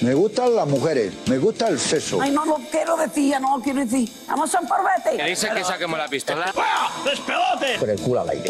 Me 0.00 0.14
gustan 0.14 0.54
las 0.54 0.68
mujeres, 0.68 1.12
me 1.26 1.38
gusta 1.38 1.66
el 1.68 1.78
sexo. 1.78 2.20
Ay, 2.22 2.30
no 2.30 2.44
lo 2.44 2.56
quiero 2.70 2.96
decir, 2.96 3.30
ya 3.30 3.40
no 3.40 3.56
lo 3.56 3.62
quiero 3.62 3.80
decir. 3.80 4.08
Vamos 4.28 4.54
a 4.54 4.60
un 4.60 4.68
parvete. 4.68 5.16
¿Qué 5.16 5.24
dice 5.30 5.48
que 5.52 5.64
saquemos 5.64 5.98
la 5.98 6.06
pistola? 6.06 6.52
Con 7.80 7.90
el 7.90 8.00
culo 8.00 8.20
al 8.20 8.30
aire. 8.30 8.44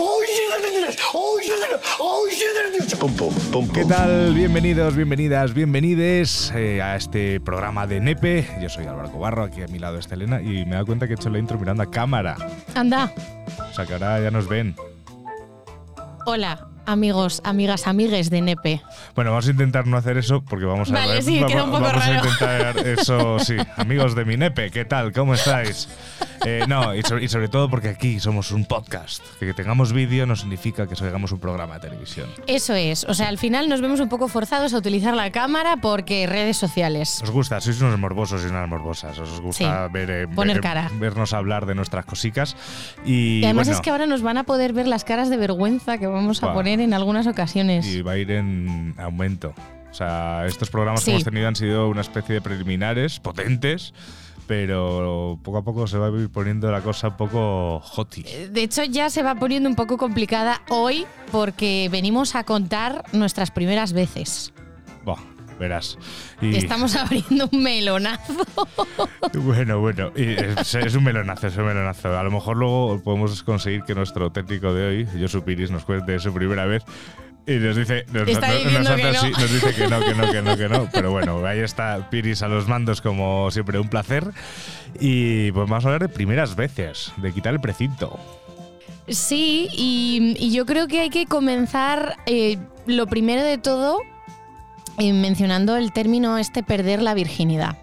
Pum, 3.00 3.16
pum, 3.16 3.34
pum, 3.50 3.68
¿Qué 3.72 3.86
tal? 3.86 4.34
Bienvenidos, 4.34 4.94
bienvenidas, 4.94 5.54
bienvenides 5.54 6.52
eh, 6.54 6.82
a 6.82 6.96
este 6.96 7.40
programa 7.40 7.86
de 7.86 8.00
Nepe. 8.00 8.46
Yo 8.60 8.68
soy 8.68 8.86
Álvaro 8.86 9.10
Cobarro, 9.10 9.44
aquí 9.44 9.62
a 9.62 9.68
mi 9.68 9.78
lado 9.78 9.98
está 9.98 10.16
Elena 10.16 10.42
y 10.42 10.66
me 10.66 10.72
he 10.72 10.74
dado 10.74 10.86
cuenta 10.86 11.06
que 11.06 11.14
he 11.14 11.16
hecho 11.16 11.30
la 11.30 11.38
intro 11.38 11.58
mirando 11.58 11.82
a 11.82 11.90
cámara. 11.90 12.36
Anda. 12.74 13.10
O 13.70 13.74
sea 13.74 13.86
que 13.86 13.94
ahora 13.94 14.20
ya 14.20 14.30
nos 14.30 14.48
ven. 14.48 14.76
Hola, 16.26 16.68
amigos, 16.92 17.40
amigas, 17.44 17.86
amigues 17.86 18.30
de 18.30 18.40
Nepe. 18.40 18.82
Bueno, 19.14 19.30
vamos 19.30 19.46
a 19.46 19.50
intentar 19.50 19.86
no 19.86 19.96
hacer 19.96 20.16
eso 20.16 20.42
porque 20.42 20.64
vamos 20.64 20.90
a 20.90 20.94
Vale, 20.94 21.22
sí, 21.22 21.40
queda 21.46 21.64
un 21.64 21.70
poco 21.70 21.82
vamos 21.84 22.02
a 22.02 22.08
raro. 22.08 22.24
intentar 22.28 22.86
eso, 22.86 23.38
sí. 23.38 23.56
Amigos 23.76 24.14
de 24.14 24.24
mi 24.24 24.36
Nepe, 24.36 24.70
¿qué 24.70 24.84
tal? 24.84 25.12
¿Cómo 25.12 25.34
estáis? 25.34 25.88
Eh, 26.44 26.64
no, 26.68 26.94
y 26.94 27.02
sobre, 27.02 27.24
y 27.24 27.28
sobre 27.28 27.48
todo 27.48 27.68
porque 27.68 27.88
aquí 27.88 28.20
somos 28.20 28.52
un 28.52 28.64
podcast. 28.64 29.22
Que 29.38 29.52
tengamos 29.54 29.92
vídeo 29.92 30.24
no 30.26 30.36
significa 30.36 30.86
que 30.86 30.94
hagamos 31.04 31.32
un 31.32 31.40
programa 31.40 31.74
de 31.74 31.80
televisión. 31.88 32.28
Eso 32.46 32.74
es, 32.74 33.04
o 33.04 33.14
sea, 33.14 33.28
al 33.28 33.38
final 33.38 33.68
nos 33.68 33.80
vemos 33.80 34.00
un 34.00 34.08
poco 34.08 34.28
forzados 34.28 34.72
a 34.74 34.78
utilizar 34.78 35.14
la 35.14 35.30
cámara 35.30 35.76
porque 35.82 36.26
redes 36.26 36.56
sociales. 36.56 37.20
¿Os 37.22 37.30
gusta? 37.30 37.60
Sois 37.60 37.80
unos 37.80 37.98
morbosos 37.98 38.42
y 38.44 38.46
unas 38.46 38.68
morbosas. 38.68 39.18
Os 39.18 39.40
gusta 39.40 39.58
Sí, 39.58 39.92
ver, 39.92 40.10
eh, 40.10 40.28
poner 40.28 40.56
ver- 40.56 40.62
cara. 40.62 40.90
vernos 40.94 41.32
hablar 41.32 41.66
de 41.66 41.74
nuestras 41.74 42.04
cosicas. 42.06 42.56
Y, 43.04 43.40
Y 43.40 43.44
además 43.44 43.66
bueno, 43.66 43.78
es 43.78 43.82
que 43.82 43.90
ahora 43.90 44.06
nos 44.06 44.22
van 44.22 44.38
a 44.38 44.44
poder 44.44 44.72
ver 44.72 44.86
las 44.86 45.04
caras 45.04 45.28
de 45.30 45.36
vergüenza 45.36 45.98
que 45.98 46.06
vamos 46.06 46.42
a 46.42 46.52
poner 46.52 46.77
en 46.80 46.94
algunas 46.94 47.26
ocasiones. 47.26 47.86
y 47.86 48.02
va 48.02 48.12
a 48.12 48.16
ir 48.18 48.30
en 48.30 48.94
aumento. 48.98 49.54
O 49.90 49.94
sea, 49.94 50.44
estos 50.46 50.70
programas 50.70 51.00
Sí. 51.00 51.06
que 51.06 51.10
hemos 51.12 51.24
tenido 51.24 51.48
han 51.48 51.56
sido 51.56 51.88
una 51.88 52.02
especie 52.02 52.34
de 52.36 52.40
preliminares 52.42 53.20
potentes, 53.20 53.94
pero 54.46 55.38
poco 55.42 55.58
a 55.58 55.62
poco 55.64 55.86
se 55.86 55.98
va 55.98 56.08
a 56.08 56.10
ir 56.10 56.30
poniendo 56.30 56.70
la 56.70 56.80
cosa 56.80 57.08
un 57.08 57.16
poco 57.16 57.76
hoti. 57.96 58.22
De 58.50 58.62
hecho, 58.62 58.84
ya 58.84 59.10
se 59.10 59.22
va 59.22 59.34
poniendo 59.34 59.68
un 59.68 59.76
poco 59.76 59.96
complicada 59.98 60.62
hoy 60.70 61.06
porque 61.30 61.88
venimos 61.90 62.34
a 62.34 62.44
contar 62.44 63.04
nuestras 63.12 63.50
primeras 63.50 63.92
veces. 63.92 64.52
Buah, 65.04 65.18
verás. 65.58 65.98
Y, 66.40 66.56
Estamos 66.56 66.96
abriendo 66.96 67.48
un 67.50 67.62
melonazo. 67.62 68.34
Bueno, 69.34 69.80
bueno, 69.80 70.12
es, 70.14 70.74
es 70.74 70.94
un 70.94 71.04
melonazo, 71.04 71.48
es 71.48 71.56
un 71.56 71.66
melonazo. 71.66 72.18
A 72.18 72.22
lo 72.22 72.30
mejor 72.30 72.56
luego 72.56 73.00
podemos 73.02 73.42
conseguir 73.42 73.82
que 73.82 73.94
nuestro 73.94 74.30
técnico 74.30 74.72
de 74.72 74.86
hoy, 74.86 75.08
Josu 75.20 75.42
Piris, 75.42 75.70
nos 75.70 75.84
cuente 75.84 76.18
su 76.18 76.32
primera 76.32 76.66
vez. 76.66 76.84
Y 77.46 77.52
nos 77.52 77.76
dice, 77.76 78.04
nos, 78.12 78.28
nosotros 78.28 79.14
no. 79.14 79.20
sí, 79.20 79.30
nos 79.30 79.52
dice 79.52 79.74
que 79.74 79.88
no, 79.88 80.00
que 80.00 80.14
no, 80.14 80.30
que 80.30 80.42
no, 80.42 80.56
que 80.56 80.68
no. 80.68 80.88
Pero 80.92 81.10
bueno, 81.10 81.44
ahí 81.46 81.60
está 81.60 82.10
Piris 82.10 82.42
a 82.42 82.48
los 82.48 82.68
mandos, 82.68 83.00
como 83.00 83.50
siempre, 83.50 83.78
un 83.78 83.88
placer. 83.88 84.24
Y 85.00 85.50
pues 85.52 85.68
vamos 85.68 85.84
a 85.84 85.88
hablar 85.88 86.02
de 86.02 86.14
primeras 86.14 86.56
veces, 86.56 87.10
de 87.16 87.32
quitar 87.32 87.54
el 87.54 87.60
precinto. 87.60 88.20
Sí, 89.08 89.70
y, 89.72 90.36
y 90.38 90.52
yo 90.52 90.66
creo 90.66 90.88
que 90.88 91.00
hay 91.00 91.08
que 91.08 91.24
comenzar 91.24 92.16
eh, 92.26 92.58
lo 92.86 93.06
primero 93.06 93.42
de 93.42 93.56
todo 93.56 94.00
eh, 94.98 95.12
mencionando 95.12 95.76
el 95.76 95.92
término 95.92 96.38
este 96.38 96.62
perder 96.62 97.02
la 97.02 97.14
virginidad. 97.14 97.76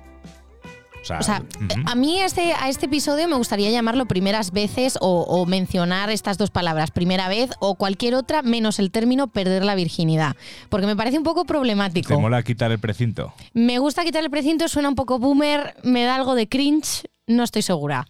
O 1.01 1.05
sea, 1.07 1.19
O 1.19 1.23
sea, 1.23 1.43
ujú. 1.61 1.83
a 1.85 1.93
mí 1.93 2.19
este, 2.19 2.53
a 2.53 2.67
este 2.67 2.87
episodio 2.87 3.27
me 3.27 3.35
gustaría 3.35 3.69
llamarlo 3.69 4.07
primeras 4.07 4.51
veces 4.51 4.97
o, 4.99 5.21
o 5.21 5.45
mencionar 5.45 6.09
estas 6.09 6.39
dos 6.39 6.49
palabras, 6.49 6.89
primera 6.89 7.27
vez 7.29 7.51
o 7.59 7.75
cualquier 7.75 8.15
otra, 8.15 8.41
menos 8.41 8.79
el 8.79 8.89
término 8.89 9.27
perder 9.27 9.63
la 9.63 9.75
virginidad, 9.75 10.35
porque 10.69 10.87
me 10.87 10.95
parece 10.95 11.19
un 11.19 11.23
poco 11.23 11.43
¿te 11.43 11.47
problemático. 11.47 12.19
mola 12.19 12.41
quitar 12.41 12.71
el 12.71 12.79
precinto? 12.79 13.33
Me 13.53 13.77
gusta 13.77 14.03
quitar 14.03 14.23
el 14.23 14.31
precinto, 14.31 14.67
suena 14.67 14.89
un 14.89 14.95
poco 14.95 15.19
boomer, 15.19 15.75
me 15.83 16.03
da 16.05 16.15
algo 16.15 16.33
de 16.33 16.49
cringe, 16.49 17.03
no 17.27 17.43
estoy 17.43 17.61
segura. 17.61 18.07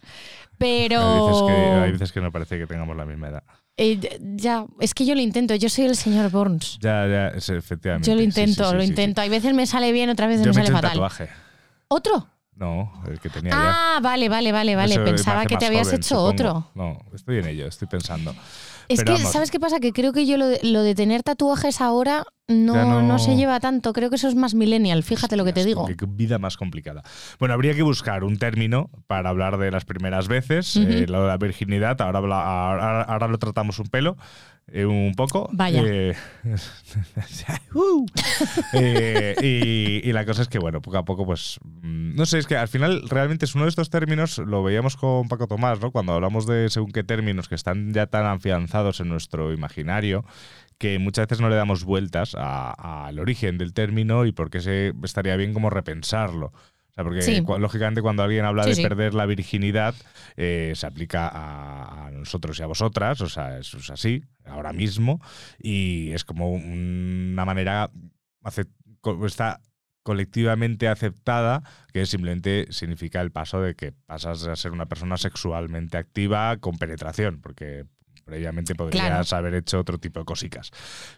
Pero... 0.56 1.02
Hay 1.02 1.26
veces, 1.28 1.42
que, 1.42 1.52
hay 1.84 1.92
veces 1.92 2.12
que 2.12 2.20
no 2.22 2.32
parece 2.32 2.58
que 2.58 2.66
tengamos 2.66 2.96
la 2.96 3.04
misma 3.04 3.28
edad. 3.28 3.42
Eh, 3.78 4.18
ya, 4.36 4.64
es 4.80 4.94
que 4.94 5.04
yo 5.04 5.14
lo 5.14 5.20
intento, 5.20 5.54
yo 5.54 5.68
soy 5.68 5.84
el 5.84 5.96
señor 5.96 6.30
Burns. 6.30 6.78
Ya, 6.80 7.06
ya, 7.06 7.28
es, 7.28 7.48
efectivamente. 7.50 8.08
Yo 8.10 8.16
lo 8.16 8.22
intento, 8.22 8.64
sí, 8.64 8.70
sí, 8.70 8.76
lo 8.76 8.82
sí, 8.82 8.88
intento. 8.88 9.20
Hay 9.20 9.28
veces 9.28 9.52
me 9.54 9.66
sale 9.66 9.92
bien, 9.92 10.08
otras 10.08 10.28
veces 10.30 10.46
Yo 10.46 10.52
me 10.52 10.56
me 10.56 10.62
he 10.62 10.66
sale 10.66 10.70
un 10.76 10.76
fatal. 10.76 10.92
tatuaje. 10.92 11.28
¿Otro? 11.88 12.28
No, 12.54 12.90
el 13.06 13.20
que 13.20 13.28
tenía 13.28 13.50
ya. 13.50 13.58
Ah, 13.96 14.00
vale, 14.02 14.30
vale, 14.30 14.50
vale, 14.50 14.74
vale. 14.76 14.98
Pensaba 15.00 15.44
que 15.44 15.58
te 15.58 15.66
habías 15.66 15.88
joven, 15.88 15.96
hecho 16.00 16.08
supongo. 16.08 16.28
otro. 16.30 16.70
No, 16.74 16.98
estoy 17.14 17.38
en 17.38 17.48
ello, 17.48 17.66
estoy 17.66 17.86
pensando. 17.86 18.34
Es 18.88 18.98
Pero 19.00 19.12
que, 19.14 19.18
vamos. 19.18 19.32
¿sabes 19.32 19.50
qué 19.50 19.58
pasa? 19.60 19.80
Que 19.80 19.92
creo 19.92 20.12
que 20.12 20.26
yo 20.26 20.36
lo 20.36 20.46
de, 20.48 20.60
lo 20.62 20.82
de 20.82 20.94
tener 20.94 21.22
tatuajes 21.22 21.80
ahora 21.80 22.24
no, 22.48 22.74
no- 22.84 23.02
no 23.02 23.18
se 23.18 23.34
lleva 23.36 23.58
tanto. 23.58 23.92
Creo 23.92 24.08
que 24.10 24.16
eso 24.16 24.28
es 24.28 24.34
más 24.36 24.54
millennial, 24.54 25.02
fíjate 25.02 25.36
lo 25.36 25.44
que 25.44 25.52
te 25.52 25.64
digo. 25.64 25.86
Qué 25.86 25.96
vida 26.06 26.38
más 26.38 26.56
complicada. 26.56 27.02
Bueno, 27.40 27.54
habría 27.54 27.74
que 27.74 27.82
buscar 27.82 28.22
un 28.22 28.38
término 28.38 28.88
para 29.08 29.30
hablar 29.30 29.58
de 29.58 29.70
las 29.72 29.84
primeras 29.84 30.28
veces, 30.28 30.76
eh, 30.76 31.06
lo 31.08 31.22
de 31.22 31.26
la 31.28 31.36
virginidad. 31.38 32.00
Ahora, 32.00 32.18
ahora, 32.20 33.02
ahora 33.02 33.26
lo 33.28 33.38
tratamos 33.38 33.78
un 33.80 33.86
pelo, 33.88 34.16
eh, 34.72 34.84
un 34.84 35.14
poco. 35.14 35.48
Vaya. 35.52 35.82
Eh, 35.84 36.14
uh. 37.74 38.06
Eh, 38.72 39.34
y, 39.42 40.08
y 40.08 40.12
la 40.12 40.24
cosa 40.24 40.42
es 40.42 40.48
que, 40.48 40.58
bueno, 40.58 40.82
poco 40.82 40.98
a 40.98 41.04
poco, 41.04 41.24
pues. 41.24 41.58
mm, 41.64 42.14
No 42.16 42.26
sé, 42.26 42.38
es 42.38 42.46
que 42.46 42.56
al 42.56 42.68
final 42.68 43.08
realmente 43.08 43.44
es 43.44 43.54
uno 43.54 43.64
de 43.64 43.70
estos 43.70 43.90
términos, 43.90 44.38
lo 44.38 44.62
veíamos 44.62 44.96
con 44.96 45.28
Paco 45.28 45.46
Tomás, 45.46 45.80
¿no? 45.80 45.90
Cuando 45.92 46.12
hablamos 46.14 46.46
de 46.46 46.68
según 46.68 46.90
qué 46.90 47.04
términos 47.04 47.48
que 47.48 47.54
están 47.54 47.92
ya 47.92 48.06
tan 48.06 48.26
afianzados 48.26 49.00
en 49.00 49.08
nuestro 49.08 49.52
imaginario 49.52 50.24
que 50.78 50.98
muchas 50.98 51.26
veces 51.26 51.40
no 51.40 51.48
le 51.48 51.56
damos 51.56 51.84
vueltas 51.84 52.34
al 52.34 53.18
origen 53.18 53.56
del 53.56 53.72
término 53.72 54.26
y 54.26 54.32
por 54.32 54.50
qué 54.50 54.60
se 54.60 54.92
estaría 55.02 55.36
bien 55.36 55.54
como 55.54 55.70
repensarlo. 55.70 56.52
Sea, 56.96 57.04
porque 57.04 57.20
Sí. 57.22 57.42
lógicamente 57.58 58.00
cuando 58.02 58.22
alguien 58.22 58.44
habla 58.46 58.64
Sí, 58.64 58.70
de 58.70 58.74
sí. 58.76 58.82
perder 58.82 59.12
la 59.14 59.26
virginidad, 59.26 59.94
eh, 60.36 60.72
se 60.74 60.86
aplica 60.86 61.28
a, 61.28 62.06
a 62.06 62.10
nosotros 62.10 62.58
y 62.58 62.62
a 62.62 62.66
vosotras, 62.66 63.20
o 63.20 63.28
sea, 63.28 63.58
eso 63.58 63.76
es 63.78 63.90
así, 63.90 64.24
ahora 64.46 64.72
mismo, 64.72 65.20
y 65.58 66.10
es 66.12 66.24
como 66.24 66.50
una 66.52 67.44
manera, 67.44 67.90
está 69.26 69.60
colectivamente 70.02 70.88
aceptada, 70.88 71.62
que 71.92 72.06
simplemente 72.06 72.66
significa 72.70 73.20
el 73.20 73.30
paso 73.30 73.60
de 73.60 73.74
que 73.74 73.92
pasas 73.92 74.46
a 74.46 74.56
ser 74.56 74.72
una 74.72 74.86
persona 74.86 75.16
sexualmente 75.18 75.98
activa 75.98 76.56
con 76.58 76.78
penetración, 76.78 77.40
porque 77.42 77.84
previamente 78.24 78.74
podrías 78.74 79.28
Claro. 79.28 79.36
haber 79.36 79.54
hecho 79.54 79.78
otro 79.80 79.98
tipo 79.98 80.20
de 80.20 80.24
cosicas. 80.24 80.70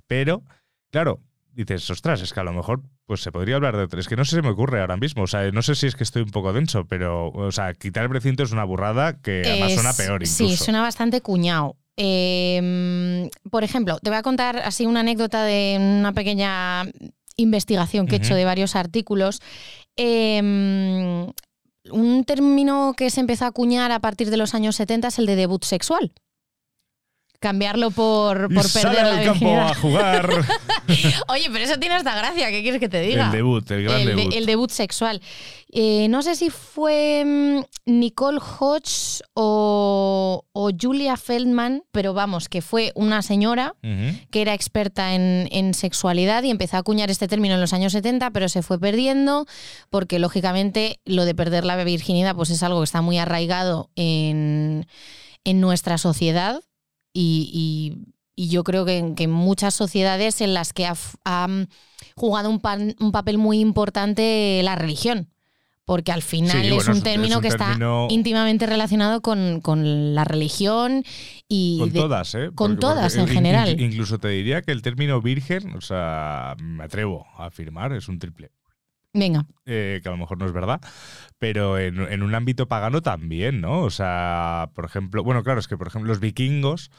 Pero, 0.06 0.42
claro, 0.90 1.20
dices, 1.64 1.90
ostras, 1.90 2.22
es 2.22 2.32
que 2.32 2.40
a 2.40 2.44
lo 2.44 2.52
mejor 2.52 2.82
pues 3.06 3.20
se 3.22 3.32
podría 3.32 3.56
hablar 3.56 3.76
de 3.76 3.84
otro. 3.84 3.98
Es 4.00 4.08
que 4.08 4.16
no 4.16 4.24
sé 4.24 4.36
si 4.36 4.42
me 4.42 4.50
ocurre 4.50 4.80
ahora 4.80 4.96
mismo. 4.96 5.22
O 5.22 5.26
sea, 5.26 5.50
no 5.50 5.62
sé 5.62 5.74
si 5.74 5.86
es 5.86 5.96
que 5.96 6.04
estoy 6.04 6.22
un 6.22 6.30
poco 6.30 6.52
denso, 6.52 6.84
pero, 6.86 7.28
o 7.28 7.50
sea, 7.52 7.74
quitar 7.74 8.04
el 8.04 8.10
precinto 8.10 8.42
es 8.42 8.52
una 8.52 8.64
burrada 8.64 9.20
que 9.20 9.42
además 9.44 9.70
Es- 9.70 9.74
suena 9.74 9.92
peor 9.92 10.22
incluso. 10.22 10.48
Sí, 10.48 10.56
suena 10.56 10.82
bastante 10.82 11.20
cuñado. 11.20 11.76
Eh, 11.96 13.28
por 13.50 13.64
ejemplo, 13.64 13.98
te 14.00 14.10
voy 14.10 14.18
a 14.18 14.22
contar 14.22 14.58
así 14.58 14.86
una 14.86 15.00
anécdota 15.00 15.42
de 15.44 15.76
una 15.80 16.12
pequeña 16.12 16.84
investigación 17.36 18.06
que 18.06 18.16
he 18.16 18.18
hecho 18.18 18.34
de 18.34 18.44
varios 18.44 18.76
artículos. 18.76 19.40
Eh, 19.96 20.38
un 21.90 22.24
término 22.24 22.94
que 22.96 23.10
se 23.10 23.20
empezó 23.20 23.44
a 23.46 23.48
acuñar 23.48 23.90
a 23.92 24.00
partir 24.00 24.30
de 24.30 24.36
los 24.36 24.54
años 24.54 24.76
70 24.76 25.08
es 25.08 25.18
el 25.18 25.26
de 25.26 25.36
debut 25.36 25.64
sexual. 25.64 26.12
Cambiarlo 27.40 27.90
por, 27.92 28.48
Y 28.50 28.54
por 28.54 28.64
sale 28.64 28.96
perder 28.96 29.12
la 29.12 29.18
al 29.20 29.24
campo 29.26 29.56
a 29.60 29.74
jugar. 29.74 30.28
Oye, 31.28 31.48
pero 31.52 31.64
eso 31.64 31.78
tiene 31.78 31.94
hasta 31.94 32.16
gracia, 32.16 32.50
¿qué 32.50 32.62
quieres 32.62 32.80
que 32.80 32.88
te 32.88 33.00
diga? 33.00 33.26
el 33.26 33.32
debut, 33.32 33.70
el 33.70 33.84
gran 33.84 34.00
el, 34.00 34.06
de- 34.08 34.14
debut. 34.16 34.34
el 34.34 34.46
debut 34.46 34.70
sexual. 34.70 35.20
Eh, 35.70 36.08
no 36.08 36.22
sé 36.22 36.34
si 36.34 36.50
fue 36.50 37.22
mm, 37.24 37.60
Nicole 37.86 38.38
Hodge 38.40 39.20
o, 39.34 40.44
o 40.52 40.70
Julia 40.80 41.16
Feldman, 41.16 41.82
pero 41.92 42.12
vamos, 42.14 42.48
que 42.48 42.60
fue 42.62 42.90
una 42.94 43.22
señora 43.22 43.74
que 44.30 44.40
era 44.42 44.54
experta 44.54 45.14
en, 45.14 45.46
en 45.52 45.74
sexualidad 45.74 46.42
y 46.42 46.50
empezó 46.50 46.76
a 46.76 46.80
acuñar 46.80 47.10
este 47.10 47.28
término 47.28 47.54
en 47.54 47.60
los 47.60 47.72
años 47.72 47.92
70, 47.92 48.30
pero 48.30 48.48
se 48.48 48.62
fue 48.62 48.78
perdiendo 48.80 49.46
porque 49.90 50.18
lógicamente 50.18 51.00
lo 51.04 51.24
de 51.24 51.34
perder 51.34 51.64
la 51.64 51.76
virginidad 51.84 52.34
pues 52.34 52.50
es 52.50 52.62
algo 52.62 52.80
que 52.80 52.84
está 52.84 53.02
muy 53.02 53.18
arraigado 53.18 53.90
en, 53.94 54.86
en 55.44 55.60
nuestra 55.60 55.98
sociedad 55.98 56.62
y, 57.12 57.50
y- 57.52 58.12
y 58.40 58.48
yo 58.50 58.62
creo 58.62 58.84
que 58.84 58.98
en, 58.98 59.14
que 59.16 59.24
en 59.24 59.32
muchas 59.32 59.74
sociedades 59.74 60.40
en 60.40 60.54
las 60.54 60.72
que 60.72 60.86
ha, 60.86 60.94
jugado 62.14 62.50
un, 62.50 62.60
pan- 62.60 62.94
un 63.00 63.10
papel 63.12 63.36
muy 63.38 63.58
importante 63.60 64.60
la 64.62 64.76
religión. 64.76 65.28
Porque 65.84 66.12
al 66.12 66.20
final 66.22 66.60
Sí, 66.60 66.66
es 66.68 66.74
bueno, 66.74 66.90
un 66.92 66.96
es- 66.98 67.02
término 67.02 67.40
que 67.40 67.48
término- 67.48 68.04
está 68.04 68.14
íntimamente 68.14 68.66
relacionado 68.66 69.22
con, 69.22 69.60
con 69.62 70.14
la 70.14 70.22
religión 70.24 71.02
y 71.48 71.78
Con 71.80 71.92
de- 71.92 71.98
todas, 71.98 72.34
¿eh? 72.34 72.50
con 72.54 72.78
todas, 72.78 73.16
en 73.16 73.26
general. 73.26 73.70
in- 73.70 73.80
Incluso 73.92 74.18
te 74.18 74.28
diría 74.28 74.60
que 74.60 74.70
el 74.72 74.82
término 74.82 75.22
virgen, 75.22 75.74
o 75.74 75.80
sea, 75.80 76.54
me 76.62 76.84
atrevo 76.84 77.26
a 77.38 77.46
afirmar, 77.46 77.94
es 77.94 78.06
un 78.08 78.18
triple. 78.18 78.50
Venga, 79.18 79.46
eh, 79.66 80.00
que 80.02 80.08
a 80.08 80.12
lo 80.12 80.18
mejor 80.18 80.38
no 80.38 80.46
es 80.46 80.52
verdad, 80.52 80.80
pero 81.38 81.78
en, 81.78 82.00
en 82.00 82.22
un 82.22 82.34
ámbito 82.34 82.68
pagano 82.68 83.02
también, 83.02 83.60
¿no? 83.60 83.80
O 83.82 83.90
sea, 83.90 84.70
por 84.74 84.84
ejemplo, 84.84 85.22
bueno, 85.24 85.42
claro, 85.42 85.60
es 85.60 85.68
que 85.68 85.76
por 85.76 85.86
ejemplo 85.88 86.08
los 86.08 86.20
vikingos 86.20 86.90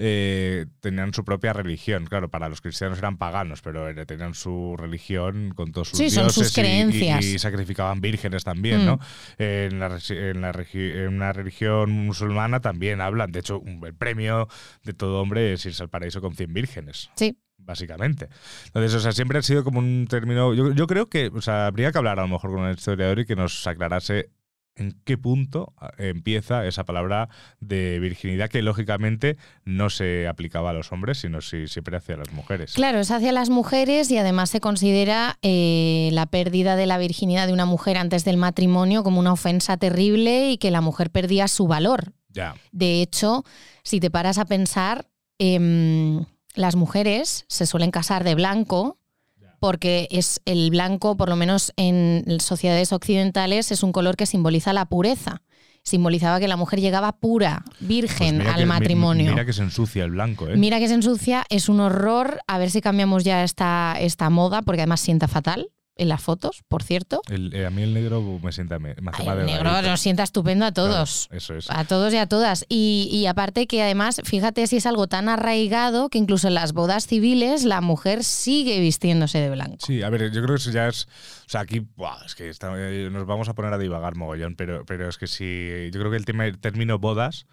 eh, 0.00 0.66
tenían 0.80 1.12
su 1.12 1.24
propia 1.24 1.52
religión. 1.52 2.06
Claro, 2.06 2.28
para 2.28 2.48
los 2.48 2.60
cristianos 2.60 2.98
eran 2.98 3.16
paganos, 3.18 3.62
pero 3.62 3.88
eh, 3.88 4.06
tenían 4.06 4.34
su 4.34 4.76
religión 4.78 5.52
con 5.56 5.72
todos 5.72 5.88
sus 5.88 5.98
Sí, 5.98 6.08
son 6.10 6.24
dioses 6.24 6.46
sus 6.48 6.56
y- 6.56 6.60
creencias. 6.60 7.24
Y, 7.24 7.38
sacrificaban 7.40 8.00
vírgenes 8.00 8.44
también, 8.44 8.82
Mm. 8.82 8.86
¿no? 8.86 9.00
En, 9.38 9.80
la, 9.80 9.88
resi- 9.88 10.16
en, 10.16 10.40
la 10.40 10.52
regi- 10.52 10.94
en 10.94 11.08
una 11.14 11.32
religión 11.32 11.90
musulmana 11.90 12.60
también 12.60 13.00
hablan. 13.00 13.32
De 13.32 13.40
hecho, 13.40 13.60
el 13.84 13.94
premio 13.94 14.46
de 14.84 14.92
todo 14.92 15.20
hombre 15.20 15.52
es 15.54 15.66
irse 15.66 15.82
al 15.82 15.88
paraíso 15.88 16.20
con 16.20 16.34
100 16.36 16.52
vírgenes 16.52 17.10
Sí. 17.16 17.36
Básicamente. 17.68 18.28
Entonces, 18.66 18.94
o 18.94 19.00
sea, 19.00 19.12
siempre 19.12 19.38
ha 19.38 19.42
sido 19.42 19.62
como 19.62 19.78
un 19.78 20.06
término. 20.08 20.54
Yo, 20.54 20.72
yo 20.72 20.86
creo 20.88 21.08
que, 21.08 21.30
o 21.32 21.40
sea, 21.40 21.66
habría 21.66 21.92
que 21.92 21.98
hablar 21.98 22.18
a 22.18 22.22
lo 22.22 22.28
mejor 22.28 22.50
con 22.50 22.60
un 22.60 22.70
historiador 22.70 23.20
y 23.20 23.26
que 23.26 23.36
nos 23.36 23.64
aclarase 23.66 24.30
en 24.78 24.96
qué 25.04 25.18
punto 25.18 25.74
eh, 25.98 26.08
empieza 26.08 26.66
esa 26.66 26.84
palabra 26.84 27.28
de 27.60 27.98
virginidad 27.98 28.48
que 28.48 28.62
lógicamente 28.62 29.36
no 29.64 29.90
se 29.90 30.26
aplicaba 30.28 30.70
a 30.70 30.72
los 30.72 30.92
hombres, 30.92 31.18
sino 31.18 31.40
si, 31.40 31.66
siempre 31.66 31.96
hacia 31.96 32.16
las 32.16 32.32
mujeres. 32.32 32.74
Claro, 32.74 33.00
es 33.00 33.10
hacia 33.10 33.32
las 33.32 33.50
mujeres 33.50 34.10
y 34.10 34.18
además 34.18 34.50
se 34.50 34.60
considera 34.60 35.38
eh, 35.42 36.10
la 36.12 36.26
pérdida 36.26 36.76
de 36.76 36.86
la 36.86 36.98
virginidad 36.98 37.46
de 37.46 37.52
una 37.52 37.66
mujer 37.66 37.98
antes 37.98 38.24
del 38.24 38.36
matrimonio 38.36 39.02
como 39.02 39.20
una 39.20 39.32
ofensa 39.32 39.76
terrible 39.76 40.50
y 40.50 40.58
que 40.58 40.70
la 40.70 40.80
mujer 40.80 41.10
perdía 41.10 41.48
su 41.48 41.66
valor. 41.66 42.12
Ya. 42.30 42.54
De 42.72 43.02
hecho, 43.02 43.44
si 43.82 44.00
te 44.00 44.10
paras 44.10 44.38
a 44.38 44.44
pensar, 44.44 45.06
em, 45.38 46.24
las 46.58 46.76
mujeres 46.76 47.44
se 47.48 47.66
suelen 47.66 47.90
casar 47.90 48.24
de 48.24 48.34
blanco 48.34 48.98
porque 49.60 50.06
es 50.10 50.40
el 50.44 50.70
blanco, 50.70 51.16
por 51.16 51.28
lo 51.28 51.36
menos 51.36 51.72
en 51.76 52.24
sociedades 52.40 52.92
occidentales, 52.92 53.72
es 53.72 53.82
un 53.82 53.92
color 53.92 54.16
que 54.16 54.26
simboliza 54.26 54.72
la 54.72 54.84
pureza. 54.86 55.42
Simbolizaba 55.82 56.38
que 56.38 56.48
la 56.48 56.56
mujer 56.56 56.80
llegaba 56.80 57.12
pura, 57.12 57.64
Pues 57.66 57.88
virgen 57.88 58.38
mira 58.38 58.52
al 58.54 58.60
que- 58.60 58.66
matrimonio. 58.66 59.30
Mira 59.32 59.44
que 59.46 59.52
se 59.52 59.62
ensucia 59.62 60.04
el 60.04 60.10
blanco, 60.10 60.48
¿eh? 60.48 60.56
Mira 60.56 60.78
que 60.78 60.86
se 60.88 60.94
ensucia, 60.94 61.44
es 61.48 61.68
un 61.68 61.80
horror. 61.80 62.40
A 62.46 62.58
ver 62.58 62.70
si 62.70 62.80
cambiamos 62.80 63.24
ya 63.24 63.42
esta, 63.42 63.96
esta 63.98 64.28
moda, 64.30 64.62
porque 64.62 64.82
además 64.82 65.00
sienta 65.00 65.26
fatal 65.28 65.70
en 65.98 66.08
las 66.08 66.22
fotos, 66.22 66.62
por 66.68 66.82
cierto. 66.82 67.20
El- 67.30 67.52
eh, 67.54 67.66
a 67.66 67.70
mí 67.70 67.82
el 67.82 67.92
negro 67.92 68.22
me 68.42 68.52
sienta. 68.52 68.78
Me, 68.78 68.94
me 69.00 69.10
hace 69.10 69.22
Ay, 69.28 69.38
el 69.40 69.46
negro 69.46 69.82
nos 69.82 70.00
sienta 70.00 70.22
estupendo 70.22 70.64
a 70.64 70.72
Claro, 70.72 70.90
todos. 70.92 71.28
eso 71.30 71.54
es. 71.54 71.70
A 71.70 71.84
todos 71.84 72.14
y 72.14 72.16
a 72.16 72.26
todas. 72.26 72.64
Y, 72.68 73.08
y 73.12 73.26
aparte 73.26 73.66
que 73.66 73.82
además, 73.82 74.20
fíjate 74.24 74.66
si 74.66 74.76
es 74.78 74.86
algo 74.86 75.06
tan 75.08 75.28
arraigado 75.28 76.08
que 76.08 76.18
incluso 76.18 76.48
en 76.48 76.54
las 76.54 76.72
bodas 76.72 77.06
civiles 77.06 77.64
la 77.64 77.80
mujer 77.80 78.24
sigue 78.24 78.80
vistiéndose 78.80 79.38
de 79.38 79.50
blanco. 79.50 79.84
Sí, 79.86 80.02
a 80.02 80.08
ver, 80.10 80.30
yo 80.32 80.42
creo 80.42 80.56
que 80.56 80.62
eso 80.62 80.70
ya 80.70 80.88
es. 80.88 81.04
O 81.46 81.50
sea, 81.50 81.60
aquí 81.62 81.80
buah, 81.96 82.24
es 82.26 82.34
que 82.34 82.48
está- 82.48 82.72
eh, 82.76 83.08
nos 83.10 83.26
vamos 83.26 83.48
a 83.48 83.54
poner 83.54 83.72
a 83.72 83.78
divagar 83.78 84.14
mogollón, 84.16 84.54
pero, 84.54 84.84
pero 84.86 85.08
es 85.08 85.18
que 85.18 85.26
sí. 85.26 85.88
Yo 85.92 85.98
creo 86.00 86.10
que 86.10 86.16
el, 86.16 86.24
tema, 86.24 86.46
el 86.46 86.58
término 86.58 86.98
bodas 86.98 87.46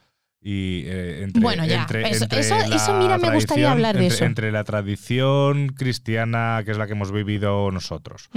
y 0.48 0.84
eh, 0.86 1.24
entre, 1.24 1.42
Bueno, 1.42 1.66
ya, 1.66 1.82
entre- 1.82 2.02
eso- 2.12 2.24
entre 2.26 2.40
eso- 2.76 2.94
mira, 3.00 3.18
me 3.18 3.34
gustaría 3.34 3.72
hablar 3.72 3.98
de 3.98 4.06
eso. 4.06 4.26
Entre 4.26 4.52
la 4.52 4.64
tradición 4.64 5.70
cristiana, 5.70 6.62
que 6.64 6.70
es 6.70 6.78
la 6.78 6.86
que 6.86 6.92
hemos 6.94 7.12
vivido 7.12 7.72
nosotros, 7.72 8.30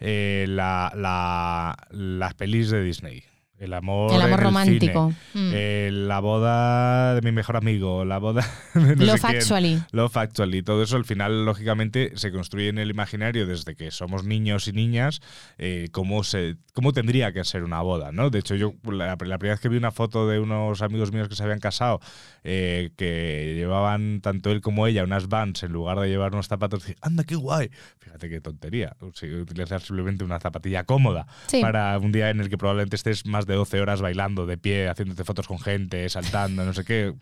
eh, 0.00 0.46
la, 0.48 0.90
la- 0.96 1.76
las 1.90 2.32
pelis 2.34 2.70
de 2.70 2.82
Disney. 2.82 3.24
El 3.60 3.74
amor, 3.74 4.12
El 4.14 4.22
amor 4.22 4.40
en 4.40 4.44
romántico. 4.46 5.12
cine, 5.32 5.48
Mm. 5.48 5.52
eh, 5.54 5.90
la 5.92 6.18
boda 6.20 7.14
de 7.14 7.20
mi 7.20 7.30
mejor 7.30 7.56
amigo, 7.58 8.04
la 8.06 8.18
boda 8.18 8.42
de 8.74 8.96
no 8.96 9.04
Love 9.04 9.20
sé 9.20 9.26
quién. 9.28 9.36
Actually. 9.36 9.82
Love 9.92 10.16
Actually. 10.16 10.62
Todo 10.62 10.82
eso 10.82 10.96
al 10.96 11.04
final, 11.04 11.44
lógicamente, 11.44 12.12
se 12.16 12.32
construye 12.32 12.68
en 12.68 12.78
el 12.78 12.90
imaginario 12.90 13.46
desde 13.46 13.76
que 13.76 13.90
somos 13.90 14.24
niños 14.24 14.66
y 14.66 14.72
niñas, 14.72 15.20
eh, 15.58 15.88
cómo, 15.92 16.24
se, 16.24 16.56
cómo 16.72 16.92
tendría 16.94 17.32
que 17.32 17.44
ser 17.44 17.62
una 17.62 17.82
boda, 17.82 18.12
¿no? 18.12 18.30
De 18.30 18.38
hecho, 18.38 18.54
yo 18.54 18.72
la, 18.90 19.06
la 19.08 19.16
primera 19.18 19.36
vez 19.54 19.60
que 19.60 19.68
vi 19.68 19.76
una 19.76 19.90
foto 19.92 20.26
de 20.26 20.40
unos 20.40 20.80
amigos 20.80 21.12
míos 21.12 21.28
que 21.28 21.34
se 21.34 21.42
habían 21.42 21.60
casado, 21.60 22.00
eh, 22.44 22.90
que 22.96 23.52
llevaban 23.56 24.22
tanto 24.22 24.50
él 24.50 24.62
como 24.62 24.86
ella 24.86 25.04
unas 25.04 25.28
vans 25.28 25.62
en 25.62 25.72
lugar 25.72 26.00
de 26.00 26.08
llevar 26.08 26.32
unos 26.32 26.48
zapatos, 26.48 26.84
dije, 26.86 26.96
anda, 27.02 27.24
qué 27.24 27.34
guay. 27.36 27.70
Fíjate 27.98 28.30
qué 28.30 28.40
tontería. 28.40 28.96
Utilizar 29.02 29.82
simplemente 29.82 30.24
una 30.24 30.40
zapatilla 30.40 30.84
cómoda 30.84 31.26
Sí. 31.48 31.60
para 31.60 31.98
un 31.98 32.10
día 32.10 32.30
en 32.30 32.40
el 32.40 32.48
que 32.48 32.56
probablemente 32.56 32.96
estés 32.96 33.26
más 33.26 33.46
de 33.50 33.56
12 33.56 33.80
horas 33.80 34.00
bailando 34.00 34.46
de 34.46 34.56
pie, 34.56 34.88
haciéndote 34.88 35.24
fotos 35.24 35.46
con 35.46 35.58
gente, 35.58 36.08
saltando, 36.08 36.64
no 36.64 36.72
sé 36.72 36.84
qué. 36.84 37.14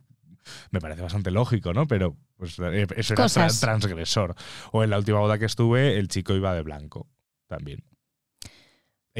Me 0.70 0.80
parece 0.80 1.02
bastante 1.02 1.30
lógico, 1.30 1.74
¿no? 1.74 1.86
Pero 1.86 2.16
pues, 2.36 2.58
eh, 2.60 2.86
eso 2.96 3.14
era 3.14 3.24
tra- 3.24 3.60
transgresor. 3.60 4.34
O 4.72 4.82
en 4.84 4.90
la 4.90 4.98
última 4.98 5.18
boda 5.18 5.38
que 5.38 5.44
estuve, 5.44 5.98
el 5.98 6.08
chico 6.08 6.34
iba 6.34 6.54
de 6.54 6.62
blanco 6.62 7.06
también. 7.48 7.82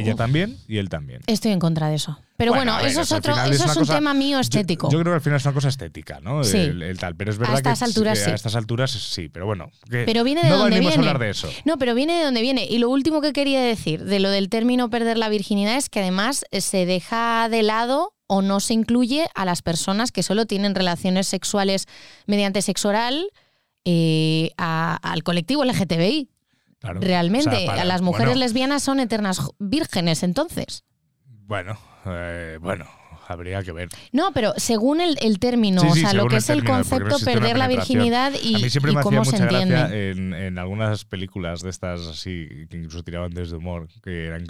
Ella 0.00 0.14
también 0.14 0.56
y 0.68 0.78
él 0.78 0.88
también. 0.88 1.20
Estoy 1.26 1.52
en 1.52 1.58
contra 1.58 1.88
de 1.88 1.96
eso. 1.96 2.18
Pero 2.36 2.52
Bueno, 2.52 2.72
bueno, 2.72 2.78
a 2.78 2.82
ver, 2.82 2.90
eso 2.92 3.00
es 3.00 3.10
otro, 3.10 3.32
es 3.34 3.50
eso 3.56 3.64
es 3.64 3.76
un 3.76 3.82
cosa- 3.82 3.96
tema 3.96 4.14
mío 4.14 4.38
estético. 4.38 4.88
Yo, 4.92 5.00
creo 5.00 5.12
que 5.12 5.16
al 5.16 5.20
final 5.20 5.36
es 5.38 5.44
una 5.44 5.54
cosa 5.54 5.68
estética, 5.68 6.20
¿no? 6.20 6.44
Sí. 6.44 6.56
El, 6.58 6.82
el 6.82 6.96
tal. 6.98 7.16
Pero 7.16 7.32
es 7.32 7.38
verdad 7.38 7.56
estas 7.56 7.80
que, 7.80 7.84
alturas 7.86 8.18
sí. 8.20 8.30
a 8.30 8.34
estas 8.34 8.54
alturas 8.54 8.90
sí, 8.92 9.28
pero 9.28 9.46
bueno. 9.46 9.70
que 9.90 10.04
Pero 10.04 10.22
viene 10.22 10.42
de 10.44 10.50
no 10.50 10.58
donde 10.58 10.78
viene. 10.78 10.94
a 10.94 10.98
hablar 10.98 11.18
de 11.18 11.30
eso. 11.30 11.50
No, 11.64 11.78
pero 11.78 11.94
viene 11.96 12.16
de 12.16 12.24
donde 12.24 12.40
viene. 12.40 12.64
Y 12.64 12.78
lo 12.78 12.90
último 12.90 13.20
que 13.20 13.32
quería 13.32 13.60
decir 13.60 14.04
de 14.04 14.20
lo 14.20 14.30
del 14.30 14.48
término 14.50 14.88
perder 14.88 15.18
la 15.18 15.28
virginidad 15.28 15.76
es 15.76 15.88
que 15.90 15.98
además 16.00 16.44
eh, 16.52 16.60
se 16.60 16.86
deja 16.86 17.48
de 17.48 17.64
lado 17.64 18.14
o 18.28 18.40
no 18.40 18.60
se 18.60 18.74
incluye 18.74 19.26
a 19.34 19.44
las 19.44 19.62
personas 19.62 20.12
que 20.12 20.22
solo 20.22 20.46
tienen 20.46 20.74
relaciones 20.76 21.26
sexuales 21.26 21.86
mediante 22.26 22.62
sexo 22.62 22.90
oral 22.90 23.30
eh, 23.84 24.52
a- 24.58 24.96
al 25.02 25.22
colectivo 25.22 25.64
LGTBI. 25.64 26.28
Claro. 26.80 27.00
Realmente, 27.00 27.48
O 27.48 27.58
sea, 27.58 27.66
para- 27.66 27.82
a 27.82 27.84
las 27.84 28.02
mujeres 28.02 28.34
bueno, 28.34 28.40
lesbianas 28.40 28.82
son 28.82 29.00
eternas 29.00 29.40
vírgenes, 29.58 30.22
entonces. 30.22 30.84
Bueno, 31.24 31.76
eh, 32.06 32.58
bueno, 32.60 32.86
habría 33.26 33.62
que 33.62 33.72
ver. 33.72 33.88
No, 34.12 34.32
pero 34.32 34.52
según 34.56 35.00
el, 35.00 35.16
el 35.20 35.38
término, 35.38 35.80
Sí, 35.80 35.88
o 35.88 35.94
sea, 35.94 36.12
lo 36.12 36.28
que 36.28 36.36
es 36.36 36.48
el 36.50 36.58
término, 36.58 36.76
concepto 36.76 37.18
perder 37.24 37.58
la 37.58 37.68
virginidad 37.68 38.32
y, 38.40 38.54
a 38.54 38.58
mí 38.58 38.70
siempre 38.70 38.92
y 38.92 38.94
me 38.94 39.00
hacía 39.00 39.10
cómo 39.10 39.24
mucha 39.24 39.36
se 39.36 39.42
entiende. 39.42 40.10
en, 40.10 40.34
en 40.34 40.58
algunas 40.58 41.04
películas 41.04 41.62
de 41.62 41.70
estas 41.70 42.06
así, 42.06 42.46
que 42.70 42.76
incluso 42.76 43.02
tiraban 43.02 43.30
desde 43.32 43.56
humor, 43.56 43.88
que 44.02 44.26
eran 44.26 44.44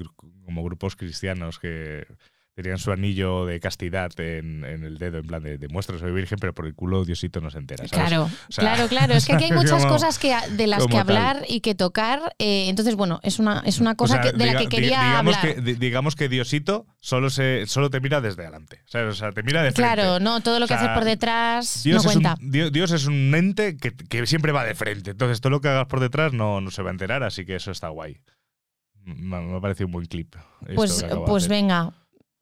como 0.44 0.62
grupos 0.64 0.96
cristianos 0.96 1.58
que 1.58 2.06
tenían 2.62 2.78
su 2.78 2.90
anillo 2.90 3.46
de 3.46 3.60
castidad 3.60 4.10
en, 4.18 4.64
en 4.64 4.82
el 4.82 4.98
dedo, 4.98 5.18
en 5.18 5.26
plan 5.28 5.40
de 5.44 5.58
demuestra 5.58 5.96
soy 5.96 6.10
virgen, 6.10 6.38
pero 6.40 6.52
por 6.52 6.66
el 6.66 6.74
culo 6.74 7.04
Diosito 7.04 7.40
no 7.40 7.50
se 7.50 7.58
entera. 7.58 7.86
¿sabes? 7.86 7.92
Claro, 8.08 8.24
O 8.24 8.28
sea, 8.52 8.62
claro, 8.64 8.88
claro. 8.88 9.14
Es 9.14 9.26
que 9.26 9.34
aquí 9.34 9.44
hay 9.44 9.52
muchas 9.62 9.80
como- 9.82 9.94
cosas 9.94 10.18
que, 10.18 10.34
de 10.50 10.66
las 10.66 10.84
que 10.84 10.90
tal. 10.90 11.00
hablar 11.02 11.44
y 11.48 11.60
que 11.60 11.76
tocar. 11.76 12.34
eh, 12.40 12.68
entonces, 12.68 12.96
bueno, 12.96 13.20
es 13.22 13.38
una, 13.38 13.62
es 13.64 13.78
una 13.78 13.92
O 13.92 13.96
cosa 13.96 14.20
sea, 14.20 14.32
que- 14.32 14.36
de 14.36 14.44
la 14.46 14.56
que 14.58 14.66
quería 14.66 15.00
digamos 15.04 15.36
hablar. 15.36 15.54
Que, 15.54 15.60
di- 15.62 15.74
digamos 15.74 16.16
que 16.16 16.28
Diosito 16.28 16.86
solo, 16.98 17.30
se, 17.30 17.66
solo 17.66 17.90
te 17.90 18.00
mira 18.00 18.20
desde 18.20 18.42
adelante. 18.42 18.82
¿sabes? 18.86 19.12
O 19.12 19.14
sea, 19.16 19.30
te 19.30 19.44
mira 19.44 19.62
de 19.62 19.70
frente. 19.70 19.94
Claro, 19.94 20.18
no, 20.18 20.40
todo 20.40 20.58
lo 20.58 20.66
que 20.66 20.74
haces 20.74 20.88
por 20.88 21.04
detrás 21.04 21.84
Dios, 21.84 22.04
no 22.04 22.10
es 22.10 22.16
un, 22.16 22.22
cuenta. 22.24 22.40
Dios, 22.42 22.72
Dios 22.72 22.90
es 22.90 23.06
un 23.06 23.32
ente 23.36 23.76
que, 23.76 23.92
que 23.92 24.26
siempre 24.26 24.50
va 24.50 24.64
de 24.64 24.74
frente. 24.74 25.12
Entonces, 25.12 25.40
todo 25.40 25.50
lo 25.50 25.60
que 25.60 25.68
hagas 25.68 25.86
por 25.86 26.00
detrás 26.00 26.32
no, 26.32 26.60
no 26.60 26.72
se 26.72 26.82
va 26.82 26.90
a 26.90 26.92
enterar, 26.92 27.22
así 27.22 27.46
que 27.46 27.54
eso 27.54 27.70
está 27.70 27.86
guay. 27.88 28.20
Me, 29.04 29.40
me 29.40 29.56
ha 29.56 29.60
parecido 29.60 29.86
un 29.86 29.92
buen 29.92 30.06
clip. 30.06 30.34
Pues, 30.74 30.98
de 30.98 31.16
pues 31.24 31.46
venga, 31.48 31.92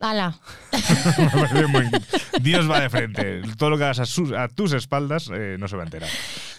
ala. 0.01 0.39
Dios 2.43 2.71
va 2.71 2.81
de 2.81 2.91
frente. 2.91 3.43
Todo 3.57 3.71
lo 3.71 3.79
que 3.79 3.85
hagas 3.85 4.01
a, 4.01 4.07
sus- 4.07 4.33
a 4.33 4.49
tus 4.49 4.73
espaldas 4.73 5.31
eh, 5.33 5.57
no 5.59 5.69
se 5.69 5.77
va 5.77 5.83
a 5.83 5.87
enterar. 5.87 6.09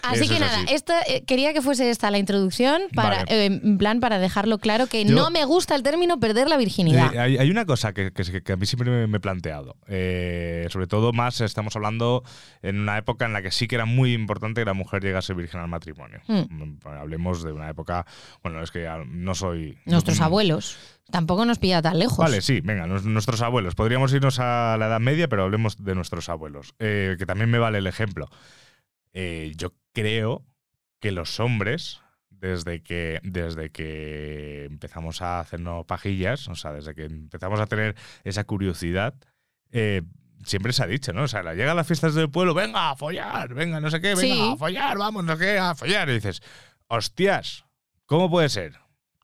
Así 0.03 0.22
Eso 0.22 0.29
que 0.29 0.34
es 0.36 0.39
nada, 0.39 0.58
así. 0.63 0.74
esto, 0.74 0.94
eh, 1.08 1.24
quería 1.25 1.53
que 1.53 1.62
fuese 1.62 1.89
esta 1.89 2.10
la 2.12 2.17
introducción, 2.17 2.82
para, 2.96 3.25
Vale. 3.25 3.46
eh, 3.46 3.46
en 3.46 3.77
plan 3.77 4.00
para 4.00 4.20
dejarlo 4.20 4.58
claro 4.58 4.88
que 4.88 5.03
Yo- 5.06 5.15
no 5.15 5.29
me 5.29 5.44
gusta 5.46 5.75
el 5.75 5.84
término 5.84 6.20
perder 6.20 6.48
la 6.48 6.58
virginidad. 6.58 7.13
Eh, 7.13 7.20
hay, 7.20 7.38
hay 7.38 7.51
una 7.51 7.65
cosa 7.65 7.94
que, 7.94 8.12
que- 8.12 8.41
que 8.41 8.53
a 8.53 8.56
mí 8.56 8.65
siempre 8.65 8.89
me, 8.89 9.06
me 9.08 9.17
he 9.17 9.20
planteado. 9.20 9.75
Eh, 9.88 10.67
sobre 10.72 10.88
todo 10.88 11.12
más 11.13 11.41
estamos 11.41 11.75
hablando 11.75 12.24
en 12.62 12.79
una 12.79 12.98
época 12.98 13.25
en 13.25 13.34
la 13.34 13.41
que 13.41 13.51
sí 13.51 13.67
que 13.67 13.75
era 13.75 13.86
muy 13.86 14.13
importante 14.13 14.62
que 14.62 14.65
la 14.65 14.74
mujer 14.74 15.03
llegase 15.03 15.34
virgen 15.34 15.60
al 15.60 15.67
matrimonio. 15.67 16.22
Hmm. 16.27 16.77
Hablemos 16.86 17.44
de 17.44 17.51
una 17.51 17.70
época, 17.70 18.06
bueno, 18.41 18.62
es 18.63 18.72
que 18.72 18.88
no 19.10 19.36
soy... 19.36 19.77
Nuestros 19.86 20.20
mm, 20.20 20.24
abuelos. 20.24 20.77
Tampoco 21.11 21.45
nos 21.45 21.57
pilla 21.59 21.81
tan 21.81 21.97
lejos. 21.99 22.17
Vale, 22.17 22.41
sí, 22.41 22.59
venga, 22.61 22.85
nos- 22.87 23.05
nuestros 23.05 23.41
abuelos. 23.41 23.75
Podríamos 23.75 24.11
irnos 24.13 24.39
a 24.39 24.75
la 24.77 24.87
Edad 24.87 24.99
Media, 24.99 25.27
pero 25.27 25.43
hablemos 25.43 25.83
de 25.83 25.95
nuestros 25.95 26.27
abuelos. 26.29 26.73
Eh, 26.79 27.15
que 27.17 27.25
también 27.25 27.49
me 27.49 27.59
vale 27.59 27.77
el 27.77 27.87
ejemplo. 27.87 28.29
Eh, 29.13 29.53
yo 29.55 29.73
creo 29.93 30.45
que 30.99 31.11
los 31.11 31.39
hombres, 31.39 32.01
desde 32.29 32.83
que, 32.83 33.19
desde 33.23 33.71
que 33.71 34.65
empezamos 34.65 35.21
a 35.21 35.39
hacernos 35.39 35.85
pajillas, 35.85 36.47
o 36.49 36.55
sea, 36.55 36.73
desde 36.73 36.93
que 36.93 37.05
empezamos 37.05 37.59
a 37.59 37.67
tener 37.67 37.95
esa 38.23 38.43
curiosidad, 38.43 39.15
eh, 39.71 40.01
siempre 40.43 40.73
se 40.73 40.83
ha 40.83 40.87
dicho, 40.87 41.13
¿no? 41.13 41.23
O 41.23 41.27
sea, 41.27 41.41
llega 41.53 41.71
a 41.71 41.75
las 41.75 41.87
fiestas 41.87 42.13
del 42.15 42.29
pueblo, 42.29 42.53
venga 42.53 42.91
a 42.91 42.95
follar, 42.95 43.53
venga, 43.53 43.79
no 43.79 43.89
sé 43.89 44.01
qué, 44.01 44.09
venga 44.09 44.21
Sí. 44.21 44.49
a 44.53 44.57
follar, 44.57 44.97
vamos, 44.97 45.23
no 45.23 45.35
sé 45.37 45.43
qué, 45.45 45.57
a 45.57 45.73
follar. 45.73 46.09
Y 46.09 46.13
dices, 46.13 46.41
hostias, 46.87 47.65
¿cómo 48.05 48.29
puede 48.29 48.49
ser? 48.49 48.73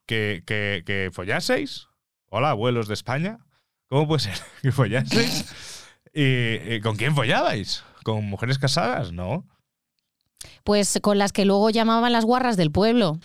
¿Que, 0.05 0.43
que, 0.45 0.83
que 0.85 1.09
follaseis? 1.13 1.87
Hola, 2.29 2.49
abuelos 2.51 2.87
de 2.87 2.93
España. 2.93 3.39
¿Cómo 3.89 4.07
puede 4.07 4.19
ser 4.21 4.33
que 4.61 4.71
follaseis? 4.71 5.85
¿Y, 6.13 6.73
y 6.75 6.81
con 6.81 6.95
quién 6.95 7.15
follabais? 7.15 7.83
¿Con 8.03 8.25
mujeres 8.25 8.59
casadas? 8.59 9.11
No. 9.11 9.45
Pues 10.63 10.99
con 11.01 11.17
las 11.17 11.31
que 11.31 11.45
luego 11.45 11.69
llamaban 11.69 12.11
las 12.11 12.25
guarras 12.25 12.57
del 12.57 12.71
pueblo. 12.71 13.17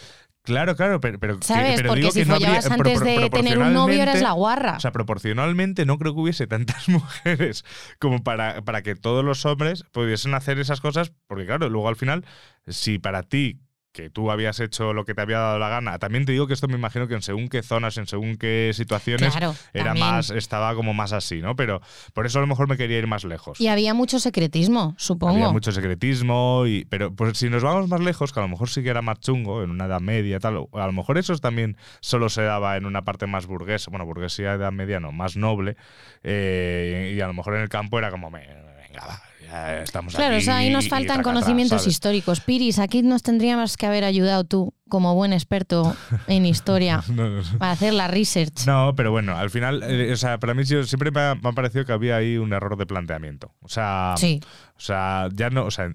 Claro, 0.43 0.77
claro, 0.77 0.99
pero, 1.01 1.19
¿Sabes? 1.43 1.75
pero 1.77 1.89
Porque 1.91 2.01
digo 2.01 2.13
si 2.13 2.21
que 2.21 2.25
no 2.27 2.35
habría- 2.35 2.49
follabas 2.63 2.71
antes 2.71 2.99
pro- 2.99 3.07
de 3.07 3.29
tener 3.31 3.59
un 3.59 3.75
novio 3.75 4.01
eras 4.03 4.23
la 4.23 4.33
guarra. 4.33 4.77
O 4.77 4.81
sea, 4.81 4.93
proporcionalmente 4.93 5.85
no 5.85 5.99
creo 5.99 6.15
que 6.15 6.21
hubiese 6.21 6.47
tantas 6.47 6.89
mujeres 6.89 7.65
como 7.99 8.23
para, 8.23 8.63
para 8.63 8.83
que 8.83 8.95
todos 8.95 9.25
los 9.25 9.45
hombres 9.45 9.85
pudiesen 9.93 10.33
hacer 10.35 10.59
esas 10.59 10.81
cosas, 10.81 11.13
porque 11.27 11.45
claro, 11.45 11.69
luego 11.69 11.89
al 11.89 11.97
final, 11.97 12.25
si 12.67 12.99
para 12.99 13.25
ti 13.25 13.61
que 13.99 14.11
tú 14.11 14.31
habías 14.31 14.61
hecho 14.61 14.93
lo 14.93 15.05
que 15.05 15.13
te 15.13 15.23
había 15.23 15.39
dado 15.39 15.59
la 15.59 15.69
gana, 15.69 15.99
también 15.99 16.25
te 16.25 16.31
digo 16.31 16.47
que 16.47 16.55
esto 16.55 16.69
me 16.69 16.75
imagino 16.77 17.09
que 17.09 17.15
en 17.15 17.23
según 17.23 17.49
qué 17.49 17.65
zonas, 17.65 17.99
en 17.99 18.07
según 18.07 18.37
qué 18.37 18.71
situaciones, 18.73 19.31
Claro, 19.37 19.57
era 19.75 19.87
también. 19.87 20.07
más, 20.07 20.31
estaba 20.31 20.73
como 20.77 20.95
más 20.95 21.13
así, 21.13 21.41
¿no? 21.43 21.57
Pero 21.57 21.81
por 22.15 22.25
eso 22.25 22.39
a 22.39 22.41
lo 22.43 22.47
mejor 22.47 22.69
me 22.69 22.77
quería 22.77 22.99
ir 22.99 23.09
más 23.09 23.25
lejos. 23.25 23.61
Y 23.61 23.67
había 23.67 23.95
mucho 23.95 24.21
secretismo, 24.21 24.95
supongo. 24.99 25.35
Había 25.35 25.49
mucho 25.49 25.73
secretismo, 25.73 26.63
y, 26.67 26.85
pero 26.85 27.13
pues, 27.13 27.37
si 27.39 27.51
nos 27.51 27.65
vamos 27.65 27.89
más 27.89 28.01
lejos, 28.01 28.33
que 28.33 28.39
a 28.39 28.43
lo 28.45 28.49
mejor 28.49 28.69
sí 28.69 28.85
que 28.85 28.91
era 28.91 29.03
más 29.03 29.19
chungo, 29.19 29.65
en 29.65 29.71
una 29.71 29.87
edad 29.87 30.01
media, 30.01 30.39
tal, 30.39 30.59
o 30.59 30.69
a 30.75 30.87
lo 30.87 30.93
mejor 30.93 31.19
eso 31.19 31.37
también 31.39 31.77
solo 32.01 32.29
se 32.29 32.43
daba 32.43 32.77
en 32.77 32.87
una 32.87 33.03
parte 33.03 33.27
más 33.27 33.47
burguesa, 33.47 33.91
bueno, 33.91 34.07
burguesía 34.07 34.53
edad 34.53 34.71
media 34.71 35.01
no, 35.01 35.11
más 35.11 35.37
noble, 35.37 35.77
eh, 36.23 37.15
y 37.17 37.21
a 37.21 37.27
lo 37.27 37.35
mejor 37.35 37.57
en 37.57 37.63
el 37.63 37.69
campo 37.69 37.99
era 37.99 38.11
como, 38.11 38.31
"Me- 38.31 38.47
venga, 38.87 39.07
va, 39.07 39.23
ya 39.51 39.83
estamos 39.83 40.15
Claro, 40.15 40.35
aquí. 40.37 40.43
o 40.43 40.45
sea, 40.45 40.57
ahí 40.59 40.71
nos 40.71 40.89
faltan 40.89 41.07
traca, 41.07 41.23
traca", 41.23 41.31
conocimientos 41.31 41.83
¿sabes? 41.83 41.93
históricos. 41.95 42.41
Piris, 42.41 42.79
aquí 42.79 43.03
nos 43.03 43.23
tendríamos 43.23 43.77
que 43.77 43.87
haber 43.87 44.05
ayudado 44.05 44.45
tú, 44.45 44.75
como 44.89 45.15
buen 45.15 45.33
experto 45.33 45.97
en 46.27 46.47
historia, 46.47 47.03
No, 47.09 47.29
no, 47.29 47.43
no. 47.43 47.59
para 47.59 47.73
hacer 47.73 47.93
la 47.95 48.09
research. 48.09 48.67
No, 48.67 48.95
pero 48.97 49.11
bueno, 49.11 49.37
al 49.37 49.51
final, 49.51 49.83
eh, 49.85 50.13
o 50.13 50.17
sea, 50.17 50.39
para 50.39 50.55
mí 50.55 50.65
siempre 50.65 51.11
me 51.11 51.21
ha, 51.21 51.35
me 51.35 51.49
ha 51.49 51.53
parecido 51.53 51.85
que 51.85 51.93
había 51.93 52.17
ahí 52.17 52.37
un 52.39 52.53
error 52.53 52.77
de 52.77 52.87
planteamiento. 52.87 53.53
O 53.61 53.69
sea, 53.69 54.15
Sí. 54.17 54.41
O 54.77 54.81
sea, 54.81 55.29
ya 55.33 55.51
no, 55.51 55.65
o 55.65 55.73
sea, 55.73 55.91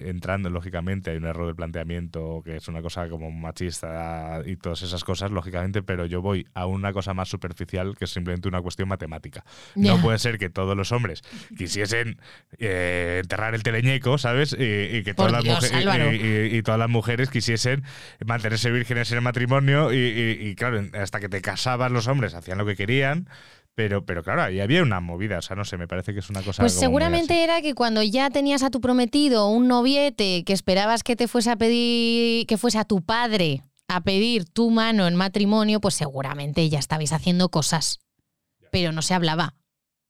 entrando 0.00 0.48
lógicamente 0.48 1.10
hay 1.10 1.18
un 1.18 1.26
error 1.26 1.48
de 1.48 1.54
planteamiento 1.54 2.40
que 2.42 2.56
es 2.56 2.66
una 2.66 2.80
cosa 2.80 3.10
como 3.10 3.30
machista 3.30 4.40
y 4.46 4.56
todas 4.56 4.80
esas 4.80 5.04
cosas, 5.04 5.30
lógicamente, 5.30 5.82
pero 5.82 6.06
yo 6.06 6.22
voy 6.22 6.46
a 6.54 6.64
una 6.64 6.94
cosa 6.94 7.12
más 7.12 7.28
superficial 7.28 7.94
que 7.94 8.06
es 8.06 8.10
simplemente 8.10 8.48
una 8.48 8.62
cuestión 8.62 8.88
matemática. 8.88 9.44
No 9.74 10.00
puede 10.00 10.18
ser 10.18 10.38
que 10.38 10.48
todos 10.48 10.74
los 10.74 10.92
hombres 10.92 11.22
quisiesen 11.58 12.18
eh, 12.58 13.18
enterrar 13.22 13.54
el 13.54 13.62
teleñeco, 13.62 14.16
¿sabes? 14.16 14.56
Y, 14.58 14.62
y 14.96 15.02
que 15.02 15.12
todas 15.12 15.32
las, 15.32 15.44
Dios, 15.44 15.56
mujeres 15.56 15.76
Álvaro. 15.86 16.12
y, 16.14 16.16
y- 16.16 16.56
y 16.56 16.62
todas 16.62 16.78
las 16.80 16.88
mujeres 16.88 17.28
quisiesen 17.28 17.84
mantenerse 18.24 18.70
vírgenes 18.70 19.10
en 19.10 19.16
el 19.18 19.22
matrimonio 19.22 19.92
y, 19.92 19.96
y- 19.96 20.48
y, 20.48 20.54
claro, 20.54 20.80
hasta 21.00 21.20
que 21.20 21.28
te 21.28 21.42
casabas 21.42 21.90
los 21.90 22.06
hombres 22.08 22.34
hacían 22.34 22.58
lo 22.58 22.66
que 22.66 22.76
querían. 22.76 23.28
Pero, 23.74 24.06
pero 24.06 24.22
claro, 24.22 24.42
ahí 24.42 24.60
había 24.60 24.82
una 24.82 25.00
movida, 25.00 25.36
o 25.38 25.42
sea, 25.42 25.54
no 25.54 25.66
sé, 25.66 25.76
me 25.76 25.86
parece 25.86 26.14
que 26.14 26.20
es 26.20 26.30
una 26.30 26.40
cosa. 26.42 26.62
Pues 26.62 26.72
como 26.72 26.80
seguramente 26.80 27.44
era 27.44 27.60
que 27.60 27.74
cuando 27.74 28.02
ya 28.02 28.30
tenías 28.30 28.62
a 28.62 28.70
tu 28.70 28.80
prometido 28.80 29.48
un 29.48 29.68
noviete 29.68 30.44
que 30.44 30.54
esperabas 30.54 31.02
que 31.02 31.14
te 31.14 31.28
fuese 31.28 31.50
a 31.50 31.56
pedir, 31.56 32.46
que 32.46 32.56
fuese 32.56 32.78
a 32.78 32.84
tu 32.86 33.02
padre 33.02 33.62
a 33.86 34.00
pedir 34.00 34.46
tu 34.46 34.70
mano 34.70 35.06
en 35.06 35.14
matrimonio, 35.14 35.78
pues 35.82 35.94
seguramente 35.94 36.66
ya 36.70 36.78
estabais 36.78 37.12
haciendo 37.12 37.50
cosas. 37.50 37.98
Pero 38.72 38.92
no 38.92 39.02
se 39.02 39.12
hablaba 39.12 39.54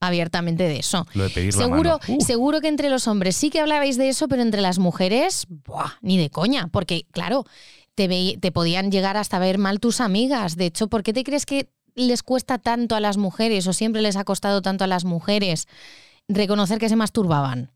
abiertamente 0.00 0.64
de 0.64 0.78
eso. 0.78 1.06
Lo 1.14 1.25
de 1.25 1.30
pedir 1.30 1.54
la 1.54 1.62
Seguro, 1.64 1.98
mano. 2.00 2.16
Uh. 2.18 2.20
seguro 2.25 2.60
que 2.60 2.68
entre 2.68 2.88
los 2.90 3.08
hombres 3.08 3.34
sí 3.34 3.50
que 3.50 3.60
hablabais 3.60 3.96
de 3.96 4.08
eso, 4.08 4.28
pero 4.28 4.42
entre 4.42 4.60
las 4.60 4.78
mujeres, 4.78 5.46
¡buah! 5.48 5.94
ni 6.02 6.18
de 6.18 6.30
coña. 6.30 6.68
Porque, 6.68 7.04
claro, 7.10 7.44
te, 7.96 8.38
te 8.40 8.52
podían 8.52 8.92
llegar 8.92 9.16
hasta 9.16 9.40
ver 9.40 9.58
mal 9.58 9.80
tus 9.80 10.00
amigas. 10.00 10.56
De 10.56 10.66
hecho, 10.66 10.86
¿por 10.86 11.02
qué 11.02 11.12
te 11.12 11.24
crees 11.24 11.46
que 11.46 11.68
les 11.96 12.22
cuesta 12.22 12.58
tanto 12.58 12.94
a 12.94 13.00
las 13.00 13.16
mujeres 13.16 13.66
o 13.66 13.72
siempre 13.72 14.02
les 14.02 14.16
ha 14.16 14.24
costado 14.24 14.62
tanto 14.62 14.84
a 14.84 14.86
las 14.86 15.04
mujeres 15.04 15.66
reconocer 16.28 16.78
que 16.78 16.88
se 16.88 16.96
masturbaban? 16.96 17.72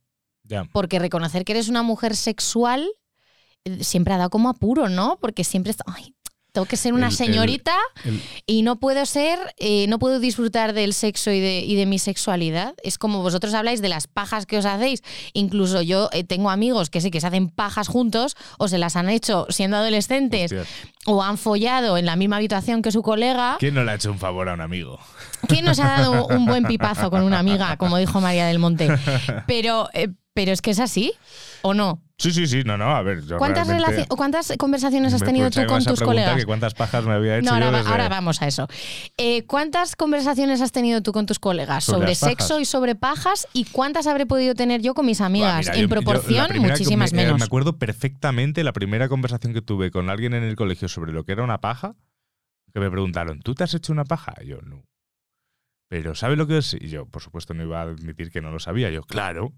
Porque 0.73 0.99
reconocer 0.99 1.45
que 1.45 1.53
eres 1.53 1.69
una 1.69 1.83
mujer 1.83 2.15
sexual 2.15 2.89
eh, 3.65 3.83
siempre 3.83 4.15
ha 4.15 4.19
dado 4.19 4.31
como 4.31 4.49
apuro, 4.49 4.89
¿no? 4.89 5.19
Porque 5.21 5.45
siempre 5.45 5.71
está, 5.71 5.85
ay, 5.87 6.15
tengo 6.53 6.67
que 6.67 6.77
ser 6.77 6.93
una 6.95 7.09
El- 7.09 7.13
señorita 7.13 7.75
el- 8.05 8.21
y 8.47 8.63
no 8.63 8.77
puedo 8.81 9.05
ser, 9.07 9.39
eh, 9.59 9.87
no 9.89 9.99
puedo 9.99 10.21
disfrutar 10.21 10.73
del 10.73 10.95
sexo 10.95 11.31
y 11.31 11.41
de, 11.41 11.61
y 11.61 11.77
de 11.77 11.87
mi 11.87 11.99
sexualidad. 11.99 12.75
Es 12.83 12.99
como 12.99 13.23
vosotros 13.23 13.55
habláis 13.55 13.81
de 13.83 13.89
las 13.89 14.07
pajas 14.07 14.47
que 14.47 14.59
os 14.59 14.65
hacéis. 14.67 15.03
Incluso 15.33 15.83
yo 15.83 16.09
eh, 16.13 16.25
tengo 16.25 16.51
amigos 16.51 16.91
que 16.91 17.01
sí 17.01 17.11
que 17.11 17.21
se 17.21 17.27
hacen 17.27 17.49
pajas 17.49 17.89
juntos 17.89 18.37
o 18.59 18.69
se 18.69 18.79
las 18.79 18.97
han 18.97 19.09
hecho 19.09 19.47
siendo 19.51 19.77
adolescentes 19.77 20.55
o 21.07 21.23
han 21.23 21.39
follado 21.39 21.97
en 21.97 22.07
la 22.07 22.17
misma 22.17 22.37
habitación 22.37 22.83
que 22.83 22.93
su 22.93 23.03
colega. 23.03 23.57
¿Quién 23.59 23.75
no 23.75 23.85
le 23.85 23.93
ha 23.93 23.95
hecho 23.95 24.11
un 24.11 24.19
favor 24.19 24.49
a 24.49 24.55
un 24.55 24.61
amigo? 24.61 24.99
¿Quién 25.49 25.65
nos 25.65 25.79
ha 25.81 25.85
dado 25.89 26.27
un 26.27 26.45
buen 26.47 26.65
pipazo 26.65 27.11
con 27.11 27.23
una 27.23 27.39
amiga, 27.39 27.77
como 27.77 27.97
dijo 27.97 28.21
María 28.21 28.47
del 28.47 28.59
Monte? 28.59 28.89
Pero, 29.47 29.89
eh, 29.95 30.09
pero 30.35 30.53
es 30.53 30.63
que 30.63 30.71
es 30.71 30.79
así, 30.81 31.13
¿o 31.63 31.75
no? 31.75 32.03
Sí, 32.19 32.33
sí, 32.33 32.47
sí, 32.47 32.63
no, 32.65 32.77
no, 32.77 32.95
a 32.95 33.01
ver. 33.03 33.25
Yo 33.25 33.39
¿Cuántas, 33.39 33.67
o 34.11 34.17
¿Cuántas 34.17 34.53
conversaciones 34.59 35.15
has 35.15 35.23
tenido 35.23 35.51
tú 35.51 35.65
con 35.67 35.83
tus 35.83 36.01
colegas? 36.03 36.37
que 36.37 36.45
cuántas 36.45 36.75
pajas 36.75 37.05
me 37.07 37.15
había 37.15 37.39
hecho 37.39 37.47
No, 37.47 37.53
ahora, 37.55 37.67
yo 37.67 37.73
va- 37.73 37.79
desde- 37.79 37.91
ahora 37.91 38.09
vamos 38.11 38.43
a 38.43 38.47
eso. 38.47 38.69
Eh, 39.17 39.45
¿Cuántas 39.47 39.97
conversaciones 39.97 40.61
has 40.61 40.71
tenido 40.71 41.01
tú 41.03 41.13
con 41.13 41.25
tus 41.25 41.39
colegas 41.39 41.85
Sobre 41.85 42.15
sexo 42.15 42.61
y 42.61 42.67
sobre 42.67 42.95
pajas? 42.95 43.49
¿Y 43.55 43.65
cuántas 43.65 44.07
habré 44.07 44.27
podido 44.27 44.55
tener 44.55 44.83
yo 44.83 44.93
con 44.93 45.07
mis 45.07 45.23
amigas? 45.23 45.61
mira, 45.61 45.75
en 45.77 45.81
yo- 45.83 45.89
proporción, 45.89 46.47
muchísimas 46.59 47.13
me, 47.15 47.23
eh, 47.23 47.25
menos. 47.25 47.39
Me 47.41 47.47
acuerdo 47.47 47.79
perfectamente 47.79 48.63
la 48.65 48.75
primera 48.75 49.09
conversación 49.09 49.55
que 49.55 49.63
tuve 49.63 49.91
con 49.91 50.11
alguien 50.11 50.35
en 50.35 50.43
el 50.45 50.57
colegio 50.57 50.89
sobre 50.89 51.13
lo 51.13 51.25
que 51.25 51.33
era 51.33 51.43
una 51.43 51.63
paja, 51.63 51.97
que 52.75 52.81
me 52.81 52.91
preguntaron, 52.91 53.41
¿tú 53.41 53.55
te 53.55 53.65
has 53.65 53.73
hecho 53.73 53.93
una 53.95 54.05
paja? 54.05 54.35
Y 54.43 54.49
yo, 54.49 54.61
no. 54.61 54.85
Pero 55.89 56.15
¿sabes 56.15 56.37
lo 56.37 56.47
que 56.47 56.59
es? 56.59 56.75
Y 56.75 56.89
yo, 56.89 57.07
por 57.07 57.23
supuesto, 57.23 57.55
no 57.55 57.63
iba 57.65 57.81
a 57.81 57.85
admitir 57.85 58.31
que 58.31 58.43
no 58.43 58.51
lo 58.53 58.61
sabía. 58.61 58.91
Yo, 58.91 59.03
claro. 59.05 59.53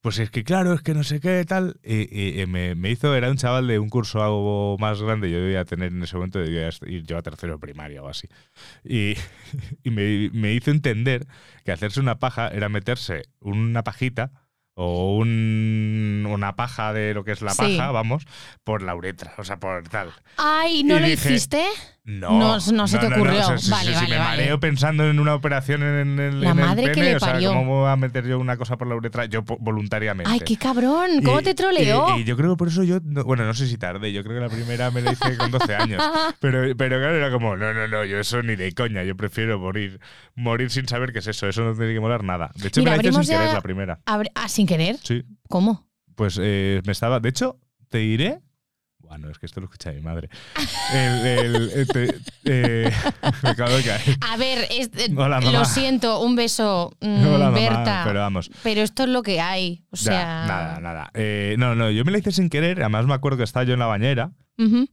Pues 0.00 0.20
es 0.20 0.30
que 0.30 0.44
claro, 0.44 0.74
es 0.74 0.82
que 0.82 0.94
no 0.94 1.02
sé 1.02 1.18
qué, 1.20 1.44
tal. 1.44 1.80
Y, 1.82 2.44
me, 2.46 2.76
me 2.76 2.90
hizo, 2.90 3.14
era 3.16 3.30
un 3.30 3.36
chaval 3.36 3.66
de 3.66 3.80
un 3.80 3.88
curso 3.88 4.22
algo 4.22 4.76
más 4.78 5.02
grande, 5.02 5.28
yo 5.30 5.40
debía 5.40 5.64
tener 5.64 5.92
en 5.92 6.02
ese 6.02 6.14
momento, 6.16 6.38
debía 6.38 6.68
ir 6.86 7.02
yo 7.04 7.18
a 7.18 7.22
tercero 7.22 7.58
primaria 7.58 8.02
o 8.02 8.08
así. 8.08 8.28
Y, 8.84 9.14
y 9.82 9.90
me, 9.90 10.30
me 10.32 10.52
hizo 10.52 10.70
entender 10.70 11.26
que 11.64 11.72
hacerse 11.72 11.98
una 11.98 12.18
paja 12.20 12.48
era 12.48 12.68
meterse 12.68 13.24
una 13.40 13.82
pajita 13.82 14.30
o 14.80 15.16
un- 15.16 16.24
una 16.30 16.54
paja 16.54 16.92
de 16.92 17.12
lo 17.12 17.24
que 17.24 17.32
es 17.32 17.42
la 17.42 17.50
Sí. 17.50 17.58
paja, 17.76 17.90
vamos, 17.90 18.24
por 18.62 18.82
la 18.82 18.94
uretra, 18.94 19.34
o 19.38 19.42
sea, 19.42 19.58
por 19.58 19.82
tal. 19.88 20.12
Ay, 20.36 20.84
¿no 20.84 20.98
Y 20.98 21.00
lo 21.00 21.06
dije, 21.08 21.32
hiciste? 21.34 21.64
No, 22.10 22.38
No, 22.38 22.56
no 22.72 22.88
se 22.88 22.96
te 22.98 23.06
ocurrió. 23.06 23.38
o 23.40 23.44
sea, 23.44 23.58
si- 23.58 23.70
Vale, 23.70 23.90
si, 23.90 23.94
vale, 23.94 24.08
me 24.08 24.16
vale. 24.18 24.30
mareo 24.42 24.60
pensando 24.60 25.04
en 25.10 25.20
una 25.20 25.34
operación 25.34 25.82
en, 25.82 26.18
el 26.18 26.40
La 26.40 26.50
en 26.52 26.58
el 26.58 26.64
madre 26.64 26.92
que 26.92 27.02
le 27.02 27.16
o 27.16 27.20
sea, 27.20 27.32
parió. 27.34 27.52
¿cómo 27.52 27.80
voy 27.82 27.90
a 27.90 27.96
meter 27.96 28.26
yo 28.26 28.38
una 28.38 28.56
cosa 28.56 28.78
por 28.78 28.86
la 28.88 28.94
uretra? 28.94 29.26
Yo 29.26 29.42
voluntariamente. 29.42 30.32
Ay, 30.32 30.40
qué 30.40 30.56
cabrón. 30.56 31.20
¿Cómo 31.22 31.40
Y- 31.40 31.42
te 31.44 31.54
troleó? 31.54 32.16
Y, 32.16 32.22
y 32.22 32.24
yo 32.24 32.34
creo 32.38 32.50
que 32.52 32.56
por 32.56 32.68
eso 32.68 32.82
yo, 32.82 32.98
no- 33.04 33.24
bueno, 33.24 33.44
no 33.44 33.52
sé 33.52 33.66
si 33.66 33.76
tarde, 33.76 34.10
yo 34.10 34.24
creo 34.24 34.36
que 34.36 34.40
la 34.40 34.48
primera 34.48 34.90
me 34.90 35.02
la 35.02 35.12
hice 35.12 35.36
con 35.36 35.50
12 35.50 35.74
años. 35.76 36.02
Pero, 36.40 36.74
pero 36.76 36.98
claro, 36.98 37.14
era 37.16 37.30
como, 37.30 37.56
no, 37.56 37.74
no, 37.74 37.86
no, 37.88 38.04
yo 38.06 38.18
eso 38.18 38.42
ni 38.42 38.56
de 38.56 38.72
coña, 38.72 39.02
yo 39.02 39.14
prefiero 39.16 39.58
morir, 39.58 40.00
morir 40.34 40.70
sin 40.70 40.88
saber 40.88 41.12
qué 41.12 41.18
es 41.18 41.26
eso, 41.26 41.46
eso 41.46 41.62
no 41.62 41.74
tiene 41.74 41.92
que 41.92 42.00
molar 42.00 42.24
nada. 42.24 42.50
De 42.54 42.68
hecho, 42.68 42.80
Mira, 42.80 42.92
me 42.96 43.02
la 43.02 43.08
hice 43.10 43.22
sin 43.24 43.36
querer 43.36 43.52
la 43.52 43.60
primera. 43.60 44.00
Ah, 44.06 44.48
sin 44.48 44.66
querer. 44.66 44.96
Sí, 45.02 45.24
¿Cómo? 45.48 45.86
pues 46.14 46.38
eh, 46.40 46.80
me 46.86 46.92
estaba, 46.92 47.20
de 47.20 47.28
hecho, 47.28 47.58
te 47.90 47.98
diré... 47.98 48.40
Bueno, 49.08 49.30
es 49.30 49.38
que 49.38 49.46
esto 49.46 49.60
lo 49.60 49.66
escucha 49.66 49.90
mi 49.92 50.00
madre. 50.02 50.28
El, 50.92 51.26
el- 51.72 51.88
te- 51.88 52.14
eh, 52.44 52.92
me 53.42 53.48
acabo 53.48 53.72
de 53.74 53.82
caer. 53.82 54.16
A 54.20 54.36
ver, 54.36 54.66
es- 54.70 54.90
eh, 54.96 55.12
Hola, 55.16 55.40
lo 55.40 55.64
siento, 55.64 56.20
un 56.20 56.36
beso, 56.36 56.94
mm, 57.00 57.26
Hola, 57.34 57.46
mamá, 57.46 57.58
Berta. 57.58 58.02
pero 58.04 58.20
vamos. 58.20 58.50
Pero 58.62 58.82
esto 58.82 59.04
es 59.04 59.08
lo 59.08 59.22
que 59.22 59.40
hay. 59.40 59.84
O 59.90 59.96
Ya, 59.96 60.02
sea. 60.02 60.44
nada, 60.46 60.80
nada. 60.80 61.10
Eh, 61.14 61.56
no, 61.58 61.74
no, 61.74 61.90
yo 61.90 62.04
me 62.04 62.12
la 62.12 62.18
hice 62.18 62.32
sin 62.32 62.50
querer. 62.50 62.80
Además, 62.80 63.06
me 63.06 63.14
acuerdo 63.14 63.38
que 63.38 63.44
estaba 63.44 63.64
yo 63.64 63.72
en 63.72 63.80
la 63.80 63.86
bañera 63.86 64.32
Ujú. 64.58 64.88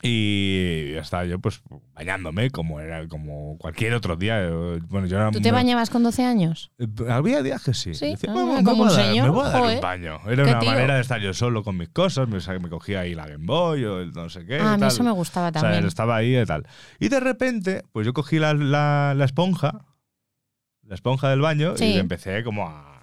Y 0.00 0.92
estaba 0.94 1.24
yo, 1.24 1.40
pues, 1.40 1.60
bañándome 1.92 2.50
como 2.50 2.78
era 2.80 3.06
como 3.08 3.58
cualquier 3.58 3.94
otro 3.94 4.16
día. 4.16 4.40
Eh, 4.44 4.78
Bueno, 4.88 5.06
yo 5.08 5.16
era 5.16 5.30
¿Tú 5.32 5.40
te 5.40 5.50
muy- 5.50 5.58
bañabas 5.58 5.90
con 5.90 6.02
12 6.04 6.24
años? 6.24 6.70
Eh, 6.78 6.86
Había 7.10 7.42
días 7.42 7.64
que 7.64 7.74
sí. 7.74 7.94
Sí, 7.94 8.10
Decía, 8.10 8.30
ah, 8.32 8.34
"Me- 8.34 8.56
me 8.58 8.64
como 8.64 8.82
un 8.84 8.88
a 8.88 8.92
dar- 8.92 9.04
señor, 9.06 9.24
Me 9.26 9.30
voy 9.30 9.46
a 9.46 9.48
dar 9.50 9.60
joder. 9.60 9.74
un 9.76 9.82
baño. 9.82 10.20
Era 10.28 10.42
una 10.44 10.58
tío. 10.60 10.70
manera 10.70 10.94
de 10.94 11.00
estar 11.00 11.20
yo 11.20 11.34
solo 11.34 11.64
con 11.64 11.76
mis 11.76 11.88
cosas. 11.88 12.28
Me, 12.28 12.38
me 12.60 12.68
cogía 12.68 13.00
ahí 13.00 13.14
la 13.14 13.26
Game 13.26 13.44
Boy 13.44 13.84
o 13.84 14.00
el 14.00 14.12
no 14.12 14.28
sé 14.30 14.46
qué. 14.46 14.58
Ah, 14.60 14.74
a 14.74 14.78
mí 14.78 14.86
eso 14.86 15.02
me 15.02 15.10
gustaba 15.10 15.48
O 15.48 15.52
sea, 15.52 15.62
también. 15.62 15.84
estaba 15.86 16.16
ahí 16.16 16.38
y 16.38 16.44
tal. 16.46 16.66
Y 17.00 17.08
de 17.08 17.18
repente, 17.20 17.82
pues 17.92 18.06
yo 18.06 18.12
cogí 18.12 18.38
la, 18.38 18.54
la- 18.54 19.14
la 19.16 19.24
esponja, 19.24 19.84
la 20.84 20.94
esponja 20.94 21.28
del 21.28 21.40
baño, 21.40 21.76
Sí. 21.76 21.84
y 21.94 21.98
empecé 21.98 22.44
como 22.44 22.66
a. 22.68 22.96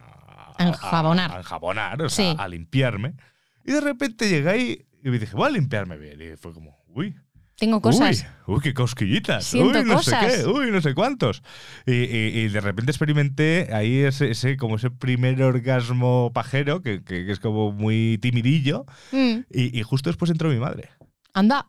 A 0.57 0.67
enjabonar. 0.67 1.31
A, 1.33 1.37
enjabonar, 1.39 2.01
o 2.01 2.07
sea, 2.09 2.31
Sí. 2.31 2.37
a 2.39 2.47
limpiarme. 2.47 3.15
Y 3.65 3.73
de 3.73 3.81
repente 3.81 4.29
llegué 4.29 4.49
ahí 4.49 4.85
y 5.03 5.09
me 5.09 5.19
dije, 5.19 5.35
voy 5.35 5.47
a 5.47 5.51
limpiarme 5.51 5.97
bien. 5.97 6.21
Y 6.21 6.37
fue 6.37 6.53
como, 6.53 6.77
uy. 6.95 7.15
Tengo 7.57 7.79
cosas. 7.81 8.25
Uy, 8.47 8.55
uy, 8.55 8.61
qué 8.61 8.73
cosquillitas. 8.73 9.45
Siento 9.45 9.79
uy, 9.79 9.85
no 9.85 9.95
cosas. 9.95 10.33
sé 10.33 10.43
qué. 10.43 10.49
Uy, 10.49 10.71
no 10.71 10.81
sé 10.81 10.93
cuántos. 10.93 11.41
Y, 11.85 11.93
y- 11.93 12.39
y 12.39 12.47
de 12.49 12.59
repente 12.59 12.91
experimenté 12.91 13.69
ahí 13.73 13.99
ese, 13.99 14.31
ese, 14.31 14.57
como 14.57 14.75
ese 14.75 14.91
primer 14.91 15.41
orgasmo 15.41 16.31
pajero, 16.33 16.81
que, 16.81 17.01
que- 17.03 17.25
que 17.25 17.31
es 17.31 17.39
como 17.39 17.71
muy 17.71 18.17
timidillo. 18.21 18.85
Mm, 19.13 19.45
Y, 19.53 19.79
y 19.79 19.83
justo 19.83 20.09
después 20.09 20.31
entró 20.31 20.49
mi 20.49 20.59
madre. 20.59 20.89
Anda. 21.33 21.67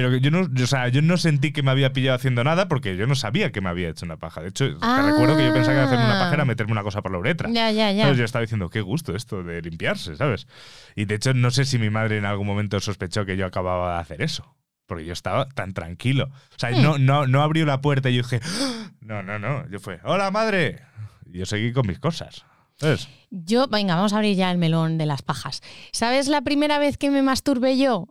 Pero 0.00 0.16
yo 0.16 0.30
no, 0.30 0.46
o 0.62 0.66
sea, 0.68 0.86
yo 0.88 1.02
no 1.02 1.16
sentí 1.16 1.52
que 1.52 1.62
me 1.64 1.72
había 1.72 1.92
pillado 1.92 2.14
haciendo 2.14 2.44
nada 2.44 2.68
porque 2.68 2.96
yo 2.96 3.06
no 3.08 3.16
sabía 3.16 3.50
que 3.50 3.60
me 3.60 3.68
había 3.68 3.88
hecho 3.88 4.06
una 4.06 4.16
paja. 4.16 4.40
De 4.42 4.48
hecho, 4.50 4.68
te 4.68 4.76
Ah. 4.80 5.02
recuerdo 5.04 5.36
que 5.36 5.44
yo 5.46 5.52
pensaba 5.52 5.76
que 5.76 5.82
hacerme 5.86 6.04
una 6.04 6.18
paja 6.20 6.34
era 6.34 6.44
meterme 6.44 6.72
una 6.72 6.84
cosa 6.84 7.02
por 7.02 7.10
la 7.10 7.18
uretra. 7.18 7.48
Ya, 7.50 7.72
ya, 7.72 7.90
ya. 7.90 8.04
¿Sabes? 8.04 8.18
Yo 8.18 8.24
estaba 8.24 8.42
diciendo, 8.42 8.68
qué 8.70 8.80
gusto 8.80 9.16
esto 9.16 9.42
de 9.42 9.60
limpiarse, 9.60 10.14
¿sabes? 10.16 10.46
Y 10.94 11.06
de 11.06 11.16
hecho, 11.16 11.34
no 11.34 11.50
sé 11.50 11.64
si 11.64 11.78
mi 11.78 11.90
madre 11.90 12.18
en 12.18 12.24
algún 12.26 12.46
momento 12.46 12.78
sospechó 12.78 13.26
que 13.26 13.36
yo 13.36 13.44
acababa 13.46 13.94
de 13.94 14.00
hacer 14.00 14.22
eso. 14.22 14.54
Porque 14.86 15.04
yo 15.04 15.12
estaba 15.12 15.48
tan 15.48 15.72
tranquilo. 15.74 16.26
O 16.32 16.58
sea, 16.58 16.70
Hmm. 16.70 16.82
no, 16.82 16.98
no, 16.98 17.26
no 17.26 17.42
abrió 17.42 17.66
la 17.66 17.80
puerta 17.80 18.08
y 18.08 18.16
yo 18.16 18.22
dije, 18.22 18.40
"Ah". 18.44 18.90
no, 19.00 19.22
no, 19.22 19.38
no. 19.38 19.68
Yo 19.68 19.80
fue, 19.80 19.98
hola 20.04 20.30
madre. 20.30 20.80
Y 21.26 21.38
yo 21.38 21.46
seguí 21.46 21.72
con 21.72 21.86
mis 21.86 21.98
cosas. 21.98 22.44
¿Sabes? 22.76 23.08
Yo, 23.30 23.66
venga, 23.66 23.96
vamos 23.96 24.12
a 24.12 24.16
abrir 24.18 24.36
ya 24.36 24.50
el 24.52 24.56
melón 24.58 24.98
de 24.98 25.06
las 25.06 25.22
pajas. 25.22 25.62
¿Sabes 25.92 26.28
la 26.28 26.42
primera 26.42 26.78
vez 26.78 26.96
que 26.96 27.10
me 27.10 27.22
masturbé 27.22 27.76
yo? 27.76 28.06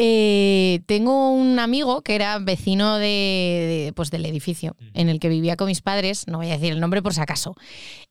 Eh, 0.00 0.80
tengo 0.86 1.32
un 1.32 1.58
amigo 1.58 2.02
que 2.02 2.14
era 2.14 2.38
vecino 2.38 2.98
de, 2.98 3.84
de, 3.86 3.92
pues 3.96 4.12
del 4.12 4.24
edificio 4.26 4.76
en 4.94 5.08
el 5.08 5.18
que 5.18 5.28
vivía 5.28 5.56
con 5.56 5.66
mis 5.66 5.80
padres, 5.82 6.24
no 6.28 6.38
voy 6.38 6.46
a 6.50 6.52
decir 6.52 6.72
el 6.72 6.78
nombre 6.78 7.02
por 7.02 7.14
si 7.14 7.20
acaso, 7.20 7.56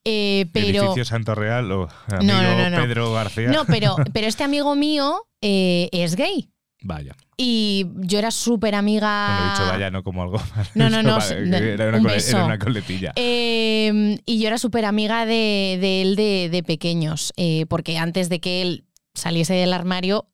Eh, 0.04 0.48
pero... 0.52 0.80
Edificio 0.82 1.06
Santo 1.06 1.34
Real 1.34 1.72
o 1.72 1.88
amigo 2.10 2.34
No, 2.34 2.58
no, 2.58 2.70
no. 2.72 2.84
Pedro 2.84 3.14
García. 3.14 3.50
No, 3.50 3.64
pero, 3.66 3.96
pero 4.14 4.28
este 4.28 4.44
amigo 4.44 4.76
mío 4.76 5.16
eh, 5.42 5.88
es 5.94 6.16
gay. 6.18 6.50
Vaya. 6.84 7.16
Y 7.38 7.88
yo 8.02 8.20
era 8.20 8.32
súper 8.32 8.76
amiga. 8.76 9.28
Bueno, 9.40 9.48
he 9.48 9.52
dicho 9.60 9.72
vaya, 9.72 9.90
no 9.90 10.04
como 10.04 10.24
algo. 10.24 10.42
Ah. 10.56 10.64
No, 10.76 10.90
no, 10.90 11.02
no, 11.04 11.18
era, 11.22 11.88
una 11.88 11.98
un 11.98 12.04
cole- 12.04 12.14
beso. 12.16 12.36
era 12.38 12.46
una 12.46 12.60
coletilla. 12.60 13.14
Eh, 13.16 14.20
y 14.26 14.40
yo 14.40 14.48
era 14.48 14.58
súper 14.58 14.84
amiga 14.86 15.26
de, 15.26 15.78
de 15.80 16.02
él 16.02 16.16
de, 16.18 16.50
de 16.52 16.64
pequeños, 16.64 17.32
eh, 17.38 17.66
porque 17.70 17.98
antes 17.98 18.28
de 18.30 18.40
que 18.42 18.62
él 18.62 18.86
saliese 19.16 19.54
del 19.56 19.74
armario, 19.74 20.28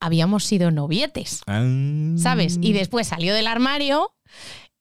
habíamos 0.00 0.44
sido 0.44 0.70
novietes, 0.70 1.42
Ah. 1.46 1.62
¿sabes? 2.16 2.58
Y 2.60 2.72
después 2.72 3.06
salió 3.08 3.34
del 3.34 3.46
armario. 3.46 4.12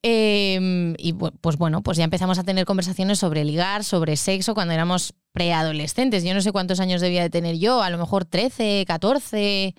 eh, 0.01 0.95
y 0.97 1.11
pues 1.13 1.57
bueno, 1.57 1.81
pues 1.83 1.97
ya 1.97 2.05
empezamos 2.05 2.39
a 2.39 2.43
tener 2.45 2.63
conversaciones 2.65 3.19
sobre 3.19 3.43
ligar, 3.43 3.83
sobre 3.83 4.15
sexo 4.15 4.53
cuando 4.53 4.73
éramos 4.73 5.13
preadolescentes. 5.33 6.23
Yo 6.23 6.33
no 6.33 6.39
sé 6.41 6.53
cuántos 6.53 6.79
años 6.79 7.01
debía 7.01 7.21
de 7.21 7.29
tener 7.29 7.57
yo, 7.57 7.81
a 7.81 7.89
lo 7.89 7.97
mejor 7.97 8.23
13, 8.23 8.85
14, 8.88 9.75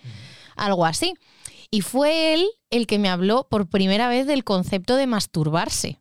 algo 0.57 0.85
así. 0.85 1.15
Y 1.71 1.81
fue 1.81 2.35
él 2.35 2.47
el 2.69 2.87
que 2.87 2.99
me 2.99 3.09
habló 3.09 3.47
por 3.49 3.69
primera 3.69 4.09
vez 4.09 4.27
del 4.27 4.45
concepto 4.45 4.97
de 4.97 5.07
masturbarse. 5.07 6.01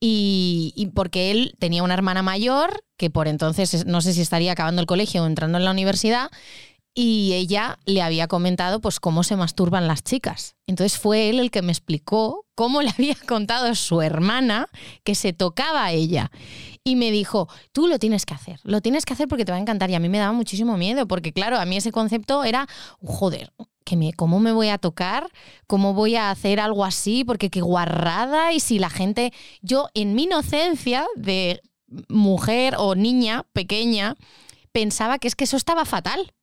Y, 0.00 0.72
y 0.76 0.86
porque 0.86 1.30
él 1.32 1.54
tenía 1.58 1.82
una 1.82 1.94
hermana 1.94 2.22
mayor, 2.22 2.84
que 2.96 3.10
por 3.10 3.26
entonces 3.28 3.74
es- 3.74 3.84
no 3.86 4.00
sé 4.00 4.12
si 4.14 4.20
estaría 4.20 4.52
acabando 4.52 4.80
el 4.80 4.86
colegio 4.86 5.22
o 5.22 5.26
entrando 5.26 5.58
en 5.58 5.64
la 5.64 5.72
universidad, 5.72 6.30
y 7.00 7.34
ella 7.34 7.78
le 7.84 8.02
había 8.02 8.26
comentado 8.26 8.80
pues 8.80 8.98
cómo 8.98 9.22
se 9.22 9.36
masturban 9.36 9.86
las 9.86 10.02
chicas. 10.02 10.56
Entonces 10.66 10.98
fue 10.98 11.28
él 11.28 11.38
el 11.38 11.52
que 11.52 11.62
me 11.62 11.70
explicó 11.70 12.44
cómo 12.56 12.82
le 12.82 12.90
había 12.90 13.14
contado 13.14 13.72
su 13.76 14.02
hermana 14.02 14.66
que 15.04 15.14
se 15.14 15.32
tocaba 15.32 15.84
a 15.84 15.92
ella. 15.92 16.32
Y 16.82 16.96
me 16.96 17.12
dijo, 17.12 17.48
tú 17.70 17.86
lo 17.86 18.00
tienes 18.00 18.26
que 18.26 18.34
hacer, 18.34 18.58
lo 18.64 18.80
tienes 18.80 19.04
que 19.04 19.12
hacer 19.12 19.28
porque 19.28 19.44
te 19.44 19.52
va 19.52 19.58
a 19.58 19.60
encantar. 19.60 19.88
Y 19.90 19.94
a 19.94 20.00
mí 20.00 20.08
me 20.08 20.18
daba 20.18 20.32
muchísimo 20.32 20.76
miedo, 20.76 21.06
porque 21.06 21.32
claro, 21.32 21.58
a 21.58 21.66
mí 21.66 21.76
ese 21.76 21.92
concepto 21.92 22.42
era, 22.42 22.66
joder, 23.00 23.52
que 23.84 23.96
me, 23.96 24.12
¿cómo 24.12 24.40
me 24.40 24.50
voy 24.50 24.70
a 24.70 24.78
tocar? 24.78 25.30
¿Cómo 25.68 25.94
voy 25.94 26.16
a 26.16 26.32
hacer 26.32 26.58
algo 26.58 26.84
así? 26.84 27.22
Porque 27.22 27.48
qué 27.48 27.60
guarrada. 27.60 28.52
Y 28.52 28.58
si 28.58 28.80
la 28.80 28.90
gente, 28.90 29.32
yo 29.62 29.88
en 29.94 30.16
mi 30.16 30.24
inocencia 30.24 31.06
de 31.14 31.60
mujer 32.08 32.74
o 32.76 32.96
niña 32.96 33.44
pequeña, 33.52 34.16
pensaba 34.72 35.20
que 35.20 35.28
es 35.28 35.36
que 35.36 35.44
eso 35.44 35.56
estaba 35.56 35.84
fatal 35.84 36.34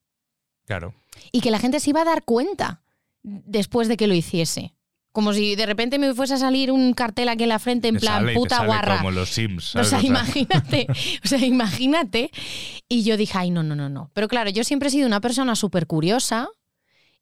Claro. 0.65 0.93
y 1.31 1.41
que 1.41 1.51
la 1.51 1.60
gente 1.60 1.79
se 1.79 1.91
iba 1.91 2.01
a 2.01 2.05
dar 2.05 2.24
cuenta 2.24 2.81
después 3.24 3.88
de 3.88 3.98
que 3.98 4.07
lo 4.07 4.13
hiciese. 4.13 4.74
Como 5.12 5.31
si 5.31 5.55
de 5.55 5.65
repente 5.65 5.98
me 5.98 6.13
fuese 6.13 6.34
a 6.34 6.38
salir 6.38 6.72
un 6.72 6.93
cartel 6.93 7.29
aquí 7.29 7.43
en 7.43 7.50
la 7.50 7.60
frente 7.60 7.88
en 7.88 7.95
Te 7.95 8.01
plan 8.01 8.15
sale 8.22 8.31
y 8.31 8.36
te 8.36 8.39
puta 8.39 8.57
sale 8.57 8.67
guarra. 8.67 8.98
Como 8.98 9.12
los 9.12 9.29
Sims. 9.29 9.75
O 9.77 9.84
sea, 9.86 10.01
imagínate, 10.01 10.88
o 11.24 11.27
sea, 11.27 11.39
imagínate. 11.39 12.31
Y 12.89 13.03
yo 13.03 13.15
dije, 13.15 13.38
ay, 13.38 13.50
no, 13.50 13.63
no, 13.63 13.75
no, 13.75 13.88
no. 13.88 14.12
Pero 14.13 14.27
claro, 14.27 14.50
yo 14.50 14.65
siempre 14.65 14.89
he 14.89 14.91
sido 14.91 15.07
una 15.07 15.22
persona 15.22 15.55
súper 15.55 15.88
curiosa 15.88 16.50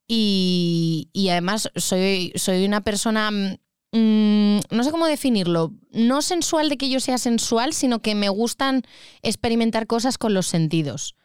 y, 0.07 1.09
y 1.13 1.29
además 1.29 1.69
soy, 1.75 2.31
soy 2.35 2.65
una 2.65 2.81
persona, 2.81 3.29
mm, 3.31 4.59
no 4.71 4.83
sé 4.83 4.91
cómo 4.91 5.05
definirlo, 5.05 5.71
no 5.91 6.21
sensual 6.21 6.69
de 6.69 6.77
que 6.77 6.89
yo 6.89 6.99
sea 6.99 7.17
sensual, 7.19 7.73
sino 7.73 8.01
que 8.01 8.15
me 8.15 8.29
gustan 8.29 8.83
experimentar 9.21 9.85
cosas 9.85 10.17
con 10.17 10.33
los 10.33 10.47
sentidos. 10.47 11.15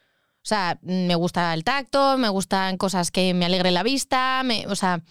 O 0.41 0.47
sea, 0.49 0.79
me 0.81 1.15
gusta 1.15 1.53
el 1.53 1.63
tacto, 1.63 2.17
me 2.17 2.29
gustan 2.29 2.77
cosas 2.77 3.11
que 3.11 3.33
me 3.33 3.45
alegren 3.45 3.73
la 3.73 3.83
vista, 3.83 4.41
me- 4.43 4.65
o 4.67 4.75
sea, 4.75 5.03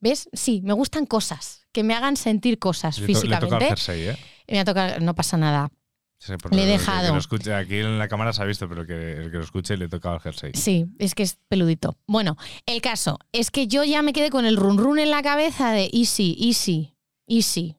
¿ves? 0.00 0.28
Sí, 0.32 0.60
me 0.64 0.72
gustan 0.72 1.06
cosas, 1.06 1.66
que 1.72 1.82
me 1.84 1.94
hagan 1.94 2.16
sentir 2.16 2.58
cosas 2.58 2.98
Le 2.98 3.06
to- 3.06 3.12
Le 3.12 3.14
toca 3.14 3.38
físicamente. 3.40 3.64
el 3.64 3.68
jersey, 3.70 4.08
¿eh? 4.08 4.16
Me 4.48 4.60
ha 4.60 4.64
tocado, 4.64 4.98
no 5.00 5.14
pasa 5.14 5.36
nada. 5.36 5.70
Sí, 6.18 6.32
Le 6.52 6.62
he 6.62 6.66
dejado. 6.66 7.08
que 7.08 7.12
lo 7.14 7.18
escuche- 7.20 7.52
aquí 7.54 7.78
en 7.78 7.98
la 7.98 8.06
cámara 8.06 8.32
se 8.32 8.42
ha 8.42 8.44
visto, 8.44 8.68
pero 8.68 8.86
que 8.86 9.12
el 9.14 9.30
que 9.32 9.38
lo 9.38 9.42
escuche 9.44 9.76
le 9.76 9.88
toca 9.88 10.12
el 10.14 10.20
jersey. 10.20 10.52
Sí, 10.54 10.86
es 11.00 11.14
que 11.16 11.22
es 11.24 11.38
peludito. 11.48 11.96
Bueno, 12.06 12.36
el 12.66 12.80
caso 12.80 13.18
es 13.32 13.50
que 13.50 13.66
yo 13.66 13.82
ya 13.82 14.02
me 14.02 14.12
quedé 14.12 14.30
con 14.30 14.44
el 14.44 14.56
run 14.56 14.78
run 14.78 14.98
en 15.00 15.10
la 15.10 15.22
cabeza 15.22 15.72
de 15.72 15.90
easy, 15.92 16.36
easy, 16.40 16.94
easy, 17.26 17.76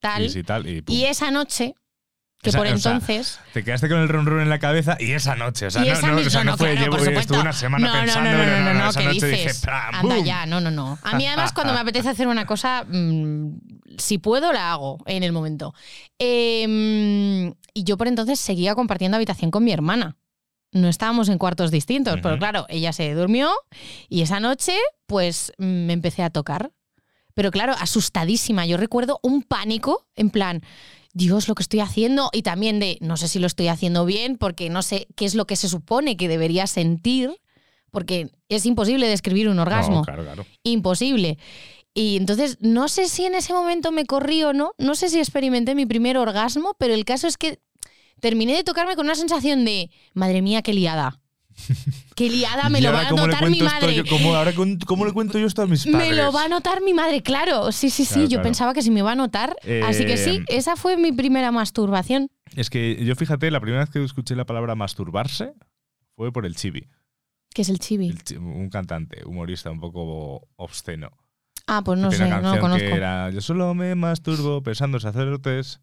tal. 0.00 0.24
Y 0.24 0.28
si 0.28 0.42
tal, 0.42 0.66
y. 0.68 0.82
Y 0.88 1.04
esa 1.04 1.30
noche, 1.30 1.74
que 2.50 2.56
por 2.56 2.66
sea, 2.66 2.76
entonces. 2.76 3.40
Te 3.52 3.64
quedaste 3.64 3.88
con 3.88 3.98
el 3.98 4.08
run 4.08 4.26
run 4.26 4.40
en 4.40 4.48
la 4.48 4.58
cabeza 4.58 4.96
y 5.00 5.12
esa 5.12 5.34
noche. 5.34 5.66
O 5.66 5.70
sea, 5.70 5.84
y 5.84 5.88
no, 5.88 5.92
esa 5.94 6.06
no, 6.06 6.12
o 6.12 6.16
misma- 6.16 6.30
sea, 6.30 6.44
no 6.44 6.50
no, 6.52 6.56
fue 6.56 6.72
claro, 6.76 6.96
llevo 6.96 7.18
estuve 7.20 7.40
una 7.40 7.52
semana 7.52 7.92
pensando, 7.92 8.30
no, 8.30 8.36
no, 8.36 8.60
no, 8.60 8.74
no, 8.74 8.90
esa 8.90 9.00
¿qué 9.00 9.06
noche 9.06 9.26
dices? 9.26 9.66
Anda 9.66 10.18
ya, 10.18 10.46
no, 10.46 10.60
no, 10.60 10.70
no. 10.70 10.98
A 11.02 11.16
mí 11.16 11.26
además 11.26 11.52
cuando 11.52 11.72
me 11.72 11.80
apetece 11.80 12.08
hacer 12.08 12.28
una 12.28 12.46
cosa, 12.46 12.84
mm, 12.88 13.56
si 13.98 14.18
puedo 14.18 14.52
la 14.52 14.72
hago 14.72 14.98
en 15.06 15.22
el 15.22 15.32
momento. 15.32 15.74
Eh, 16.18 17.52
y 17.74 17.84
yo 17.84 17.96
por 17.96 18.08
entonces 18.08 18.38
seguía 18.40 18.74
compartiendo 18.74 19.16
habitación 19.16 19.50
con 19.50 19.64
mi 19.64 19.72
hermana. 19.72 20.16
No 20.72 20.88
estábamos 20.88 21.28
en 21.28 21.38
cuartos 21.38 21.70
distintos, 21.70 22.18
pero 22.20 22.36
claro, 22.36 22.66
ella 22.68 22.92
se 22.92 23.14
durmió 23.14 23.52
y 24.08 24.22
esa 24.22 24.40
noche 24.40 24.76
pues 25.06 25.52
mm, 25.58 25.64
me 25.86 25.92
empecé 25.92 26.22
a 26.22 26.30
tocar. 26.30 26.72
Pero 27.34 27.50
claro, 27.50 27.74
asustadísima. 27.78 28.64
Yo 28.66 28.76
recuerdo 28.76 29.18
un 29.22 29.42
pánico 29.42 30.06
en 30.14 30.30
plan, 30.30 30.62
Dios, 31.14 31.48
lo 31.48 31.54
que 31.54 31.62
estoy 31.62 31.80
haciendo 31.80 32.28
y 32.32 32.42
también 32.42 32.80
de, 32.80 32.98
no 33.00 33.16
sé 33.16 33.28
si 33.28 33.38
lo 33.38 33.46
estoy 33.46 33.68
haciendo 33.68 34.04
bien 34.04 34.36
porque 34.36 34.68
no 34.68 34.82
sé 34.82 35.06
qué 35.14 35.24
es 35.24 35.34
lo 35.34 35.46
que 35.46 35.56
se 35.56 35.68
supone 35.68 36.16
que 36.16 36.28
debería 36.28 36.66
sentir, 36.66 37.40
porque 37.90 38.30
es 38.48 38.66
imposible 38.66 39.08
describir 39.08 39.48
un 39.48 39.60
orgasmo 39.60 39.98
No, 39.98 40.02
claro, 40.02 40.24
claro. 40.24 40.44
imposible. 40.64 41.38
Y 41.94 42.16
entonces 42.16 42.58
no 42.60 42.88
sé 42.88 43.08
si 43.08 43.24
en 43.24 43.36
ese 43.36 43.52
momento 43.52 43.92
me 43.92 44.04
corrí 44.04 44.42
o 44.42 44.52
no, 44.52 44.72
no 44.78 44.96
sé 44.96 45.08
si 45.08 45.20
experimenté 45.20 45.76
mi 45.76 45.86
primer 45.86 46.18
orgasmo, 46.18 46.74
pero 46.78 46.92
el 46.92 47.04
caso 47.04 47.28
es 47.28 47.38
que 47.38 47.60
terminé 48.20 48.56
de 48.56 48.64
tocarme 48.64 48.96
con 48.96 49.06
una 49.06 49.14
sensación 49.14 49.64
de, 49.64 49.90
madre 50.12 50.42
mía, 50.42 50.62
qué 50.62 50.74
liada. 50.74 51.20
Qué 52.14 52.28
liada 52.28 52.68
me 52.68 52.78
¿Y 52.78 52.82
lo 52.82 52.92
va 52.92 53.08
a 53.08 53.10
notar 53.10 53.48
mi 53.50 53.60
madre. 53.60 53.94
yo- 53.94 54.04
cómo, 54.06 54.34
ahora 54.34 54.52
¿Cómo 54.86 55.04
le 55.06 55.12
cuento 55.12 55.38
yo 55.38 55.46
esto 55.46 55.62
a 55.62 55.66
mis 55.66 55.84
padres? 55.84 56.10
Me 56.10 56.14
lo 56.16 56.32
va 56.32 56.44
a 56.44 56.48
notar 56.48 56.82
mi 56.82 56.94
madre, 56.94 57.22
claro. 57.22 57.72
Sí, 57.72 57.90
sí, 57.90 58.04
sí. 58.04 58.14
Claro, 58.14 58.22
yo 58.24 58.28
claro. 58.36 58.42
pensaba 58.44 58.74
que 58.74 58.82
se 58.82 58.90
me 58.90 59.00
iba 59.00 59.12
a 59.12 59.14
notar. 59.14 59.56
Así 59.84 60.04
que 60.06 60.16
sí, 60.16 60.36
Eh, 60.36 60.44
esa 60.48 60.76
fue 60.76 60.96
mi 60.96 61.12
primera 61.12 61.50
masturbación. 61.52 62.30
Es 62.56 62.70
que 62.70 63.04
yo, 63.04 63.14
fíjate, 63.16 63.50
la 63.50 63.60
primera 63.60 63.82
vez 63.84 63.90
que 63.90 64.02
escuché 64.04 64.36
la 64.36 64.44
palabra 64.46 64.74
masturbarse 64.74 65.54
fue 66.16 66.32
por 66.32 66.46
el 66.46 66.54
Chibi, 66.54 66.88
que 67.52 67.62
es 67.62 67.68
el 67.68 67.78
chibi? 67.80 68.08
el 68.30 68.38
un 68.38 68.68
cantante, 68.70 69.24
humorista 69.24 69.70
un 69.70 69.80
poco 69.80 70.48
obsceno. 70.56 71.10
Ah, 71.66 71.82
pues 71.82 71.98
no 71.98 72.10
sé, 72.12 72.28
no 72.28 72.54
lo 72.54 72.60
conozco. 72.60 72.84
era 72.84 73.30
Yo 73.30 73.40
solo 73.40 73.74
me 73.74 73.94
masturbo 73.94 74.62
pensando 74.62 75.00
sacerdotes. 75.00 75.80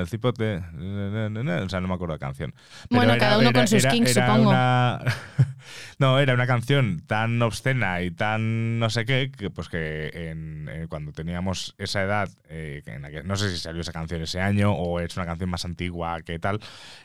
El 0.00 0.06
cipote. 0.08 0.56
O 0.58 1.68
sea, 1.68 1.80
no 1.80 1.88
me 1.88 1.94
acuerdo 1.94 2.14
la 2.14 2.18
canción. 2.18 2.54
Pero 2.88 3.00
Bueno, 3.02 3.18
cada 3.18 3.38
uno 3.38 3.52
con 3.52 3.68
sus 3.68 3.84
kinks, 3.86 4.14
supongo. 4.14 4.50
una- 4.50 5.00
no, 5.98 6.18
era 6.18 6.34
una 6.34 6.46
canción 6.46 7.02
tan 7.06 7.40
obscena 7.42 8.00
y 8.02 8.10
tan 8.10 8.78
no 8.78 8.88
sé 8.90 9.04
qué, 9.04 9.30
que 9.36 9.50
pues 9.50 9.68
que 9.68 10.10
en- 10.30 10.68
eh, 10.70 10.86
cuando 10.88 11.12
teníamos 11.12 11.74
esa 11.78 12.02
edad, 12.02 12.28
eh, 12.48 12.82
que 12.84 12.92
en 12.94 13.02
la 13.02 13.10
que 13.10 13.22
no 13.22 13.36
sé 13.36 13.50
si 13.50 13.58
salió 13.58 13.80
esa 13.82 13.92
canción 13.92 14.22
ese 14.22 14.40
año 14.40 14.72
o 14.72 15.00
es 15.00 15.16
una 15.16 15.26
canción 15.26 15.50
más 15.50 15.64
antigua 15.64 16.20
que 16.22 16.38
tal, 16.38 16.58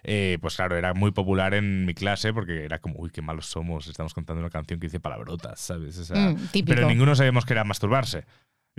eh, 0.04 0.38
pues 0.42 0.56
claro, 0.56 0.78
era 0.78 0.94
muy 0.94 1.12
popular 1.12 1.54
en 1.54 1.86
mi 1.86 1.94
clase 1.94 2.34
porque 2.34 2.64
era 2.64 2.80
como, 2.80 2.96
uy, 3.00 3.10
qué 3.10 3.22
malos 3.22 3.48
somos, 3.48 3.88
estamos 3.88 4.14
contando 4.14 4.40
una 4.42 4.50
canción 4.50 4.80
que 4.80 4.88
dice 4.88 5.00
palabrotas, 5.00 5.60
¿sabes? 5.60 5.98
Mm, 6.12 6.36
pero 6.66 6.82
ninguno 6.88 7.16
sabíamos 7.16 7.46
que 7.46 7.54
era 7.54 7.64
masturbarse. 7.64 8.26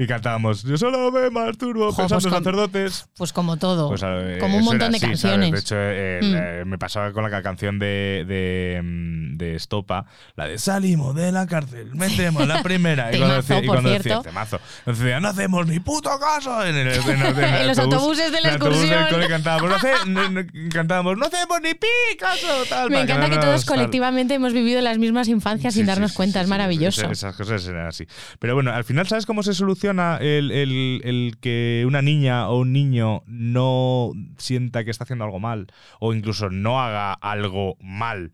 Y 0.01 0.07
cantábamos, 0.07 0.63
yo 0.63 0.79
solo 0.79 1.11
me 1.11 1.29
masturbo 1.29 1.91
Jo, 1.91 1.97
pensando 1.97 2.23
pues 2.23 2.25
en 2.27 2.31
sacerdotes. 2.39 3.09
Pues 3.17 3.33
como 3.33 3.57
todo. 3.57 3.89
Pues, 3.89 4.01
eh, 4.05 4.37
como 4.39 4.59
un 4.59 4.65
montón 4.65 4.93
de 4.93 4.99
así, 4.99 5.07
¿sabes? 5.17 5.23
canciones. 5.23 5.51
De 5.53 5.59
hecho, 5.59 5.75
eh, 5.77 6.21
Mm. 6.23 6.35
eh, 6.37 6.65
me 6.67 6.79
pasaba 6.79 7.13
con 7.13 7.29
la 7.29 7.43
canción 7.43 7.81
de, 7.81 8.25
de, 8.29 8.81
mm, 8.81 9.37
de 9.39 9.57
Estopa, 9.57 10.07
la 10.37 10.47
de 10.47 10.59
salimos 10.59 11.17
de 11.17 11.33
la 11.33 11.49
cárcel, 11.49 11.91
metemos 11.97 12.47
la 12.47 12.63
primera. 12.63 13.11
y 13.13 13.19
cuando 13.19 13.35
decía, 13.39 13.59
y 13.61 13.67
cuando 13.67 13.91
decía, 13.91 14.21
temazo, 14.23 14.61
decía, 14.87 15.19
no 15.19 15.29
hacemos 15.29 15.67
ni 15.67 15.81
puto 15.81 16.11
caso 16.21 16.65
en, 16.65 16.77
el, 16.77 16.89
en, 16.95 17.09
el- 17.09 17.27
en 17.39 17.45
el 17.45 17.55
En 17.63 17.67
los 17.67 17.79
autobuses 17.81 18.31
de 18.31 18.41
la 18.41 18.51
en 18.51 18.55
el 18.55 18.63
autobús 18.63 18.79
del 18.81 18.91
excursión. 18.93 19.15
cole 19.21 19.29
cantábamos, 19.29 19.69
no, 19.69 19.75
hace- 19.77 19.93
no- 20.07 20.31
no- 20.31 20.43
cantábamos, 20.73 21.19
no 21.19 21.27
hacemos 21.27 21.59
ni 21.61 21.75
pi 21.75 21.89
caso. 22.21 22.47
Tal, 22.69 22.89
Me 22.89 23.01
encanta 23.01 23.29
que 23.29 23.35
no 23.35 23.43
todos 23.43 23.65
colectivamente 23.65 24.35
hemos 24.35 24.53
vivido 24.53 24.81
las 24.81 24.99
mismas 24.99 25.27
infancias 25.27 25.75
Sí, 25.75 25.81
sin 25.81 25.87
darnos 25.89 26.13
sí, 26.13 26.17
cuenta. 26.19 26.41
es 26.41 26.47
maravilloso. 26.47 27.03
esa- 27.03 27.11
Esas 27.11 27.35
cosas 27.35 27.67
eran 27.67 27.89
así. 27.89 28.07
Pero 28.39 28.55
bueno, 28.55 28.73
al 28.73 28.85
final, 28.85 29.09
¿sabes 29.09 29.27
cómo 29.27 29.43
se 29.43 29.55
soluciona 29.55 29.88
el, 29.91 30.51
el- 30.51 31.01
el 31.05 31.37
que 31.41 31.85
una 31.87 32.03
niña 32.03 32.49
o 32.49 32.59
un 32.61 32.73
niño 32.73 33.23
no 33.27 34.13
sienta 34.37 34.85
que 34.85 34.91
está 34.91 35.05
haciendo 35.05 35.25
algo 35.25 35.41
mal? 35.41 35.67
O 36.01 36.13
incluso 36.15 36.51
no 36.51 36.81
haga 36.81 37.13
algo 37.13 37.77
mal 37.81 38.33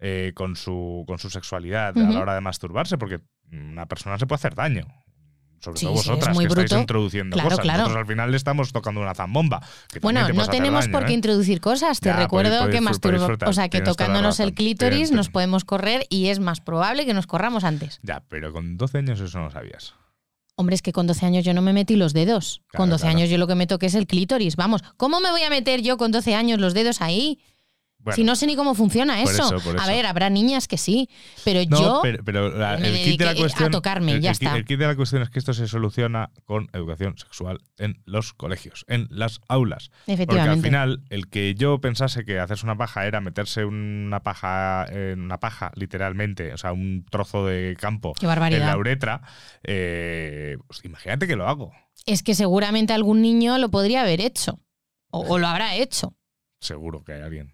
eh, 0.00 0.32
con, 0.34 0.56
su, 0.56 1.04
con 1.06 1.18
su 1.18 1.30
sexualidad 1.30 1.96
a 1.96 2.10
la 2.10 2.20
hora 2.20 2.34
de 2.34 2.40
masturbarse, 2.40 2.98
porque 2.98 3.20
una 3.52 3.86
persona 3.86 4.18
se 4.18 4.26
puede 4.26 4.36
hacer 4.38 4.54
daño. 4.54 4.86
Sobre 5.60 5.78
Sí, 5.78 5.86
todo 5.86 5.96
sí, 5.96 6.08
vosotras, 6.10 6.34
muy 6.34 6.44
que 6.46 6.60
estáis 6.60 6.78
introduciendo 6.82 7.32
Claro, 7.36 7.48
cosas. 7.48 7.62
claro. 7.62 7.78
Nosotros 7.84 8.00
al 8.02 8.06
final 8.06 8.30
le 8.30 8.36
estamos 8.36 8.70
tocando 8.70 9.00
una 9.00 9.14
zambomba. 9.14 9.62
que 9.90 9.98
Bueno, 9.98 10.26
te 10.26 10.34
no 10.34 10.46
tenemos 10.48 10.84
daño, 10.84 10.92
por 10.92 11.06
qué 11.06 11.12
¿eh? 11.12 11.14
introducir 11.14 11.62
cosas. 11.62 12.00
Te 12.00 12.10
Ya, 12.10 12.16
recuerdo 12.16 12.60
podéis- 12.66 12.70
que 12.70 12.80
masturbo, 12.82 13.28
o 13.46 13.52
sea, 13.54 13.70
que 13.70 13.80
tocándonos 13.80 14.40
el 14.40 14.52
clítoris 14.52 15.10
nos 15.10 15.30
podemos 15.30 15.64
correr 15.64 16.04
y 16.10 16.26
es 16.26 16.38
más 16.38 16.60
probable 16.60 17.06
que 17.06 17.14
nos 17.14 17.26
corramos 17.26 17.64
antes. 17.64 17.98
Ya, 18.02 18.22
pero 18.28 18.52
con 18.52 18.76
12 18.76 18.98
años 18.98 19.20
eso 19.20 19.38
no 19.38 19.44
lo 19.44 19.50
sabías. 19.52 19.94
Hombre, 20.56 20.76
es 20.76 20.82
que 20.82 20.92
con 20.92 21.06
12 21.06 21.26
años 21.26 21.44
yo 21.44 21.52
no 21.52 21.62
me 21.62 21.72
metí 21.72 21.96
los 21.96 22.12
dedos. 22.12 22.62
Claro, 22.68 22.82
con 22.82 22.90
12 22.90 23.02
claro. 23.02 23.16
años 23.16 23.30
yo 23.30 23.38
lo 23.38 23.46
que 23.46 23.54
me 23.56 23.66
toqué 23.66 23.86
es 23.86 23.94
el 23.94 24.06
clítoris. 24.06 24.56
Vamos, 24.56 24.82
¿cómo 24.96 25.20
me 25.20 25.30
voy 25.30 25.42
a 25.42 25.50
meter 25.50 25.82
yo 25.82 25.96
con 25.96 26.12
12 26.12 26.34
años 26.34 26.60
los 26.60 26.74
dedos 26.74 27.00
ahí? 27.00 27.40
Bueno, 28.04 28.14
si 28.16 28.22
no 28.22 28.36
sé 28.36 28.46
ni 28.46 28.54
cómo 28.54 28.74
funciona 28.74 29.16
por 29.22 29.32
eso. 29.32 29.56
A 29.80 29.86
ver, 29.88 30.04
habrá 30.04 30.28
niñas 30.28 30.68
que 30.68 30.76
sí, 30.76 31.08
pero 31.42 31.60
No, 31.68 31.80
yo 31.80 32.00
pero, 32.02 32.22
pero 32.22 32.50
la- 32.56 32.76
me 32.76 32.88
el 32.90 33.10
kit 33.12 33.18
de 33.18 33.24
la 33.24 33.34
cuestión. 33.34 33.68
a 33.68 33.70
tocarme, 33.70 34.12
el, 34.12 34.20
ya 34.20 34.28
el 34.30 34.32
está. 34.34 34.56
el 34.56 34.64
kit 34.66 34.78
de 34.78 34.86
la 34.86 34.94
cuestión 34.94 35.22
es 35.22 35.30
que 35.30 35.38
esto 35.38 35.54
se 35.54 35.66
soluciona 35.66 36.30
con 36.44 36.68
educación 36.74 37.16
sexual 37.16 37.60
en 37.78 38.02
los 38.04 38.34
colegios, 38.34 38.84
en 38.88 39.06
las 39.10 39.40
aulas. 39.48 39.88
Porque 39.88 40.12
al 40.12 40.14
efectivamente. 40.20 40.68
final, 40.68 41.02
el 41.08 41.28
que 41.30 41.54
yo 41.54 41.80
pensase 41.80 42.24
que 42.26 42.38
hacerse 42.38 42.66
una 42.66 42.76
paja 42.76 43.06
era 43.06 43.22
meterse 43.22 43.64
una 43.64 44.20
paja 44.22 44.84
en 44.90 45.20
una 45.22 45.40
paja, 45.40 45.72
literalmente, 45.74 46.52
o 46.52 46.58
sea, 46.58 46.72
un 46.72 47.06
trozo 47.10 47.46
de 47.46 47.74
campo 47.80 48.12
en 48.20 48.60
la 48.60 48.76
uretra, 48.76 49.22
eh, 49.62 50.58
pues 50.66 50.84
imagínate 50.84 51.26
que 51.26 51.36
lo 51.36 51.48
hago. 51.48 51.72
Es 52.06 52.22
que 52.22 52.34
seguramente 52.34 52.92
algún 52.92 53.22
niño 53.22 53.56
lo 53.58 53.70
podría 53.70 54.02
haber 54.02 54.20
hecho. 54.20 54.60
O, 55.10 55.20
o 55.20 55.38
lo 55.38 55.46
habrá 55.46 55.76
hecho. 55.76 56.14
Seguro 56.60 57.02
que 57.04 57.12
hay 57.12 57.22
alguien. 57.22 57.53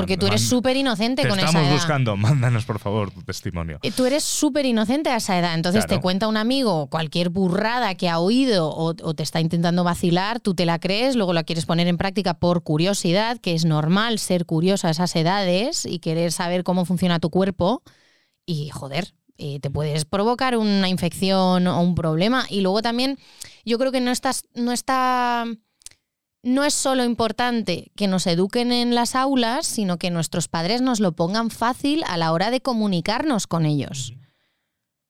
Porque 0.00 0.16
tú 0.16 0.26
eres 0.26 0.46
súper 0.48 0.76
inocente 0.76 1.22
Te 1.22 1.28
con 1.28 1.38
esa 1.38 1.48
estamos 1.48 1.66
edad. 1.68 1.76
buscando, 1.76 2.16
mándanos 2.16 2.64
por 2.64 2.78
favor 2.78 3.10
tu 3.10 3.22
testimonio. 3.22 3.78
Eh, 3.82 3.90
Tú 3.92 4.04
eres 4.06 4.22
súper 4.24 4.66
inocente 4.66 5.10
a 5.10 5.16
esa 5.16 5.38
edad. 5.38 5.54
Entonces 5.54 5.86
Claro. 5.86 5.98
te 5.98 6.02
cuenta 6.02 6.28
un 6.28 6.36
amigo 6.36 6.86
cualquier 6.88 7.30
burrada 7.30 7.94
que 7.94 8.08
ha 8.08 8.18
oído 8.18 8.68
o, 8.68 8.94
o 9.02 9.14
te 9.14 9.22
está 9.22 9.40
intentando 9.40 9.84
vacilar, 9.84 10.38
tú 10.40 10.54
te 10.54 10.66
la 10.66 10.78
crees, 10.78 11.16
luego 11.16 11.32
la 11.32 11.44
quieres 11.44 11.66
poner 11.66 11.88
en 11.88 11.96
práctica 11.96 12.34
por 12.34 12.62
curiosidad, 12.62 13.38
que 13.38 13.54
es 13.54 13.64
normal 13.64 14.18
ser 14.18 14.46
curioso 14.46 14.86
a 14.86 14.90
esas 14.90 15.16
edades 15.16 15.86
y 15.86 15.98
querer 15.98 16.30
saber 16.32 16.62
cómo 16.62 16.84
funciona 16.84 17.18
tu 17.18 17.30
cuerpo. 17.30 17.82
Y 18.44 18.68
joder, 18.68 19.14
eh, 19.38 19.60
te 19.60 19.70
puedes 19.70 20.04
provocar 20.04 20.56
una 20.56 20.88
infección 20.88 21.66
o 21.66 21.80
un 21.80 21.94
problema. 21.94 22.46
Y 22.48 22.60
luego 22.60 22.80
también, 22.82 23.18
yo 23.64 23.78
creo 23.78 23.92
que 23.92 24.00
no 24.00 24.10
estás, 24.10 24.44
no 24.54 24.72
está. 24.72 25.44
No 26.46 26.62
es 26.64 26.74
solo 26.74 27.02
importante 27.04 27.90
que 27.96 28.06
nos 28.06 28.26
eduquen 28.28 28.70
en 28.70 28.94
las 28.94 29.16
aulas, 29.16 29.66
sino 29.66 29.98
que 29.98 30.10
nuestros 30.10 30.46
padres 30.46 30.80
nos 30.80 31.00
lo 31.00 31.10
pongan 31.12 31.50
fácil 31.50 32.04
a 32.06 32.16
la 32.16 32.30
hora 32.32 32.50
de 32.52 32.60
comunicarnos 32.60 33.48
con 33.48 33.66
ellos. 33.66 34.14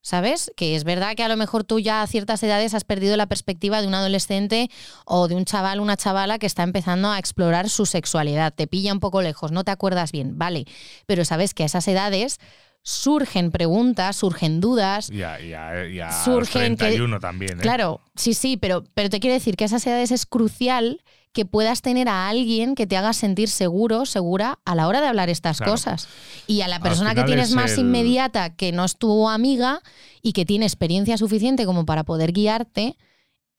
¿Sabes? 0.01 0.51
Que 0.55 0.75
es 0.75 0.83
verdad 0.83 1.15
que 1.15 1.23
a 1.23 1.27
lo 1.27 1.35
mejor 1.37 1.63
tú 1.63 1.79
ya 1.79 2.01
a 2.01 2.07
ciertas 2.07 2.41
edades 2.41 2.73
has 2.73 2.85
perdido 2.85 3.17
la 3.17 3.27
perspectiva 3.27 3.81
de 3.81 3.87
un 3.87 3.93
adolescente 3.93 4.69
o 5.05 5.27
de 5.27 5.35
un 5.35 5.43
chaval, 5.45 5.79
una 5.81 5.97
chavala 5.97 6.39
que 6.39 6.45
está 6.47 6.63
empezando 6.63 7.11
a 7.11 7.19
explorar 7.19 7.69
su 7.69 7.85
sexualidad. 7.85 8.53
Te 8.53 8.67
pilla 8.67 8.93
un 8.93 8.99
poco 9.01 9.21
lejos, 9.21 9.51
no 9.51 9.63
te 9.63 9.71
acuerdas 9.71 10.11
bien, 10.13 10.37
vale. 10.39 10.65
Pero 11.05 11.23
sabes 11.25 11.53
que 11.53 11.63
a 11.63 11.65
esas 11.65 11.87
edades 11.89 12.39
surgen 12.83 13.51
preguntas, 13.51 14.15
surgen 14.15 14.61
dudas. 14.61 15.09
Y 15.11 15.21
a, 15.23 15.41
y 15.41 15.53
a- 15.53 15.87
y 15.87 15.99
a 15.99 16.09
Surgen 16.23 16.39
los 16.39 16.79
que- 16.79 16.85
31 16.85 17.19
también. 17.19 17.59
¿eh? 17.59 17.61
Claro, 17.61 17.99
sí, 18.15 18.33
sí, 18.33 18.55
pero, 18.55 18.85
pero 18.93 19.09
te 19.09 19.19
quiero 19.19 19.33
decir 19.33 19.57
que 19.57 19.65
a 19.65 19.67
esas 19.67 19.85
edades 19.85 20.11
es 20.11 20.25
crucial 20.25 21.03
que 21.33 21.45
puedas 21.45 21.81
tener 21.81 22.09
a 22.09 22.29
alguien 22.29 22.73
que 22.73 22.87
te 22.87 22.97
haga 22.97 23.13
sentir 23.13 23.49
seguro, 23.49 24.05
segura 24.05 24.59
a 24.65 24.73
la 24.75 24.87
hora 24.87 25.01
de 25.01 25.07
hablar 25.07 25.29
estas 25.29 25.57
Claro. 25.57 25.73
cosas. 25.73 26.07
Y 26.47 26.61
a 26.61 26.67
la 26.67 26.79
persona 26.79 27.13
que 27.13 27.23
tienes 27.23 27.49
es 27.49 27.55
más 27.55 27.73
el- 27.73 27.79
inmediata, 27.81 28.55
que 28.55 28.71
no 28.71 28.83
es 28.85 28.97
tu 28.97 29.29
amiga 29.29 29.81
y 30.21 30.33
que 30.33 30.45
tiene 30.45 30.65
experiencia 30.65 31.17
suficiente 31.17 31.65
como 31.65 31.85
para 31.85 32.03
poder 32.03 32.31
guiarte, 32.31 32.97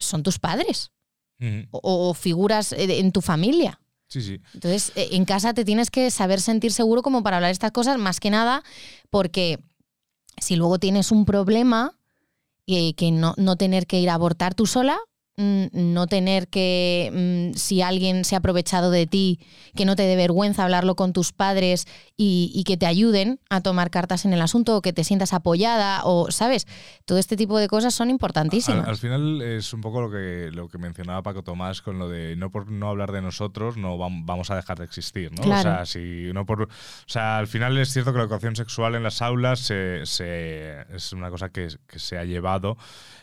son 0.00 0.22
tus 0.22 0.38
padres 0.38 0.90
o, 1.70 1.80
o 2.10 2.14
figuras 2.14 2.72
eh, 2.72 2.98
en 2.98 3.12
tu 3.12 3.20
familia. 3.20 3.80
Sí, 4.08 4.22
sí. 4.22 4.40
Entonces, 4.54 4.90
eh, 4.96 5.10
en 5.12 5.24
casa 5.24 5.54
te 5.54 5.64
tienes 5.64 5.90
que 5.90 6.10
saber 6.10 6.40
sentir 6.40 6.72
seguro 6.72 7.02
como 7.02 7.22
para 7.22 7.36
hablar 7.36 7.50
estas 7.52 7.70
cosas, 7.72 7.98
más 7.98 8.18
que 8.20 8.30
nada 8.30 8.62
porque 9.10 9.58
si 10.40 10.56
luego 10.56 10.78
tienes 10.78 11.12
un 11.12 11.24
problema, 11.24 11.96
eh, 12.66 12.94
que 12.94 13.10
no, 13.12 13.34
no 13.36 13.56
tener 13.56 13.86
que 13.86 14.00
ir 14.00 14.10
a 14.10 14.14
abortar 14.14 14.54
tú 14.54 14.66
sola, 14.66 14.98
no 15.38 16.06
tener 16.08 16.48
que, 16.48 17.50
mm, 17.52 17.56
si 17.56 17.80
alguien 17.80 18.24
se 18.24 18.34
ha 18.34 18.38
aprovechado 18.38 18.90
de 18.90 19.06
ti, 19.06 19.38
que 19.76 19.84
no 19.84 19.94
te 19.96 20.02
dé 20.02 20.16
vergüenza 20.16 20.64
hablarlo 20.64 20.96
con 20.96 21.12
tus 21.12 21.32
padres 21.32 21.86
y, 22.16 22.50
y 22.54 22.64
que 22.64 22.76
te 22.76 22.86
ayuden 22.86 23.38
a 23.48 23.60
tomar 23.60 23.90
cartas 23.90 24.24
en 24.24 24.32
el 24.32 24.40
asunto, 24.40 24.76
o 24.76 24.82
que 24.82 24.92
te 24.92 25.04
sientas 25.04 25.32
apoyada, 25.32 26.00
o, 26.04 26.30
¿sabes? 26.30 26.66
Todo 27.04 27.18
este 27.18 27.36
tipo 27.36 27.58
de 27.58 27.68
cosas 27.68 27.94
son 27.94 28.10
importantísimas. 28.10 28.84
Al, 28.84 28.90
al 28.90 28.96
final 28.96 29.42
es 29.42 29.72
un 29.72 29.80
poco 29.80 30.00
lo 30.00 30.10
que, 30.10 30.50
lo 30.52 30.68
que 30.68 30.78
mencionaba 30.78 31.22
Paco 31.22 31.42
Tomás 31.44 31.82
con 31.82 31.98
lo 31.98 32.08
de 32.08 32.34
no 32.36 32.50
por 32.50 32.70
no 32.70 32.88
hablar 32.88 33.12
de 33.12 33.22
nosotros 33.22 33.76
no 33.76 33.96
vam- 33.96 34.22
vamos 34.24 34.50
a 34.50 34.56
dejar 34.56 34.78
de 34.78 34.84
existir, 34.84 35.30
¿no? 35.32 35.42
Claro. 35.42 35.70
O 35.70 35.74
sea, 35.74 35.86
si 35.86 36.32
no 36.32 36.44
por, 36.46 36.62
o 36.62 36.68
sea, 37.06 37.38
al 37.38 37.46
final 37.46 37.78
es 37.78 37.92
cierto 37.92 38.12
que 38.12 38.18
la 38.18 38.24
educación 38.24 38.56
sexual 38.56 38.94
en 38.96 39.02
las 39.04 39.22
aulas 39.22 39.60
se- 39.60 40.04
se- 40.06 40.80
es 40.94 41.12
una 41.12 41.30
cosa 41.30 41.50
que, 41.50 41.68
que 41.86 41.98
se 41.98 42.18
ha 42.18 42.24
llevado 42.24 42.76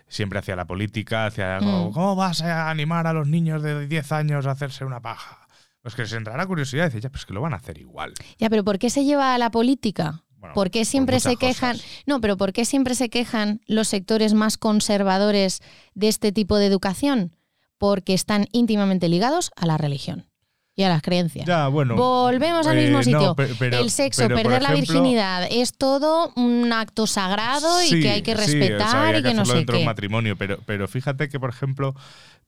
siempre 0.07 0.39
hacia 0.39 0.55
la 0.55 0.65
política, 0.65 1.25
hacia 1.27 1.59
Mm. 1.59 1.91
cómo 1.91 2.15
vas 2.15 2.41
a 2.41 2.69
animar 2.69 3.07
a 3.07 3.13
los 3.13 3.27
niños 3.27 3.61
de 3.63 3.87
10 3.87 4.11
años 4.11 4.45
a 4.45 4.51
hacerse 4.51 4.85
una 4.85 5.01
paja. 5.01 5.47
Pues 5.81 5.93
que 5.95 6.01
les 6.03 6.13
entrará 6.13 6.45
curiosidad 6.47 6.85
y 6.85 6.87
dice, 6.87 7.01
ya, 7.01 7.09
pues 7.09 7.25
que 7.25 7.33
lo 7.33 7.41
van 7.41 7.53
a 7.53 7.57
hacer 7.57 7.77
igual. 7.77 8.13
Ya, 8.39 8.49
pero 8.49 8.63
¿por 8.63 8.79
qué 8.79 8.89
se 8.89 9.03
lleva 9.05 9.35
a 9.35 9.37
la 9.37 9.51
política? 9.51 10.23
Bueno, 10.37 10.53
¿Por 10.55 10.69
qué 10.71 10.83
siempre 10.85 11.19
se 11.19 11.37
quejan? 11.37 11.77
cosas. 11.77 11.87
No, 12.05 12.21
pero 12.21 12.37
¿por 12.37 12.53
qué 12.53 12.65
siempre 12.65 12.95
se 12.95 13.09
quejan 13.09 13.61
los 13.67 13.87
sectores 13.87 14.33
más 14.33 14.57
conservadores 14.57 15.61
de 15.93 16.07
este 16.07 16.31
tipo 16.31 16.57
de 16.57 16.65
educación? 16.67 17.35
Porque 17.77 18.13
están 18.13 18.47
íntimamente 18.51 19.09
ligados 19.09 19.51
a 19.55 19.65
la 19.65 19.77
religión 19.77 20.27
y 20.77 20.83
a 20.83 20.89
las 20.89 21.01
creencias. 21.01 21.45
Ya, 21.47 21.67
bueno. 21.67 21.95
Volvemos 21.95 22.67
al 22.67 22.77
eh, 22.77 22.81
mismo 22.81 22.97
no, 22.97 23.03
sitio. 23.03 23.35
pe- 23.35 23.55
pero- 23.57 23.77
el 23.79 23.89
sexo, 23.89 24.23
pero, 24.23 24.35
perder 24.35 24.61
la 24.61 24.73
ejemplo, 24.73 24.93
virginidad, 24.95 25.47
es 25.49 25.77
todo 25.77 26.33
un 26.35 26.71
acto 26.73 27.07
sagrado 27.07 27.81
y 27.83 27.87
Sí, 27.87 28.01
que 28.01 28.09
hay 28.09 28.21
que 28.23 28.35
sí, 28.35 28.41
o 28.41 28.45
sea, 28.45 28.59
respetar 28.59 29.05
había 29.07 29.19
y 29.19 29.23
que, 29.23 29.33
no 29.33 29.41
hacerlo 29.43 29.45
sé 29.53 29.57
dentro 29.59 29.73
de 29.73 29.79
un 29.79 29.83
qué. 29.83 29.85
matrimonio, 29.89 30.35
pero, 30.35 30.59
pero 30.65 30.87
fíjate 30.87 31.29
que, 31.29 31.39
por 31.39 31.49
ejemplo, 31.49 31.95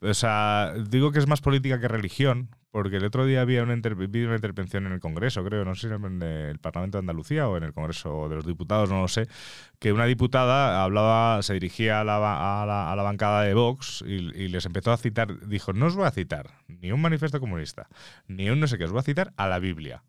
o 0.01 0.13
sea, 0.13 0.73
digo 0.89 1.11
que 1.11 1.19
es 1.19 1.27
más 1.27 1.41
política 1.41 1.79
que 1.79 1.87
religión, 1.87 2.49
porque 2.77 2.97
el 2.97 3.05
otro 3.05 3.25
día 3.25 3.41
había 3.41 3.63
una, 3.63 3.73
vi 3.73 4.23
una 4.23 4.35
intervención 4.35 4.85
en 4.85 4.91
el 4.91 4.99
Congreso, 4.99 5.43
creo, 5.43 5.65
no 5.65 5.73
sé 5.73 5.87
si 5.87 5.93
en 5.95 6.21
el 6.21 6.59
Parlamento 6.59 6.99
de 6.99 6.99
Andalucía 6.99 7.49
o 7.49 7.57
en 7.57 7.63
el 7.63 7.73
Congreso 7.73 8.29
de 8.29 8.35
los 8.35 8.45
Diputados, 8.45 8.87
no 8.91 9.01
lo 9.01 9.07
sé, 9.07 9.27
que 9.79 9.91
una 9.91 10.05
diputada 10.05 10.83
hablaba, 10.83 11.41
se 11.41 11.53
dirigía 11.53 12.01
a 12.01 12.03
la 12.03 13.01
bancada 13.03 13.41
de 13.41 13.55
Vox 13.55 14.03
y, 14.05 14.13
y 14.13 14.47
les 14.49 14.67
empezó 14.67 14.91
a 14.91 14.97
citar, 14.97 15.47
dijo, 15.47 15.73
no 15.73 15.87
os 15.87 15.95
voy 15.95 16.05
a 16.05 16.11
citar 16.11 16.51
ni 16.67 16.91
un 16.91 17.01
manifiesto 17.01 17.39
comunista, 17.39 17.89
ni 18.27 18.47
un 18.51 18.59
no 18.59 18.67
sé 18.67 18.77
qué, 18.77 18.83
os 18.83 18.91
voy 18.91 18.99
a 18.99 19.03
citar 19.03 19.33
a 19.37 19.47
la 19.47 19.57
Biblia. 19.57 20.03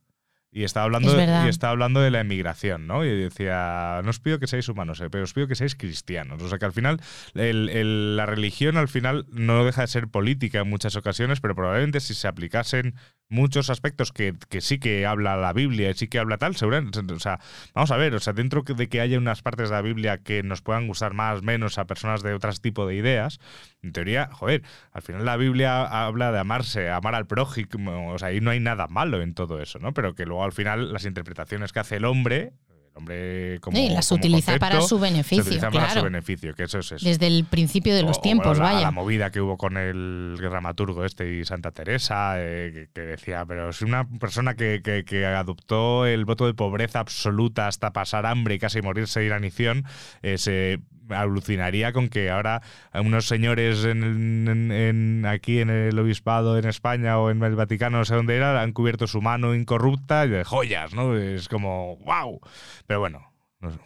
Y 0.51 0.65
está 0.65 0.83
hablando, 0.83 1.11
Es 1.11 1.47
y 1.47 1.49
está 1.51 1.69
hablando 1.69 2.01
de 2.01 2.11
la 2.11 2.21
emigración, 2.21 2.87
¿no? 2.87 3.05
Y 3.05 3.09
decía, 3.11 4.01
no 4.03 4.09
os 4.11 4.19
pido 4.19 4.39
que 4.39 4.47
seáis 4.47 4.69
humanos, 4.69 4.99
eh, 5.01 5.11
pero 5.11 5.25
os 5.25 5.35
pido 5.35 5.47
que 5.47 5.55
seáis 5.55 5.75
cristianos. 5.77 6.43
O 6.43 6.49
sea 6.49 6.59
que 6.59 6.65
al 6.65 6.73
final, 6.73 7.01
el- 7.35 7.69
el- 7.69 8.17
la 8.17 8.25
religión 8.25 8.79
al 8.79 8.89
final 8.89 9.27
no 9.31 9.65
deja 9.65 9.83
de 9.83 9.89
ser 9.89 10.09
política 10.09 10.61
en 10.61 10.71
muchas 10.71 10.97
ocasiones, 10.97 11.41
pero 11.41 11.55
probablemente 11.55 12.01
si 12.01 12.15
se 12.15 12.29
aplicasen 12.29 12.95
muchos 13.29 13.69
aspectos 13.69 14.11
que, 14.11 14.35
que 14.49 14.63
sí 14.63 14.79
que 14.79 15.05
habla 15.05 15.37
la 15.37 15.53
Biblia 15.53 15.91
y 15.91 15.95
sí 15.95 16.09
que 16.09 16.19
habla 16.19 16.39
tal, 16.39 16.57
seguramente, 16.57 17.01
o 17.13 17.21
sea, 17.21 17.41
vamos 17.75 17.91
a 17.91 17.99
ver, 17.99 18.15
o 18.15 18.21
sea, 18.21 18.33
dentro 18.33 18.63
de 18.63 18.89
que 18.89 19.03
haya 19.03 19.19
unas 19.19 19.43
partes 19.43 19.69
de 19.69 19.75
la 19.75 19.83
Biblia 19.83 20.17
que 20.23 20.43
nos 20.43 20.63
puedan 20.63 20.87
gustar 20.87 21.13
más, 21.13 21.43
menos 21.43 21.77
a 21.77 21.85
personas 21.87 22.23
de 22.23 22.33
otro 22.33 22.51
tipo 22.55 22.87
de 22.87 22.95
ideas, 22.95 23.39
en 23.83 23.93
teoría, 23.93 24.29
joder, 24.33 24.63
al 24.93 25.03
final 25.03 25.25
la 25.25 25.37
Biblia 25.37 25.83
habla 25.85 26.33
de 26.33 26.39
amarse, 26.41 26.91
amar 26.91 27.15
al 27.15 27.27
prójimo, 27.27 28.13
o 28.13 28.19
sea, 28.19 28.29
ahí 28.29 28.41
no 28.41 28.51
hay 28.51 28.61
nada 28.61 28.89
malo 28.89 29.23
en 29.23 29.35
todo 29.35 29.63
eso, 29.63 29.79
¿no? 29.79 29.95
Pero 29.95 30.15
que 30.15 30.27
luego 30.27 30.43
al 30.45 30.53
final 30.53 30.93
las 30.93 31.05
interpretaciones 31.05 31.73
que 31.73 31.79
hace 31.79 31.97
el 31.97 32.05
hombre, 32.05 32.53
el 32.69 32.97
hombre 32.97 33.59
como, 33.61 33.77
Sí, 33.77 33.89
las 33.91 34.09
como 34.09 34.19
utiliza 34.19 34.59
para 34.59 34.81
su 34.81 34.99
beneficio, 34.99 35.45
Se 35.45 35.51
utilizan 35.51 35.73
para 35.73 35.85
claro. 35.87 36.01
su 36.01 36.05
beneficio, 36.07 36.55
que 36.55 36.65
eso 36.65 36.81
es 36.81 36.91
eso. 36.91 37.07
Desde 37.09 37.29
el 37.29 37.45
principio 37.45 37.95
de 37.95 38.03
los 38.03 38.19
O- 38.19 38.21
tiempos, 38.21 38.59
la, 38.59 38.65
vaya. 38.65 38.81
la 38.81 38.91
movida 38.91 39.31
que 39.31 39.41
hubo 39.41 39.57
con 39.57 39.77
el 39.77 40.35
dramaturgo 40.41 41.05
este 41.05 41.33
y 41.37 41.45
Santa 41.45 41.71
Teresa, 41.71 42.33
eh, 42.39 42.73
que, 42.75 42.89
que 42.93 43.01
decía, 43.07 43.45
pero 43.47 43.69
es 43.71 43.81
una 43.83 44.09
persona 44.19 44.55
que, 44.55 44.81
que- 44.83 45.05
que 45.05 45.25
adoptó 45.25 46.05
el 46.07 46.25
voto 46.25 46.47
de 46.47 46.55
pobreza 46.55 46.99
absoluta 46.99 47.69
hasta 47.69 47.93
pasar 47.93 48.27
hambre 48.27 48.57
y 48.57 48.59
casi 48.59 48.83
morirse 48.83 49.21
de 49.21 49.27
inanición, 49.27 49.85
eh, 50.23 50.37
se 50.37 50.81
alucinaría 51.11 51.93
con 51.93 52.09
que 52.09 52.31
ahora 52.31 52.63
unos 52.95 53.27
señores 53.27 53.85
en, 53.85 54.03
en- 54.49 54.73
en- 54.73 55.27
aquí 55.27 55.61
en 55.61 55.71
el 55.71 55.99
obispado 55.99 56.59
en 56.59 56.67
España 56.67 57.19
o 57.19 57.31
en 57.31 57.43
el 57.43 57.55
Vaticano, 57.57 57.99
no 57.99 58.05
sé 58.05 58.15
dónde 58.15 58.37
era, 58.37 58.61
han 58.63 58.73
cubierto 58.73 59.07
su 59.07 59.21
mano 59.21 59.55
incorrupta 59.55 60.27
de 60.27 60.45
joyas, 60.45 60.95
¿no? 60.95 61.17
Es 61.17 61.49
como, 61.49 61.97
wow. 61.99 62.41
Pero 62.87 63.01
bueno, 63.01 63.33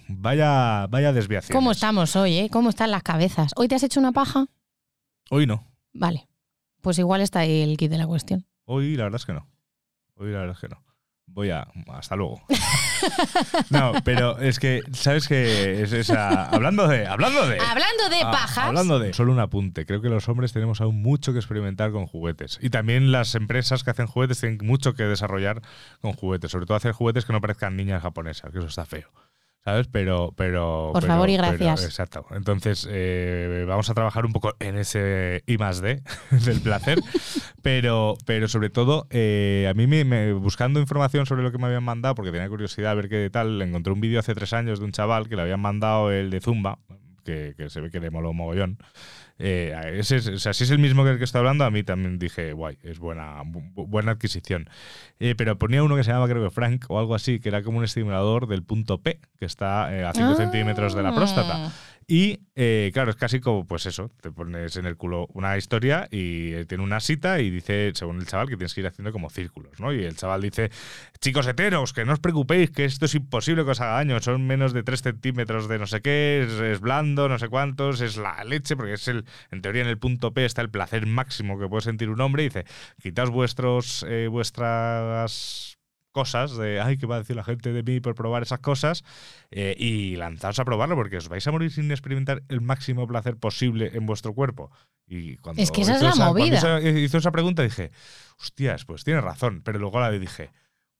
vaya, 0.09 0.87
vaya 0.89 1.13
desviación. 1.13 1.55
¿Cómo 1.57 1.73
estamos 1.73 2.17
hoy, 2.17 2.39
eh? 2.39 2.49
¿Cómo 2.51 2.71
están 2.71 2.91
las 2.91 3.03
cabezas? 3.03 3.53
¿Hoy 3.57 3.69
te 3.69 3.75
has 3.75 3.83
hecho 3.83 4.01
una 4.01 4.13
paja? 4.13 4.47
Hoy 5.31 5.47
no. 5.47 5.67
Vale. 5.93 6.29
Pues 6.81 6.99
igual 6.99 7.21
está 7.21 7.41
ahí 7.41 7.63
el 7.63 7.77
kit 7.77 7.91
de 7.91 7.99
la 7.99 8.07
cuestión. 8.07 8.47
Hoy 8.65 8.97
la 8.97 9.05
verdad 9.05 9.21
es 9.21 9.27
que 9.27 9.33
no. 9.33 9.49
Hoy 10.17 10.31
la 10.33 10.41
verdad 10.41 10.57
es 10.57 10.61
que 10.61 10.69
no. 10.69 10.83
Voy 11.35 11.51
a. 11.51 11.66
Hasta 11.88 12.14
luego. 12.14 12.42
no, 13.71 13.92
pero 14.05 14.38
es 14.38 14.59
que, 14.59 14.83
¿sabes 14.92 15.27
qué? 15.29 15.83
Es 15.83 15.92
esa, 15.92 16.45
hablando 16.47 16.87
de. 16.87 17.07
Hablando 17.07 17.47
de. 17.47 17.59
Hablando 17.59 18.09
de 18.11 18.21
Ah, 18.23 18.31
pajas. 18.31 18.59
Hablando 18.66 18.99
de. 18.99 19.12
Solo 19.14 19.33
un 19.33 19.40
apunte. 19.40 19.87
Creo 19.87 20.03
que 20.03 20.09
los 20.11 20.29
hombres 20.29 20.53
tenemos 20.53 20.81
aún 20.81 21.01
mucho 21.01 21.33
que 21.33 21.38
experimentar 21.38 21.90
con 21.90 22.07
juguetes. 22.07 22.59
Y 22.61 22.71
también 22.71 23.12
las 23.12 23.35
empresas 23.35 23.83
que 23.83 23.90
hacen 23.90 24.07
juguetes 24.07 24.40
tienen 24.40 24.59
mucho 24.62 24.95
que 24.95 25.05
desarrollar 25.05 25.62
con 26.01 26.12
juguetes. 26.12 26.51
Sobre 26.51 26.66
todo 26.66 26.77
hacer 26.77 26.92
juguetes 26.92 27.25
que 27.25 27.33
no 27.33 27.40
parezcan 27.40 27.77
niñas 27.77 28.03
japonesas, 28.03 28.51
que 28.53 28.59
eso 28.59 28.68
está 28.68 28.85
feo. 28.85 29.09
¿Sabes? 29.64 29.87
Pero. 29.87 30.33
pero 30.37 30.90
Por 30.92 31.03
pero- 31.03 31.12
favor 31.12 31.31
y 31.31 31.37
pero- 31.37 31.48
gracias. 31.57 31.85
exacto. 31.85 32.27
Entonces, 32.33 32.88
eh, 32.90 33.64
vamos 33.68 33.88
a 33.90 33.94
trabajar 33.94 34.27
un 34.27 34.33
poco 34.33 34.55
en 34.59 34.77
ese 34.77 35.44
I 35.46 35.57
más 35.59 35.81
D 35.81 36.03
del 36.44 36.61
placer. 36.61 36.98
pero, 37.62 38.16
pero 38.27 38.48
sobre 38.48 38.70
todo, 38.70 39.07
eh, 39.11 39.68
a 39.70 39.75
mí 39.75 39.87
me, 39.87 40.05
me- 40.05 40.33
buscando 40.33 40.81
información 40.81 41.27
sobre 41.27 41.42
lo 41.44 41.53
que 41.53 41.59
me 41.59 41.66
habían 41.66 41.85
mandado, 41.85 42.14
porque 42.16 42.33
tenía 42.33 42.48
curiosidad 42.48 42.90
a 42.90 42.94
ver 42.94 43.09
qué 43.09 43.31
tal, 43.31 43.62
encontré 43.62 43.92
un 43.92 44.01
vídeo 44.01 44.18
hace 44.18 44.35
tres 44.35 44.53
años 44.53 44.81
de 44.81 44.85
un 44.85 44.92
chaval 44.92 45.29
que 45.29 45.37
le 45.37 45.42
habían 45.42 45.61
mandado 45.61 46.11
el 46.11 46.31
de 46.31 46.40
Zumba, 46.40 46.79
que, 47.25 47.55
que 47.57 47.70
se 47.70 47.81
ve 47.81 47.90
que 47.90 48.01
le 48.01 48.11
moló 48.11 48.33
mogollón. 48.33 48.79
Eh, 49.38 49.97
ese 49.99 50.16
es, 50.16 50.29
o 50.29 50.38
sea, 50.38 50.53
si 50.53 50.64
es 50.64 50.71
el 50.71 50.79
mismo 50.79 51.05
que 51.05 51.11
el 51.11 51.18
que 51.18 51.25
estoy 51.25 51.40
hablando, 51.40 51.64
a 51.64 51.71
mí 51.71 51.83
también 51.83 52.18
dije, 52.18 52.53
guay, 52.53 52.79
es 52.83 52.99
buena, 52.99 53.42
bu- 53.42 53.87
buena 53.88 54.12
adquisición. 54.12 54.68
Eh, 55.18 55.35
pero 55.37 55.59
ponía 55.59 55.83
uno 55.83 55.97
que 55.97 56.05
se 56.05 56.11
llamaba, 56.11 56.29
creo 56.29 56.45
que 56.45 56.51
Frank 56.51 56.85
o 56.88 56.99
algo 56.99 57.14
así, 57.14 57.40
que 57.40 57.49
era 57.49 57.62
como 57.62 57.79
un 57.79 57.85
estimulador 57.85 58.47
del 58.47 58.62
punto 58.62 58.99
P, 58.99 59.18
que 59.38 59.45
está 59.47 59.92
eh, 59.97 60.05
a 60.05 60.12
5 60.12 60.29
Ah. 60.33 60.37
centímetros 60.37 60.95
de 60.95 61.03
la 61.03 61.14
próstata. 61.14 61.73
Y 62.12 62.40
eh, 62.57 62.90
claro, 62.92 63.09
es 63.11 63.16
casi 63.16 63.40
como, 63.40 63.66
pues 63.66 63.87
eso, 63.87 64.11
te 64.20 64.31
pones 64.31 64.77
en 64.77 64.85
el 64.85 64.98
culo 64.98 65.29
una 65.33 65.57
historia 65.57 66.09
y 66.11 66.53
eh, 66.53 66.66
tiene 66.66 66.85
una 66.85 67.01
cita 67.01 67.40
y 67.40 67.48
dice, 67.48 67.90
según 67.94 68.18
el 68.18 68.27
chaval, 68.27 68.51
que 68.51 68.59
tienes 68.59 68.75
que 68.75 68.83
ir 68.83 68.87
haciendo 68.87 69.12
como 69.12 69.31
círculos, 69.31 69.81
¿no? 69.81 69.94
Y 69.94 70.05
el 70.05 70.14
chaval 70.14 70.42
dice, 70.42 70.70
chicos 71.22 71.46
heteros, 71.46 71.94
que 71.94 72.05
no 72.05 72.12
os 72.12 72.18
preocupéis, 72.18 72.70
que 72.70 72.85
esto 72.85 73.07
es 73.07 73.14
imposible 73.14 73.64
que 73.64 73.70
os 73.70 73.81
haga 73.81 73.94
daño, 73.94 74.20
son 74.20 74.46
menos 74.46 74.75
de 74.75 74.83
3 74.83 75.01
centímetros 75.01 75.68
de 75.68 75.79
no 75.79 75.87
sé 75.87 76.03
qué, 76.03 76.42
es, 76.42 76.53
es 76.61 76.81
blando, 76.81 77.31
no 77.31 77.38
sé 77.38 77.48
cuántos, 77.48 78.03
es 78.03 78.18
la 78.18 78.44
leche, 78.44 78.77
porque 78.77 78.92
es 78.92 79.09
el, 79.09 79.25
en 79.51 79.62
teoría 79.62 79.81
en 79.81 79.88
el 79.88 79.96
punto 79.96 80.35
P 80.35 80.44
está 80.44 80.61
el 80.61 80.68
placer 80.68 81.07
máximo 81.07 81.59
que 81.59 81.66
puede 81.66 81.81
sentir 81.81 82.11
un 82.11 82.20
hombre, 82.20 82.42
y 82.42 82.48
dice, 82.48 82.66
quitaos 83.01 83.31
vuestros, 83.31 84.05
eh, 84.07 84.29
vuestras 84.29 85.79
cosas 86.12 86.57
de, 86.57 86.81
ay, 86.81 86.96
¿qué 86.98 87.07
va 87.07 87.16
a 87.16 87.18
decir 87.18 87.35
la 87.35 87.44
gente 87.44 87.72
de 87.72 87.83
mí 87.83 88.01
por 88.01 88.14
probar 88.14 88.42
esas 88.42 88.61
cosas? 88.61 89.03
eh, 89.51 89.75
y 89.79 90.16
lanzaos 90.16 90.59
a 90.59 90.64
probarlo 90.64 90.94
porque 90.94 91.16
os 91.16 91.29
vais 91.29 91.46
a 91.46 91.51
morir 91.51 91.70
sin 91.72 91.90
experimentar 91.90 92.42
el 92.48 92.61
máximo 92.61 93.07
placer 93.07 93.37
posible 93.37 93.90
en 93.94 94.07
vuestro 94.07 94.33
cuerpo. 94.35 94.70
Y 95.07 95.37
cuando 95.38 95.61
Es 95.62 95.70
que 95.70 95.83
esa 95.83 95.96
es 95.96 96.03
hizo 96.03 96.18
la 96.18 96.27
movida. 96.29 96.81
hizo, 96.81 97.18
esa 97.18 97.33
pregunta 97.33 97.62
dije, 97.62 97.90
hostias, 98.40 98.85
pues 98.85 99.05
tiene 99.05 99.20
razón, 99.20 99.62
pero 99.64 99.79
luego 99.79 100.01
la 100.01 100.11
dije, 100.11 100.53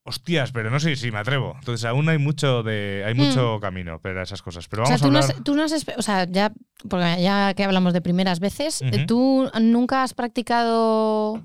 hostias, 0.05 0.53
pero 0.53 0.71
no 0.71 0.81
sé 0.81 0.97
si 0.97 1.11
me 1.13 1.19
atrevo. 1.19 1.55
Entonces 1.59 1.85
aún 1.85 2.09
hay 2.09 2.19
mucho 2.19 2.63
de 2.63 3.05
hay 3.07 3.15
mucho 3.15 3.59
camino 3.61 4.01
para 4.01 4.23
esas 4.23 4.43
cosas. 4.43 4.67
Pero 4.69 4.83
Mm. 4.83 4.85
O 4.85 4.87
sea, 4.87 4.97
vamos 4.97 5.03
tú 5.03 5.09
a 5.09 5.11
no, 5.13 5.19
hablar. 5.19 5.37
has, 5.37 5.45
tú 5.45 5.55
no 5.55 5.63
has 5.63 5.99
O 5.99 6.03
sea, 6.03 6.25
ya, 6.25 6.53
porque 6.89 7.23
ya 7.23 7.55
que 7.55 7.65
hablamos 7.65 7.93
de 7.93 8.01
primeras 8.01 8.41
veces, 8.41 8.83
eh. 8.83 9.05
¿tú 9.07 9.51
nunca 9.61 10.03
has 10.03 10.15
practicado 10.15 11.43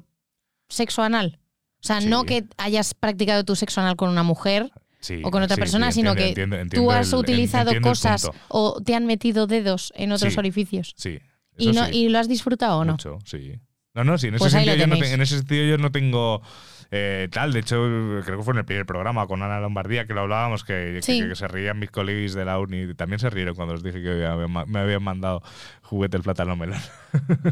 sexo 0.69 1.03
anal? 1.03 1.39
O 1.83 1.87
sea, 1.87 1.99
no 2.01 2.23
que 2.23 2.45
hayas 2.57 2.93
practicado 2.93 3.43
tu 3.45 3.55
sexo 3.55 3.81
anal 3.81 3.95
con 3.95 4.09
una 4.09 4.23
mujer 4.23 4.71
Sí, 4.99 5.21
o 5.23 5.29
con 5.31 5.43
otra 5.43 5.55
sí, 5.55 5.61
persona, 5.61 5.91
sino 5.91 6.15
que 6.15 6.29
entiendo, 6.29 6.57
tú 6.73 6.91
has 6.91 7.13
el- 7.13 7.19
utilizado 7.19 7.71
cosas 7.81 8.29
o 8.49 8.81
te 8.83 8.95
han 8.95 9.05
metido 9.05 9.45
dedos 9.47 9.93
en 9.95 10.11
otros 10.11 10.37
orificios. 10.37 10.93
Sí. 10.97 11.19
Y, 11.57 11.71
no. 11.71 11.87
¿Y 11.89 12.09
lo 12.09 12.19
has 12.19 12.27
disfrutado 12.27 12.79
o 12.79 12.85
no? 12.85 12.93
Mucho, 12.93 13.19
sí. 13.25 13.53
No, 13.93 14.03
no, 14.03 14.17
sí, 14.17 14.27
en 14.27 14.35
ese, 14.35 14.39
Pues 14.39 14.51
sentido, 14.51 14.75
yo 14.75 14.85
no, 14.87 14.95
en 14.95 15.21
ese 15.21 15.37
sentido 15.37 15.65
yo 15.65 15.77
no 15.77 15.91
tengo 15.91 16.41
eh, 16.91 17.27
tal. 17.31 17.53
De 17.53 17.59
hecho, 17.59 17.75
creo 18.25 18.37
que 18.37 18.43
fue 18.43 18.53
en 18.53 18.59
el 18.59 18.65
primer 18.65 18.85
programa 18.85 19.27
con 19.27 19.41
Ana 19.43 19.59
Lombardía 19.59 20.05
que 20.05 20.13
lo 20.13 20.21
hablábamos, 20.21 20.63
que, 20.63 20.93
que- 20.95 21.01
Sí. 21.01 21.21
que 21.27 21.35
se 21.35 21.47
reían 21.47 21.79
mis 21.79 21.91
colegas 21.91 22.33
de 22.33 22.45
la 22.45 22.59
uni. 22.59 22.93
También 22.95 23.19
se 23.19 23.29
rieron 23.29 23.55
cuando 23.55 23.73
os 23.75 23.83
dije 23.83 24.01
que 24.01 24.25
había- 24.25 24.47
me 24.47 24.79
habían 24.79 25.03
mandado 25.03 25.41
juguete 25.81 26.17
el 26.17 26.23
plátano 26.23 26.55
melón. 26.55 26.79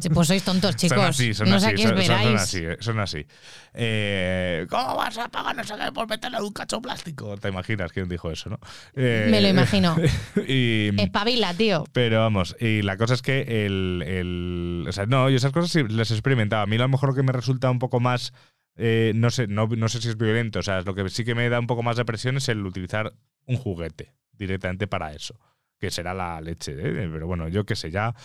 Sí, 0.02 0.10
Pues 0.10 0.28
sois 0.28 0.44
tontos, 0.44 0.76
chicos. 0.76 0.98
Son 0.98 1.06
así, 1.06 1.34
son 1.34 1.50
no 1.50 1.56
así, 1.56 1.66
son, 1.78 1.78
son- 1.78 1.98
esperáis. 2.00 2.26
son 2.28 2.36
así, 2.36 2.58
eh, 2.64 2.78
son 2.80 3.00
así. 3.00 3.26
Eh, 3.74 4.66
¿Cómo 4.70 4.96
vas 4.96 5.18
a 5.18 5.28
pagar 5.30 5.56
no 5.56 5.64
sé 5.64 5.74
qué 5.76 5.92
por 5.92 6.08
meterle 6.10 6.42
un 6.42 6.52
cacho 6.54 6.82
plástico? 6.82 7.38
¿Te 7.38 7.50
imaginas 7.50 7.92
quién 7.92 8.08
dijo 8.10 8.32
eso, 8.32 8.50
no? 8.50 8.60
Eh, 8.96 9.28
Me 9.30 9.42
lo 9.42 9.48
imagino. 9.50 9.96
y, 10.48 10.90
Espabila, 11.02 11.54
tío. 11.54 11.84
pero 11.92 12.20
vamos, 12.22 12.56
y 12.60 12.82
la 12.82 12.98
cosa 12.98 13.14
es 13.14 13.22
que 13.22 13.66
el, 13.66 14.04
el- 14.06 14.86
O 14.88 14.92
sea, 14.92 15.06
no, 15.06 15.30
yo 15.30 15.38
esas 15.38 15.52
cosas 15.52 15.72
sí 15.72 15.84
las 15.90 16.12
he 16.12 16.14
experimentado. 16.14 16.64
A 16.64 16.66
mí 16.68 16.76
a 16.76 16.80
lo 16.80 16.90
mejor 16.90 17.10
lo 17.10 17.16
que 17.16 17.24
me 17.24 17.32
resulta 17.34 17.70
un 17.70 17.80
poco 17.80 18.00
más. 18.00 18.34
Eh, 18.76 19.14
no 19.16 19.30
sé, 19.30 19.48
no, 19.48 19.68
no 19.68 19.90
sé 19.90 20.02
si 20.02 20.10
es 20.10 20.18
violento. 20.18 20.60
O 20.60 20.64
sea, 20.64 20.82
lo 20.82 20.96
que 20.96 21.10
sí 21.10 21.24
que 21.24 21.36
me 21.36 21.50
da 21.50 21.60
un 21.60 21.68
poco 21.68 21.84
más 21.84 21.98
de 21.98 22.06
presión 22.06 22.38
es 22.38 22.50
el 22.50 22.66
utilizar 22.66 23.14
un 23.46 23.58
juguete 23.58 24.14
directamente 24.34 24.88
para 24.88 25.14
eso. 25.14 25.40
Que 25.80 25.92
será 25.92 26.14
la 26.14 26.40
leche. 26.42 26.72
¿eh? 26.74 27.10
Pero 27.12 27.28
bueno, 27.28 27.48
yo 27.50 27.66
qué 27.66 27.76
sé, 27.76 27.92
ya, 27.92 28.16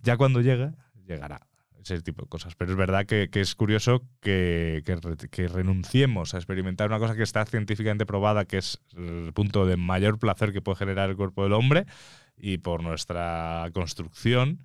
ya 0.00 0.16
cuando 0.16 0.40
llegue, 0.40 0.70
llegará. 1.06 1.46
Ese 1.84 2.00
tipo 2.00 2.22
de 2.22 2.28
cosas. 2.28 2.54
Pero 2.54 2.70
es 2.70 2.76
verdad 2.76 3.06
que, 3.06 3.28
que 3.28 3.40
es 3.40 3.56
curioso 3.56 4.06
que, 4.20 4.84
que 4.86 4.94
re- 4.94 5.16
que 5.28 5.48
renunciemos 5.48 6.32
a 6.32 6.36
experimentar 6.36 6.86
una 6.88 7.00
cosa 7.00 7.16
que 7.16 7.24
está 7.24 7.44
científicamente 7.44 8.06
probada, 8.06 8.44
que 8.44 8.58
es 8.58 8.78
el 8.96 9.32
punto 9.34 9.66
de 9.66 9.76
mayor 9.76 10.20
placer 10.20 10.52
que 10.52 10.62
puede 10.62 10.76
generar 10.76 11.10
el 11.10 11.16
cuerpo 11.16 11.42
del 11.42 11.54
hombre, 11.54 11.86
y 12.36 12.58
por 12.58 12.84
nuestra 12.84 13.68
construcción, 13.74 14.64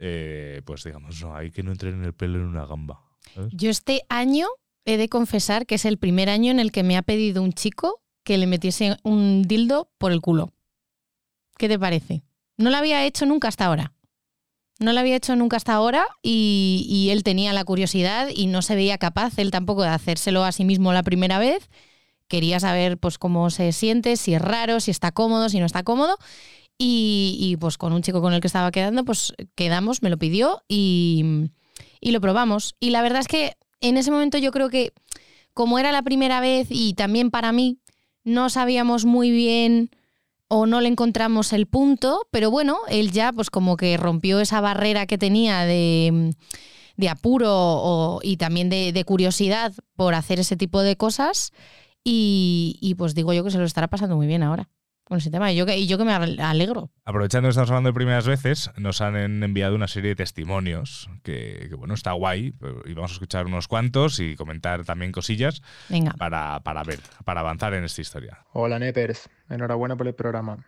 eh, 0.00 0.62
pues 0.64 0.82
digamos, 0.82 1.22
no, 1.22 1.36
hay 1.36 1.52
que 1.52 1.62
no 1.62 1.70
entrar 1.70 1.92
en 1.92 2.02
el 2.02 2.12
pelo 2.12 2.40
en 2.40 2.46
una 2.46 2.66
gamba. 2.66 3.04
Yo 3.52 3.70
este 3.70 4.02
año 4.08 4.48
he 4.88 4.96
de 4.96 5.10
confesar 5.10 5.66
que 5.66 5.74
es 5.74 5.84
el 5.84 5.98
primer 5.98 6.30
año 6.30 6.50
en 6.50 6.58
el 6.58 6.72
que 6.72 6.82
me 6.82 6.96
ha 6.96 7.02
pedido 7.02 7.42
un 7.42 7.52
chico 7.52 8.00
que 8.24 8.38
le 8.38 8.46
metiese 8.46 8.96
un 9.02 9.42
dildo 9.42 9.90
por 9.98 10.12
el 10.12 10.22
culo. 10.22 10.54
¿Qué 11.58 11.68
te 11.68 11.78
parece? 11.78 12.22
No 12.56 12.70
lo 12.70 12.78
había 12.78 13.04
hecho 13.04 13.26
nunca 13.26 13.48
hasta 13.48 13.66
ahora. 13.66 13.92
No 14.78 14.94
lo 14.94 15.00
había 15.00 15.16
hecho 15.16 15.36
nunca 15.36 15.58
hasta 15.58 15.74
ahora 15.74 16.06
y, 16.22 17.08
él 17.10 17.22
tenía 17.22 17.52
la 17.52 17.64
curiosidad 17.64 18.28
y 18.34 18.46
no 18.46 18.62
se 18.62 18.76
veía 18.76 18.96
capaz 18.96 19.38
él 19.38 19.50
tampoco 19.50 19.82
de 19.82 19.88
hacérselo 19.90 20.42
a 20.44 20.52
sí 20.52 20.64
mismo 20.64 20.92
la 20.94 21.02
primera 21.02 21.38
vez. 21.38 21.68
Quería 22.26 22.58
saber 22.58 22.96
pues 22.96 23.18
cómo 23.18 23.50
se 23.50 23.72
siente, 23.72 24.16
si 24.16 24.32
es 24.32 24.40
raro, 24.40 24.80
si 24.80 24.90
está 24.90 25.12
cómodo, 25.12 25.50
si 25.50 25.60
no 25.60 25.66
está 25.66 25.82
cómodo. 25.82 26.16
Y, 26.78 27.56
pues 27.60 27.76
con 27.76 27.92
un 27.92 28.02
chico 28.02 28.22
con 28.22 28.32
el 28.32 28.40
que 28.40 28.46
estaba 28.46 28.70
quedando, 28.70 29.04
pues 29.04 29.34
quedamos, 29.54 30.00
me 30.00 30.08
lo 30.08 30.16
pidió 30.16 30.62
y 30.68 31.50
lo 32.00 32.20
probamos. 32.22 32.74
Y 32.80 32.90
la 32.90 33.02
verdad 33.02 33.20
es 33.20 33.28
que 33.28 33.57
en 33.80 33.96
ese 33.96 34.10
momento 34.10 34.38
yo 34.38 34.50
creo 34.50 34.68
que 34.70 34.92
como 35.54 35.78
era 35.78 35.90
la 35.90 36.02
primera 36.02 36.40
vez 36.40 36.68
y 36.70 36.94
también 36.94 37.30
para 37.30 37.50
mí, 37.52 37.78
no 38.22 38.48
sabíamos 38.50 39.04
muy 39.04 39.30
bien 39.30 39.90
o 40.48 40.66
no 40.66 40.80
le 40.80 40.88
encontramos 40.88 41.52
el 41.52 41.66
punto, 41.66 42.26
pero 42.30 42.50
bueno, 42.50 42.78
él 42.88 43.10
ya 43.10 43.32
pues 43.32 43.50
como 43.50 43.76
que 43.76 43.96
rompió 43.96 44.40
esa 44.40 44.60
barrera 44.60 45.06
que 45.06 45.18
tenía 45.18 45.64
de, 45.64 46.32
de 46.96 47.08
apuro 47.08 48.20
y 48.22 48.36
también 48.36 48.70
de, 48.70 48.92
de 48.92 49.04
curiosidad 49.04 49.72
por 49.96 50.14
hacer 50.14 50.40
ese 50.40 50.56
tipo 50.56 50.80
de 50.82 50.96
cosas 50.96 51.52
y, 52.04 52.78
y, 52.80 52.94
pues 52.94 53.14
digo 53.14 53.32
yo 53.32 53.44
que 53.44 53.50
se 53.50 53.58
lo 53.58 53.64
estará 53.64 53.88
pasando 53.88 54.16
muy 54.16 54.26
bien 54.26 54.42
ahora 54.42 54.68
con 55.08 55.16
ese 55.18 55.30
tema 55.30 55.50
y 55.50 55.56
yo 55.56 55.64
que, 55.64 55.74
y 55.78 55.86
yo 55.86 55.96
que 55.96 56.04
me 56.04 56.12
alegro. 56.12 56.90
Aprovechando 57.06 57.46
que 57.46 57.50
estamos 57.50 57.70
hablando 57.70 57.88
de 57.88 57.94
primeras 57.94 58.26
veces, 58.26 58.70
nos 58.76 59.00
han 59.00 59.16
en- 59.16 59.42
enviado 59.42 59.74
una 59.74 59.88
serie 59.88 60.10
de 60.10 60.16
testimonios 60.16 61.08
que, 61.22 61.66
que, 61.70 61.74
bueno, 61.74 61.94
está 61.94 62.12
guay 62.12 62.52
y 62.84 62.92
vamos 62.92 63.12
a 63.12 63.14
escuchar 63.14 63.46
unos 63.46 63.68
cuantos 63.68 64.20
y 64.20 64.36
comentar 64.36 64.84
también 64.84 65.10
cosillas 65.10 65.62
Venga. 65.88 66.12
para, 66.18 66.60
para 66.60 66.82
ver, 66.84 67.00
para 67.24 67.40
avanzar 67.40 67.72
en 67.72 67.84
esta 67.84 68.02
historia. 68.02 68.44
Hola 68.52 68.78
Nepers, 68.78 69.30
enhorabuena 69.48 69.96
por 69.96 70.06
el 70.06 70.14
programa. 70.14 70.66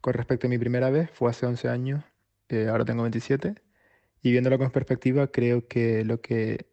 Con 0.00 0.14
respecto 0.14 0.46
a 0.46 0.50
mi 0.50 0.56
primera 0.56 0.88
vez, 0.88 1.10
fue 1.12 1.28
hace 1.30 1.44
11 1.44 1.68
años, 1.68 2.02
eh, 2.48 2.68
ahora 2.70 2.84
tengo 2.86 3.02
27, 3.02 3.56
y 4.22 4.30
viéndolo 4.30 4.56
con 4.58 4.70
perspectiva, 4.70 5.26
creo 5.26 5.68
que 5.68 6.02
lo, 6.04 6.20
que 6.22 6.66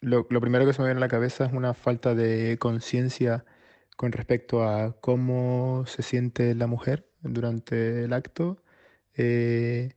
lo, 0.00 0.26
lo 0.30 0.40
primero 0.40 0.64
que 0.64 0.72
se 0.72 0.80
me 0.80 0.88
viene 0.88 0.98
a 0.98 1.00
la 1.00 1.08
cabeza 1.08 1.44
es 1.44 1.52
una 1.52 1.74
falta 1.74 2.14
de 2.14 2.56
conciencia 2.58 3.44
con 3.96 4.12
respecto 4.12 4.62
a 4.64 5.00
cómo 5.00 5.84
se 5.86 6.02
siente 6.02 6.54
la 6.54 6.66
mujer 6.66 7.08
durante 7.22 8.04
el 8.04 8.12
acto, 8.12 8.62
eh, 9.14 9.94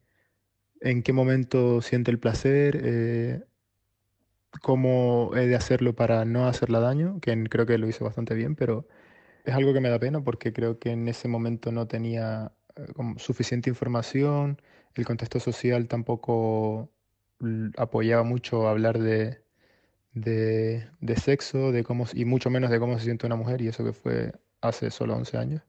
en 0.82 1.04
qué 1.04 1.14
momento 1.14 1.82
siente 1.82 2.12
el 2.12 2.20
placer, 2.20 2.80
eh, 2.84 3.44
cómo 4.62 5.32
he 5.36 5.48
de 5.48 5.56
hacerlo 5.56 5.96
para 5.96 6.26
no 6.26 6.48
hacerla 6.48 6.80
daño, 6.80 7.20
que 7.22 7.44
creo 7.50 7.66
que 7.66 7.78
lo 7.78 7.88
hice 7.88 8.04
bastante 8.04 8.34
bien, 8.36 8.56
pero 8.56 8.88
es 9.46 9.56
algo 9.56 9.74
que 9.74 9.82
me 9.82 9.90
da 9.90 10.00
pena 10.00 10.22
porque 10.24 10.54
creo 10.54 10.80
que 10.80 10.92
en 10.92 11.08
ese 11.08 11.28
momento 11.28 11.72
no 11.72 11.88
tenía 11.88 12.54
eh, 12.76 12.84
suficiente 13.18 13.70
información, 13.70 14.62
el 14.96 15.06
contexto 15.06 15.40
social 15.40 15.88
tampoco 15.88 16.92
apoyaba 17.78 18.24
mucho 18.24 18.68
hablar 18.68 19.00
de, 19.00 19.44
de, 20.14 20.90
sexo 21.18 21.72
de 21.72 21.84
cómo, 21.84 22.06
y 22.14 22.26
mucho 22.26 22.50
menos 22.50 22.70
de 22.70 22.80
cómo 22.80 22.98
se 22.98 23.06
siente 23.06 23.26
una 23.26 23.36
mujer, 23.36 23.62
y 23.62 23.68
eso 23.68 23.84
que 23.84 23.94
fue 23.94 24.34
hace 24.62 24.92
solo 24.92 25.16
11 25.16 25.38
años. 25.38 25.62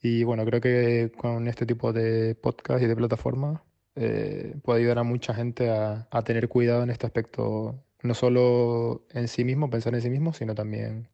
Y 0.00 0.24
bueno, 0.24 0.44
creo 0.44 0.60
que 0.60 1.12
con 1.16 1.48
este 1.48 1.66
tipo 1.66 1.92
de 1.92 2.34
podcast 2.36 2.82
y 2.82 2.86
de 2.86 2.96
plataformas 2.96 3.60
eh, 3.96 4.54
puede 4.62 4.80
ayudar 4.80 4.98
a 4.98 5.02
mucha 5.02 5.34
gente 5.34 5.70
a, 5.70 6.06
a, 6.10 6.22
tener 6.22 6.48
cuidado 6.48 6.82
en 6.84 6.90
este 6.90 7.06
aspecto, 7.06 7.82
no 8.02 8.14
solo 8.14 9.06
en 9.10 9.28
sí 9.28 9.44
mismo, 9.44 9.70
pensar 9.70 9.94
en 9.94 10.02
sí 10.02 10.10
mismo, 10.10 10.32
sino 10.32 10.54
también 10.54 11.08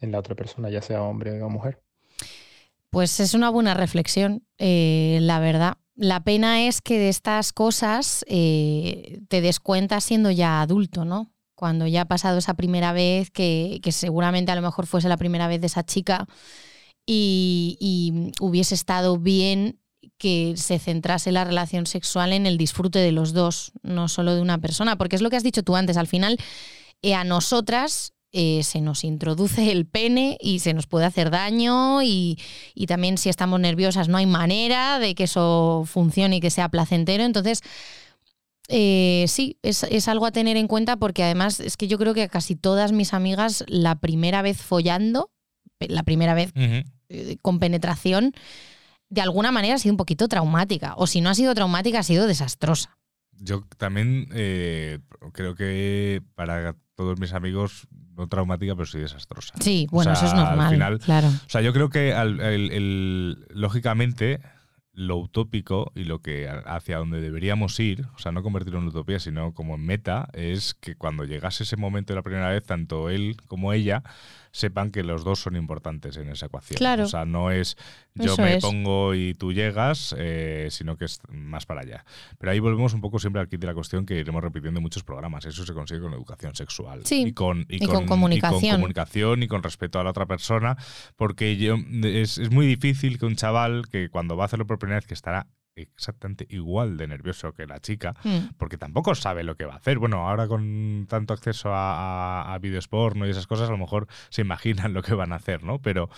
en 0.00 0.12
la 0.12 0.18
otra 0.18 0.34
persona, 0.34 0.70
ya 0.70 0.82
sea 0.82 1.02
hombre 1.02 1.42
o 1.42 1.48
mujer. 1.48 1.82
Pues 2.90 3.20
es 3.20 3.34
una 3.34 3.50
buena 3.50 3.74
reflexión, 3.74 4.44
eh, 4.58 5.18
la 5.20 5.38
verdad. 5.38 5.74
La 5.94 6.24
pena 6.24 6.66
es 6.66 6.80
que 6.80 6.98
de 6.98 7.08
estas 7.08 7.52
cosas 7.52 8.24
eh, 8.26 9.20
te 9.28 9.40
des 9.40 9.60
cuenta 9.60 10.00
siendo 10.00 10.30
ya 10.30 10.60
adulto, 10.60 11.04
¿no? 11.04 11.30
Cuando 11.60 11.86
ya 11.86 12.00
ha 12.00 12.04
pasado 12.06 12.38
esa 12.38 12.54
primera 12.54 12.94
vez, 12.94 13.28
que, 13.30 13.80
que 13.82 13.92
seguramente 13.92 14.50
a 14.50 14.54
lo 14.54 14.62
mejor 14.62 14.86
fuese 14.86 15.10
la 15.10 15.18
primera 15.18 15.46
vez 15.46 15.60
de 15.60 15.66
esa 15.66 15.84
chica 15.84 16.26
y, 17.04 17.76
y 17.78 18.32
hubiese 18.40 18.74
estado 18.74 19.18
bien 19.18 19.78
que 20.16 20.54
se 20.56 20.78
centrase 20.78 21.32
la 21.32 21.44
relación 21.44 21.84
sexual 21.84 22.32
en 22.32 22.46
el 22.46 22.56
disfrute 22.56 22.98
de 22.98 23.12
los 23.12 23.34
dos, 23.34 23.72
no 23.82 24.08
solo 24.08 24.34
de 24.34 24.40
una 24.40 24.56
persona, 24.56 24.96
porque 24.96 25.16
es 25.16 25.20
lo 25.20 25.28
que 25.28 25.36
has 25.36 25.42
dicho 25.42 25.62
tú 25.62 25.76
antes, 25.76 25.98
al 25.98 26.06
final 26.06 26.38
eh, 27.02 27.12
a 27.12 27.24
nosotras 27.24 28.14
eh, 28.32 28.62
se 28.62 28.80
nos 28.80 29.04
introduce 29.04 29.70
el 29.70 29.84
pene 29.84 30.38
y 30.40 30.60
se 30.60 30.72
nos 30.72 30.86
puede 30.86 31.04
hacer 31.04 31.30
daño 31.30 32.00
y, 32.00 32.38
y, 32.74 32.86
también 32.86 33.18
si 33.18 33.28
estamos 33.28 33.60
nerviosas 33.60 34.08
no 34.08 34.16
hay 34.16 34.24
manera 34.24 34.98
de 34.98 35.14
que 35.14 35.24
eso 35.24 35.82
funcione 35.84 36.36
y 36.36 36.40
que 36.40 36.48
sea 36.48 36.70
placentero, 36.70 37.22
entonces... 37.24 37.60
Eh, 38.72 39.24
sí, 39.26 39.58
es, 39.62 39.82
es, 39.82 40.06
algo 40.06 40.26
a 40.26 40.30
tener 40.30 40.56
en 40.56 40.68
cuenta 40.68 40.96
porque 40.96 41.24
además 41.24 41.58
es 41.58 41.76
que 41.76 41.88
yo 41.88 41.98
creo 41.98 42.14
que 42.14 42.22
a 42.22 42.28
casi 42.28 42.54
todas 42.54 42.92
mis 42.92 43.12
amigas 43.12 43.64
la 43.66 43.96
primera 43.96 44.42
vez 44.42 44.62
follando, 44.62 45.32
la 45.80 46.04
primera 46.04 46.34
vez 46.34 46.52
con 47.42 47.58
penetración, 47.58 48.32
de 49.08 49.20
alguna 49.20 49.50
manera 49.50 49.74
ha 49.74 49.78
sido 49.78 49.92
un 49.92 49.96
poquito 49.96 50.28
traumática. 50.28 50.94
O 50.96 51.08
si 51.08 51.20
no 51.20 51.30
ha 51.30 51.34
sido 51.34 51.52
traumática, 51.54 51.98
ha 51.98 52.04
sido 52.04 52.28
desastrosa. 52.28 52.96
Yo 53.32 53.64
también 53.76 54.28
eh, 54.32 55.00
creo 55.32 55.56
que 55.56 56.22
para 56.36 56.76
todos 56.94 57.18
mis 57.18 57.32
amigos, 57.32 57.88
no 58.14 58.28
traumática, 58.28 58.74
pero 58.76 58.86
sí 58.86 58.98
desastrosa. 58.98 59.54
Sí, 59.60 59.88
bueno, 59.90 60.12
eso 60.12 60.26
es 60.26 60.34
normal. 60.34 61.00
claro. 61.00 61.26
O 61.28 61.48
sea, 61.48 61.60
yo 61.60 61.72
creo 61.72 61.88
que 61.88 62.14
lógicamente 63.50 64.40
lo 65.00 65.16
utópico 65.16 65.92
y 65.94 66.04
lo 66.04 66.20
que 66.20 66.46
hacia 66.48 66.98
donde 66.98 67.22
deberíamos 67.22 67.80
ir, 67.80 68.06
o 68.14 68.18
sea, 68.18 68.32
no 68.32 68.42
convertirlo 68.42 68.80
en 68.80 68.88
utopía, 68.88 69.18
sino 69.18 69.54
como 69.54 69.76
en 69.76 69.86
meta, 69.86 70.28
es 70.34 70.74
que 70.74 70.94
cuando 70.94 71.24
llegase 71.24 71.62
ese 71.62 71.76
momento 71.76 72.12
de 72.12 72.16
la 72.16 72.22
primera 72.22 72.50
vez, 72.50 72.62
tanto 72.62 73.08
él 73.08 73.36
como 73.46 73.72
ella 73.72 74.02
sepan 74.52 74.90
que 74.90 75.02
los 75.02 75.24
dos 75.24 75.40
son 75.40 75.56
importantes 75.56 76.16
en 76.16 76.28
esa 76.28 76.46
ecuación. 76.46 76.76
Claro. 76.76 77.04
O 77.04 77.08
sea, 77.08 77.24
no 77.24 77.50
es 77.50 77.76
yo 78.14 78.36
me 78.36 78.58
pongo 78.58 79.14
y 79.14 79.34
tú 79.34 79.52
llegas, 79.52 80.14
eh, 80.18 80.68
sino 80.70 80.96
que 80.96 81.04
es 81.04 81.20
más 81.28 81.66
para 81.66 81.82
allá. 81.82 82.04
Pero 82.38 82.52
ahí 82.52 82.58
volvemos 82.58 82.92
un 82.94 83.00
poco 83.00 83.18
siempre 83.18 83.40
al 83.40 83.48
kit 83.48 83.60
de 83.60 83.66
la 83.66 83.74
cuestión 83.74 84.04
que 84.04 84.18
iremos 84.18 84.42
repitiendo 84.42 84.78
en 84.78 84.82
muchos 84.82 85.04
programas. 85.04 85.44
Eso 85.46 85.64
se 85.64 85.72
consigue 85.72 86.00
con 86.00 86.12
educación 86.12 86.54
sexual. 86.54 87.02
Sí. 87.04 87.24
Y 87.28 87.32
con, 87.32 87.66
y, 87.68 87.84
con, 87.86 88.06
comunicación. 88.06 88.64
Y 88.64 88.68
con 88.68 88.76
comunicación 88.76 89.42
y 89.42 89.48
con 89.48 89.62
respeto 89.62 90.00
a 90.00 90.04
la 90.04 90.10
otra 90.10 90.26
persona. 90.26 90.76
Porque 91.16 91.56
yo, 91.56 91.76
es, 92.02 92.38
es 92.38 92.50
muy 92.50 92.66
difícil 92.66 93.18
que 93.18 93.26
un 93.26 93.36
chaval 93.36 93.88
que 93.88 94.08
cuando 94.10 94.36
va 94.36 94.44
a 94.44 94.46
hacerlo 94.46 94.66
por 94.66 94.78
primera 94.78 94.98
vez 94.98 95.06
que 95.06 95.14
estará 95.14 95.46
exactamente 95.74 96.46
igual 96.48 96.96
de 96.96 97.06
nervioso 97.08 97.52
que 97.52 97.66
la 97.66 97.80
chica, 97.80 98.14
mm. 98.24 98.54
porque 98.58 98.78
tampoco 98.78 99.14
sabe 99.14 99.44
lo 99.44 99.56
que 99.56 99.64
va 99.64 99.74
a 99.74 99.76
hacer. 99.76 99.98
Bueno, 99.98 100.28
ahora 100.28 100.48
con 100.48 101.06
tanto 101.08 101.34
acceso 101.34 101.72
a, 101.72 102.42
a, 102.42 102.54
a 102.54 102.58
videos 102.58 102.88
porno 102.88 103.26
y 103.26 103.30
esas 103.30 103.46
cosas, 103.46 103.68
a 103.68 103.72
lo 103.72 103.78
mejor 103.78 104.06
se 104.30 104.42
imaginan 104.42 104.92
lo 104.94 105.02
que 105.02 105.14
van 105.14 105.32
a 105.32 105.36
hacer, 105.36 105.62
¿no? 105.62 105.80
Pero, 105.80 106.10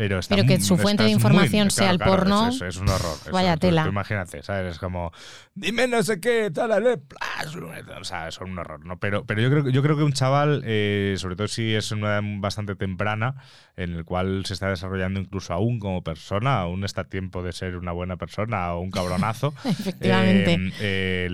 pero, 0.00 0.20
que 0.46 0.58
su 0.60 0.78
fuente 0.78 1.02
de 1.02 1.10
información 1.10 1.70
sea 1.70 1.90
el 1.90 1.98
porno. 1.98 2.48
Es, 2.48 2.78
un 2.78 2.88
horror. 2.88 3.18
Vaya 3.30 3.58
tela. 3.58 3.86
imagínate, 3.86 4.42
¿sabes? 4.42 4.72
Es 4.72 4.78
como, 4.78 5.12
dime 5.54 5.88
no 5.88 6.02
sé 6.02 6.20
qué, 6.20 6.50
tal, 6.50 6.70
o 6.72 8.04
sea, 8.04 8.28
es 8.28 8.40
un 8.40 8.58
horror, 8.58 8.82
¿no? 8.86 8.98
Pero, 8.98 9.26
pero 9.26 9.42
yo, 9.42 9.50
creo, 9.50 9.68
yo 9.68 9.82
creo 9.82 9.98
que 9.98 10.02
un 10.02 10.14
chaval, 10.14 10.62
eh, 10.64 11.16
sobre 11.18 11.36
todo 11.36 11.48
si 11.48 11.74
es 11.74 11.92
una 11.92 12.14
edad 12.14 12.22
bastante 12.38 12.76
temprana, 12.76 13.34
en 13.76 13.92
el 13.92 14.06
cual 14.06 14.46
se 14.46 14.54
está 14.54 14.70
desarrollando 14.70 15.20
incluso 15.20 15.52
aún 15.52 15.78
como 15.78 16.02
persona, 16.02 16.60
aún 16.60 16.84
está 16.84 17.02
a 17.02 17.08
tiempo 17.08 17.42
de 17.42 17.52
ser 17.52 17.76
una 17.76 17.92
buena 17.92 18.16
persona 18.16 18.72
o 18.72 18.80
un 18.80 18.90
cabronazo. 18.90 19.52
Efectivamente. 19.64 20.72
Eh, 20.80 21.28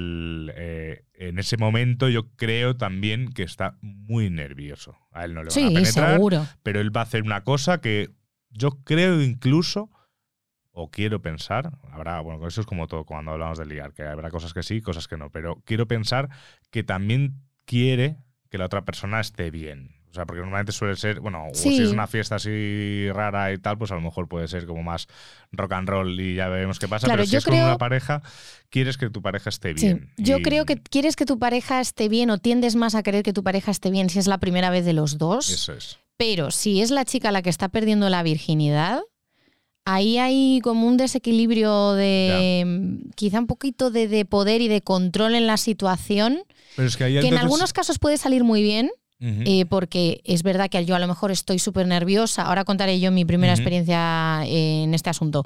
eh, 0.56 1.04
en 1.14 1.38
ese 1.38 1.56
momento 1.56 2.08
yo 2.08 2.30
creo 2.34 2.76
también 2.76 3.32
que 3.32 3.44
está 3.44 3.78
muy 3.80 4.28
nervioso. 4.28 4.96
A 5.12 5.24
él 5.24 5.34
no 5.34 5.44
le 5.44 5.50
van 5.50 5.64
a 5.64 5.68
penetrar, 5.68 6.14
seguro. 6.14 6.46
pero 6.64 6.80
él 6.80 6.94
va 6.94 7.02
a 7.02 7.04
hacer 7.04 7.22
una 7.22 7.44
cosa 7.44 7.80
que 7.80 8.10
yo 8.50 8.70
creo 8.84 9.20
incluso, 9.22 9.90
o 10.72 10.90
quiero 10.90 11.22
pensar, 11.22 11.78
habrá, 11.90 12.20
bueno, 12.20 12.46
eso 12.46 12.60
es 12.60 12.66
como 12.66 12.86
todo 12.86 13.04
cuando 13.04 13.32
hablamos 13.32 13.58
de 13.58 13.66
ligar, 13.66 13.92
que 13.92 14.02
habrá 14.02 14.30
cosas 14.30 14.52
que 14.52 14.62
sí, 14.62 14.80
cosas 14.80 15.08
que 15.08 15.16
no, 15.16 15.30
pero 15.30 15.62
quiero 15.64 15.86
pensar 15.86 16.28
que 16.70 16.84
también 16.84 17.40
quiere 17.64 18.18
que 18.50 18.58
la 18.58 18.66
otra 18.66 18.84
persona 18.84 19.20
esté 19.20 19.50
bien. 19.50 19.96
O 20.10 20.14
sea, 20.16 20.24
porque 20.24 20.40
normalmente 20.40 20.72
suele 20.72 20.96
ser, 20.96 21.20
bueno, 21.20 21.48
si 21.52 21.82
es 21.82 21.90
una 21.90 22.06
fiesta 22.06 22.36
así 22.36 23.06
rara 23.12 23.52
y 23.52 23.58
tal, 23.58 23.76
pues 23.76 23.90
a 23.90 23.96
lo 23.96 24.00
mejor 24.00 24.28
puede 24.28 24.48
ser 24.48 24.64
como 24.64 24.82
más 24.82 25.08
rock 25.52 25.72
and 25.72 25.86
roll 25.90 26.18
y 26.18 26.36
ya 26.36 26.48
veremos 26.48 26.78
qué 26.78 26.88
pasa. 26.88 27.06
pero 27.06 27.26
si 27.26 27.36
es 27.36 27.44
con 27.44 27.52
una 27.52 27.76
pareja, 27.76 28.22
quieres 28.70 28.96
que 28.96 29.10
tu 29.10 29.20
pareja 29.20 29.50
esté 29.50 29.74
bien. 29.74 30.10
Yo 30.16 30.40
creo 30.40 30.64
que 30.64 30.80
quieres 30.80 31.16
que 31.16 31.26
tu 31.26 31.38
pareja 31.38 31.82
esté 31.82 32.08
bien 32.08 32.30
o 32.30 32.38
tiendes 32.38 32.76
más 32.76 32.94
a 32.94 33.02
querer 33.02 33.22
que 33.24 33.34
tu 33.34 33.42
pareja 33.42 33.70
esté 33.70 33.90
bien 33.90 34.08
si 34.08 34.18
es 34.18 34.26
la 34.26 34.38
primera 34.38 34.70
vez 34.70 34.86
de 34.86 34.94
los 34.94 35.18
dos. 35.18 35.50
Eso 35.50 35.74
es. 35.74 35.98
Pero 36.16 36.50
si 36.50 36.80
es 36.80 36.90
la 36.90 37.04
chica 37.04 37.32
la 37.32 37.42
que 37.42 37.50
está 37.50 37.68
perdiendo 37.68 38.08
la 38.08 38.22
virginidad, 38.22 39.02
ahí 39.84 40.18
hay 40.18 40.60
como 40.62 40.86
un 40.86 40.96
desequilibrio 40.96 41.92
de 41.92 43.00
quizá 43.14 43.38
un 43.38 43.46
poquito 43.46 43.90
de, 43.90 44.24
poder 44.24 44.60
y 44.60 44.68
de 44.68 44.82
control 44.82 45.34
en 45.34 45.46
la 45.46 45.56
situación. 45.56 46.42
que, 46.76 47.06
en 47.06 47.38
algunos 47.38 47.72
casos 47.72 47.98
puede 47.98 48.18
salir 48.18 48.44
muy 48.44 48.62
bien. 48.62 48.90
Eh, 49.18 49.64
porque 49.64 50.20
es 50.24 50.42
verdad 50.42 50.68
que 50.68 50.84
yo 50.84 50.94
a 50.94 50.98
lo 50.98 51.06
mejor 51.06 51.30
estoy 51.30 51.58
súper 51.58 51.86
nerviosa. 51.86 52.42
Ahora 52.42 52.64
contaré 52.64 53.00
yo 53.00 53.10
mi 53.10 53.24
primera 53.24 53.54
experiencia 53.54 54.42
en 54.44 54.92
este 54.92 55.08
asunto. 55.08 55.44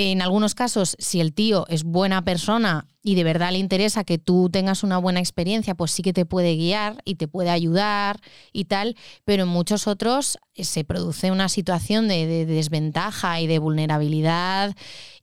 En 0.00 0.22
algunos 0.22 0.54
casos, 0.54 0.94
si 1.00 1.20
el 1.20 1.34
tío 1.34 1.66
es 1.66 1.82
buena 1.82 2.22
persona 2.22 2.86
y 3.02 3.16
de 3.16 3.24
verdad 3.24 3.50
le 3.50 3.58
interesa 3.58 4.04
que 4.04 4.16
tú 4.16 4.48
tengas 4.48 4.84
una 4.84 4.96
buena 4.96 5.18
experiencia, 5.18 5.74
pues 5.74 5.90
sí 5.90 6.04
que 6.04 6.12
te 6.12 6.24
puede 6.24 6.54
guiar 6.54 7.02
y 7.04 7.16
te 7.16 7.26
puede 7.26 7.50
ayudar 7.50 8.20
y 8.52 8.66
tal, 8.66 8.94
pero 9.24 9.42
en 9.42 9.48
muchos 9.48 9.88
otros 9.88 10.38
se 10.64 10.84
produce 10.84 11.30
una 11.30 11.48
situación 11.48 12.08
de, 12.08 12.46
desventaja 12.46 13.40
y 13.40 13.46
de 13.46 13.58
vulnerabilidad 13.58 14.74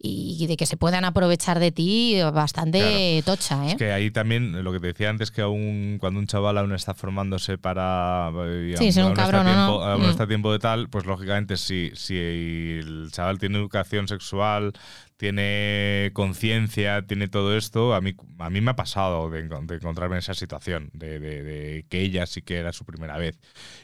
y 0.08 0.45
de 0.48 0.58
que 0.58 0.65
se 0.65 0.78
puedan 0.78 1.04
aprovechar 1.04 1.60
de 1.60 1.71
ti 1.71 2.19
bastante 2.34 3.24
tocha. 3.26 3.65
¿eh? 3.65 3.71
Es 3.71 3.76
que 3.76 3.91
ahí 3.91 4.12
también, 4.12 4.63
lo 4.63 4.71
que 4.71 4.80
te 4.80 4.88
decía 4.88 5.10
antes, 5.10 5.32
que 5.32 5.41
aún 5.41 5.98
cuando 6.00 6.19
un 6.19 6.28
chaval 6.28 6.58
aún 6.58 6.74
está 6.74 6.93
formándose 6.93 7.58
para... 7.58 8.32
Eh, 8.45 8.76
sí, 8.78 8.91
ser 8.91 9.06
un 9.06 9.13
cabrón 9.13 9.45
tiempo, 9.45 9.84
no. 9.84 9.98
Mm. 9.98 10.10
está 10.10 10.28
tiempo 10.28 10.52
de 10.52 10.60
tal, 10.60 10.89
pues 10.89 11.06
lógicamente 11.06 11.58
si, 11.58 11.91
si 11.95 12.17
el 12.17 13.10
chaval 13.12 13.39
tiene 13.39 13.58
educación 13.58 14.08
sexual, 14.08 14.74
tiene 15.17 16.12
conciencia, 16.13 17.06
tiene 17.08 17.30
todo 17.30 17.56
esto, 17.56 17.95
a 17.95 18.01
mí, 18.01 18.15
a 18.39 18.49
mí 18.49 18.60
me 18.60 18.71
ha 18.71 18.75
pasado 18.75 19.30
de, 19.30 19.39
encontrarme 19.39 20.15
en 20.15 20.19
esa 20.19 20.34
situación, 20.34 20.89
de, 20.93 21.86
que 21.89 22.01
ella 22.01 22.25
sí 22.25 22.41
que 22.41 22.58
era 22.58 22.73
su 22.73 22.84
primera 22.84 23.17
vez. 23.17 23.39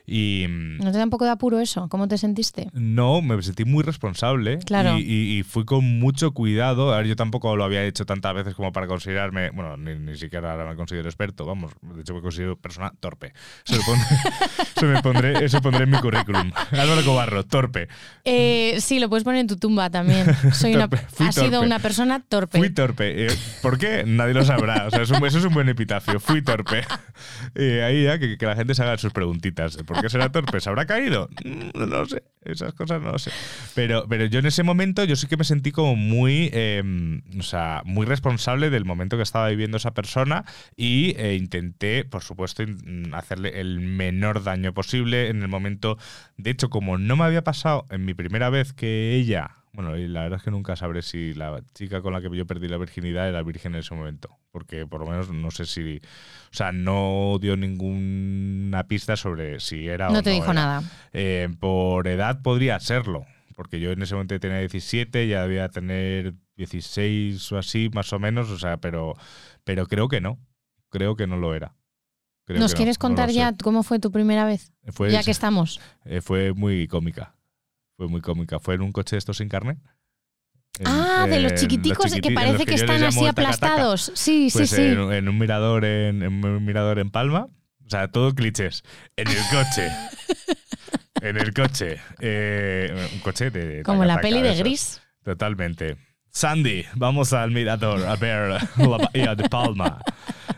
Y, 0.06 0.46
¿No 0.50 0.92
te 0.92 0.98
da 0.98 1.04
un 1.06 1.10
poco 1.10 1.24
de 1.24 1.32
apuro 1.32 1.60
eso? 1.60 1.88
¿Cómo 1.88 2.08
te 2.10 2.18
sentiste? 2.18 2.70
No, 2.74 3.22
me 3.22 3.42
sentí 3.42 3.64
muy 3.64 3.84
responsable 3.84 4.60
claro. 4.60 4.98
y, 4.98 5.44
fui 5.44 5.64
con 5.64 6.00
mucho 6.00 6.34
cuidado. 6.34 6.94
A 6.94 6.98
ver, 6.98 7.08
yo 7.08 7.16
tampoco 7.16 7.56
lo 7.56 7.64
había 7.64 7.86
hecho 7.86 8.06
tantas 8.06 8.34
veces 8.34 8.54
como 8.54 8.74
para 8.74 8.88
considerarme, 8.88 9.52
bueno, 9.52 9.78
ni, 9.78 10.18
siquiera 10.18 10.52
ahora 10.52 10.70
me 10.70 10.76
considero 10.76 11.08
experto, 11.08 11.46
vamos, 11.46 11.72
de 11.82 12.02
hecho 12.02 12.14
me 12.14 12.22
considero 12.22 12.58
persona 12.58 12.92
torpe. 13.00 13.34
Eso, 13.66 13.82
me 14.86 15.02
pondré, 15.02 15.46
eso 15.46 15.62
pondré 15.62 15.86
en 15.86 15.92
mi 15.92 16.00
currículum. 16.00 16.52
Álvaro 16.72 17.04
Cobarro, 17.06 17.46
torpe. 17.46 17.88
Eh, 18.26 18.78
sí, 18.80 19.00
lo 19.00 19.08
puedes 19.08 19.24
poner 19.24 19.40
en 19.42 19.48
tu 19.48 19.56
tumba 19.56 19.90
también. 19.90 20.26
Soy 20.54 20.76
una 20.76 20.90
Fui 21.22 21.28
ha 21.30 21.32
sido 21.32 21.52
torpe. 21.52 21.66
una 21.66 21.80
persona 21.80 22.20
torpe. 22.28 22.58
Fui 22.58 22.70
torpe. 22.70 23.26
Eh, 23.28 23.32
¿Por 23.62 23.78
qué? 23.78 24.04
Nadie 24.06 24.34
lo 24.34 24.44
sabrá. 24.46 24.86
O 24.88 24.90
sea, 24.92 25.02
es 25.02 25.10
un- 25.12 25.26
eso 25.26 25.38
es 25.40 25.46
un 25.46 25.54
buen 25.54 25.70
epitafio. 25.70 26.20
Fui 26.20 26.42
torpe. 26.42 26.84
Eh, 27.56 27.84
ahí 27.84 28.04
ya 28.04 28.18
que, 28.20 28.38
que 28.38 28.46
la 28.46 28.56
gente 28.56 28.74
se 28.76 28.84
haga 28.84 28.98
sus 28.98 29.14
preguntitas. 29.14 29.78
¿Por 29.78 30.02
qué 30.02 30.10
será 30.10 30.32
torpe? 30.32 30.60
¿Se 30.60 30.70
habrá 30.70 30.86
caído? 30.86 31.30
Mm, 31.44 31.70
No 31.80 31.86
lo 31.86 32.06
sé. 32.06 32.24
Esas 32.44 32.74
cosas 32.74 33.02
no 33.02 33.12
lo 33.12 33.20
sé. 33.20 33.32
Pero, 33.76 34.06
pero 34.10 34.26
yo 34.26 34.40
en 34.40 34.48
ese 34.48 34.64
momento 34.64 35.04
yo 35.04 35.16
sí 35.16 35.28
que 35.28 35.38
me 35.38 35.44
sentí 35.44 35.72
como 35.72 35.96
muy, 35.96 36.50
eh, 36.54 36.82
o 37.38 37.44
sea, 37.44 37.82
muy 37.86 38.06
responsable 38.06 38.70
del 38.72 38.84
momento 38.86 39.16
que 39.18 39.24
estaba 39.24 39.48
viviendo 39.50 39.78
esa 39.78 39.94
persona 39.94 40.44
y 40.76 41.14
eh, 41.18 41.36
intenté, 41.36 42.04
por 42.04 42.24
supuesto, 42.24 42.64
in- 42.64 43.12
hacerle 43.14 43.60
el 43.62 43.80
menor 43.80 44.44
daño 44.44 44.74
posible 44.74 45.30
en 45.30 45.42
el 45.44 45.48
momento. 45.50 45.98
De 46.38 46.50
hecho, 46.50 46.70
como 46.72 46.98
no 46.98 47.16
me 47.16 47.26
había 47.26 47.44
pasado 47.44 47.86
en 47.92 48.06
mi 48.06 48.14
primera 48.16 48.50
vez 48.50 48.74
que 48.74 49.14
ella 49.16 49.52
bueno, 49.74 49.98
y 49.98 50.08
la 50.08 50.24
verdad 50.24 50.38
es 50.38 50.44
que 50.44 50.52
nunca 50.52 50.76
sabré 50.76 51.02
si 51.02 51.34
la 51.34 51.64
chica 51.74 52.02
con 52.02 52.12
la 52.12 52.22
que 52.22 52.36
yo 52.36 52.46
perdí 52.46 52.68
la 52.68 52.78
virginidad 52.78 53.30
era 53.30 53.42
virgen 53.42 53.74
en 53.74 53.80
ese 53.80 53.96
momento. 53.96 54.38
Porque 54.52 54.86
por 54.86 55.00
lo 55.00 55.08
menos 55.08 55.30
no 55.30 55.50
sé 55.50 55.66
si. 55.66 55.98
O 55.98 56.54
sea, 56.54 56.74
no 56.74 57.38
dio 57.40 57.56
ninguna 57.56 58.88
pista 58.88 59.16
sobre 59.16 59.62
si 59.62 59.88
era 59.88 60.10
o 60.10 60.14
no 60.14 60.24
te 60.24 60.32
dijo 60.32 60.46
era. 60.52 60.54
nada. 60.54 60.84
Eh, 61.14 61.48
por 61.60 62.08
edad 62.08 62.42
podría 62.42 62.80
serlo. 62.80 63.26
Porque 63.56 63.80
yo 63.80 63.92
en 63.92 64.02
ese 64.02 64.16
momento 64.16 64.40
tenía 64.40 64.60
17, 64.60 65.28
ya 65.28 65.44
debía 65.44 65.70
tener 65.70 66.34
16 66.58 67.52
o 67.52 67.58
así, 67.58 67.90
más 67.94 68.12
o 68.12 68.20
menos. 68.20 68.50
O 68.50 68.60
sea, 68.60 68.78
pero, 68.78 69.16
pero 69.64 69.88
creo 69.88 70.10
que 70.10 70.20
no. 70.20 70.38
Creo 70.90 71.16
que 71.16 71.28
no 71.28 71.38
lo 71.38 71.56
era. 71.56 71.76
Creo 72.46 72.60
¿Nos 72.60 72.72
no, 72.72 72.78
quieres 72.78 72.98
no 72.98 73.02
contar 73.08 73.30
ya 73.30 73.54
cómo 73.56 73.84
fue 73.84 74.00
tu 74.00 74.12
primera 74.12 74.44
vez? 74.44 74.74
Fue, 74.88 75.12
ya 75.12 75.24
que 75.24 75.32
estamos. 75.32 75.80
eh, 76.04 76.20
fue 76.20 76.52
muy 76.54 76.88
cómica. 76.88 77.36
Fue 77.98 78.08
muy 78.08 78.22
cómica. 78.22 78.60
Fue 78.60 78.76
en 78.76 78.82
un 78.82 78.92
coche 78.92 79.16
de 79.16 79.20
estos 79.20 79.38
sin 79.38 79.50
carne. 79.50 79.78
En- 80.80 80.88
ah, 80.88 81.28
de 81.30 81.40
los 81.42 81.54
chiquiticos 81.56 82.06
chiquiti- 82.12 82.22
que 82.30 82.32
parece 82.34 82.66
que 82.66 82.76
están 82.76 83.04
así 83.04 83.26
aplastados. 83.26 84.12
Sí, 84.16 84.50
Pues 84.52 84.70
sí, 84.70 84.76
sí. 84.78 84.82
En, 84.84 85.12
en 85.12 85.30
un 85.30 85.38
mirador 85.38 85.86
en, 85.86 86.24
en 86.24 86.44
un 86.46 86.66
mirador 86.66 86.98
en 87.00 87.12
Palma. 87.12 87.48
O 87.86 87.90
sea, 87.90 88.08
todo 88.10 88.34
clichés. 88.34 88.84
En 89.18 89.28
el 89.28 89.38
coche. 89.52 89.90
en 91.22 91.38
el 91.38 91.54
coche. 91.54 92.00
eh, 92.20 93.10
un 93.14 93.20
coche 93.20 93.52
de. 93.52 93.84
Como 93.84 94.06
la 94.06 94.20
peli 94.22 94.42
de 94.42 94.50
esos. 94.52 94.60
Gris. 94.60 95.02
Totalmente. 95.24 95.98
Sandy, 96.34 96.86
vamos 96.96 97.34
al 97.34 97.52
mirador 97.52 98.06
a 98.06 98.16
ver 98.16 98.50
la 98.78 98.88
bahía 98.88 99.36
de 99.36 99.50
Palma. 99.50 100.02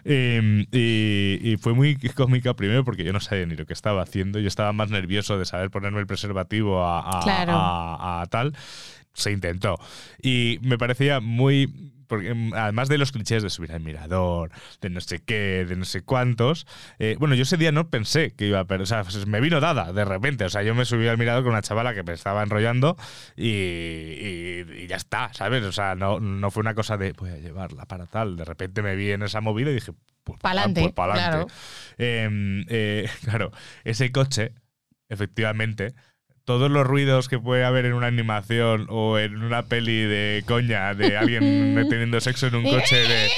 Y, 0.06 0.68
y- 0.72 1.40
y 1.54 1.58
fue 1.58 1.74
muy 1.74 1.96
cómica 1.96 2.54
primero 2.54 2.84
porque 2.84 3.04
yo 3.04 3.14
no 3.14 3.20
sabía 3.20 3.46
ni 3.46 3.56
lo 3.56 3.66
que 3.66 3.74
estaba 3.74 4.02
haciendo. 4.04 4.40
Yo 4.40 4.48
estaba 4.48 4.72
más 4.74 4.90
nervioso 4.90 5.38
de 5.40 5.46
saber 5.46 5.72
ponerme 5.72 6.00
el 6.00 6.08
preservativo 6.08 6.84
a, 6.84 7.20
a- 7.20 7.24
Claro. 7.24 7.54
a- 7.56 8.22
a 8.22 8.26
tal. 8.28 8.56
Se 9.14 9.32
intentó. 9.32 9.78
Y 10.22 10.60
me 10.62 10.78
parecía 10.78 11.20
muy. 11.20 11.92
Porque 12.08 12.34
mm, 12.34 12.54
además 12.54 12.90
de 12.90 12.98
los 12.98 13.12
clichés 13.12 13.44
de 13.44 13.50
subir 13.50 13.72
al 13.72 13.80
mirador, 13.82 14.52
de 14.82 14.90
no 14.90 15.02
sé 15.02 15.20
qué, 15.24 15.66
de 15.68 15.76
no 15.76 15.86
sé 15.86 16.02
cuántos. 16.02 16.66
eh, 17.00 17.16
bueno, 17.20 17.36
yo 17.36 17.44
ese 17.44 17.58
día 17.58 17.72
no 17.72 17.90
pensé 17.90 18.32
que 18.36 18.48
iba 18.48 18.60
a 18.60 18.66
perder. 18.66 18.84
O 18.84 18.86
sea, 18.86 19.04
pues 19.04 19.26
me 19.28 19.40
vino 19.42 19.60
dada 19.60 19.92
de 19.94 20.06
repente. 20.06 20.46
O 20.46 20.50
sea, 20.50 20.64
yo 20.64 20.76
me 20.76 20.86
subí 20.86 21.08
al 21.08 21.18
mirador 21.18 21.44
con 21.44 21.52
una 21.54 21.62
chavala 21.62 21.94
que 21.94 22.04
me 22.04 22.14
estaba 22.14 22.44
enrollando 22.44 22.96
y, 23.36 23.48
y- 23.50 24.66
y 24.84 24.88
ya 24.88 24.96
está, 24.98 25.32
¿sabes? 25.34 25.64
O 25.64 25.72
sea, 25.72 25.96
no, 25.96 26.20
no 26.20 26.52
fue 26.52 26.62
una 26.62 26.74
cosa 26.76 26.98
de 26.98 27.14
voy 27.14 27.30
a 27.32 27.38
llevarla 27.38 27.86
para 27.86 28.06
tal. 28.08 28.36
De 28.36 28.46
repente 28.46 28.82
me 28.82 28.96
vi 28.96 29.12
en 29.12 29.24
esa 29.24 29.42
movida 29.42 29.72
y 29.72 29.76
dije, 29.76 29.94
pues 30.24 30.40
Pa'lante, 30.40 30.82
pues 30.82 30.94
claro. 31.30 31.48
Em, 31.98 32.66
eh, 32.70 33.10
claro, 33.24 33.52
ese 33.84 34.12
coche, 34.12 34.54
efectivamente, 35.10 35.94
todos 36.46 36.70
los 36.70 36.86
ruidos 36.86 37.30
que 37.30 37.40
puede 37.40 37.64
haber 37.64 37.86
en 37.86 37.94
una 37.94 38.08
animación 38.08 38.86
o 38.90 39.18
en 39.18 39.42
una 39.44 39.64
peli 39.64 40.02
de 40.04 40.44
coña 40.46 40.94
de 40.94 41.16
alguien 41.18 41.88
teniendo 41.90 42.20
sexo 42.20 42.48
en 42.48 42.56
un 42.56 42.64
coche 42.64 42.98
de 42.98 43.30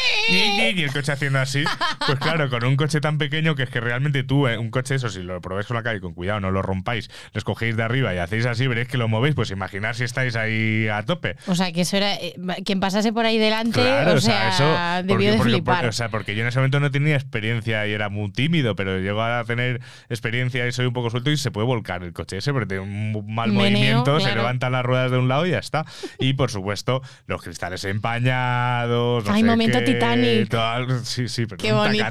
y 0.75 0.81
el 0.83 0.91
coche 0.91 1.11
haciendo 1.11 1.37
así, 1.39 1.63
pues 2.07 2.17
claro, 2.19 2.49
con 2.49 2.63
un 2.65 2.75
coche 2.75 2.99
tan 2.99 3.19
pequeño 3.19 3.53
que 3.55 3.63
es 3.63 3.69
que 3.69 3.79
realmente 3.79 4.23
tú, 4.23 4.47
eh, 4.47 4.57
un 4.57 4.71
coche 4.71 4.95
eso, 4.95 5.09
si 5.09 5.21
lo 5.21 5.39
probáis 5.39 5.67
con 5.67 5.75
la 5.75 5.83
calle, 5.83 6.01
con 6.01 6.13
cuidado, 6.15 6.39
no 6.39 6.49
lo 6.49 6.63
rompáis, 6.63 7.09
lo 7.33 7.37
escogéis 7.37 7.77
de 7.77 7.83
arriba 7.83 8.13
y 8.15 8.17
hacéis 8.17 8.47
así, 8.47 8.65
veréis 8.65 8.87
que 8.87 8.97
lo 8.97 9.07
movéis, 9.07 9.35
pues 9.35 9.51
imaginar 9.51 9.95
si 9.95 10.03
estáis 10.03 10.35
ahí 10.35 10.87
a 10.87 11.03
tope. 11.03 11.35
O 11.45 11.53
sea, 11.53 11.71
que 11.71 11.81
eso 11.81 11.97
era. 11.97 12.15
eh, 12.15 12.33
Quien 12.65 12.79
pasase 12.79 13.13
por 13.13 13.25
ahí 13.25 13.37
delante, 13.37 13.79
Claro, 13.79 14.13
o 14.13 14.19
sea, 14.19 14.49
eso. 14.49 15.03
debió 15.07 15.31
de 15.31 15.37
porque- 15.37 15.51
flipar. 15.53 15.75
porque- 15.75 15.89
o 15.89 15.91
sea, 15.91 16.09
porque 16.09 16.35
yo 16.35 16.41
en 16.41 16.47
ese 16.47 16.57
momento 16.57 16.79
no 16.79 16.89
tenía 16.89 17.15
experiencia 17.15 17.85
y 17.87 17.91
era 17.91 18.09
muy 18.09 18.31
tímido, 18.31 18.75
pero 18.75 18.97
llego 18.99 19.21
a 19.21 19.43
tener 19.45 19.79
experiencia 20.09 20.67
y 20.67 20.71
soy 20.71 20.87
un 20.87 20.93
poco 20.93 21.11
suelto 21.11 21.29
y 21.29 21.37
se 21.37 21.51
puede 21.51 21.67
volcar 21.67 22.03
el 22.03 22.13
coche 22.13 22.37
ese, 22.37 22.51
porque 22.51 22.65
tiene 22.67 22.81
un 22.83 22.94
mal 23.27 23.51
Meneo, 23.51 23.69
movimiento, 23.71 24.19
se 24.19 24.33
levantan 24.35 24.71
las 24.71 24.83
ruedas 24.83 25.11
de 25.11 25.17
un 25.17 25.27
lado 25.27 25.45
y 25.45 25.51
ya 25.51 25.59
está. 25.59 25.85
Y 26.19 26.33
por 26.33 26.49
supuesto, 26.51 27.01
los 27.27 27.41
cristales 27.41 27.83
empañados. 27.85 29.25
no 29.25 29.31
Ay, 29.33 29.41
sé 29.41 29.47
momento 29.47 29.79
qué, 29.79 29.85
Titanic. 29.85 30.55
sí, 31.03 31.27
sí, 31.27 31.45
pero 31.45 31.57
Qué 31.57 31.71
un 31.73 31.79
bonito. 31.79 32.05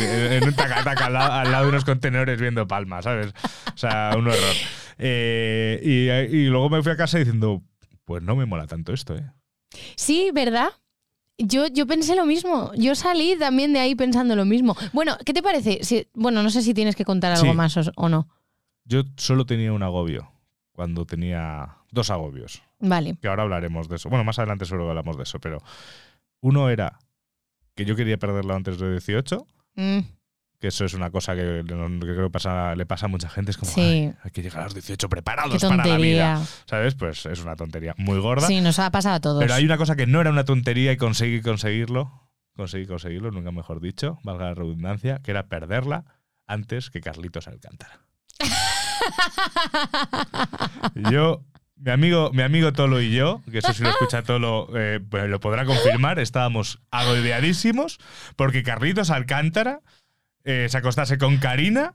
en 0.00 0.44
un 0.44 0.54
taca-taca 0.54 1.06
al, 1.06 1.12
lado, 1.12 1.32
al 1.32 1.50
lado 1.52 1.64
de 1.64 1.68
unos 1.70 1.84
contenedores 1.84 2.40
viendo 2.40 2.66
palmas, 2.66 3.04
¿sabes? 3.04 3.32
O 3.74 3.76
sea, 3.76 4.12
un 4.16 4.26
horror. 4.28 4.38
Eh, 4.98 5.80
y, 6.30 6.36
y 6.36 6.46
luego 6.46 6.70
me 6.70 6.82
fui 6.82 6.92
a 6.92 6.96
casa 6.96 7.18
diciendo, 7.18 7.62
pues 8.04 8.22
no 8.22 8.36
me 8.36 8.46
mola 8.46 8.66
tanto 8.66 8.92
esto, 8.92 9.16
¿eh? 9.16 9.24
Sí, 9.96 10.30
¿verdad? 10.32 10.68
Yo, 11.36 11.66
yo 11.66 11.86
pensé 11.86 12.14
lo 12.14 12.26
mismo. 12.26 12.70
Yo 12.76 12.94
salí 12.94 13.36
también 13.36 13.72
de 13.72 13.80
ahí 13.80 13.94
pensando 13.96 14.36
lo 14.36 14.44
mismo. 14.44 14.76
Bueno, 14.92 15.16
¿qué 15.26 15.32
te 15.32 15.42
parece? 15.42 15.80
Si- 15.82 16.06
bueno, 16.14 16.42
no 16.44 16.50
sé 16.50 16.62
si 16.62 16.74
tienes 16.74 16.94
que 16.94 17.04
contar 17.04 17.32
algo 17.32 17.50
Sí. 17.50 17.56
más 17.56 17.76
o, 17.76 17.82
o 17.96 18.08
no. 18.08 18.28
Yo 18.84 19.02
solo 19.16 19.46
tenía 19.46 19.72
un 19.72 19.82
agobio 19.82 20.30
cuando 20.72 21.06
tenía 21.06 21.76
dos 21.90 22.10
agobios, 22.10 22.62
Vale. 22.80 23.16
que 23.20 23.28
ahora 23.28 23.44
hablaremos 23.44 23.88
de 23.88 23.96
eso. 23.96 24.08
Bueno, 24.08 24.24
más 24.24 24.38
adelante 24.38 24.64
seguro 24.64 24.84
que 24.86 24.90
hablamos 24.90 25.16
de 25.16 25.22
eso, 25.22 25.38
pero 25.38 25.62
uno 26.40 26.68
era 26.68 26.98
que 27.74 27.84
yo 27.84 27.96
quería 27.96 28.18
perderlo 28.18 28.54
antes 28.54 28.78
de 28.78 28.90
18, 28.90 29.46
Mm, 29.76 29.98
que 30.60 30.68
eso 30.68 30.84
es 30.84 30.94
una 30.94 31.10
cosa 31.10 31.34
que, 31.34 31.62
que 31.66 31.74
creo 31.98 32.26
que 32.26 32.30
pasa- 32.30 32.74
le 32.76 32.86
pasa 32.86 33.06
a 33.06 33.08
mucha 33.08 33.28
gente, 33.28 33.50
es 33.50 33.56
como, 33.56 33.72
Sí. 33.72 33.80
"Ay, 33.80 34.14
hay 34.22 34.30
que 34.30 34.42
llegar 34.42 34.60
a 34.60 34.64
los 34.64 34.74
18 34.74 35.08
qué 35.08 35.10
preparados 35.10 35.60
para 35.62 35.76
la 35.76 35.82
tontería. 35.82 36.34
vida, 36.36 36.46
¿sabes? 36.66 36.94
Pues 36.94 37.26
es 37.26 37.40
una 37.42 37.56
tontería 37.56 37.94
muy 37.98 38.18
gorda. 38.20 38.46
Sí, 38.46 38.60
nos 38.60 38.78
ha 38.78 38.90
pasado 38.90 39.16
a 39.16 39.20
todos. 39.20 39.40
Pero 39.42 39.54
hay 39.54 39.64
una 39.64 39.76
cosa 39.76 39.96
que 39.96 40.06
no 40.06 40.20
era 40.20 40.30
una 40.30 40.44
tontería 40.44 40.92
y 40.92 40.96
conseguí 40.96 41.40
conseguirlo, 41.42 42.30
conseguí 42.56 42.86
conseguirlo, 42.86 43.30
nunca 43.32 43.50
mejor 43.50 43.80
dicho, 43.80 44.18
valga 44.22 44.44
la 44.46 44.54
redundancia, 44.54 45.20
que 45.24 45.32
era 45.32 45.48
perderla 45.48 46.04
antes 46.46 46.90
que 46.90 47.00
Carlitos 47.00 47.48
Alcántara. 47.48 48.00
Yo, 51.10 51.42
mi 51.76 51.90
amigo, 51.90 52.30
mi 52.32 52.42
amigo 52.42 52.72
Tolo 52.72 53.00
y 53.00 53.12
yo, 53.12 53.42
que 53.50 53.58
eso 53.58 53.72
si 53.72 53.82
lo 53.82 53.90
escucha 53.90 54.22
Tolo, 54.22 54.68
eh, 54.74 55.00
pues 55.08 55.28
lo 55.28 55.40
podrá 55.40 55.64
confirmar, 55.64 56.18
estábamos 56.18 56.80
agobiadísimos 56.90 57.98
porque 58.36 58.62
Carlitos 58.62 59.10
Alcántara 59.10 59.80
eh, 60.44 60.66
se 60.70 60.78
acostase 60.78 61.18
con 61.18 61.38
Karina 61.38 61.92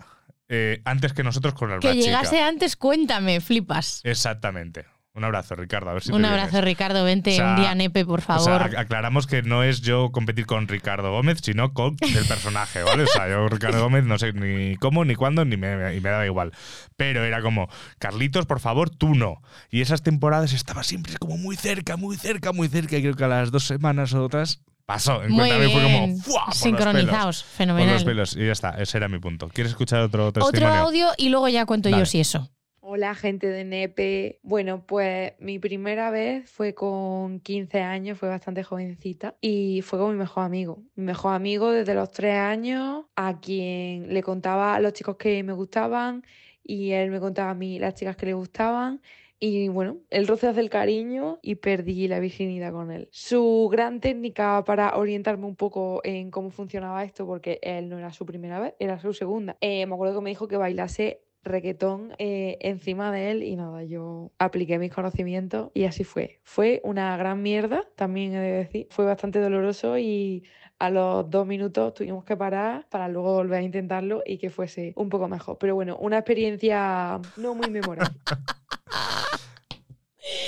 eh, 0.48 0.82
antes 0.86 1.14
que 1.14 1.24
nosotros 1.24 1.54
con 1.54 1.70
la 1.70 1.80
que 1.80 1.92
chica. 1.94 2.06
llegase 2.06 2.42
antes, 2.42 2.76
cuéntame, 2.76 3.40
flipas. 3.42 4.02
Exactamente. 4.04 4.86
Un 5.16 5.24
abrazo, 5.24 5.56
Ricardo. 5.56 5.90
A 5.90 5.94
ver 5.94 6.04
si 6.04 6.12
Un 6.12 6.22
te 6.22 6.28
abrazo, 6.28 6.52
vienes. 6.52 6.66
Ricardo. 6.66 7.04
Vente 7.04 7.32
O 7.32 7.36
sea, 7.36 7.50
un 7.50 7.56
día, 7.58 7.76
Nepe, 7.76 8.06
por 8.06 8.20
O 8.20 8.22
sea, 8.24 8.38
favor. 8.38 8.62
ac- 8.62 8.78
aclaramos 8.78 9.26
que 9.28 9.42
no 9.42 9.64
es 9.64 9.82
yo 9.82 10.12
competir 10.12 10.46
con 10.46 10.68
Ricardo 10.68 11.12
Gómez, 11.12 11.40
sino 11.42 11.74
con 11.74 11.98
el 12.02 12.26
personaje, 12.26 12.84
¿vale? 12.84 13.04
O 13.04 13.08
sea, 13.08 13.28
yo 13.28 13.48
Ricardo 13.50 13.82
Gómez 13.82 14.04
no 14.06 14.18
sé 14.20 14.32
ni 14.34 14.76
cómo, 14.78 15.04
ni 15.06 15.16
cuándo, 15.16 15.44
ni 15.46 15.58
me, 15.58 15.96
y 15.96 16.00
me 16.00 16.10
daba 16.10 16.26
igual. 16.26 16.52
Pero 16.96 17.24
era 17.24 17.42
como, 17.42 17.68
Carlitos, 17.98 18.46
por 18.46 18.60
favor, 18.60 18.90
tú 18.92 19.16
no. 19.16 19.42
Y 19.72 19.82
esas 19.82 20.04
temporadas 20.04 20.54
estaba 20.54 20.84
siempre 20.84 21.16
como 21.18 21.38
muy 21.38 21.56
cerca, 21.58 21.98
muy 21.98 22.16
cerca, 22.16 22.54
muy 22.54 22.68
cerca. 22.70 22.96
Y 22.98 23.02
creo 23.02 23.16
que 23.16 23.24
a 23.24 23.28
las 23.30 23.52
dos 23.52 23.66
semanas 23.66 24.14
o 24.14 24.24
otras 24.24 24.62
pasó. 24.86 25.24
En 25.24 25.32
Muy 25.32 25.40
Cuéntame 25.50 25.70
fue 25.74 25.84
como, 25.84 26.06
bien. 26.06 26.20
¡fua! 26.20 26.52
Sincronizados. 26.52 27.44
pelos. 27.44 27.44
Por 27.44 27.58
Fenomenal. 27.58 27.94
los 27.96 28.04
pelos. 28.04 28.36
Y 28.36 28.46
ya 28.46 28.52
está, 28.54 28.70
ese 28.82 28.98
era 28.98 29.08
mi 29.10 29.20
punto. 29.20 29.50
¿Quieres 29.50 29.72
escuchar 29.72 30.02
otro 30.02 30.28
Otro 30.28 30.44
testimonio? 30.52 30.82
audio 30.82 31.08
y 31.18 31.30
luego 31.30 31.50
ya 31.50 31.66
cuento 31.66 31.90
yo 31.90 32.06
si 32.06 32.20
eso. 32.20 32.50
Hola 32.92 33.14
gente 33.14 33.46
de 33.46 33.66
Nepe. 33.66 34.40
Bueno, 34.42 34.84
pues 34.88 35.34
mi 35.38 35.60
primera 35.60 36.10
vez 36.10 36.50
fue 36.50 36.74
con 36.74 37.40
15 37.40 37.82
años, 37.82 38.18
fue 38.18 38.30
bastante 38.30 38.64
jovencita 38.64 39.36
y 39.42 39.84
fue 39.84 40.00
con 40.00 40.14
mi 40.14 40.18
mejor 40.18 40.44
amigo. 40.44 40.82
Mi 40.96 41.04
mejor 41.04 41.36
amigo 41.36 41.70
desde 41.72 41.94
los 41.94 42.10
3 42.10 42.38
años 42.38 43.06
a 43.16 43.40
quien 43.40 44.12
le 44.12 44.24
contaba 44.24 44.74
a 44.74 44.80
los 44.80 44.94
chicos 44.94 45.18
que 45.18 45.44
me 45.44 45.54
gustaban 45.54 46.24
y 46.64 46.94
él 46.94 47.12
me 47.12 47.20
contaba 47.20 47.52
a 47.52 47.54
mí 47.54 47.78
las 47.78 47.94
chicas 47.94 48.18
que 48.18 48.26
le 48.26 48.34
gustaban. 48.34 49.04
Y 49.40 49.68
bueno, 49.68 49.98
el 50.10 50.28
roce 50.28 50.48
hace 50.48 50.60
el 50.60 50.72
cariño 50.72 51.38
y 51.44 51.56
perdí 51.56 52.08
la 52.08 52.20
virginidad 52.20 52.72
con 52.72 52.90
él. 52.92 53.08
Su 53.12 53.70
gran 53.72 54.00
técnica 54.02 54.64
para 54.66 54.98
orientarme 54.98 55.46
un 55.46 55.56
poco 55.56 56.02
en 56.04 56.32
cómo 56.32 56.50
funcionaba 56.50 57.04
esto, 57.04 57.28
porque 57.28 57.60
él 57.62 57.88
no 57.88 58.00
era 58.00 58.12
su 58.14 58.26
primera 58.26 58.60
vez, 58.60 58.74
era 58.80 59.00
su 59.00 59.14
segunda. 59.14 59.58
eh, 59.62 59.86
me 59.86 59.94
acuerdo 59.94 60.16
que 60.16 60.24
me 60.24 60.32
dijo 60.32 60.48
que 60.48 60.58
bailase 60.58 61.22
requetón 61.44 62.14
eh, 62.20 62.58
encima 62.62 63.12
de 63.12 63.32
él 63.32 63.44
y 63.44 63.56
nada, 63.56 63.84
yo 63.84 64.32
apliqué 64.40 64.78
mis 64.78 64.92
conocimientos 64.94 65.72
y 65.74 65.86
así 65.86 66.04
fue. 66.04 66.40
Fue 66.44 66.82
una 66.84 67.16
gran 67.18 67.42
mierda, 67.42 67.84
también 67.96 68.34
he 68.34 68.40
de 68.40 68.52
decir. 68.52 68.88
Fue 68.92 69.06
bastante 69.06 69.40
doloroso 69.40 69.98
y 69.98 70.44
a 70.80 70.90
los 70.90 71.30
dos 71.30 71.46
minutos 71.48 71.94
tuvimos 71.94 72.24
que 72.24 72.38
parar 72.38 72.88
para 72.90 73.08
luego 73.10 73.34
volver 73.34 73.60
a 73.60 73.64
intentarlo 73.64 74.22
y 74.26 74.38
que 74.38 74.50
fuese 74.50 74.94
un 74.96 75.10
poco 75.10 75.28
mejor. 75.28 75.58
Pero 75.60 75.76
bueno, 75.76 75.98
una 75.98 76.18
experiencia 76.18 77.20
no 77.38 77.56
muy 77.56 77.70
memorable. 77.70 78.16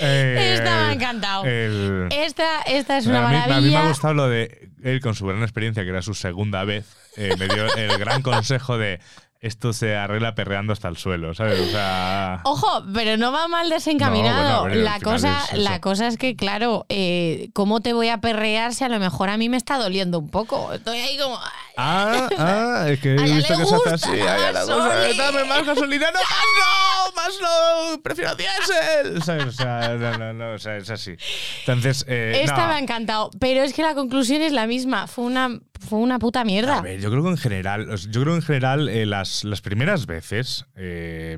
Eh, 0.04 0.54
Esta 0.56 0.66
me 0.66 0.70
ha 0.89 0.94
encantado. 0.94 1.46
el- 1.46 2.08
Esta, 2.12 2.62
esta 2.64 2.98
es 2.98 3.08
una 3.08 3.28
a, 3.28 3.32
mí, 3.48 3.54
a 3.54 3.62
mí 3.62 3.70
me 3.70 3.78
ha 3.78 3.88
gustado 3.88 4.14
lo 4.14 4.28
de 4.28 4.70
él 4.84 5.00
con 5.02 5.16
su 5.16 5.26
gran 5.26 5.42
experiencia, 5.42 5.84
que 5.84 5.89
era 5.89 6.02
su 6.02 6.14
segunda 6.14 6.64
vez, 6.66 6.96
eh, 7.18 7.32
me 7.39 7.48
dio 7.48 7.66
el 7.76 7.98
gran 7.98 8.22
consejo 8.22 8.78
de 8.78 9.00
esto 9.42 9.74
se 9.74 9.96
arregla 9.96 10.36
perreando 10.36 10.72
hasta 10.72 10.88
el 10.88 10.98
suelo, 10.98 11.34
¿sabes? 11.34 11.60
O 11.60 11.66
sea... 11.72 12.42
Ojo, 12.44 12.84
pero 12.94 13.18
no 13.18 13.32
va 13.32 13.48
mal 13.48 13.70
desencaminado. 13.70 14.38
No, 14.44 14.44
bueno, 14.44 14.58
a 14.60 14.64
ver, 14.66 14.78
al 14.78 14.84
la, 14.84 15.00
cosa, 15.00 15.44
es 15.52 15.58
la 15.58 15.82
cosa 15.82 16.08
es 16.08 16.18
que, 16.18 16.36
claro, 16.36 16.86
eh, 16.89 17.50
¿cómo 17.54 17.82
te 17.82 17.94
voy 17.94 18.10
a 18.10 18.20
perrear 18.20 18.76
si 18.76 18.84
a 18.84 18.89
lo 18.89 19.00
mejor 19.00 19.30
a 19.30 19.38
mí 19.38 19.50
me 19.50 19.58
está 19.58 19.80
doliendo 19.80 20.20
un 20.20 20.30
poco? 20.30 20.72
Estoy 20.74 21.00
ahí 21.00 21.18
como. 21.18 21.38
ay, 21.38 21.62
Ah, 21.78 22.30
ah, 22.38 22.86
es 22.89 23.00
que 23.00 23.16
he 23.16 23.22
visto 23.24 23.58
que 23.58 23.66
se 23.66 23.76
hace 23.76 23.89
así. 23.89 24.18
la 24.18 24.34
a 24.34 24.38
ella 24.38 24.52
le 24.52 24.60
gusta, 24.60 24.76
gasolina. 24.88 25.24
Dame 25.24 25.44
más 25.46 25.66
gasolina. 25.66 26.12
No, 26.12 26.20
más 26.20 26.54
no, 26.60 27.16
más 27.16 27.34
no. 27.42 28.02
Prefiero 28.04 28.36
diésel. 28.36 29.24
¿Sabes? 29.24 29.46
O 29.46 29.52
sea, 29.52 29.96
no, 29.98 30.18
no, 30.20 30.34
no, 30.34 30.54
o 30.54 30.60
sea, 30.60 30.78
es 30.78 30.89
así. 30.92 31.16
Entonces, 31.62 32.06
eh, 32.08 32.42
Esta 32.44 32.58
no. 32.64 32.68
me 32.68 32.74
ha 32.76 32.80
encantado. 32.80 33.32
Pero 33.39 33.64
es 33.64 33.74
que 33.74 33.82
la 33.82 33.96
conclusión 33.96 34.44
es 34.44 34.52
la 34.52 34.68
misma. 34.68 35.08
Fue 35.08 35.26
una, 35.26 35.60
fue 35.82 36.00
una 36.00 36.20
puta 36.20 36.44
mierda. 36.46 36.78
A 36.78 36.82
ver, 36.82 37.00
yo 37.02 37.10
creo 37.12 37.24
que 37.24 37.30
en 37.30 37.38
general, 37.38 37.88
yo 37.98 38.22
creo 38.22 38.34
que 38.34 38.40
en 38.40 38.42
general 38.42 38.88
eh, 38.90 39.06
las, 39.06 39.44
las 39.44 39.62
primeras 39.62 40.06
veces, 40.06 40.66
eh, 40.76 41.38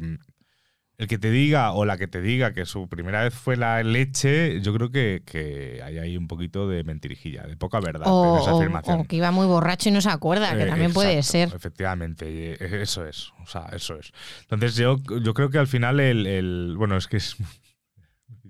el 0.99 1.07
que 1.07 1.17
te 1.17 1.31
diga 1.31 1.71
o 1.71 1.85
la 1.85 1.97
que 1.97 2.07
te 2.07 2.21
diga 2.21 2.53
que 2.53 2.65
su 2.67 2.87
primera 2.87 3.23
vez 3.23 3.33
fue 3.33 3.57
la 3.57 3.81
leche, 3.83 4.61
yo 4.61 4.73
creo 4.75 4.91
que, 4.91 5.23
que 5.25 5.81
hay 5.83 5.97
ahí 5.97 6.15
un 6.17 6.27
poquito 6.27 6.67
de 6.69 6.83
mentirijilla, 6.83 7.43
de 7.43 7.57
poca 7.57 7.79
verdad 7.79 8.07
o, 8.07 8.35
en 8.35 8.41
esa 8.41 8.51
afirmación. 8.51 8.99
o 8.99 9.05
que 9.05 9.15
iba 9.15 9.31
muy 9.31 9.47
borracho 9.47 9.89
y 9.89 9.91
no 9.91 10.01
se 10.01 10.09
acuerda, 10.09 10.55
que 10.55 10.63
Eh, 10.63 10.67
también 10.67 10.93
puede 10.93 11.23
ser. 11.23 11.51
Efectivamente, 11.53 12.53
eh, 12.53 12.81
eso 12.83 13.05
es. 13.07 13.31
O 13.41 13.47
sea, 13.47 13.69
eso 13.73 13.97
es. 13.99 14.11
Entonces 14.41 14.75
yo, 14.75 14.97
yo 15.21 15.33
creo 15.33 15.49
que 15.49 15.57
al 15.57 15.67
final 15.67 15.99
el, 15.99 16.27
el- 16.27 16.75
bueno, 16.77 16.95
es 16.95 17.07
que 17.07 17.17
es 17.17 17.35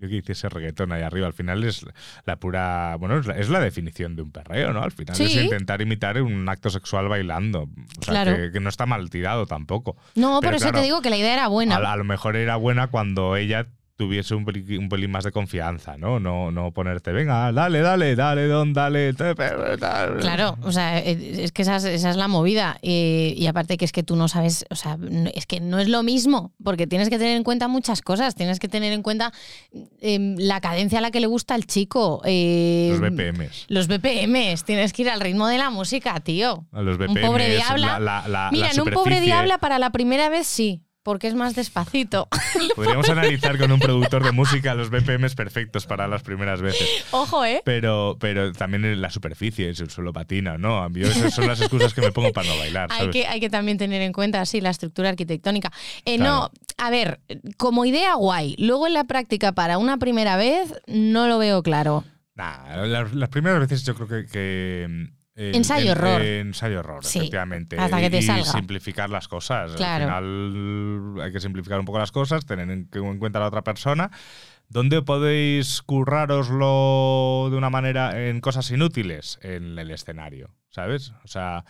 que 0.08 0.16
hice 0.18 0.32
ese 0.34 0.50
reggaetón 0.50 0.92
ahí 0.92 1.02
arriba, 1.02 1.28
al 1.28 1.34
final 1.34 1.64
es 1.64 1.86
la 2.26 2.36
pura, 2.38 2.96
bueno, 3.00 3.20
es 3.20 3.26
la, 3.26 3.38
es 3.38 3.50
la 3.50 3.60
definición 3.60 4.16
de 4.16 4.22
un 4.22 4.32
perreo, 4.32 4.74
¿no? 4.74 4.82
Al 4.84 4.92
final 4.92 5.20
es 5.20 5.36
intentar 5.36 5.82
imitar 5.82 6.22
un 6.22 6.48
acto 6.50 6.70
sexual 6.70 7.08
bailando. 7.08 7.64
O 7.64 8.04
sea, 8.04 8.24
Claro. 8.24 8.36
que, 8.36 8.52
que 8.52 8.60
no 8.60 8.70
está 8.70 8.86
mal 8.86 9.10
tirado 9.10 9.46
tampoco. 9.46 9.96
No, 10.16 10.40
Pero 10.42 10.52
por 10.52 10.56
eso 10.56 10.66
claro, 10.66 10.78
te 10.80 10.84
digo 10.84 11.02
que 11.02 11.10
la 11.10 11.18
idea 11.18 11.34
era 11.34 11.48
buena. 11.48 11.76
A, 11.78 11.94
a 11.94 11.96
lo 11.98 12.04
mejor 12.04 12.36
era 12.36 12.56
buena 12.56 12.88
cuando 12.88 13.36
ella 13.36 13.68
tuviese 13.96 14.34
un 14.34 14.44
pelín, 14.44 14.80
un 14.80 14.90
pelín 14.90 15.12
más 15.12 15.24
de 15.24 15.32
confianza, 15.32 15.98
¿no? 15.98 16.20
No, 16.20 16.52
no 16.52 16.72
ponerte, 16.72 17.12
venga, 17.12 17.52
dale, 17.52 17.82
dale, 17.82 18.16
dale, 18.16 18.48
don, 18.48 18.74
dale, 18.74 19.14
te- 19.14 19.36
pe- 19.36 19.78
tal". 19.80 20.18
Claro, 20.18 20.58
o 20.64 20.72
sea, 20.72 20.98
eh, 21.00 21.44
es 21.44 21.52
que 21.52 21.62
esa 21.62 21.76
es, 21.76 21.84
esa 21.86 22.10
es 22.10 22.16
la 22.16 22.28
movida. 22.28 22.78
Y 22.82 23.46
aparte 23.48 23.78
que 23.78 23.86
es 23.86 23.92
que 23.92 24.02
tú 24.04 24.16
no 24.16 24.28
sabes, 24.28 24.66
o 24.72 24.76
sea, 24.76 24.98
es 25.36 25.46
que 25.46 25.60
no 25.60 25.80
es 25.80 25.88
lo 25.90 26.02
mismo, 26.04 26.54
porque 26.64 26.88
tienes 26.88 27.10
que 27.10 27.18
tener 27.20 27.38
en 27.38 27.44
cuenta 27.44 27.68
muchas 27.68 28.02
cosas. 28.02 28.34
Tienes 28.36 28.60
que 28.60 28.68
tener 28.68 28.94
en 28.94 29.04
cuenta 29.04 29.32
eh, 30.02 30.36
la 30.38 30.60
cadencia 30.60 30.98
a 30.98 31.02
la 31.02 31.12
que 31.12 31.20
le 31.20 31.28
gusta 31.28 31.54
al 31.54 31.66
chico. 31.66 32.22
eh, 32.26 32.90
Los 32.92 33.00
BPMs. 33.12 33.66
Los 33.70 33.88
BPMs, 33.88 34.64
tienes 34.66 34.92
que 34.94 35.04
ir 35.04 35.10
al 35.10 35.20
ritmo 35.22 35.48
de 35.48 35.58
la 35.60 35.70
música, 35.70 36.20
tío. 36.20 36.66
A 36.72 36.82
Los 36.82 36.98
Un 36.98 37.06
BPMs, 37.14 37.28
pobre 37.28 37.48
la- 37.50 37.54
diabla. 37.56 38.00
la- 38.00 38.28
la- 38.28 38.50
Mira, 38.52 38.72
en 38.72 38.82
un 38.82 38.90
pobre 38.90 39.22
diabla 39.22 39.60
para 39.60 39.78
la 39.80 39.92
primera 39.92 40.30
vez 40.30 40.48
sí, 40.48 40.82
porque 41.04 41.28
es 41.28 41.36
más 41.36 41.54
despacito. 41.54 42.28
Podríamos 42.76 43.10
analizar 43.10 43.58
con 43.58 43.72
un 43.72 43.80
productor 43.80 44.24
de 44.24 44.32
música 44.32 44.74
los 44.74 44.90
BPMs 44.90 45.36
perfectos 45.36 45.86
para 45.86 46.08
las 46.08 46.24
primeras 46.24 46.62
veces. 46.62 46.88
Ojo, 47.12 47.46
¿eh? 47.46 47.62
Pero, 47.66 48.18
pero 48.20 48.52
también 48.54 48.86
en 48.86 49.02
la 49.02 49.10
superficie, 49.10 49.74
si 49.76 49.84
el 49.84 49.90
suelo 49.90 50.14
patina, 50.14 50.58
¿no? 50.58 50.82
A 50.82 50.90
mí 50.90 51.02
esas 51.02 51.34
son 51.34 51.48
las 51.48 51.60
excusas 51.60 51.94
que 51.94 52.02
me 52.02 52.12
pongo 52.12 52.32
para 52.32 52.48
no 52.48 52.58
bailar. 52.58 52.90
Hay 52.92 53.10
que, 53.10 53.28
hay 53.28 53.40
que 53.40 53.50
también 53.50 53.78
tener 53.78 54.02
en 54.02 54.14
cuenta, 54.14 54.46
sí, 54.46 54.62
la 54.62 54.70
estructura 54.70 55.10
arquitectónica. 55.10 55.72
Eh, 56.06 56.18
Claro. 56.18 56.32
No, 56.34 56.52
a 56.78 56.90
ver, 56.90 57.20
como 57.58 57.86
idea 57.86 58.16
guay. 58.16 58.56
Luego 58.58 58.88
en 58.88 58.94
la 58.94 59.04
práctica 59.04 59.52
para 59.52 59.78
una 59.78 59.98
primera 59.98 60.38
vez 60.38 60.74
no 60.88 61.28
lo 61.28 61.38
veo 61.38 61.64
claro. 61.64 62.04
Nah, 62.36 62.86
las, 62.86 63.14
las 63.14 63.30
primeras 63.30 63.60
veces 63.60 63.84
yo 63.84 63.96
creo 63.96 64.08
que. 64.08 64.26
que 64.26 65.10
Ensayo 65.36 65.92
error. 65.94 66.22
ensayo 66.22 66.80
error, 66.80 67.04
Sí, 67.04 67.20
efectivamente. 67.20 67.78
hasta 67.80 68.00
que 68.00 68.10
te 68.10 68.18
y 68.20 68.22
salga. 68.22 68.44
simplificar 68.46 69.10
las 69.10 69.28
cosas. 69.28 69.72
Claro. 69.76 70.06
Al 70.12 70.52
final 70.52 71.22
hay 71.24 71.32
que 71.32 71.40
simplificar 71.40 71.80
un 71.80 71.86
poco 71.86 72.00
las 72.00 72.12
cosas, 72.12 72.46
tener 72.46 72.70
en, 72.70 72.88
en 72.92 73.20
cuenta 73.20 73.40
a 73.40 73.42
la 73.42 73.48
otra 73.48 73.64
persona. 73.64 74.12
¿Dónde 74.70 75.02
podéis 75.02 75.82
currároslo 75.82 77.50
de 77.52 77.58
una 77.58 77.70
manera 77.70 78.28
en 78.28 78.42
cosas 78.42 78.70
inútiles? 78.72 79.40
En 79.42 79.78
el 79.78 79.92
escenario, 79.92 80.50
¿sabes? 80.70 81.14
O 81.24 81.28
sea. 81.28 81.66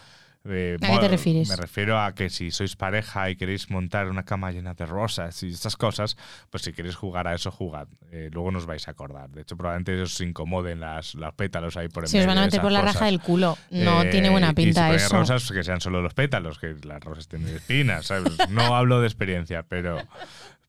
Eh, 0.46 0.78
¿A 0.82 0.88
qué 0.91 0.98
te 1.00 1.08
refieres? 1.08 1.50
Me 1.50 1.56
refiero 1.56 2.00
a 2.00 2.14
que 2.14 2.30
si 2.30 2.52
sois 2.52 2.76
pareja 2.76 3.30
y 3.30 3.36
queréis 3.36 3.70
montar 3.70 4.10
una 4.10 4.24
cama 4.24 4.52
llena 4.52 4.74
de 4.74 4.86
rosas 4.86 5.41
y 5.44 5.50
estas 5.50 5.78
cosas, 5.78 6.18
pues 6.50 6.64
si 6.64 6.74
queréis 6.74 6.96
jugar 6.96 7.28
a 7.28 7.34
eso, 7.36 7.50
jugad. 7.52 7.88
Eh, 8.12 8.30
luego 8.32 8.52
nos 8.52 8.66
vais 8.66 8.88
a 8.88 8.91
acordar. 8.91 9.30
De 9.30 9.41
hecho, 9.41 9.56
probablemente 9.56 10.02
os 10.02 10.20
incomoden 10.22 10.82
las, 10.82 11.16
los 11.16 11.34
pétalos 11.36 11.78
ahí 11.78 11.88
por 11.88 12.04
en 12.04 12.10
Si 12.10 12.18
os 12.18 12.22
medio 12.26 12.28
van 12.36 12.38
a 12.39 12.46
meter 12.46 12.62
por 12.62 12.72
la 12.72 12.82
cosas. 12.82 12.96
raja 12.96 13.06
del 13.06 13.20
culo, 13.22 13.58
no 13.72 14.04
Eh, 14.04 14.10
tiene 14.12 14.30
buena 14.30 14.48
y 14.48 14.50
si 14.50 14.56
pinta 14.56 14.94
eso. 14.94 15.16
rosas, 15.18 15.50
que 15.52 15.64
sean 15.64 15.80
solo 15.82 16.02
los 16.02 16.14
pétalos, 16.14 16.60
que 16.60 16.76
las 16.84 17.00
rosas 17.02 17.28
tienen 17.28 17.56
espinas, 17.56 18.08
¿sabes? 18.08 18.34
No 18.50 18.76
hablo 18.76 19.00
de 19.00 19.08
experiencia, 19.08 19.64
pero. 19.64 20.00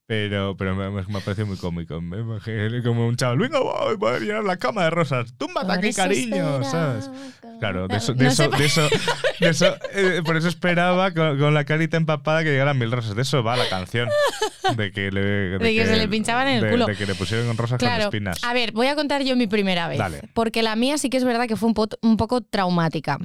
Pero, 0.07 0.55
pero 0.55 0.75
me, 0.77 0.91
me 0.91 1.21
parece 1.23 1.45
muy 1.45 1.57
cómico. 1.57 1.99
Me 2.03 2.19
imagino 2.19 2.83
como 2.83 3.07
un 3.07 3.17
chaval, 3.17 3.39
venga, 3.39 3.59
voy, 3.61 3.97
voy 3.97 4.15
a 4.15 4.19
llenar 4.19 4.45
la 4.45 4.59
cama 4.59 4.85
de 4.85 4.91
rosas. 4.91 5.33
Túmbate 5.39 5.67
Por 5.67 5.77
aquí, 5.79 5.95
cariño, 5.95 6.61
con- 6.61 7.59
Claro, 7.59 7.89
de 7.89 7.97
eso, 7.97 8.13
de 8.13 8.25
no 8.25 8.31
eso, 8.31 8.43
sé- 8.51 8.57
de 8.59 8.65
eso, 8.67 8.89
de 9.41 9.49
eso, 9.49 9.75
eh, 9.95 10.21
por 10.23 10.37
eso 10.37 10.49
esperaba 10.49 11.13
con, 11.13 11.39
con 11.39 11.55
la 11.55 11.65
carita 11.65 11.97
empapada 11.97 12.43
que 12.45 12.51
llegaran 12.51 12.79
mil 12.79 12.93
rosas. 12.93 13.15
De 13.17 13.23
eso 13.23 13.43
va 13.43 13.57
la 13.57 13.67
canción. 13.71 14.11
De 14.77 14.93
que, 14.93 15.11
le, 15.11 15.21
de 15.23 15.59
que 15.75 15.87
se 15.87 15.97
le 15.97 16.07
pinchaban 16.09 16.49
en 16.49 16.63
el 16.65 16.71
culo. 16.71 16.85
De 16.87 16.97
que 16.97 17.07
le 17.07 17.15
pusieron 17.15 17.57
rosas 17.57 17.79
con 17.79 17.89
Claro. 17.89 18.05
espinas. 18.05 18.45
A 18.45 18.53
ver, 18.53 18.73
voy 18.73 18.89
a 18.89 18.95
contar 18.97 19.23
yo 19.23 19.37
mi 19.37 19.47
primera 19.47 19.89
vez. 19.89 19.97
Dale. 19.99 20.21
Porque 20.35 20.63
la 20.63 20.77
mía 20.77 20.99
sí 20.99 21.09
que 21.09 21.17
es 21.17 21.25
verdad 21.25 21.47
que 21.49 21.57
fue 21.57 21.69
un, 21.69 21.75
po- 21.75 21.89
un 22.03 22.19
poco 22.19 22.43
traumática. 22.43 23.19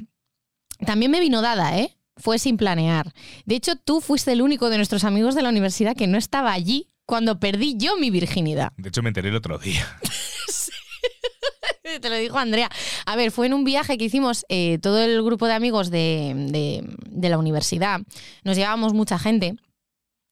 También 0.86 1.10
me 1.10 1.20
vino 1.20 1.42
dada, 1.42 1.78
¿eh? 1.78 1.94
Fue 2.20 2.38
sin 2.38 2.56
planear. 2.56 3.12
De 3.44 3.54
hecho, 3.56 3.76
tú 3.76 4.00
fuiste 4.00 4.32
el 4.32 4.42
único 4.42 4.70
de 4.70 4.76
nuestros 4.76 5.04
amigos 5.04 5.34
de 5.34 5.42
la 5.42 5.48
universidad 5.48 5.96
que 5.96 6.06
no 6.06 6.18
estaba 6.18 6.52
allí 6.52 6.88
cuando 7.06 7.40
perdí 7.40 7.74
yo 7.76 7.96
mi 7.96 8.10
virginidad. 8.10 8.72
De 8.76 8.88
hecho, 8.90 9.02
me 9.02 9.08
enteré 9.08 9.30
el 9.30 9.36
otro 9.36 9.58
día. 9.58 9.86
Te 12.00 12.08
lo 12.08 12.16
dijo 12.16 12.38
Andrea. 12.38 12.70
A 13.06 13.16
ver, 13.16 13.30
fue 13.32 13.46
en 13.46 13.54
un 13.54 13.64
viaje 13.64 13.98
que 13.98 14.04
hicimos 14.04 14.44
eh, 14.48 14.78
todo 14.80 14.98
el 15.02 15.22
grupo 15.24 15.46
de 15.46 15.54
amigos 15.54 15.90
de, 15.90 16.34
de- 16.50 16.84
de 17.10 17.28
la 17.28 17.38
universidad. 17.38 18.00
Nos 18.44 18.56
llevábamos 18.56 18.92
mucha 18.94 19.18
gente 19.18 19.56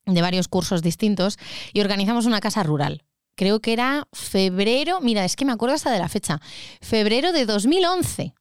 de 0.07 0.23
varios 0.23 0.47
cursos 0.49 0.83
distintos 0.83 1.37
y 1.73 1.81
organizamos 1.81 2.27
una 2.27 2.41
casa 2.41 2.63
rural. 2.63 3.03
Creo 3.35 3.61
que 3.61 3.73
era 3.73 4.07
febrero, 4.13 5.01
mira, 5.01 5.25
es 5.25 5.37
que 5.37 5.45
me 5.45 5.53
acuerdo 5.53 5.75
hasta 5.75 5.91
de 5.93 5.99
la 5.99 6.09
fecha, 6.09 6.41
febrero 6.81 7.33
de 7.33 7.45
2011. 7.47 8.35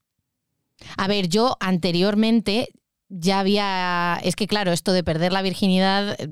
A 0.97 1.07
ver, 1.07 1.27
yo 1.27 1.57
anteriormente 1.59 2.69
ya 3.10 3.39
había, 3.39 4.20
es 4.24 4.36
que 4.36 4.47
claro, 4.47 4.72
esto 4.72 4.91
de 4.93 5.03
perder 5.03 5.32
la 5.34 5.41
virginidad, 5.41 6.16
eh, 6.20 6.30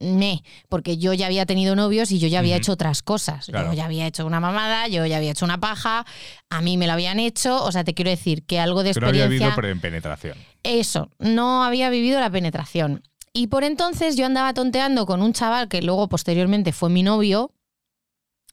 me, 0.00 0.44
porque 0.68 0.96
yo 0.96 1.12
ya 1.12 1.26
había 1.26 1.44
tenido 1.44 1.74
novios 1.74 2.12
y 2.12 2.20
yo 2.20 2.28
ya 2.28 2.38
había 2.38 2.56
hecho 2.56 2.72
otras 2.72 3.02
cosas. 3.02 3.46
Claro. 3.46 3.70
Yo 3.70 3.74
ya 3.74 3.84
había 3.86 4.06
hecho 4.06 4.24
una 4.26 4.38
mamada, 4.38 4.86
yo 4.86 5.04
ya 5.06 5.16
había 5.16 5.32
hecho 5.32 5.44
una 5.44 5.58
paja, 5.58 6.06
a 6.50 6.60
mí 6.62 6.76
me 6.76 6.86
lo 6.86 6.92
habían 6.92 7.18
hecho, 7.18 7.64
o 7.64 7.72
sea, 7.72 7.82
te 7.82 7.94
quiero 7.94 8.10
decir 8.10 8.44
que 8.44 8.60
algo 8.60 8.84
de 8.84 8.92
Que 8.94 9.00
no 9.00 9.08
había 9.08 9.22
experiencia... 9.24 9.46
habido 9.54 9.60
pre- 9.60 9.76
penetración. 9.76 10.38
Eso, 10.62 11.10
no 11.18 11.64
había 11.64 11.90
vivido 11.90 12.20
la 12.20 12.30
penetración. 12.30 13.02
Y 13.32 13.48
por 13.48 13.64
entonces 13.64 14.16
yo 14.16 14.24
andaba 14.26 14.54
tonteando 14.54 15.04
con 15.04 15.20
un 15.20 15.32
chaval 15.32 15.68
que 15.68 15.82
luego 15.82 16.08
posteriormente 16.08 16.72
fue 16.72 16.90
mi 16.90 17.02
novio 17.02 17.52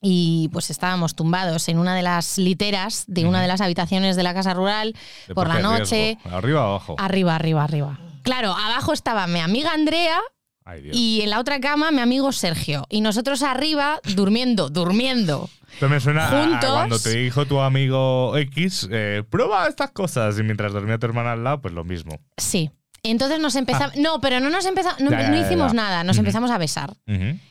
y 0.01 0.49
pues 0.51 0.69
estábamos 0.69 1.15
tumbados 1.15 1.67
en 1.69 1.79
una 1.79 1.95
de 1.95 2.03
las 2.03 2.37
literas 2.37 3.05
de 3.07 3.25
una 3.25 3.41
de 3.41 3.47
las 3.47 3.61
habitaciones 3.61 4.15
de 4.15 4.23
la 4.23 4.33
casa 4.33 4.53
rural, 4.53 4.95
por 5.33 5.47
la 5.47 5.59
noche, 5.59 6.17
riesgo. 6.21 6.37
¿Arriba 6.37 6.61
o 6.65 6.69
abajo? 6.69 6.95
arriba, 6.99 7.35
arriba, 7.35 7.63
arriba. 7.63 7.99
Claro, 8.23 8.51
abajo 8.51 8.93
estaba 8.93 9.27
mi 9.27 9.39
amiga 9.39 9.71
Andrea 9.73 10.19
Ay, 10.65 10.89
y 10.91 11.21
en 11.21 11.29
la 11.29 11.39
otra 11.39 11.59
cama 11.59 11.91
mi 11.91 12.01
amigo 12.01 12.31
Sergio. 12.31 12.85
Y 12.89 13.01
nosotros 13.01 13.43
arriba 13.43 13.99
durmiendo, 14.15 14.69
durmiendo. 14.69 15.47
Esto 15.73 15.89
me 15.89 15.99
suena 15.99 16.25
a- 16.27 16.27
a, 16.27 16.43
juntos. 16.45 16.71
cuando 16.71 16.99
te 16.99 17.17
dijo 17.17 17.45
tu 17.45 17.59
amigo 17.59 18.35
X, 18.37 18.87
eh, 18.91 19.23
prueba 19.29 19.67
estas 19.67 19.91
cosas. 19.91 20.39
Y 20.39 20.43
mientras 20.43 20.73
dormía 20.73 20.97
tu 20.97 21.05
hermana 21.05 21.33
al 21.33 21.43
lado, 21.43 21.61
pues 21.61 21.73
lo 21.73 21.83
mismo. 21.83 22.19
Sí. 22.37 22.71
Entonces 23.12 23.39
nos 23.39 23.56
empezamos... 23.56 23.95
No, 23.97 24.20
pero 24.22 24.39
no 24.39 24.49
nos 24.49 24.66
empezamos... 24.66 24.99
No, 25.01 25.12
Ah. 25.16 25.36
Hicimos 25.38 25.74
nada, 25.74 26.03
nos 26.03 26.18
empezamos 26.18 26.51
a 26.51 26.58
besar. 26.58 26.95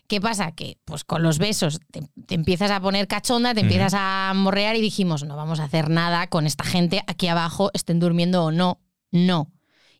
¿Qué 0.06 0.20
pasa? 0.20 0.52
Que 0.52 0.78
pues 0.84 1.04
con 1.04 1.22
los 1.22 1.38
besos 1.38 1.80
te, 1.90 2.02
te 2.26 2.34
empiezas 2.34 2.70
a 2.70 2.80
poner 2.80 3.06
cachonda, 3.08 3.54
te 3.54 3.60
empiezas 3.60 3.94
a 3.96 4.32
morrear 4.34 4.76
y 4.76 4.80
dijimos, 4.80 5.24
no 5.24 5.36
vamos 5.36 5.60
a 5.60 5.64
hacer 5.64 5.88
nada 5.90 6.26
con 6.28 6.46
esta 6.46 6.64
gente 6.64 7.02
aquí 7.06 7.28
abajo, 7.28 7.70
estén 7.74 8.00
durmiendo 8.00 8.44
o 8.44 8.52
no. 8.52 8.80
No. 9.10 9.50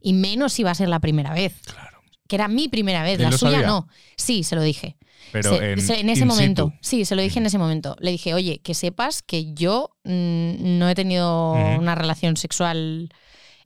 Y 0.00 0.12
menos 0.12 0.52
si 0.52 0.62
va 0.62 0.72
a 0.72 0.74
ser 0.74 0.88
la 0.88 1.00
primera 1.00 1.32
vez. 1.32 1.54
Claro. 1.64 1.98
Que 2.28 2.36
era 2.36 2.48
mi 2.48 2.68
primera 2.68 3.02
vez, 3.02 3.18
¿Él 3.18 3.24
la 3.30 3.32
suya 3.32 3.52
sabía? 3.52 3.66
no. 3.66 3.88
Sí, 4.16 4.44
se 4.44 4.56
lo 4.56 4.62
dije. 4.62 4.96
Pero 5.32 5.56
Se- 5.56 5.72
en, 5.72 5.80
se- 5.80 6.00
en 6.00 6.10
ese 6.10 6.24
momento. 6.26 6.66
situ. 6.66 6.78
Sí, 6.80 7.04
se 7.04 7.16
lo 7.16 7.22
dije 7.22 7.38
en 7.38 7.46
ese 7.46 7.58
momento. 7.58 7.96
Le 8.00 8.10
dije, 8.10 8.34
oye, 8.34 8.60
que 8.62 8.74
sepas 8.74 9.22
que 9.22 9.52
yo 9.54 9.90
mm, 10.04 10.78
no 10.78 10.88
he 10.88 10.94
tenido 10.94 11.52
una 11.52 11.94
relación 11.94 12.36
sexual 12.36 13.08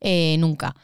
eh, 0.01 0.36
nunca. 0.39 0.74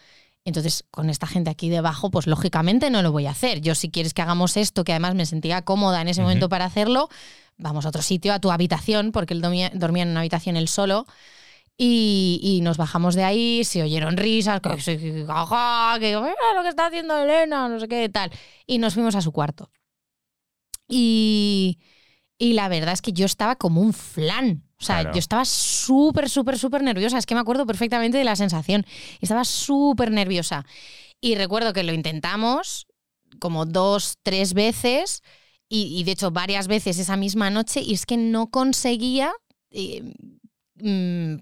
Entonces, 0.45 0.85
con 0.91 1.09
esta 1.09 1.27
gente 1.27 1.51
aquí 1.51 1.71
debajo, 1.71 2.11
pues 2.11 2.27
lógicamente 2.27 2.91
no 2.91 3.03
lo 3.03 3.13
voy 3.13 3.27
a 3.27 3.31
hacer. 3.31 3.61
Yo, 3.63 3.75
si 3.75 3.91
quieres 3.91 4.13
que 4.13 4.23
hagamos 4.23 4.57
esto, 4.57 4.85
que 4.85 4.93
además 4.93 5.15
me 5.15 5.25
sentía 5.25 5.63
cómoda 5.63 6.03
en 6.03 6.09
ese 6.09 6.21
momento 6.21 6.49
para 6.51 6.67
hacerlo, 6.67 7.09
vamos 7.57 7.87
a 7.87 7.89
otro 7.89 8.03
sitio, 8.03 8.33
a 8.35 8.41
tu 8.41 8.51
habitación, 8.51 9.11
porque 9.11 9.33
él 9.35 9.41
dormía, 9.41 9.71
dormía 9.75 10.03
en 10.03 10.11
una 10.11 10.21
habitación 10.21 10.57
él 10.57 10.69
solo. 10.69 11.07
Y, 11.77 12.41
y 12.43 12.61
nos 12.61 12.77
bajamos 12.77 13.15
de 13.15 13.25
ahí, 13.25 13.65
se 13.65 13.83
oyeron 13.83 14.17
risas, 14.17 14.61
que 14.61 14.81
sí, 14.81 15.25
jaja, 15.27 15.99
que 15.99 16.15
mira 16.17 16.55
lo 16.55 16.63
que 16.63 16.69
está 16.69 16.87
haciendo 16.87 17.19
Elena, 17.19 17.69
no 17.69 17.81
sé 17.81 17.89
qué, 17.89 18.09
tal. 18.09 18.31
Y 18.67 18.79
nos 18.79 18.95
fuimos 18.95 19.17
a 19.17 19.23
su 19.23 19.33
cuarto. 19.33 19.71
Y, 20.89 21.79
y 22.39 22.53
la 22.53 22.69
verdad 22.69 22.93
es 22.93 23.03
que 23.03 23.13
yo 23.13 23.27
estaba 23.27 23.57
como 23.57 23.81
un 23.81 23.93
flan. 23.93 24.64
O 24.85 24.87
sea, 24.87 25.01
Claro. 25.01 25.15
yo 25.15 25.19
estaba 25.19 25.45
súper, 25.47 26.29
súper, 26.29 26.59
súper 26.59 26.83
nerviosa. 26.83 27.17
Es 27.19 27.25
que 27.27 27.35
me 27.35 27.41
acuerdo 27.41 27.65
perfectamente 27.67 28.19
de 28.19 28.25
la 28.25 28.37
sensación. 28.37 28.85
Estaba 29.21 29.45
súper 29.45 30.11
nerviosa. 30.11 30.65
Y 31.21 31.35
recuerdo 31.37 31.73
que 31.73 31.83
lo 31.83 31.93
intentamos 31.95 32.87
como 33.41 33.65
dos, 33.65 34.17
tres 34.23 34.53
veces. 34.53 35.23
Y, 35.69 35.99
y 35.99 36.05
de 36.05 36.13
hecho 36.13 36.31
varias 36.31 36.69
veces 36.69 36.99
esa 36.99 37.17
misma 37.17 37.49
noche. 37.51 37.81
Y 37.81 37.95
es 37.95 38.05
que 38.07 38.17
no 38.19 38.49
conseguía... 38.51 39.33
eh, 39.71 40.03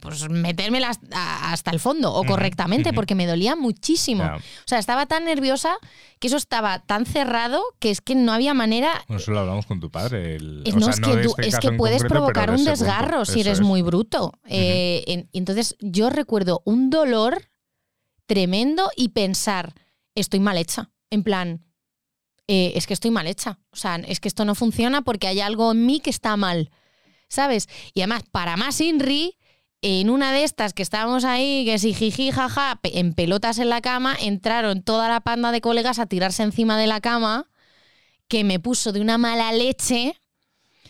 pues 0.01 0.28
metérmela 0.30 0.90
hasta, 0.90 1.53
hasta 1.53 1.70
el 1.72 1.80
fondo 1.80 2.12
o 2.14 2.24
correctamente 2.24 2.93
porque 2.93 3.14
me 3.16 3.26
dolía 3.26 3.57
muchísimo. 3.57 4.22
O 4.24 4.40
sea, 4.66 4.78
estaba 4.78 5.07
tan 5.07 5.24
nerviosa 5.24 5.74
que 6.20 6.28
eso 6.28 6.36
estaba 6.36 6.78
tan 6.80 7.07
cerrado 7.07 7.62
que 7.80 7.90
es 7.90 8.01
que 8.01 8.14
no 8.14 8.32
había 8.32 8.55
manera. 8.55 9.03
Bueno, 9.09 9.20
Eso 9.20 9.32
lo 9.32 9.40
hablamos 9.40 9.66
con 9.66 9.80
tu 9.80 9.90
padre. 9.90 10.36
el- 10.36 10.62
o 10.66 10.78
no, 10.78 10.80
sea, 10.86 10.90
es 10.95 11.01
no 11.01 11.09
que, 11.12 11.20
este 11.22 11.49
es 11.49 11.59
que 11.59 11.72
puedes 11.72 12.03
concreto, 12.03 12.14
provocar 12.26 12.51
un 12.51 12.64
desgarro 12.64 13.18
punto. 13.18 13.24
si 13.32 13.40
Eso 13.40 13.49
eres 13.49 13.59
es. 13.61 13.66
muy 13.66 13.82
bruto. 13.82 14.32
Eh, 14.47 15.03
en- 15.09 15.28
y 15.32 15.38
entonces 15.38 15.76
yo 15.80 16.09
recuerdo 16.11 16.62
un 16.64 16.88
dolor 16.90 17.49
tremendo 18.26 18.90
y 18.97 19.09
pensar, 19.11 19.74
estoy 20.14 20.40
mal 20.40 20.57
hecha. 20.57 20.90
En 21.11 21.22
plan, 21.24 21.64
eh, 22.49 22.72
es 22.76 22.86
que 22.86 22.95
estoy 22.95 23.11
mal 23.11 23.26
hecha. 23.26 23.59
O 23.72 23.76
sea, 23.76 23.97
es 23.97 24.20
que 24.20 24.28
esto 24.28 24.45
no 24.45 24.55
funciona 24.55 25.03
porque 25.03 25.26
hay 25.26 25.40
algo 25.40 25.72
en 25.72 25.84
mí 25.86 26.01
que 26.01 26.11
está 26.11 26.36
mal. 26.36 26.70
¿Sabes? 27.33 27.66
Y 27.95 28.01
además, 28.03 28.24
para 28.30 28.59
más 28.59 28.78
Inri, 28.83 29.39
en 29.80 30.11
una 30.11 30.33
de 30.33 30.45
estas 30.45 30.74
que 30.74 30.83
estábamos 30.83 31.24
ahí, 31.24 31.64
que 31.64 31.78
si 31.78 31.95
jiji, 31.95 32.30
jaja, 32.30 32.78
en 32.83 33.14
pelotas 33.14 33.59
en 33.59 33.70
la 33.70 33.80
cama, 33.80 34.14
entraron 34.20 34.83
toda 34.83 35.09
la 35.09 35.20
panda 35.20 35.51
de 35.51 35.62
colegas 35.62 35.99
a 35.99 36.05
tirarse 36.05 36.43
encima 36.43 36.76
de 36.76 36.87
la 36.87 37.01
cama, 37.01 37.49
que 38.28 38.45
me 38.45 38.61
puso 38.61 38.93
de 38.93 39.01
una 39.01 39.16
mala 39.16 39.51
leche. 39.53 40.14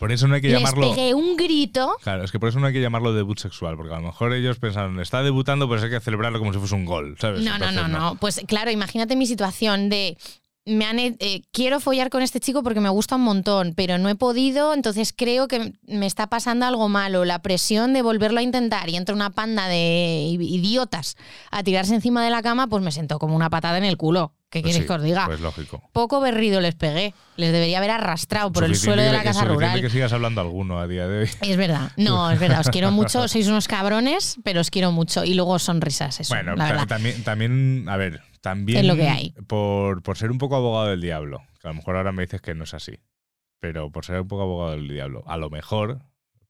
Por 0.00 0.10
eso 0.10 0.26
no 0.26 0.34
hay 0.34 0.40
que 0.40 0.48
Les 0.48 0.58
llamarlo. 0.58 0.90
pegué 0.90 1.14
un 1.14 1.36
grito. 1.36 1.96
Claro, 2.02 2.24
es 2.24 2.32
que 2.32 2.40
por 2.40 2.48
eso 2.48 2.58
no 2.58 2.66
hay 2.66 2.72
que 2.72 2.80
llamarlo 2.80 3.14
debut 3.14 3.38
sexual, 3.38 3.76
porque 3.76 3.94
a 3.94 4.00
lo 4.00 4.06
mejor 4.08 4.32
ellos 4.32 4.58
pensaron, 4.58 4.98
está 4.98 5.22
debutando, 5.22 5.68
pues 5.68 5.80
hay 5.84 5.90
que 5.90 6.00
celebrarlo 6.00 6.40
como 6.40 6.52
si 6.52 6.58
fuese 6.58 6.74
un 6.74 6.84
gol, 6.84 7.16
¿sabes? 7.20 7.42
No, 7.42 7.56
no, 7.56 7.70
no, 7.70 7.86
no. 7.86 8.16
Pues 8.16 8.40
claro, 8.48 8.72
imagínate 8.72 9.14
mi 9.14 9.26
situación 9.26 9.88
de. 9.90 10.18
Me 10.64 10.84
han, 10.84 10.98
eh, 11.00 11.42
quiero 11.50 11.80
follar 11.80 12.08
con 12.08 12.22
este 12.22 12.38
chico 12.38 12.62
porque 12.62 12.80
me 12.80 12.88
gusta 12.88 13.16
un 13.16 13.22
montón, 13.22 13.74
pero 13.74 13.98
no 13.98 14.08
he 14.08 14.14
podido, 14.14 14.74
entonces 14.74 15.12
creo 15.16 15.48
que 15.48 15.72
me 15.86 16.06
está 16.06 16.28
pasando 16.28 16.66
algo 16.66 16.88
malo. 16.88 17.24
La 17.24 17.42
presión 17.42 17.92
de 17.92 18.02
volverlo 18.02 18.38
a 18.38 18.42
intentar 18.42 18.88
y 18.88 18.96
entra 18.96 19.14
una 19.14 19.30
panda 19.30 19.66
de 19.66 20.36
idiotas 20.38 21.16
a 21.50 21.64
tirarse 21.64 21.94
encima 21.94 22.24
de 22.24 22.30
la 22.30 22.42
cama, 22.42 22.68
pues 22.68 22.82
me 22.82 22.92
sentó 22.92 23.18
como 23.18 23.34
una 23.34 23.50
patada 23.50 23.78
en 23.78 23.84
el 23.84 23.96
culo. 23.96 24.34
¿Qué 24.52 24.60
Pues 24.60 24.74
queréis 24.74 24.82
sí, 24.82 24.86
que 24.86 24.92
os 24.92 25.02
diga? 25.02 25.24
Pues 25.24 25.40
lógico. 25.40 25.82
Poco 25.92 26.20
berrido 26.20 26.60
les 26.60 26.74
pegué. 26.74 27.14
Les 27.36 27.52
debería 27.52 27.78
haber 27.78 27.90
arrastrado 27.90 28.52
por 28.52 28.64
el 28.64 28.76
suelo 28.76 29.00
de 29.00 29.10
la 29.10 29.22
casa 29.22 29.46
rural. 29.46 29.80
que 29.80 29.88
sigas 29.88 30.12
hablando 30.12 30.42
alguno 30.42 30.78
a 30.78 30.86
día 30.86 31.08
de 31.08 31.22
hoy. 31.22 31.30
Es 31.40 31.56
verdad. 31.56 31.90
No, 31.96 32.30
es 32.30 32.38
verdad. 32.38 32.60
Os 32.60 32.68
quiero 32.68 32.90
mucho. 32.92 33.26
Sois 33.28 33.48
unos 33.48 33.66
cabrones, 33.66 34.36
pero 34.44 34.60
os 34.60 34.70
quiero 34.70 34.92
mucho. 34.92 35.24
Y 35.24 35.32
luego 35.32 35.58
sonrisas, 35.58 36.20
eso. 36.20 36.34
Bueno, 36.34 36.54
la 36.54 36.84
también, 36.84 37.24
también, 37.24 37.86
a 37.88 37.96
ver, 37.96 38.20
también 38.42 38.80
Es 38.80 38.84
lo 38.84 38.94
que 38.94 39.08
hay. 39.08 39.30
Por, 39.46 40.02
por 40.02 40.18
ser 40.18 40.30
un 40.30 40.36
poco 40.36 40.56
abogado 40.56 40.88
del 40.88 41.00
diablo, 41.00 41.42
que 41.58 41.68
a 41.68 41.70
lo 41.70 41.76
mejor 41.76 41.96
ahora 41.96 42.12
me 42.12 42.20
dices 42.20 42.42
que 42.42 42.54
no 42.54 42.64
es 42.64 42.74
así, 42.74 42.98
pero 43.58 43.90
por 43.90 44.04
ser 44.04 44.20
un 44.20 44.28
poco 44.28 44.42
abogado 44.42 44.72
del 44.72 44.86
diablo, 44.86 45.24
a 45.26 45.38
lo 45.38 45.48
mejor 45.48 46.02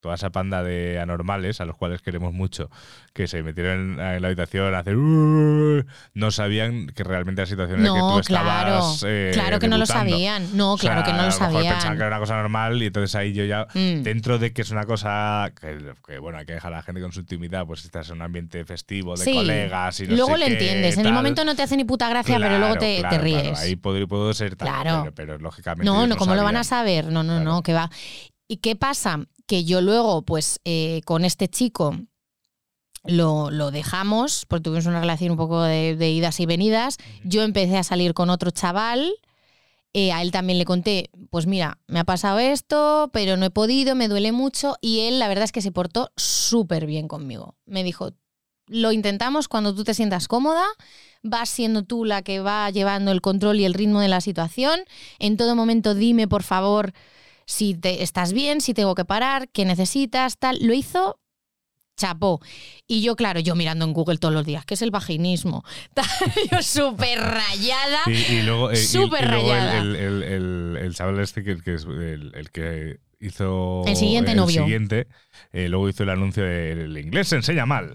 toda 0.03 0.17
esa 0.17 0.31
panda 0.31 0.63
de 0.65 0.99
anormales, 1.01 1.61
a 1.61 1.65
los 1.65 1.77
cuales 1.77 2.03
queremos 2.03 2.35
mucho, 2.35 2.69
que 3.15 3.29
se 3.29 3.43
metieron 3.43 3.99
en, 3.99 4.01
en 4.01 4.21
la 4.21 4.29
habitación 4.29 4.75
a 4.75 4.81
hacer... 4.81 4.97
"Uh", 4.97 5.85
no 6.15 6.31
sabían 6.33 6.89
que 6.89 7.05
realmente 7.05 7.41
la 7.43 7.47
situación 7.47 7.81
era 7.81 7.93
que 7.95 7.99
No, 8.01 8.17
tú 8.17 8.23
claro. 8.27 8.49
estabas 8.79 9.05
eh, 9.07 9.31
claro 9.33 9.59
que 9.61 9.69
no 9.69 9.79
lo 9.79 9.87
sabían. 9.87 10.57
No, 10.57 10.73
O 10.75 10.79
sea, 10.79 10.91
claro 10.91 11.07
que 11.07 11.13
no 11.13 11.19
lo 11.19 11.23
a 11.23 11.27
mejor 11.27 11.39
pensaban 11.39 11.65
sabían. 11.81 11.93
que 11.97 11.99
era 11.99 12.09
una 12.09 12.19
cosa 12.19 12.37
normal 12.37 12.83
y 12.83 12.87
entonces 12.87 13.15
ahí 13.15 13.33
yo 13.33 13.45
ya, 13.45 13.67
Mm. 13.75 14.03
dentro 14.03 14.39
de 14.39 14.53
que 14.53 14.63
es 14.63 14.71
una 14.71 14.85
cosa 14.85 15.53
que, 15.61 15.79
que, 16.07 16.19
bueno, 16.19 16.39
hay 16.39 16.47
que 16.47 16.55
dejar 16.55 16.73
a 16.73 16.77
la 16.79 16.83
gente 16.83 17.01
con 17.01 17.13
su 17.13 17.21
intimidad, 17.21 17.65
pues 17.65 17.85
estás 17.85 18.09
en 18.11 18.17
un 18.17 18.23
ambiente 18.23 18.65
festivo 18.65 19.15
de 19.17 19.25
Sí. 19.25 19.33
colegas 19.35 20.01
y 20.01 20.09
no 20.09 20.17
luego 20.17 20.33
sé 20.33 20.39
lo 20.39 20.47
qué, 20.47 20.53
entiendes. 20.53 20.99
En 20.99 21.07
el 21.07 21.13
momento 21.13 21.45
no 21.45 21.55
te 21.55 21.63
hace 21.63 21.77
ni 21.77 21.85
puta 21.85 22.09
gracia, 22.09 22.39
pero 22.41 22.59
luego 22.59 22.75
te, 22.77 22.99
Claro, 22.99 23.17
te 23.17 23.23
claro, 23.31 23.43
ríes. 23.45 23.59
Ahí 23.61 23.77
puedo, 23.77 24.07
puedo 24.09 24.35
ser 24.35 24.57
tal, 24.57 24.67
Claro. 24.69 25.03
pero, 25.03 25.15
pero 25.15 25.39
lógicamente. 25.39 25.85
no, 25.85 26.07
no, 26.09 26.17
¿cómo 26.17 26.35
lo 26.35 26.43
van 26.43 26.57
a 26.57 26.65
sabían. 26.65 27.03
saber? 27.05 27.13
No, 27.13 27.23
no, 27.23 27.35
Claro. 27.37 27.45
no, 27.45 27.63
que 27.63 27.73
va. 27.73 27.89
¿Y 28.53 28.59
qué 28.59 28.77
pasa? 28.77 29.25
Que 29.47 29.65
yo 29.65 29.81
luego, 29.81 30.21
pues, 30.21 30.61
eh, 30.67 31.01
con 31.07 31.25
este 31.25 31.49
chico 31.49 31.97
lo, 33.03 33.51
lo 33.51 33.71
dejamos, 33.71 34.45
porque 34.47 34.65
tuvimos 34.65 34.85
una 34.85 35.01
relación 35.01 35.31
un 35.31 35.39
poco 35.39 35.63
de, 35.63 35.97
de 35.97 36.11
idas 36.11 36.39
y 36.39 36.45
venidas. 36.45 36.99
Yo 37.25 37.45
empecé 37.45 37.79
a 37.79 37.83
salir 37.83 38.13
con 38.13 38.29
otro 38.29 38.51
chaval. 38.51 39.15
eh, 39.95 40.13
a 40.13 40.21
él 40.21 40.33
también 40.33 40.59
le 40.59 40.67
conté, 40.67 41.09
pues 41.31 41.47
mira, 41.47 41.79
me 41.87 42.01
ha 42.01 42.05
pasado 42.05 42.39
esto, 42.41 43.09
pero 43.13 43.39
no 43.39 43.47
he 43.47 43.51
podido, 43.51 43.95
me 43.95 44.09
duele 44.09 44.33
mucho. 44.33 44.77
Y 44.83 45.01
él, 45.01 45.19
la 45.19 45.29
verdad 45.29 45.45
es 45.45 45.53
que 45.53 45.63
se 45.63 45.73
portó 45.73 46.11
súper 46.17 46.85
bien 46.85 47.09
conmigo. 47.09 47.57
Me 47.65 47.85
dijo, 47.85 48.11
lo 48.69 48.93
intentamos 48.93 49.49
cuando 49.49 49.75
tú 49.75 49.85
te 49.85 49.95
sientas 49.95 50.29
cómoda, 50.29 50.65
vas 51.23 51.49
siendo 51.49 51.85
tú 51.85 52.05
la 52.05 52.21
que 52.21 52.41
va 52.41 52.69
llevando 52.71 53.13
el 53.13 53.23
control 53.23 53.61
y 53.61 53.65
el 53.65 53.75
ritmo 53.75 54.01
de 54.01 54.09
la 54.09 54.21
situación. 54.21 54.81
En 55.19 55.37
todo 55.39 55.57
momento 55.57 55.95
dime, 55.95 56.29
por 56.29 56.43
favor, 56.43 56.93
si 57.53 57.75
te, 57.75 58.03
estás 58.03 58.33
bien, 58.33 58.61
si 58.61 58.73
tengo 58.75 58.95
que 58.95 59.05
parar, 59.05 59.49
qué 59.51 59.65
necesitas, 59.65 60.39
tal. 60.39 60.59
Lo 60.61 60.73
hizo 60.73 61.19
chapó. 61.99 62.41
Y 62.89 63.03
yo, 63.03 63.15
claro, 63.17 63.41
yo 63.41 63.55
mirando 63.55 63.85
en 63.85 63.93
Google 63.93 64.17
todos 64.19 64.33
los 64.35 64.47
días, 64.47 64.65
¿qué 64.65 64.75
es 64.75 64.83
el 64.83 64.91
vaginismo? 64.91 65.63
Yo 66.51 66.63
súper 66.63 67.19
rayada. 67.21 68.01
Y, 68.07 68.13
y 68.37 68.43
luego, 68.43 68.71
eh, 68.71 68.77
y- 68.77 68.81
y 68.81 68.87
Súper 68.87 69.29
luego 69.29 69.53
el, 69.55 69.61
rayada. 69.61 69.79
el, 69.79 69.97
el, 69.97 70.23
el- 70.23 70.77
el 70.81 70.95
chaval 70.95 71.21
este 71.21 71.45
que, 71.45 71.61
que 71.61 71.75
es 71.75 71.85
el, 71.85 72.33
el 72.35 72.51
que 72.51 72.99
hizo 73.21 73.83
El 73.87 73.95
siguiente 73.97 74.31
el 74.33 74.39
novio. 74.39 74.63
siguiente, 74.63 75.07
eh, 75.53 75.69
luego 75.69 75.89
hizo 75.91 76.03
el 76.03 76.09
anuncio 76.11 76.43
de 76.43 76.73
el 76.73 76.97
inglés 76.99 77.29
se 77.29 77.37
enseña 77.37 77.67
mal. 77.67 77.95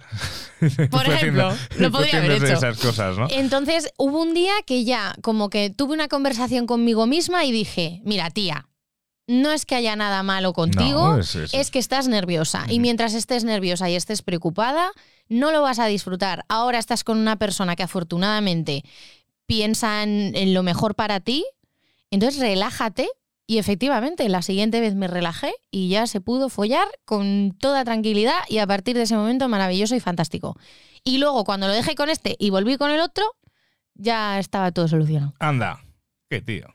Por 0.92 1.06
ejemplo, 1.10 1.50
lo 1.80 1.90
fue 1.90 1.92
podría 1.92 2.20
haber 2.20 2.32
hecho. 2.44 2.54
esas 2.54 2.78
cosas, 2.78 3.18
¿no? 3.18 3.28
Entonces 3.32 3.92
hubo 3.98 4.22
un 4.22 4.34
día 4.36 4.54
que 4.66 4.86
ya 4.86 5.16
como 5.22 5.50
que 5.50 5.70
tuve 5.72 5.94
una 5.94 6.08
conversación 6.08 6.66
conmigo 6.68 7.08
misma 7.08 7.44
y 7.46 7.52
dije, 7.52 8.00
mira 8.06 8.30
tía, 8.30 8.70
no 9.28 9.52
es 9.52 9.66
que 9.66 9.76
haya 9.76 9.96
nada 9.96 10.24
malo 10.24 10.54
contigo, 10.54 11.08
No, 11.16 11.20
es, 11.20 11.36
es- 11.36 11.54
es- 11.54 11.70
que 11.72 11.80
estás 11.80 12.08
nerviosa. 12.08 12.66
Y 12.70 12.80
mientras 12.80 13.14
estés 13.14 13.44
nerviosa 13.44 13.90
y 13.90 13.96
estés 13.96 14.22
preocupada, 14.22 14.92
no 15.30 15.52
lo 15.52 15.62
vas 15.62 15.80
a 15.80 15.86
disfrutar. 15.88 16.46
Ahora 16.48 16.80
estás 16.80 17.04
con 17.04 17.18
una 17.18 17.36
persona 17.36 17.76
que 17.76 17.84
afortunadamente 17.84 18.84
piensa 19.46 20.04
en, 20.04 20.36
en 20.36 20.54
lo 20.54 20.64
mejor 20.64 20.96
para 20.96 21.20
ti, 21.20 21.46
entonces 22.12 22.40
relájate. 22.40 23.08
Y 23.50 23.60
efectivamente, 23.60 24.28
la 24.28 24.42
siguiente 24.42 24.82
vez 24.82 24.94
me 24.96 25.08
relajé 25.08 25.54
y 25.72 25.88
ya 25.88 26.06
se 26.06 26.20
pudo 26.20 26.50
follar 26.50 26.86
con 27.06 27.56
toda 27.58 27.86
tranquilidad 27.86 28.36
y 28.50 28.58
a 28.58 28.68
partir 28.68 28.98
de 28.98 29.04
ese 29.04 29.16
momento 29.16 29.48
maravilloso 29.48 29.96
y 29.96 30.02
fantástico. 30.02 30.58
Y 31.06 31.18
luego 31.20 31.46
cuando 31.46 31.68
lo 31.68 31.74
dejé 31.74 31.96
con 31.96 32.10
este 32.10 32.36
y 32.40 32.50
volví 32.50 32.76
con 32.76 32.92
el 32.92 33.00
otro, 33.00 33.24
ya 33.94 34.38
estaba 34.40 34.74
todo 34.74 34.90
solucionado. 34.90 35.34
Anda, 35.40 35.82
qué 36.30 36.42
tío. 36.42 36.68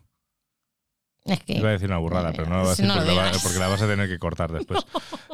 Es 1.24 1.38
que 1.44 1.52
Iba 1.58 1.68
a 1.68 1.72
decir 1.72 1.88
una 1.88 1.98
burrada, 1.98 2.32
pero 2.32 2.46
no 2.48 2.56
la 2.56 2.62
voy 2.62 2.66
a 2.66 2.70
decir 2.70 2.84
no 2.86 2.94
porque, 2.94 3.08
la 3.08 3.14
va- 3.14 3.26
digas. 3.28 3.42
porque 3.44 3.58
la 3.60 3.68
vas 3.68 3.80
a 3.82 3.86
tener 3.86 4.08
que 4.08 4.18
cortar 4.18 4.50
después. 4.52 4.80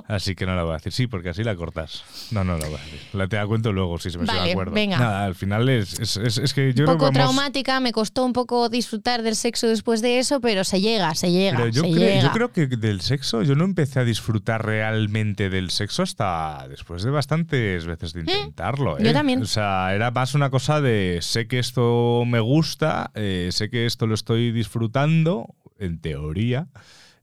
Así 0.06 0.34
que 0.34 0.44
no 0.44 0.54
la 0.54 0.62
voy 0.62 0.72
a 0.72 0.74
decir. 0.76 0.92
Sí, 0.92 1.06
porque 1.06 1.30
así 1.30 1.42
la 1.44 1.56
cortas. 1.56 2.02
No, 2.30 2.44
no 2.44 2.58
la 2.58 2.66
voy 2.66 2.76
a 2.76 2.84
decir. 2.84 3.00
La 3.14 3.26
te 3.26 3.36
la 3.36 3.46
cuento 3.46 3.72
luego 3.72 3.98
si 3.98 4.10
se 4.10 4.18
me 4.18 4.26
Vale, 4.26 4.44
se 4.44 4.50
acuerdo. 4.52 4.72
venga. 4.72 4.98
Nada, 4.98 5.24
al 5.24 5.34
final 5.34 5.66
es, 5.70 5.98
es, 5.98 6.16
es- 6.18 6.36
es 6.38 6.52
que 6.52 6.74
yo 6.74 6.82
un 6.82 6.86
creo 6.86 6.98
poco 6.98 7.10
que 7.10 7.18
vamos- 7.18 7.34
traumática, 7.34 7.80
me 7.80 7.92
costó 7.92 8.24
un 8.26 8.34
poco 8.34 8.68
disfrutar 8.68 9.22
del 9.22 9.34
sexo 9.34 9.66
después 9.66 10.02
de 10.02 10.18
eso, 10.18 10.40
pero 10.42 10.62
se 10.64 10.80
llega, 10.82 11.14
se 11.14 11.30
llega, 11.32 11.56
Pero 11.56 11.70
yo, 11.70 11.82
se 11.82 11.90
creo, 11.90 12.06
llega. 12.08 12.22
yo 12.22 12.30
creo 12.32 12.52
que 12.52 12.66
del 12.66 13.00
sexo, 13.00 13.42
yo 13.42 13.54
no 13.54 13.64
empecé 13.64 14.00
a 14.00 14.04
disfrutar 14.04 14.64
realmente 14.66 15.48
del 15.48 15.70
sexo 15.70 16.02
hasta 16.02 16.66
después 16.68 17.02
de 17.02 17.10
bastantes 17.10 17.86
veces 17.86 18.12
de 18.12 18.20
intentarlo. 18.20 18.96
Mm, 18.98 19.02
yo 19.04 19.10
¿eh? 19.10 19.12
también. 19.14 19.42
O 19.42 19.46
sea, 19.46 19.94
era 19.94 20.10
más 20.10 20.34
una 20.34 20.50
cosa 20.50 20.82
de 20.82 21.18
sé 21.22 21.46
que 21.48 21.58
esto 21.58 22.24
me 22.26 22.40
gusta, 22.40 23.10
eh, 23.14 23.48
sé 23.52 23.70
que 23.70 23.86
esto 23.86 24.06
lo 24.06 24.14
estoy 24.14 24.52
disfrutando, 24.52 25.54
en 25.78 26.00
teoría. 26.00 26.68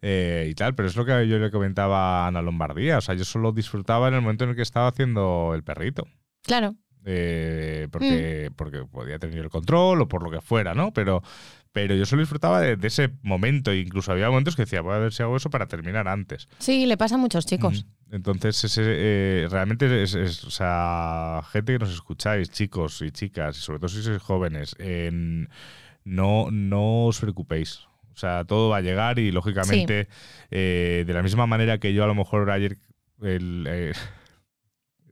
eh, 0.02 0.48
y 0.52 0.54
tal, 0.56 0.76
pero 0.76 0.88
es 0.88 0.96
lo 0.96 1.04
que 1.06 1.28
yo 1.28 1.40
le 1.40 1.50
comentaba 1.52 2.26
a 2.26 2.28
Ana 2.28 2.42
Lombardía. 2.42 2.98
O 3.00 3.02
sea, 3.02 3.16
yo 3.16 3.26
solo 3.26 3.52
disfrutaba 3.52 4.08
en 4.08 4.14
el 4.16 4.22
momento 4.22 4.44
en 4.44 4.52
el 4.52 4.56
que 4.56 4.62
estaba 4.62 4.88
haciendo 4.88 5.54
el 5.56 5.64
perrito. 5.64 6.08
Claro. 6.44 6.76
eh, 7.08 7.88
porque, 7.92 8.52
porque 8.56 8.84
podía 8.86 9.20
tener 9.20 9.40
el 9.40 9.50
control 9.50 10.02
o 10.02 10.08
por 10.08 10.22
lo 10.24 10.30
que 10.32 10.42
fuera, 10.42 10.74
¿no? 10.76 10.92
Pero, 10.94 11.22
pero 11.72 11.94
yo 11.96 12.06
solo 12.06 12.22
disfrutaba 12.22 12.62
de, 12.62 12.76
de 12.78 12.88
ese 12.88 13.12
momento. 13.24 13.72
e 13.72 13.78
Incluso 13.80 14.12
había 14.12 14.30
momentos 14.30 14.56
que 14.56 14.64
decía, 14.64 14.82
voy 14.82 14.94
a 14.96 15.00
ver 15.00 15.14
si 15.14 15.24
hago 15.24 15.38
eso 15.38 15.50
para 15.50 15.68
terminar 15.68 16.08
antes. 16.08 16.48
Sí, 16.60 16.86
le 16.86 16.98
pasa 16.98 17.16
a 17.16 17.18
muchos 17.20 17.46
chicos. 17.46 17.86
Mm. 18.10 18.16
Entonces, 18.16 18.64
ese, 18.64 18.82
eh, 18.86 19.48
realmente 19.50 20.04
es, 20.04 20.14
es- 20.16 20.44
o 20.44 20.52
sea, 20.52 21.42
gente 21.52 21.74
que 21.74 21.80
nos 21.80 21.92
escucháis, 21.94 22.50
chicos 22.52 23.02
y 23.02 23.12
chicas, 23.12 23.58
y 23.58 23.62
sobre 23.62 23.80
todo 23.80 23.90
si 23.90 24.02
sois 24.04 24.22
jóvenes, 24.22 24.76
en- 24.80 25.50
no, 26.04 26.50
no 26.52 27.06
os 27.08 27.20
preocupéis. 27.20 27.82
O 28.16 28.18
sea, 28.18 28.46
todo 28.46 28.70
va 28.70 28.78
a 28.78 28.82
llegar 28.82 29.20
y 29.20 29.30
lógicamente, 29.32 30.08
eh, 30.50 31.04
de 31.06 31.14
la 31.14 31.22
misma 31.22 31.48
manera 31.48 31.80
que 31.80 31.94
yo 31.94 32.06
a 32.06 32.08
lo 32.08 32.16
mejor 32.16 32.50
ayer 32.50 32.78
el, 33.22 33.68
eh, 33.70 33.92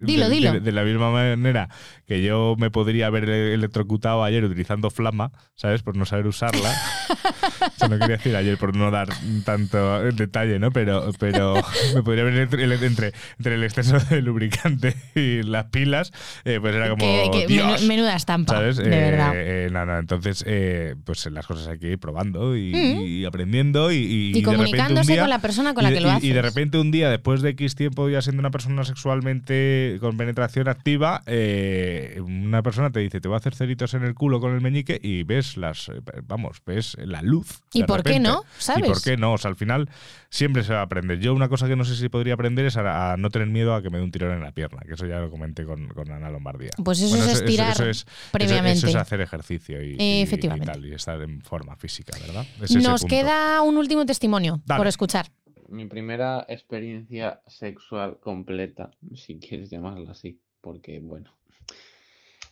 Dilo, 0.02 0.28
de, 0.28 0.36
dilo. 0.36 0.52
De, 0.54 0.60
de 0.60 0.72
la 0.74 0.84
misma 0.84 1.12
manera 1.12 1.70
que 2.06 2.22
yo 2.22 2.56
me 2.60 2.70
podría 2.70 3.08
haber 3.08 3.30
electrocutado 3.30 4.24
ayer 4.24 4.44
utilizando 4.44 4.90
flama, 4.90 5.32
¿sabes? 5.56 5.82
Por 5.82 5.96
no 5.96 6.06
saber 6.06 6.28
usarla. 6.28 6.70
Eso 7.76 7.88
no 7.88 7.98
quería 7.98 8.18
decir 8.18 8.36
ayer 8.36 8.58
por 8.58 8.76
no 8.76 8.92
dar 8.92 9.08
tanto 9.46 10.02
detalle, 10.12 10.60
¿no? 10.60 10.72
Pero, 10.72 11.10
pero 11.20 11.56
me 11.96 12.04
podría 12.04 12.24
haber 12.24 12.38
entre, 12.38 12.64
entre, 12.86 13.14
entre 13.38 13.56
el 13.56 13.64
exceso 13.64 13.98
de 14.10 14.22
lubricante 14.22 14.96
y 15.16 15.44
las 15.44 15.66
pilas, 15.66 16.12
eh, 16.44 16.58
pues 16.60 16.76
era 16.76 16.90
como. 16.90 17.02
Que- 17.02 17.30
que 17.32 17.48
Dios, 17.48 17.82
menu- 17.84 17.88
menuda 17.88 18.16
estampa, 18.16 18.54
¿Sabes? 18.56 18.78
de 18.78 18.86
Eh, 18.86 19.12
verdad. 19.12 19.32
eh, 19.36 19.70
no, 19.72 19.86
no, 19.86 19.98
entonces, 19.98 20.44
eh, 20.46 20.96
pues 21.06 21.26
las 21.32 21.48
cosas 21.48 21.68
hay 21.70 21.80
que 21.80 21.92
ir 21.92 22.00
probando 22.00 22.58
y, 22.58 22.74
Mm. 22.74 23.02
y 23.02 23.26
aprendiendo 23.26 23.92
y, 23.92 23.96
y, 23.98 24.38
Y, 24.38 24.44
comunicándose 24.44 25.14
día- 25.14 25.22
con 25.22 25.30
la 25.30 25.40
persona 25.40 25.74
con 25.74 25.84
la 25.84 25.92
que 25.94 26.02
lo 26.02 26.12
haces. 26.12 26.24
Y 26.26 26.34
de 26.34 26.42
repente 26.42 26.78
un 26.78 26.92
día, 26.92 27.10
después 27.10 27.42
de 27.42 27.50
X 27.52 27.76
tiempo 27.76 28.10
ya 28.10 28.22
siendo 28.22 28.42
una 28.42 28.52
persona 28.52 28.84
sexualmente 28.84 29.93
con 30.00 30.18
penetración 30.18 30.68
activa, 30.68 31.22
eh, 31.26 32.20
una 32.24 32.62
persona 32.64 32.92
te 32.92 33.00
dice, 33.00 33.22
te 33.22 33.28
voy 33.28 33.36
a 33.36 33.38
hacer 33.38 33.56
ceritos 33.56 33.94
en 33.94 34.04
el 34.04 34.14
culo 34.14 34.40
con 34.40 34.54
el 34.54 34.62
meñique 34.62 35.00
y 35.02 35.24
ves 35.24 35.58
las, 35.58 35.90
eh, 35.90 36.02
vamos, 36.28 36.58
ves 36.66 36.96
la 37.00 37.22
luz. 37.22 37.62
¿Y 37.74 37.84
por 37.84 38.04
qué 38.04 38.20
no? 38.20 38.44
¿Sabes? 38.58 38.86
¿Y 38.86 38.88
por 38.88 39.02
qué 39.02 39.18
no? 39.18 39.34
O 39.34 39.38
sea, 39.38 39.50
al 39.50 39.56
final 39.56 39.90
siempre 40.30 40.64
se 40.64 40.74
va 40.74 40.80
a 40.80 40.84
aprender. 40.84 41.20
Yo 41.20 41.34
una 41.34 41.50
cosa 41.50 41.68
que 41.68 41.76
no 41.76 41.86
sé 41.86 41.96
si 41.96 42.10
podría 42.10 42.34
aprender 42.36 42.66
es 42.66 42.78
a, 42.78 43.14
a 43.14 43.18
no 43.18 43.30
tener 43.30 43.48
miedo 43.48 43.74
a 43.76 43.82
que 43.82 43.90
me 43.90 43.98
dé 43.98 44.04
un 44.04 44.12
tirón 44.12 44.32
en 44.34 44.42
la 44.42 44.52
pierna, 44.52 44.82
que 44.88 44.94
eso 44.94 45.06
ya 45.06 45.20
lo 45.20 45.30
comenté 45.30 45.66
con, 45.66 45.88
con 45.90 46.12
Ana 46.12 46.30
Lombardía. 46.30 46.72
Pues 46.84 47.02
eso 47.02 47.18
es 47.18 47.28
estirar 47.28 47.72
eso 47.72 47.86
es- 47.88 48.06
previamente. 48.32 48.80
Eso, 48.80 48.88
es 48.88 48.96
hacer 48.96 49.22
ejercicio 49.22 49.82
y, 49.84 49.96
y- 50.00 50.22
Efectivamente. 50.22 50.70
y 50.70 50.74
tal, 50.74 50.86
y 50.86 50.94
estar 50.94 51.22
en 51.22 51.42
forma 51.42 51.76
física, 51.76 52.18
¿verdad? 52.26 52.46
Es 52.62 52.72
Nos 52.76 53.06
queda 53.06 53.62
un 53.62 53.78
último 53.78 54.06
testimonio 54.06 54.62
Dale. 54.66 54.80
por 54.80 54.88
escuchar. 54.88 55.28
Mi 55.74 55.88
primera 55.88 56.46
experiencia 56.48 57.42
sexual 57.48 58.20
completa, 58.20 58.92
si 59.16 59.40
quieres 59.40 59.72
llamarla 59.72 60.12
así, 60.12 60.40
porque 60.62 61.00
bueno, 61.00 61.32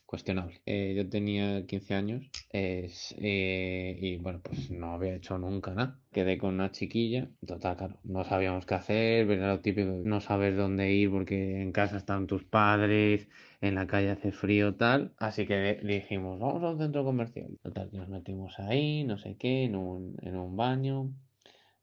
cuestionable. 0.07 0.59
Eh, 0.65 0.95
yo 0.97 1.07
tenía 1.07 1.63
15 1.67 1.93
años 1.93 2.31
es, 2.49 3.13
eh, 3.19 3.95
y 4.01 4.17
bueno, 4.17 4.41
pues 4.43 4.71
no 4.71 4.93
había 4.93 5.13
hecho 5.13 5.37
nunca 5.37 5.71
nada. 5.75 5.99
Quedé 6.11 6.39
con 6.39 6.55
una 6.55 6.71
chiquilla, 6.71 7.29
total, 7.45 7.77
claro, 7.77 7.97
no 8.03 8.23
sabíamos 8.23 8.65
qué 8.65 8.73
hacer, 8.73 9.29
era 9.29 9.49
lo 9.49 9.59
típico, 9.61 10.01
no 10.03 10.19
saber 10.19 10.55
dónde 10.55 10.91
ir 10.91 11.11
porque 11.11 11.61
en 11.61 11.71
casa 11.71 11.97
están 11.97 12.25
tus 12.25 12.43
padres, 12.43 13.27
en 13.61 13.75
la 13.75 13.85
calle 13.85 14.09
hace 14.09 14.31
frío, 14.31 14.73
tal. 14.73 15.13
Así 15.17 15.45
que 15.45 15.79
dijimos, 15.83 16.39
vamos 16.39 16.63
a 16.63 16.71
un 16.71 16.79
centro 16.79 17.03
comercial. 17.03 17.55
Total, 17.61 17.91
que 17.91 17.97
nos 17.97 18.09
metimos 18.09 18.59
ahí, 18.59 19.03
no 19.03 19.19
sé 19.19 19.37
qué, 19.37 19.65
en 19.65 19.75
un, 19.75 20.17
en 20.23 20.37
un 20.37 20.57
baño. 20.57 21.11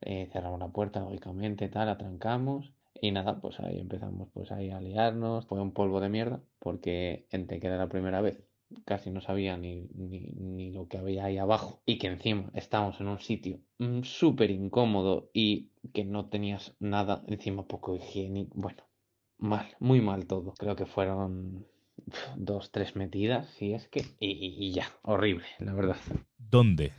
Eh, 0.01 0.29
cerramos 0.33 0.61
la 0.61 0.69
puerta, 0.69 1.01
lógicamente, 1.01 1.69
tal, 1.69 1.89
atrancamos. 1.89 2.73
Y 3.01 3.13
nada, 3.13 3.41
pues 3.41 3.61
ahí 3.61 3.79
empezamos 3.79 4.29
pues 4.33 4.51
ahí 4.53 4.71
a 4.71 4.81
liarnos. 4.81 5.47
Fue 5.47 5.61
un 5.61 5.73
polvo 5.73 6.01
de 6.01 6.09
mierda, 6.09 6.41
porque 6.59 7.27
entre 7.31 7.61
que 7.61 7.67
era 7.69 7.77
la 7.77 7.89
primera 7.89 8.21
vez, 8.21 8.43
casi 8.85 9.11
no 9.11 9.21
sabía 9.21 9.57
ni, 9.57 9.89
ni, 9.95 10.33
ni 10.37 10.71
lo 10.73 10.89
que 10.89 10.99
había 10.99 11.25
ahí 11.25 11.39
abajo. 11.39 11.81
Y 11.87 11.99
que 11.99 12.09
encima 12.09 12.51
estábamos 12.55 13.01
en 13.01 13.09
un 13.09 13.21
sitio 13.21 13.61
mm, 13.79 14.03
súper 14.03 14.51
incómodo 14.51 15.31
y 15.33 15.71
que 15.93 16.05
no 16.05 16.27
tenías 16.29 16.75
nada, 16.81 17.23
encima 17.29 17.67
poco 17.67 17.95
higiénico. 17.97 18.53
Bueno, 18.57 18.83
mal, 19.39 19.67
muy 19.81 20.01
mal 20.01 20.27
todo. 20.27 20.55
Creo 20.55 20.75
que 20.77 20.87
fueron 20.87 21.67
dos, 22.37 22.71
tres 22.73 22.97
metidas, 22.97 23.49
si 23.51 23.75
es 23.75 23.89
que. 23.89 24.01
Y- 24.21 24.57
y 24.67 24.73
ya, 24.73 24.87
horrible, 25.03 25.47
la 25.61 25.73
verdad. 25.75 25.97
¿Dónde? 26.39 26.93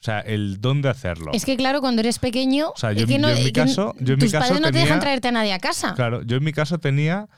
O 0.00 0.02
sea, 0.02 0.20
el 0.20 0.60
dónde 0.62 0.88
hacerlo. 0.88 1.30
Es 1.34 1.44
que 1.44 1.56
claro, 1.58 1.82
cuando 1.82 2.00
eres 2.00 2.18
pequeño, 2.18 2.70
O 2.70 2.76
sea, 2.76 2.92
yo- 2.92 3.04
yo 3.06 3.16
en 3.28 3.44
mi 3.44 3.52
caso- 3.52 3.94
yo 4.00 4.14
en 4.14 4.18
mi 4.18 4.24
tus 4.24 4.32
caso 4.32 4.44
padres 4.48 4.60
no 4.62 4.66
te 4.68 4.72
tenía- 4.72 4.84
dejan 4.86 5.00
traerte 5.00 5.28
a 5.28 5.32
nadie 5.32 5.52
a 5.52 5.58
casa. 5.58 5.94
Claro, 5.94 6.22
yo 6.22 6.38
en 6.38 6.44
mi 6.44 6.52
caso 6.54 6.78
tenía 6.78 7.28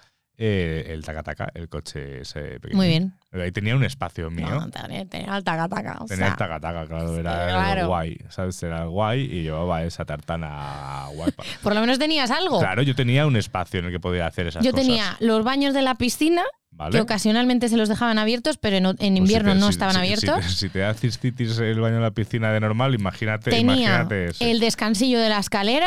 eh, 0.45 0.93
el 0.93 1.05
tacataca, 1.05 1.49
el 1.55 1.69
coche 1.69 2.23
ese 2.23 2.59
pequeño. 2.59 2.77
Muy 2.77 2.89
bien. 2.89 3.15
Ahí 3.33 3.53
tenía 3.53 3.77
un 3.77 3.85
espacio 3.85 4.29
mío. 4.29 4.49
No, 4.51 4.69
tenía, 4.71 5.05
tenía 5.07 5.37
el 5.37 5.45
taca, 5.45 5.67
o 6.01 6.07
Tenía 6.07 6.17
sea, 6.17 6.27
el 6.29 6.37
tacataca, 6.37 6.87
claro, 6.87 7.17
era 7.17 7.47
claro. 7.49 7.87
guay, 7.87 8.19
¿sabes? 8.29 8.61
Era 8.63 8.87
guay 8.87 9.21
y 9.23 9.43
llevaba 9.43 9.85
esa 9.85 10.05
tartana 10.05 11.07
guapa. 11.15 11.45
Por 11.63 11.75
lo 11.75 11.81
menos 11.81 11.99
tenías 12.01 12.31
algo. 12.33 12.59
Claro, 12.59 12.83
yo 12.83 12.95
tenía 12.97 13.25
un 13.27 13.37
espacio 13.37 13.79
en 13.81 13.87
el 13.87 13.93
que 13.93 14.01
podía 14.01 14.27
hacer 14.27 14.49
esas 14.49 14.65
Yo 14.65 14.73
cosas. 14.73 14.85
tenía 14.87 15.17
los 15.21 15.45
baños 15.45 15.75
de 15.75 15.83
la 15.83 15.95
piscina, 15.95 16.43
¿vale? 16.73 16.97
que 16.97 17.01
ocasionalmente 17.03 17.69
se 17.69 17.77
los 17.77 17.89
dejaban 17.89 18.19
abiertos, 18.19 18.59
pero 18.59 18.77
en, 18.79 18.87
en 18.87 18.97
Pues 18.97 19.09
si 19.13 19.17
invierno 19.19 19.53
te- 19.53 19.59
no 19.61 19.67
si- 19.67 19.71
estaban 19.71 19.95
si- 19.95 20.01
abiertos. 20.01 20.45
Si 20.45 20.69
te, 20.69 20.81
da 20.81 20.93
cistitis 20.95 21.59
el 21.61 21.79
baño 21.81 21.97
en 21.97 22.03
la 22.03 22.11
piscina 22.11 22.53
de 22.53 22.59
normal, 22.61 22.95
imagínate, 22.95 23.51
tenía 23.51 23.77
imagínate 24.03 24.31
el 24.41 24.59
descansillo 24.59 25.21
de 25.21 25.29
la 25.29 25.39
escalera 25.39 25.87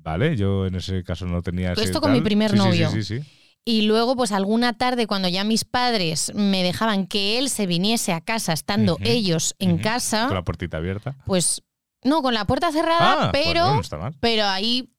Vale, 0.00 0.36
yo 0.36 0.64
en 0.66 0.76
ese 0.76 1.02
caso 1.04 1.26
no 1.26 1.42
tenía 1.42 1.72
ese 1.72 1.84
Esto 1.84 2.00
con 2.00 2.12
mi 2.12 2.20
primer 2.22 2.52
Sí, 2.52 2.56
novio. 2.56 2.90
Sí, 2.90 3.02
sí, 3.02 3.20
sí. 3.20 3.28
Y 3.64 3.82
luego 3.82 4.16
pues 4.16 4.32
alguna 4.32 4.72
tarde 4.78 5.06
cuando 5.06 5.28
ya 5.28 5.44
mis 5.44 5.64
padres 5.64 6.32
me 6.34 6.62
dejaban 6.62 7.06
que 7.06 7.38
él 7.38 7.50
se 7.50 7.66
viniese 7.66 8.12
a 8.12 8.20
casa 8.20 8.52
estando 8.52 8.96
ellos 9.02 9.54
en 9.58 9.78
casa, 9.78 10.26
Con 10.26 10.34
la 10.36 10.44
puertita 10.44 10.78
abierta. 10.78 11.16
pues 11.26 11.62
no, 12.04 12.22
con 12.22 12.32
la 12.34 12.46
puerta 12.46 12.70
cerrada, 12.72 13.28
Ah, 13.28 13.30
pues 13.32 13.44
pero, 13.44 13.66
no, 13.66 13.74
no 13.76 13.80
está 13.80 13.98
mal. 13.98 14.14
pero 14.20 14.44
ahí 14.46 14.90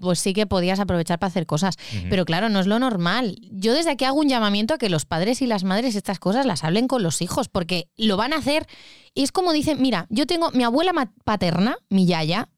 pues 0.00 0.18
sí 0.18 0.32
que 0.34 0.46
podías 0.46 0.80
aprovechar 0.80 1.18
para 1.20 1.28
hacer 1.28 1.46
cosas. 1.46 1.76
Pero 2.10 2.24
claro, 2.24 2.48
no 2.48 2.58
es 2.58 2.66
lo 2.66 2.80
normal. 2.80 3.36
Yo 3.52 3.72
desde 3.72 3.90
aquí 3.92 4.04
hago 4.04 4.18
un 4.18 4.28
llamamiento 4.28 4.74
a 4.74 4.78
que 4.78 4.90
los 4.90 5.06
padres 5.06 5.40
y 5.42 5.46
las 5.46 5.62
madres 5.62 5.94
estas 5.94 6.18
cosas 6.18 6.44
las 6.44 6.64
hablen 6.64 6.88
con 6.88 7.04
los 7.04 7.22
hijos, 7.22 7.48
porque 7.48 7.88
lo 7.96 8.16
van 8.16 8.32
a 8.32 8.38
hacer. 8.38 8.66
Y 9.14 9.22
es 9.22 9.30
como 9.30 9.52
dicen, 9.52 9.80
mira, 9.80 10.06
yo 10.10 10.26
tengo 10.26 10.50
mi 10.50 10.64
abuela 10.64 10.92
paterna, 11.24 11.76
mi 11.88 12.04
yaya, 12.06 12.48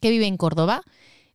que 0.00 0.10
vive 0.10 0.26
en 0.26 0.36
Córdoba, 0.36 0.82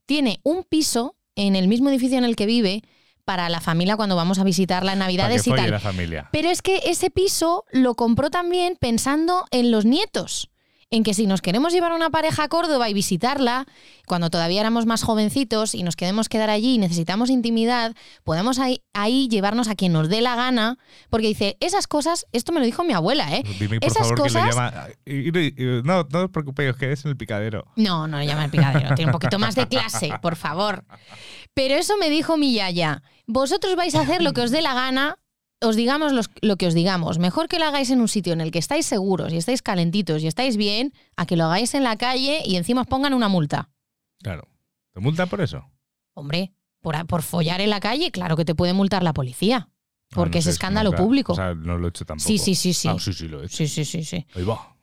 tiene 0.06 0.42
un 0.44 0.64
piso 0.64 1.16
en 1.36 1.56
el 1.56 1.70
mismo 1.70 1.90
edificio 1.90 2.18
en 2.18 2.26
el 2.26 2.36
que 2.36 2.46
vive 2.48 2.84
para 3.26 3.50
la 3.50 3.60
familia 3.60 3.98
cuando 3.98 4.16
vamos 4.16 4.40
a 4.40 4.44
visitarla 4.44 4.94
en 4.94 5.00
Navidades 5.00 5.46
y 5.48 5.52
tal. 5.52 5.72
la 5.72 5.80
familia. 5.80 6.30
Pero 6.32 6.50
es 6.50 6.62
que 6.62 6.82
ese 6.86 7.10
piso 7.10 7.66
lo 7.72 7.96
compró 7.96 8.30
también 8.30 8.78
pensando 8.80 9.46
en 9.52 9.72
los 9.72 9.84
nietos. 9.86 10.50
En 10.92 11.04
que 11.04 11.16
si 11.16 11.26
nos 11.26 11.42
queremos 11.42 11.74
llevar 11.74 11.92
a 11.94 11.96
una 11.96 12.12
pareja 12.12 12.44
a 12.44 12.48
Córdoba 12.48 12.88
y 12.90 12.94
visitarla, 12.94 13.66
cuando 14.06 14.30
todavía 14.30 14.62
éramos 14.62 14.86
más 14.86 15.02
jovencitos 15.02 15.74
y 15.74 15.82
nos 15.82 15.96
queremos 15.96 16.30
quedar 16.30 16.52
allí 16.52 16.76
y 16.76 16.78
necesitamos 16.78 17.32
intimidad, 17.32 17.96
podemos 18.24 18.60
ahí, 18.60 18.84
ahí 18.94 19.28
llevarnos 19.28 19.68
a 19.68 19.74
quien 19.76 19.94
nos 19.94 20.10
dé 20.10 20.22
la 20.22 20.36
gana, 20.36 20.78
porque 21.10 21.26
dice, 21.28 21.58
esas 21.60 21.88
cosas, 21.88 22.28
esto 22.34 22.52
me 22.52 22.60
lo 22.60 22.68
dijo 22.68 22.84
mi 22.84 22.94
abuela, 22.94 23.36
¿eh? 23.36 23.42
Dime, 23.60 23.80
por 23.80 23.90
Esas 23.90 24.04
favor, 24.04 24.16
que 24.16 24.22
cosas- 24.22 24.44
le 24.46 24.52
llama. 24.52 24.88
y- 25.08 25.82
No, 25.84 26.06
no 26.08 26.24
os 26.26 26.30
preocupéis, 26.30 26.70
os 26.72 26.78
quedéis 26.78 27.04
en 27.04 27.10
el 27.12 27.18
picadero. 27.18 27.66
No, 27.76 28.08
no 28.08 28.20
le 28.20 28.28
llama 28.28 28.46
el 28.46 28.52
picadero, 28.52 28.94
tiene 28.94 29.10
un 29.10 29.14
poquito 29.14 29.40
más 29.40 29.56
de 29.56 29.68
clase, 29.68 30.12
por 30.22 30.36
favor. 30.36 30.86
Pero 31.56 31.74
eso 31.74 31.98
me 31.98 32.12
dijo 32.12 32.38
mi 32.38 32.54
yaya. 32.54 33.02
Vosotros 33.26 33.76
vais 33.76 33.96
a 33.96 34.02
hacer 34.02 34.22
lo 34.22 34.34
que 34.34 34.42
os 34.42 34.52
dé 34.52 34.62
la 34.62 34.76
gana, 34.76 35.18
os 35.62 35.76
digamos 35.76 36.12
los- 36.14 36.30
lo 36.42 36.58
que 36.58 36.68
os 36.68 36.74
digamos. 36.74 37.18
Mejor 37.20 37.48
que 37.48 37.60
lo 37.60 37.66
hagáis 37.66 37.90
en 37.90 38.02
un 38.02 38.08
sitio 38.08 38.34
en 38.34 38.42
el 38.42 38.52
que 38.52 38.60
estáis 38.60 38.86
seguros 38.86 39.34
y 39.34 39.38
estáis 39.38 39.62
calentitos 39.62 40.22
y 40.24 40.28
estáis 40.28 40.58
bien, 40.58 40.94
a 41.16 41.26
que 41.26 41.36
lo 41.38 41.46
hagáis 41.46 41.74
en 41.74 41.84
la 41.84 41.96
calle 41.98 42.42
y 42.46 42.56
encima 42.58 42.82
os 42.82 42.88
pongan 42.88 43.14
una 43.14 43.28
multa. 43.30 43.70
Claro. 44.22 44.48
¿Te 44.94 45.00
multan 45.00 45.28
por 45.30 45.42
eso? 45.42 45.64
Hombre, 46.14 46.54
por, 46.82 47.06
por 47.08 47.22
follar 47.24 47.62
en 47.62 47.70
la 47.70 47.80
calle, 47.80 48.12
claro 48.12 48.36
que 48.38 48.46
te 48.46 48.56
puede 48.56 48.74
multar 48.74 49.04
la 49.04 49.14
policía. 49.14 49.68
Ah, 49.70 50.16
Porque 50.16 50.38
no 50.38 50.40
es 50.42 50.48
escándalo 50.48 50.92
nunca- 50.92 51.04
público. 51.04 51.34
O 51.34 51.36
sea, 51.36 51.54
no 51.56 51.78
lo 51.78 51.88
he 51.88 51.90
hecho 51.90 52.06
tampoco. 52.06 52.28
Sí, 52.28 52.38
sí, 52.38 52.54
sí, 52.56 52.74
sí. 52.74 52.88
Ah, 52.88 52.98
sí, 53.00 53.12
sí, 53.12 53.28
lo 53.28 53.42
he 53.42 53.46
hecho. 53.46 53.58
Sí, 53.58 53.68
sí, 53.68 53.84
sí, 53.86 54.04
sí. 54.04 54.26
Ahí 54.36 54.44
va. 54.44 54.76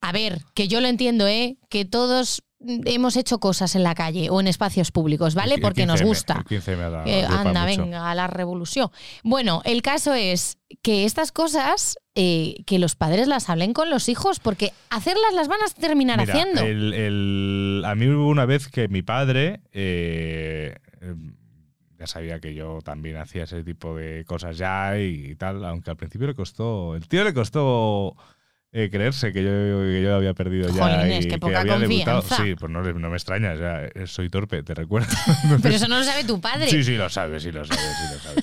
A 0.00 0.12
ver, 0.12 0.42
que 0.54 0.68
yo 0.68 0.80
lo 0.80 0.88
entiendo, 0.88 1.26
¿eh? 1.26 1.58
Que 1.68 1.84
todos 1.84 2.42
hemos 2.60 3.16
hecho 3.16 3.38
cosas 3.38 3.76
en 3.76 3.82
la 3.84 3.94
calle 3.94 4.30
o 4.30 4.40
en 4.40 4.48
espacios 4.48 4.90
públicos, 4.90 5.34
¿vale? 5.34 5.54
El- 5.54 5.60
el 5.60 5.62
Porque 5.62 5.86
nos 5.86 6.00
15M, 6.00 6.08
gusta. 6.08 6.34
el 6.38 6.44
15M 6.44 6.82
ha 6.82 6.90
dado- 6.90 7.06
Eh, 7.08 7.24
anda, 7.24 7.66
mucho. 7.66 7.82
venga, 7.82 8.10
a 8.10 8.14
la 8.14 8.26
revolución. 8.26 8.90
Bueno, 9.22 9.62
el 9.64 9.80
caso 9.82 10.12
es 10.14 10.58
que 10.82 11.04
estas 11.04 11.30
cosas, 11.32 11.98
eh, 12.14 12.56
que 12.66 12.78
los 12.78 12.96
padres 12.96 13.28
las 13.28 13.48
hablen 13.48 13.72
con 13.72 13.90
los 13.90 14.08
hijos, 14.08 14.40
porque 14.40 14.72
hacerlas 14.90 15.32
las 15.34 15.46
van 15.48 15.60
a 15.62 15.80
terminar 15.80 16.18
Mira, 16.18 16.32
haciendo. 16.34 16.60
el- 16.62 16.92
el- 16.94 17.82
a 17.86 17.94
mí 17.94 18.06
hubo 18.08 18.28
una 18.28 18.44
vez 18.44 18.68
que 18.68 18.88
mi 18.88 19.02
padre 19.02 19.60
eh, 19.72 20.74
eh, 21.00 21.14
ya 21.98 22.06
sabía 22.06 22.40
que 22.40 22.54
yo 22.54 22.80
también 22.84 23.16
hacía 23.18 23.44
ese 23.44 23.62
tipo 23.64 23.96
de 23.96 24.24
cosas 24.24 24.56
ya 24.58 24.98
y, 24.98 25.34
tal, 25.36 25.64
aunque 25.64 25.90
al 25.90 25.96
principio 25.96 26.26
le 26.26 26.34
costó, 26.34 26.94
el 26.96 27.06
tío 27.08 27.24
le 27.24 27.34
costó 27.34 28.14
eh, 28.72 28.90
creerse 28.90 29.32
que 29.32 29.42
yo, 29.42 29.50
que 29.50 30.02
yo 30.02 30.14
había 30.14 30.34
perdido 30.34 30.68
ya 30.68 30.82
Jolines, 30.98 31.24
y 31.24 31.28
que 31.28 31.38
poca 31.38 31.60
había 31.60 31.78
debutado. 31.78 32.20
confianza. 32.20 32.44
Sí, 32.44 32.54
pues 32.54 32.70
no, 32.70 32.82
no 32.82 33.08
me 33.10 33.16
extraña, 33.16 33.52
o 33.52 33.56
sea, 33.56 33.84
eh, 33.86 34.06
soy 34.06 34.28
torpe, 34.28 34.62
te 34.62 34.74
recuerdo. 34.74 35.08
Pero 35.62 35.74
eso 35.74 35.88
no 35.88 35.98
lo 35.98 36.04
sabe 36.04 36.24
tu 36.24 36.40
padre. 36.40 36.68
Sí, 36.68 36.84
sí, 36.84 36.96
lo 36.96 37.08
sabe, 37.08 37.40
sí 37.40 37.50
lo 37.50 37.64
sabe, 37.64 37.80
sí 37.80 38.14
lo 38.14 38.18
sabe. 38.20 38.42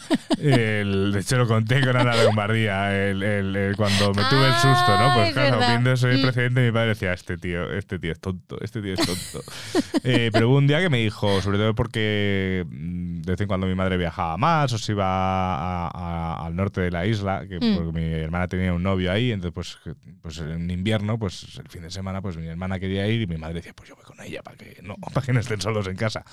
El- 0.82 1.11
de 1.13 1.19
hecho, 1.19 1.38
lo 1.38 1.47
conté 1.47 1.80
con 1.82 1.95
Ana 1.95 2.15
Lombardía 2.23 2.93
el, 3.09 3.23
el- 3.23 3.55
el- 3.55 3.76
cuando 3.76 4.09
me 4.13 4.23
tuve 4.30 4.47
el 4.47 4.53
susto, 4.53 4.67
¿no? 4.97 5.11
Ah, 5.11 5.13
Pues 5.15 5.28
es 5.30 5.34
claro, 5.34 5.59
viendo 5.59 5.91
ese 5.93 6.07
Mm. 6.17 6.21
precedente, 6.21 6.61
mi 6.65 6.71
padre 6.71 6.89
decía, 6.89 7.13
este 7.13 7.38
tío, 7.38 7.71
este 7.71 7.99
tío 7.99 8.11
es 8.11 8.19
tonto, 8.19 8.57
este 8.61 8.82
tío 8.82 8.93
es 8.93 8.99
tonto. 9.05 9.43
Eh, 10.07 10.30
pero 10.32 10.49
hubo 10.49 10.57
un 10.57 10.67
día 10.67 10.80
que 10.82 10.89
me 10.89 10.99
dijo, 10.99 11.41
sobre 11.41 11.57
todo 11.57 11.73
porque 11.73 12.63
mm, 12.69 13.21
de 13.21 13.32
vez 13.32 13.41
en 13.41 13.47
cuando 13.47 13.65
mi 13.65 13.73
madre 13.73 13.97
viajaba 13.97 14.38
más 14.38 14.71
o 14.73 14.78
se 14.78 14.91
iba 14.91 15.05
a- 15.07 15.88
a- 15.88 16.45
al 16.45 16.55
norte 16.55 16.82
de 16.82 16.91
la 16.91 17.05
isla, 17.07 17.43
que 17.47 17.57
Mm. 17.59 17.76
porque 17.76 17.91
mi 17.99 18.03
hermana 18.13 18.47
tenía 18.47 18.71
un 18.73 18.84
novio 18.84 19.11
ahí, 19.11 19.32
entonces 19.32 19.53
pues 19.53 19.80
pues 20.22 20.39
en 20.39 20.70
invierno, 20.72 21.18
pues 21.20 21.57
el 21.57 21.68
fin 21.70 21.82
de 21.84 21.91
semana, 21.91 22.22
pues 22.22 22.38
mi 22.38 22.47
hermana 22.47 22.80
quería 22.80 23.07
ir 23.07 23.22
y 23.22 23.28
mi 23.28 23.38
madre 23.38 23.55
decía, 23.55 23.74
pues 23.74 23.89
yo 23.89 23.95
voy 23.95 24.05
con 24.05 24.20
ella 24.22 24.41
para 24.43 24.57
que 24.57 24.82
no, 24.82 24.95
para 25.13 25.26
que 25.26 25.34
no 25.34 25.39
estén 25.39 25.61
solos 25.61 25.88
en 25.88 25.95
casa. 25.95 26.24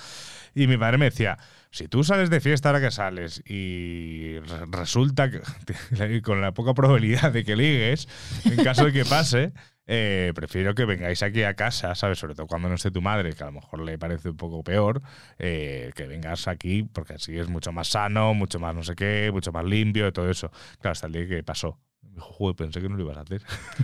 Y 0.55 0.67
mi 0.67 0.77
madre 0.77 0.99
me 0.99 1.07
decía, 1.07 1.39
si 1.71 1.89
tú 1.89 2.05
sales 2.05 2.31
de 2.31 2.41
fiesta 2.41 2.69
ahora 2.69 2.81
que 2.81 2.91
sales 2.91 3.43
y 3.47 4.39
re- 4.41 4.67
resulta 4.71 5.31
que 5.31 5.41
con 6.23 6.41
la 6.41 6.53
poca 6.53 6.75
probabilidad 6.75 7.33
de 7.33 7.45
que 7.45 7.57
ligues, 7.57 8.09
en 8.45 8.63
caso 8.63 8.85
de 8.85 8.93
que 8.93 9.05
pase, 9.05 9.53
eh, 9.87 10.33
prefiero 10.35 10.75
que 10.75 10.85
vengáis 10.85 11.23
aquí 11.23 11.43
a 11.43 11.55
casa, 11.55 11.95
¿sabes? 11.95 12.19
Sobre 12.19 12.35
todo 12.35 12.47
cuando 12.47 12.69
no 12.69 12.75
esté 12.77 12.91
tu 12.91 13.03
madre, 13.03 13.33
que 13.33 13.43
a 13.43 13.47
lo 13.47 13.53
mejor 13.53 13.81
le 13.81 13.99
parece 13.99 14.31
un 14.31 14.37
poco 14.37 14.63
peor, 14.63 15.03
eh, 15.39 15.91
que 15.97 16.07
vengas 16.07 16.47
aquí, 16.49 16.83
porque 16.85 17.15
así 17.15 17.37
es 17.39 17.49
mucho 17.49 17.73
más 17.73 17.89
sano, 17.89 18.35
mucho 18.35 18.61
más 18.61 18.75
no 18.75 18.83
sé 18.83 18.95
qué, 18.95 19.31
mucho 19.33 19.53
más 19.53 19.65
limpio 19.65 20.07
y 20.09 20.13
todo 20.13 20.31
eso. 20.31 20.51
Claro, 20.81 20.93
hasta 20.93 21.07
el 21.07 21.13
día 21.15 21.27
que 21.29 21.43
pasó. 21.43 21.79
Me 22.13 22.17
dijo, 22.17 22.27
joder, 22.31 22.57
pensé 22.57 22.83
que 22.83 22.89
no 22.91 22.97
lo 22.97 23.05
ibas 23.05 23.17
a 23.17 23.21
hacer. 23.23 23.41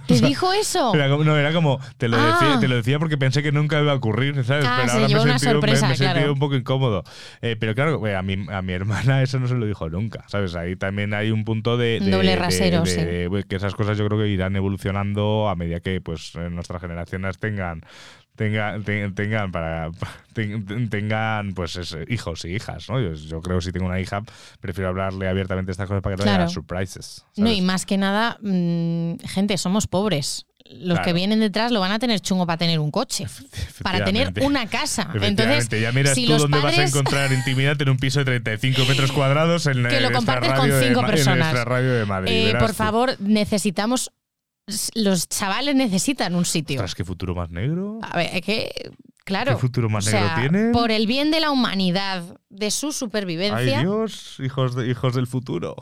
¿Te 0.06 0.20
dijo 0.20 0.52
eso? 0.52 0.94
Era 0.94 1.08
como, 1.08 1.24
no, 1.24 1.34
era 1.36 1.50
como, 1.52 1.80
te 1.96 2.08
lo, 2.08 2.18
Ah. 2.18 2.38
decía, 2.40 2.60
te 2.60 2.68
lo 2.68 2.76
decía 2.76 2.98
porque 2.98 3.16
pensé 3.16 3.42
que 3.42 3.52
nunca 3.52 3.80
iba 3.80 3.92
a 3.92 3.94
ocurrir, 3.94 4.44
¿sabes? 4.44 4.66
Ah, 4.68 4.80
pero 4.82 4.92
ahora 4.92 5.08
me 5.08 5.14
una 5.22 5.38
sentido, 5.38 5.52
sorpresa, 5.60 5.88
me, 5.88 5.94
claro. 5.96 6.32
un 6.34 6.38
poco 6.38 6.54
incómodo. 6.54 7.04
Eh, 7.40 7.56
pero 7.58 7.74
claro, 7.74 8.06
eh, 8.06 8.14
a 8.14 8.20
mi, 8.22 8.46
a 8.52 8.60
mi 8.60 8.72
hermana 8.74 9.22
eso 9.22 9.38
no 9.40 9.48
se 9.48 9.54
lo 9.54 9.64
dijo 9.64 9.88
nunca, 9.88 10.24
¿sabes? 10.28 10.54
Ahí 10.56 10.76
también 10.76 11.14
hay 11.14 11.30
un 11.30 11.44
punto 11.44 11.78
de... 11.78 12.00
de- 12.00 12.10
Doble 12.10 12.36
rasero, 12.36 12.82
de- 12.82 12.90
sí. 12.90 13.00
de- 13.02 13.44
que 13.48 13.56
esas 13.56 13.74
cosas 13.74 13.96
yo 13.96 14.06
creo 14.06 14.18
que 14.20 14.28
irán 14.28 14.54
evolucionando 14.56 15.48
a 15.48 15.56
medida 15.56 15.80
que 15.80 16.00
pues 16.02 16.32
eh, 16.34 16.50
nuestras 16.50 16.82
generaciones 16.82 17.38
tengan 17.38 17.82
tengan, 18.38 18.82
te- 18.84 19.10
tengan 19.10 19.52
para 19.52 19.90
ten- 20.32 20.88
tengan 20.88 21.52
pues 21.52 21.78
hijos 22.08 22.44
y 22.46 22.54
hijas, 22.54 22.88
¿no? 22.88 22.98
Yo, 23.00 23.12
yo 23.12 23.42
creo 23.42 23.58
que 23.58 23.64
si 23.66 23.72
tengo 23.72 23.84
una 23.86 24.00
hija 24.00 24.22
prefiero 24.60 24.88
hablarle 24.88 25.28
abiertamente 25.28 25.66
de 25.66 25.72
estas 25.72 25.88
cosas 25.88 26.02
para 26.02 26.16
que 26.16 26.20
no 26.20 26.24
Claro. 26.24 26.44
haya 26.44 26.52
surprises. 26.52 27.24
No, 27.36 27.50
y 27.52 27.60
más 27.60 27.84
que 27.84 27.98
nada, 27.98 28.38
mm, 28.40 29.16
gente, 29.26 29.58
somos 29.58 29.86
pobres. 29.86 30.46
Los 30.70 31.00
que 31.00 31.14
vienen 31.14 31.40
detrás 31.40 31.72
lo 31.72 31.80
van 31.80 31.92
a 31.92 31.98
tener 31.98 32.20
chungo 32.20 32.44
para 32.46 32.58
tener 32.58 32.78
un 32.78 32.90
coche, 32.90 33.24
para 33.82 34.04
tener 34.04 34.34
una 34.42 34.66
casa. 34.66 35.08
Entonces, 35.14 35.66
ya 35.80 35.92
miras 35.92 36.14
si 36.14 36.26
tú 36.26 36.32
los 36.32 36.42
dónde 36.42 36.58
vas 36.58 36.66
a 36.66 36.76
padres 36.76 36.90
encontrar 36.90 37.32
intimidad 37.32 37.80
en 37.80 37.88
un 37.88 37.96
piso 37.96 38.18
de 38.18 38.26
35 38.26 38.84
metros 38.88 39.10
cuadrados 39.12 39.64
en, 39.64 39.82
Que 39.88 40.00
lo 40.02 40.12
compartes 40.12 40.52
con 40.52 40.68
de 40.68 40.86
cinco 40.86 41.06
personas. 41.06 41.38
nuestra 41.38 41.64
radio 41.64 41.94
de 41.94 42.04
Madrid. 42.04 42.32
eh, 42.50 42.54
por 42.58 42.68
tú. 42.68 42.74
favor, 42.74 43.16
necesitamos. 43.18 44.10
Los 44.94 45.28
chavales 45.28 45.74
necesitan 45.74 46.34
un 46.34 46.44
sitio. 46.44 46.76
Ostras, 46.76 46.94
qué 46.94 47.04
futuro 47.04 47.34
más 47.34 47.50
negro. 47.50 47.98
A 48.02 48.16
ver, 48.16 48.30
es 48.34 48.42
que, 48.42 48.90
claro. 49.24 49.52
¿Qué 49.54 49.60
futuro 49.60 49.88
más 49.88 50.06
o 50.06 50.10
negro 50.10 50.26
sea, 50.28 50.36
tienen? 50.40 50.72
Por 50.72 50.90
el 50.90 51.06
bien 51.06 51.30
de 51.30 51.40
la 51.40 51.50
humanidad, 51.50 52.22
de 52.50 52.70
su 52.70 52.88
Ay 52.88 52.92
supervivencia, 52.92 53.80
Dios, 53.80 54.36
hijos, 54.40 54.74
de, 54.74 54.88
hijos 54.90 55.14
del 55.14 55.26
futuro. 55.26 55.76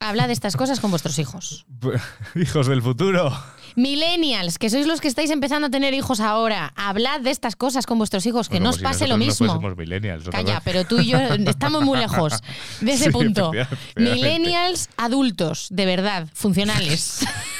habla 0.00 0.26
de 0.26 0.32
estas 0.32 0.56
cosas 0.56 0.80
con 0.80 0.90
vuestros 0.90 1.18
hijos. 1.18 1.66
hijos 2.34 2.66
del 2.66 2.82
futuro. 2.82 3.32
Millennials, 3.76 4.58
que 4.58 4.70
sois 4.70 4.86
los 4.88 5.00
que 5.00 5.06
estáis 5.06 5.30
empezando 5.30 5.68
a 5.68 5.70
tener 5.70 5.94
hijos 5.94 6.18
ahora, 6.18 6.72
hablad 6.74 7.20
de 7.20 7.30
estas 7.30 7.54
cosas 7.54 7.86
con 7.86 7.98
vuestros 7.98 8.26
hijos, 8.26 8.48
que 8.48 8.54
Bueno, 8.56 8.64
no 8.64 8.70
os 8.70 8.76
si 8.76 8.82
pase 8.82 9.06
lo 9.06 9.16
nosotros 9.16 9.40
no 9.40 9.44
mismo. 9.46 9.60
fuésemos 9.60 9.76
millennials, 9.78 10.28
Calla, 10.30 10.60
pero 10.64 10.84
tú 10.84 10.98
y 10.98 11.06
yo 11.06 11.18
estamos 11.46 11.82
muy 11.84 11.98
lejos 11.98 12.32
de 12.80 12.92
ese 12.92 13.04
Sí, 13.04 13.10
punto. 13.10 13.52
Millennials 13.94 14.88
adultos, 14.96 15.68
de 15.70 15.86
verdad, 15.86 16.26
funcionales. 16.32 17.20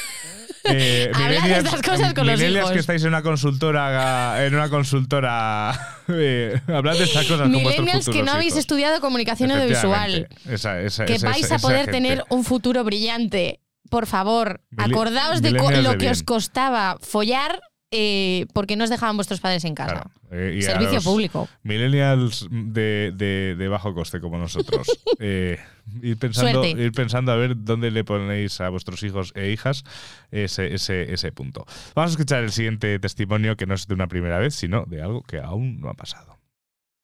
Eh, 0.65 1.09
Habla 1.13 1.41
de 1.47 1.57
estas 1.59 1.81
cosas 1.81 2.13
con 2.13 2.27
los 2.27 2.41
hijos. 2.41 2.71
que 2.71 2.79
estáis 2.79 3.01
en 3.03 3.09
una 3.09 3.21
consultora, 3.21 4.45
en 4.45 4.55
una 4.55 4.69
consultora, 4.69 5.97
eh, 6.09 6.59
hablad 6.67 6.97
de 6.97 7.03
estas 7.05 7.25
cosas 7.25 7.49
con 7.49 7.63
vuestros 7.63 8.09
que 8.09 8.23
no 8.23 8.31
habéis 8.33 8.49
hijos. 8.49 8.59
estudiado 8.59 8.99
comunicación 9.01 9.51
audiovisual, 9.51 10.11
Efectivamente. 10.15 10.53
Esa- 10.55 10.81
esa- 10.81 11.05
que 11.05 11.15
esa- 11.15 11.29
vais 11.29 11.51
a 11.51 11.59
poder 11.59 11.89
tener 11.89 12.23
un 12.29 12.43
futuro 12.43 12.83
brillante. 12.83 13.61
Por 13.89 14.05
favor, 14.05 14.61
acordaos 14.77 15.41
de 15.41 15.51
lo 15.51 15.97
que 15.97 16.09
os 16.11 16.21
costaba 16.23 16.97
follar 17.01 17.59
eh, 17.91 18.45
porque 18.53 18.75
no 18.75 18.83
os 18.83 18.89
dejaban 18.89 19.15
vuestros 19.17 19.39
padres 19.39 19.65
en 19.65 19.73
casa. 19.75 19.93
Claro, 19.93 20.11
eh, 20.31 20.53
y 20.55 20.59
a 20.59 20.71
Servicio 20.71 20.95
los 20.95 21.03
público. 21.03 21.47
Millennials 21.63 22.47
de, 22.51 23.11
de- 23.15 23.55
de 23.57 23.67
bajo 23.67 23.93
coste 23.93 24.19
como 24.19 24.37
nosotros. 24.37 24.87
eh, 25.19 25.57
ir, 26.01 26.17
pensando, 26.17 26.63
Suerte. 26.63 26.81
ir 26.83 26.91
pensando 26.91 27.31
a 27.31 27.35
ver 27.35 27.53
dónde 27.57 27.89
le 27.91 28.03
ponéis 28.03 28.61
a 28.61 28.69
vuestros 28.69 29.01
hijos 29.03 29.31
e 29.35 29.49
hijas 29.51 29.83
ese, 30.31 30.73
ese, 30.73 31.11
ese 31.13 31.31
punto. 31.31 31.65
Vamos 31.95 32.11
a 32.11 32.13
escuchar 32.13 32.43
el 32.43 32.51
siguiente 32.51 32.99
testimonio 32.99 33.55
que 33.57 33.65
no 33.65 33.73
es 33.73 33.87
de 33.87 33.93
una 33.95 34.07
primera 34.07 34.37
vez, 34.37 34.53
sino 34.55 34.85
de 34.85 35.01
algo 35.01 35.23
que 35.23 35.39
aún 35.39 35.79
no 35.81 35.89
ha 35.89 35.93
pasado. 35.95 36.37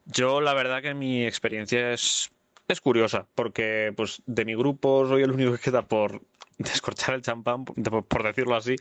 Yo 0.05 0.39
la 0.41 0.53
verdad 0.53 0.83
que 0.83 0.93
mi 0.93 1.25
experiencia 1.25 1.91
es, 1.93 2.29
es 2.67 2.79
curiosa, 2.79 3.25
porque 3.33 3.91
pues 3.97 4.21
de 4.27 4.45
mi 4.45 4.53
grupo 4.53 5.07
soy 5.07 5.23
el 5.23 5.31
único 5.31 5.53
que 5.53 5.57
queda 5.59 5.81
por 5.81 6.21
descorchar 6.57 7.15
el 7.15 7.21
champán, 7.21 7.65
por, 7.65 8.23
decirlo 8.23 8.55
así, 8.55 8.75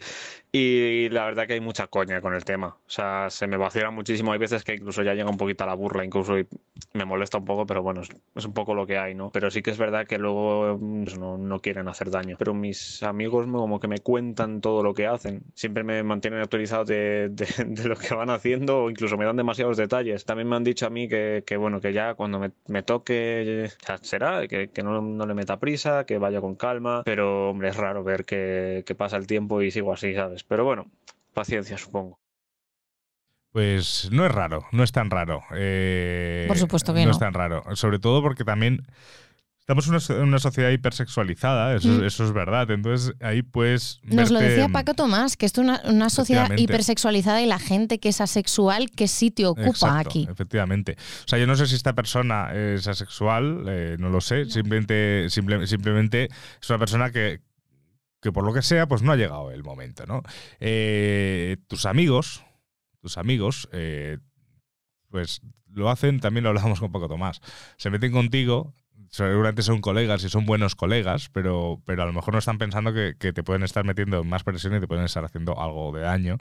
y 0.52 1.08
la 1.10 1.24
verdad 1.24 1.46
que 1.46 1.54
hay 1.54 1.60
mucha 1.60 1.86
coña 1.88 2.20
con 2.20 2.34
el 2.34 2.44
tema. 2.44 2.68
O 2.68 2.90
sea, 2.90 3.30
se 3.30 3.46
me 3.46 3.56
vacila 3.56 3.90
muchísimo. 3.90 4.32
Hay 4.32 4.38
veces 4.38 4.62
que 4.64 4.74
incluso 4.74 5.02
ya 5.02 5.14
llega 5.14 5.30
un 5.30 5.36
poquito 5.36 5.64
a 5.64 5.66
la 5.66 5.74
burla, 5.74 6.04
incluso 6.04 6.38
y 6.38 6.46
me 6.92 7.04
molesta 7.04 7.38
un 7.38 7.44
poco, 7.44 7.66
pero 7.66 7.82
bueno, 7.82 8.02
es, 8.02 8.44
un 8.44 8.52
poco 8.52 8.74
lo 8.74 8.86
que 8.86 8.98
hay, 8.98 9.14
¿no? 9.14 9.30
Pero 9.30 9.50
sí 9.50 9.62
que 9.62 9.70
es 9.70 9.78
verdad 9.78 10.06
que 10.06 10.18
luego 10.18 10.78
pues, 10.78 11.18
no, 11.18 11.38
no 11.38 11.60
quieren 11.60 11.88
hacer 11.88 12.10
daño. 12.10 12.36
Pero 12.38 12.54
mis 12.54 13.02
amigos 13.02 13.46
como 13.46 13.80
que 13.80 13.88
me 13.88 13.98
cuentan 13.98 14.60
todo 14.60 14.82
lo 14.82 14.94
que 14.94 15.06
hacen. 15.06 15.42
Siempre 15.54 15.82
me 15.84 16.02
mantienen 16.02 16.40
actualizado 16.40 16.84
de, 16.84 17.28
de- 17.30 17.46
de 17.66 17.88
lo 17.88 17.96
que 17.96 18.14
van 18.14 18.30
haciendo 18.30 18.84
o 18.84 18.90
incluso 18.90 19.16
me 19.16 19.24
dan 19.24 19.36
demasiados 19.36 19.76
detalles. 19.76 20.24
También 20.24 20.48
me 20.48 20.56
han 20.56 20.64
dicho 20.64 20.86
a 20.86 20.90
mí 20.90 21.08
que, 21.08 21.42
que, 21.46 21.56
bueno, 21.56 21.80
que 21.80 21.92
ya 21.92 22.14
cuando 22.14 22.38
me, 22.38 22.52
me 22.68 22.82
toque 22.82 23.70
ya 23.86 23.98
será, 23.98 24.46
que, 24.46 24.68
que 24.70 24.82
no, 24.82 25.00
no 25.00 25.26
le 25.26 25.34
meta 25.34 25.58
prisa, 25.58 26.04
que 26.06 26.18
vaya 26.18 26.40
con 26.40 26.54
calma. 26.56 27.02
Pero, 27.04 27.50
hombre, 27.50 27.63
es 27.64 27.76
raro 27.76 28.04
ver 28.04 28.24
que, 28.24 28.82
que 28.86 28.94
pasa 28.94 29.16
el 29.16 29.26
tiempo 29.26 29.62
y 29.62 29.70
sigo 29.70 29.92
así, 29.92 30.14
¿sabes? 30.14 30.44
Pero 30.44 30.64
bueno, 30.64 30.90
paciencia, 31.32 31.78
supongo. 31.78 32.18
Pues 33.52 34.08
no 34.10 34.26
es 34.26 34.32
raro, 34.32 34.64
no 34.72 34.82
es 34.82 34.90
tan 34.90 35.10
raro. 35.10 35.42
eh, 35.54 36.44
Por 36.48 36.58
supuesto 36.58 36.92
que 36.92 37.00
no. 37.00 37.06
no. 37.06 37.10
es 37.12 37.18
tan 37.20 37.34
raro. 37.34 37.62
Sobre 37.76 38.00
todo 38.00 38.20
porque 38.20 38.42
también 38.42 38.84
estamos 39.60 39.86
en 40.10 40.16
una, 40.22 40.38
sociedad 40.40 40.70
hipersexualizada, 40.72 41.76
eso, 41.76 41.88
Mm. 41.88 42.04
eso 42.04 42.24
es 42.24 42.32
verdad. 42.32 42.68
Entonces 42.72 43.14
ahí 43.20 43.42
pues... 43.42 44.00
Nos 44.02 44.32
lo 44.32 44.40
decía 44.40 44.68
Paco 44.70 44.94
Tomás, 44.94 45.36
que 45.36 45.46
esto 45.46 45.60
es 45.62 45.68
una, 45.68 45.80
una 45.84 46.10
sociedad 46.10 46.50
hipersexualizada 46.56 47.40
y 47.42 47.46
la 47.46 47.60
gente 47.60 48.00
que 48.00 48.08
es 48.08 48.20
asexual, 48.20 48.90
¿qué 48.90 49.06
sitio 49.06 49.50
ocupa 49.52 49.68
Exacto, 49.68 50.08
aquí? 50.10 50.26
Efectivamente. 50.28 50.96
O 51.24 51.28
sea, 51.28 51.38
yo 51.38 51.46
no 51.46 51.54
sé 51.54 51.68
si 51.68 51.76
esta 51.76 51.92
persona 51.92 52.52
es 52.52 52.88
asexual, 52.88 53.64
eh, 53.68 53.96
no 54.00 54.10
lo 54.10 54.20
sé. 54.20 54.46
Simplemente, 54.46 55.30
simple- 55.30 55.64
simplemente 55.68 56.28
es 56.60 56.68
una 56.70 56.78
persona 56.80 57.12
que, 57.12 57.40
que 58.24 58.32
por 58.32 58.42
lo 58.42 58.54
que 58.54 58.62
sea, 58.62 58.88
pues 58.88 59.02
no 59.02 59.12
ha 59.12 59.16
llegado 59.16 59.50
el 59.50 59.62
momento, 59.62 60.06
¿no? 60.06 60.22
Eh, 60.58 61.58
tus 61.68 61.84
amigos, 61.84 62.42
tus 63.02 63.18
amigos, 63.18 63.68
eh, 63.70 64.16
pues 65.10 65.42
lo 65.68 65.90
hacen, 65.90 66.20
también 66.20 66.44
lo 66.44 66.48
hablamos 66.48 66.80
con 66.80 66.90
Paco 66.90 67.06
Tomás. 67.06 67.42
Se 67.76 67.90
meten 67.90 68.12
contigo. 68.12 68.74
Seguramente 69.10 69.62
son 69.62 69.80
colegas 69.80 70.24
y 70.24 70.30
son 70.30 70.46
buenos 70.46 70.74
colegas, 70.74 71.28
pero, 71.32 71.82
pero 71.84 72.02
a 72.02 72.06
lo 72.06 72.12
mejor 72.12 72.32
no 72.32 72.38
están 72.38 72.58
pensando 72.58 72.92
que, 72.92 73.14
te 73.14 73.42
pueden 73.44 73.62
estar 73.62 73.84
metiendo 73.84 74.22
en 74.22 74.28
más 74.28 74.42
presión 74.42 74.74
y 74.74 74.80
te 74.80 74.88
pueden 74.88 75.04
estar 75.04 75.24
haciendo 75.24 75.60
algo 75.60 75.92
de 75.92 76.00
daño, 76.00 76.38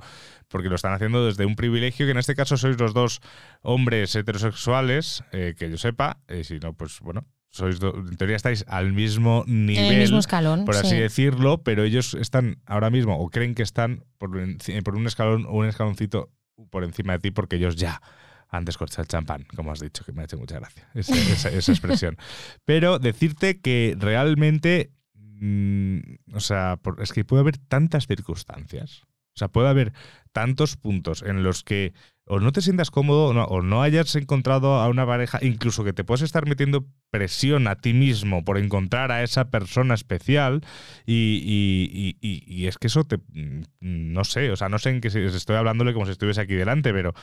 porque 0.47 0.69
lo 0.69 0.75
están 0.75 0.93
haciendo 0.93 1.23
desde 1.23 1.45
un 1.45 1.55
privilegio 1.55 2.07
que 2.07 2.13
en 2.13 2.17
este 2.17 2.33
caso 2.33 2.57
sois 2.57 2.79
los 2.79 2.95
dos 2.95 3.19
hombres 3.61 4.15
heterosexuales, 4.15 5.23
eh, 5.33 5.53
que 5.55 5.69
yo 5.69 5.77
sepa, 5.77 6.21
y 6.27 6.45
si 6.45 6.57
no, 6.57 6.73
pues 6.73 6.99
bueno, 7.01 7.27
sois 7.53 7.77
en 7.79 8.17
teoría 8.17 8.35
estáis 8.35 8.65
al 8.67 8.93
mismo 8.93 9.43
nivel, 9.45 9.85
en 9.85 9.93
el 9.93 9.99
mismo 10.01 10.17
escalón. 10.17 10.65
por 10.65 10.75
así 10.75 10.89
sí. 10.89 10.95
decirlo, 10.95 11.61
pero 11.61 11.83
ellos 11.83 12.15
están 12.15 12.57
ahora 12.65 12.89
mismo 12.89 13.15
o 13.19 13.29
creen 13.29 13.53
que 13.53 13.61
están 13.61 14.03
por, 14.17 14.31
un 14.35 15.05
escalón 15.07 15.45
o 15.45 15.51
un 15.59 15.67
escaloncito 15.67 16.31
por 16.71 16.83
encima 16.83 17.13
de 17.13 17.19
ti 17.19 17.29
porque 17.31 17.57
ellos 17.57 17.75
ya 17.75 18.01
han 18.49 18.65
descorchado 18.65 19.03
el 19.03 19.07
champán, 19.07 19.45
como 19.55 19.71
has 19.71 19.79
dicho, 19.79 20.03
que 20.03 20.11
me 20.13 20.21
ha 20.21 20.25
hecho 20.25 20.37
mucha 20.37 20.59
gracia 20.59 20.89
esa, 20.95 21.13
esa- 21.33 21.49
esa 21.49 21.71
expresión. 21.71 22.17
Pero 22.65 22.97
decirte 22.97 23.59
que 23.61 23.95
realmente, 23.99 24.91
mm, 25.15 25.99
o 26.33 26.39
sea, 26.39 26.77
por- 26.81 27.01
es 27.01 27.13
que 27.13 27.23
puede 27.23 27.41
haber 27.41 27.57
tantas 27.59 28.07
circunstancias, 28.07 29.03
o 29.35 29.37
sea, 29.37 29.47
puede 29.49 29.69
haber 29.69 29.93
tantos 30.31 30.77
puntos 30.77 31.23
en 31.23 31.43
los 31.43 31.63
que 31.63 31.93
o 32.25 32.39
no 32.39 32.53
te 32.53 32.61
sientas 32.61 32.89
cómodo 32.89 33.27
o 33.47 33.61
no, 33.61 33.81
hayas 33.81 34.15
encontrado 34.15 34.75
a 34.75 34.87
una 34.87 35.05
pareja, 35.05 35.39
incluso 35.41 35.83
que 35.83 35.91
te 35.91 36.05
puedes 36.05 36.21
estar 36.21 36.47
metiendo 36.47 36.85
presión 37.09 37.67
a 37.67 37.75
ti 37.75 37.93
mismo 37.93 38.45
por 38.45 38.57
encontrar 38.57 39.11
a 39.11 39.23
esa 39.23 39.49
persona 39.49 39.93
especial 39.93 40.61
y, 41.05 42.15
y- 42.21 42.43
y- 42.47 42.67
es 42.67 42.77
que 42.77 42.87
eso 42.87 43.03
te... 43.03 43.17
mm, 43.17 43.63
No 43.81 44.23
sé, 44.23 44.51
o 44.51 44.55
sea, 44.55 44.69
no 44.69 44.79
sé 44.79 44.91
en 44.91 45.01
qué 45.01 45.09
estoy 45.09 45.55
hablándole 45.57 45.93
como 45.93 46.05
si 46.05 46.13
estuviese 46.13 46.41
aquí 46.41 46.53
delante, 46.53 46.93
pero, 46.93 47.13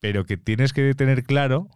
pero 0.00 0.24
que 0.24 0.36
tienes 0.36 0.72
que 0.72 0.94
tener 0.94 1.24
claro 1.24 1.68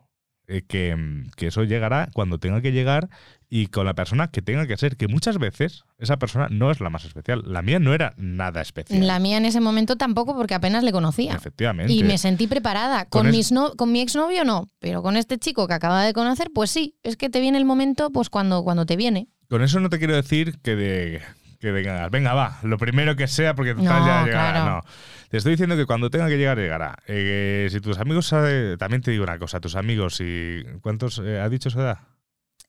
eh, 0.47 0.63
que, 0.67 0.97
que 1.37 1.49
eso 1.49 1.65
llegará 1.65 2.09
cuando 2.13 2.39
tenga 2.39 2.61
que 2.63 2.73
llegar 2.73 3.09
y 3.53 3.67
con 3.67 3.85
la 3.85 3.95
persona 3.95 4.29
que 4.29 4.43
tenga 4.43 4.67
que 4.69 4.77
ser, 4.77 4.97
que 4.97 5.09
muchas 5.09 5.37
veces 5.39 5.83
esa 5.99 6.19
persona 6.19 6.47
no 6.51 6.71
es 6.71 6.81
la 6.81 6.89
más 6.89 7.05
especial. 7.05 7.43
La 7.47 7.63
mía 7.63 7.81
no 7.81 7.93
era 7.93 8.15
nada 8.17 8.61
especial. 8.63 9.05
La 9.05 9.19
mía 9.19 9.39
en 9.39 9.45
ese 9.45 9.61
momento 9.61 9.97
tampoco, 9.97 10.37
porque 10.37 10.55
apenas 10.55 10.85
le 10.85 10.93
conocía. 10.93 11.35
Efectivamente. 11.35 11.93
Y 11.93 12.05
me 12.05 12.17
sentí 12.17 12.47
preparada. 12.47 13.07
Con 13.07 13.23
Con, 13.23 13.27
es- 13.27 13.33
mis 13.37 13.53
no- 13.53 13.73
con 13.75 13.91
mi 13.91 14.01
exnovio 14.01 14.45
no, 14.45 14.69
pero 14.79 15.03
con 15.03 15.17
este 15.17 15.37
chico 15.39 15.67
que 15.67 15.75
acaba 15.75 16.05
de 16.05 16.13
conocer, 16.13 16.49
pues 16.55 16.71
sí, 16.71 16.95
es 17.03 17.17
que 17.17 17.29
te 17.29 17.41
viene 17.41 17.59
el 17.59 17.65
momento 17.65 18.11
pues 18.11 18.31
cuando, 18.31 18.63
cuando 18.63 18.87
te 18.87 18.97
viene. 18.97 19.27
Con 19.49 19.63
eso 19.63 19.81
no 19.81 19.89
te 19.91 19.99
quiero 19.99 20.15
decir 20.15 20.61
que, 20.63 20.77
de- 20.77 21.21
que 21.59 21.73
tengas. 21.73 22.09
Venga, 22.13 22.35
va, 22.35 22.59
lo 22.63 22.79
primero 22.79 23.17
que 23.17 23.27
sea, 23.27 23.57
porque 23.57 23.75
No, 23.75 23.83
ya 23.83 24.25
llegará. 24.25 24.53
claro. 24.53 24.71
No. 24.77 24.81
Te 25.29 25.39
estoy 25.39 25.53
diciendo 25.55 25.77
que 25.77 25.87
cuando 25.87 26.09
tenga 26.09 26.29
que 26.29 26.39
llegar, 26.39 26.57
llegará. 26.57 26.97
Eh, 27.09 27.67
si 27.71 27.81
tus 27.81 27.99
amigos 27.99 28.33
también 28.79 29.03
te 29.03 29.11
digo 29.11 29.25
una 29.25 29.39
cosa, 29.41 29.59
tus 29.61 29.75
amigos, 29.75 30.21
y 30.21 30.63
¿cuántos 30.83 31.21
eh, 31.25 31.41
ha 31.41 31.49
dicho 31.49 31.69
su 31.69 31.81
edad? 31.81 31.99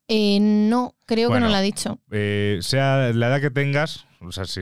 Eh, 0.08 0.39
no, 0.41 0.95
creo 1.06 1.32
que 1.32 1.39
no 1.39 1.49
lo 1.49 1.56
ha 1.56 1.62
dicho. 1.62 1.99
Eh, 2.12 2.60
sea 2.62 3.12
la 3.14 3.28
edad 3.28 3.41
que 3.41 3.49
tengas, 3.49 4.06
o 4.20 4.32
sea, 4.32 4.45
si, 4.45 4.62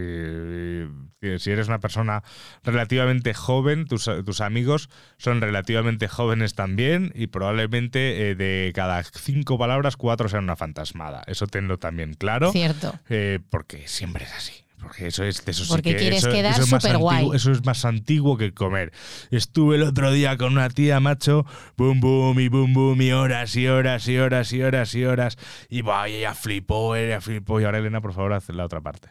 si 1.38 1.52
eres 1.52 1.68
una 1.68 1.80
persona 1.80 2.24
relativamente 2.64 3.34
joven, 3.34 3.86
tus, 3.86 4.10
tus 4.26 4.42
amigos 4.42 4.90
son 5.18 5.42
relativamente 5.42 6.08
jóvenes 6.08 6.56
también 6.56 7.12
y 7.14 7.28
probablemente 7.28 8.30
eh, 8.30 8.36
de 8.36 8.72
cada 8.74 9.04
cinco 9.04 9.58
palabras, 9.58 9.98
cuatro 9.98 10.30
sean 10.30 10.46
una 10.46 10.56
fantasmada. 10.56 11.24
Eso 11.28 11.48
tenlo 11.48 11.78
también 11.78 12.14
claro. 12.14 12.52
Cierto. 12.52 12.98
Eh, 13.10 13.40
porque 13.50 13.88
siempre 13.88 14.24
es 14.26 14.34
así. 14.34 14.54
Porque 14.82 15.08
eso 15.08 15.24
es, 15.24 15.44
eso 15.46 15.64
sí 15.66 15.70
Porque 15.70 15.92
que- 15.92 15.98
quieres 15.98 16.20
eso- 16.20 16.32
quedar 16.32 16.54
eso 16.54 16.64
es 16.64 16.72
más 16.72 16.86
antiguo- 16.86 17.36
Eso 17.36 17.52
es 17.52 17.66
más 17.66 17.84
antiguo 17.86 18.38
que 18.38 18.54
comer. 18.54 18.92
Estuve 19.30 19.76
el 19.76 19.84
otro 19.84 20.12
día 20.12 20.38
con 20.38 20.54
una 20.54 20.70
tía, 20.70 21.00
macho, 21.00 21.46
boom, 21.78 22.00
boom, 22.00 22.40
y 22.40 22.48
boom, 22.48 22.74
boom, 22.74 23.02
y 23.02 23.12
horas, 23.12 23.56
y 23.56 23.68
horas, 23.68 24.08
y 24.08 24.18
horas, 24.18 24.54
y 24.54 24.62
horas, 24.64 24.96
y 24.96 25.04
horas. 25.06 25.38
Y 25.70 25.82
va, 25.82 26.08
y 26.08 26.16
ella 26.16 26.34
flipó, 26.34 26.96
ella 26.96 27.20
flipó. 27.22 27.60
Y 27.60 27.66
ahora, 27.66 27.80
Elena, 27.80 28.02
por 28.02 28.14
favor, 28.14 28.34
haz 28.34 28.48
la 28.50 28.66
otra 28.66 28.82
parte. 28.82 29.10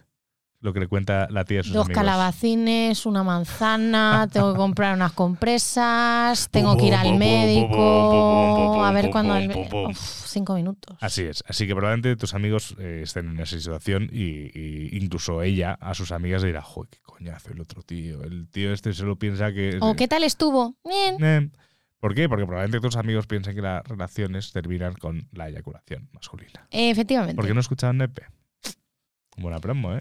Lo 0.60 0.72
que 0.72 0.80
le 0.80 0.88
cuenta 0.88 1.28
la 1.30 1.44
tía 1.44 1.60
a 1.60 1.62
sus 1.62 1.72
Dos 1.72 1.86
amigos. 1.86 2.00
calabacines, 2.02 3.06
una 3.06 3.22
manzana, 3.22 4.28
tengo 4.32 4.52
que 4.52 4.56
comprar 4.56 4.96
unas 4.96 5.12
compresas, 5.12 6.48
tengo 6.50 6.76
que 6.76 6.86
ir 6.86 6.94
al 6.94 7.16
médico, 7.16 8.84
a 8.84 8.90
ver 8.90 9.10
cuándo... 9.10 9.36
el-. 9.36 9.50
Uf, 9.50 9.96
cinco 10.26 10.54
minutos. 10.54 10.96
Así 11.00 11.22
es. 11.22 11.44
Así 11.46 11.66
que 11.66 11.74
probablemente 11.74 12.16
tus 12.16 12.34
amigos 12.34 12.74
eh, 12.80 13.02
estén 13.04 13.28
en 13.30 13.40
esa 13.40 13.56
situación 13.56 14.08
y, 14.12 14.50
y 14.58 14.98
incluso 15.00 15.42
ella 15.42 15.74
a 15.80 15.94
sus 15.94 16.10
amigas 16.10 16.42
dirá, 16.42 16.60
joder, 16.62 16.90
qué 16.90 16.98
coñazo 17.02 17.52
el 17.52 17.60
otro 17.60 17.82
tío. 17.82 18.22
El 18.24 18.48
tío 18.48 18.72
este 18.72 18.92
solo 18.92 19.16
piensa 19.16 19.52
que... 19.52 19.78
¿O 19.80 19.94
qué 19.94 20.08
tal 20.08 20.24
estuvo? 20.24 20.74
Bien. 20.84 21.16
Eh, 21.22 21.50
¿Por 22.00 22.14
qué? 22.14 22.28
Porque 22.28 22.46
probablemente 22.46 22.80
tus 22.80 22.96
amigos 22.96 23.26
piensan 23.26 23.54
que 23.54 23.62
las 23.62 23.84
relaciones 23.86 24.52
terminan 24.52 24.94
con 24.94 25.28
la 25.32 25.48
eyaculación 25.48 26.08
masculina. 26.12 26.66
Efectivamente. 26.70 27.36
¿Por 27.36 27.46
qué 27.46 27.54
no 27.54 27.60
escuchaban 27.60 27.98
Nepe? 27.98 28.22
Buena 29.36 29.60
promo, 29.60 29.94
¿eh? 29.94 29.98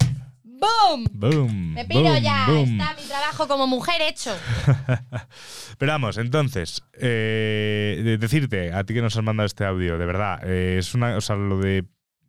¡Boom! 0.58 1.04
Boom. 1.12 1.74
Me 1.74 1.84
piro 1.84 2.02
boom, 2.02 2.18
ya. 2.22 2.46
boom. 2.48 2.80
Está 2.80 2.94
mi 3.00 3.06
trabajo 3.06 3.46
como 3.46 3.66
mujer 3.66 4.02
hecho. 4.02 4.36
Pero 5.78 5.92
vamos, 5.92 6.18
entonces, 6.18 6.82
eh, 6.94 8.00
de- 8.04 8.18
decirte, 8.18 8.72
a 8.72 8.82
ti 8.84 8.94
que 8.94 9.02
nos 9.02 9.16
has 9.16 9.22
mandado 9.22 9.46
este 9.46 9.64
audio, 9.64 9.98
de 9.98 10.06
verdad, 10.06 10.40
eh, 10.44 10.76
es 10.78 10.94
una, 10.94 11.16
o 11.16 11.20
sea, 11.20 11.36
lo 11.36 11.58
de 11.60 11.84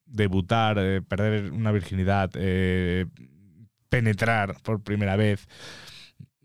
debutar, 0.06 0.78
eh, 0.80 1.02
perder 1.02 1.52
una 1.52 1.72
virginidad, 1.72 2.30
penetrar 3.90 4.56
por 4.62 4.84
primera 4.84 5.16
vez, 5.16 5.48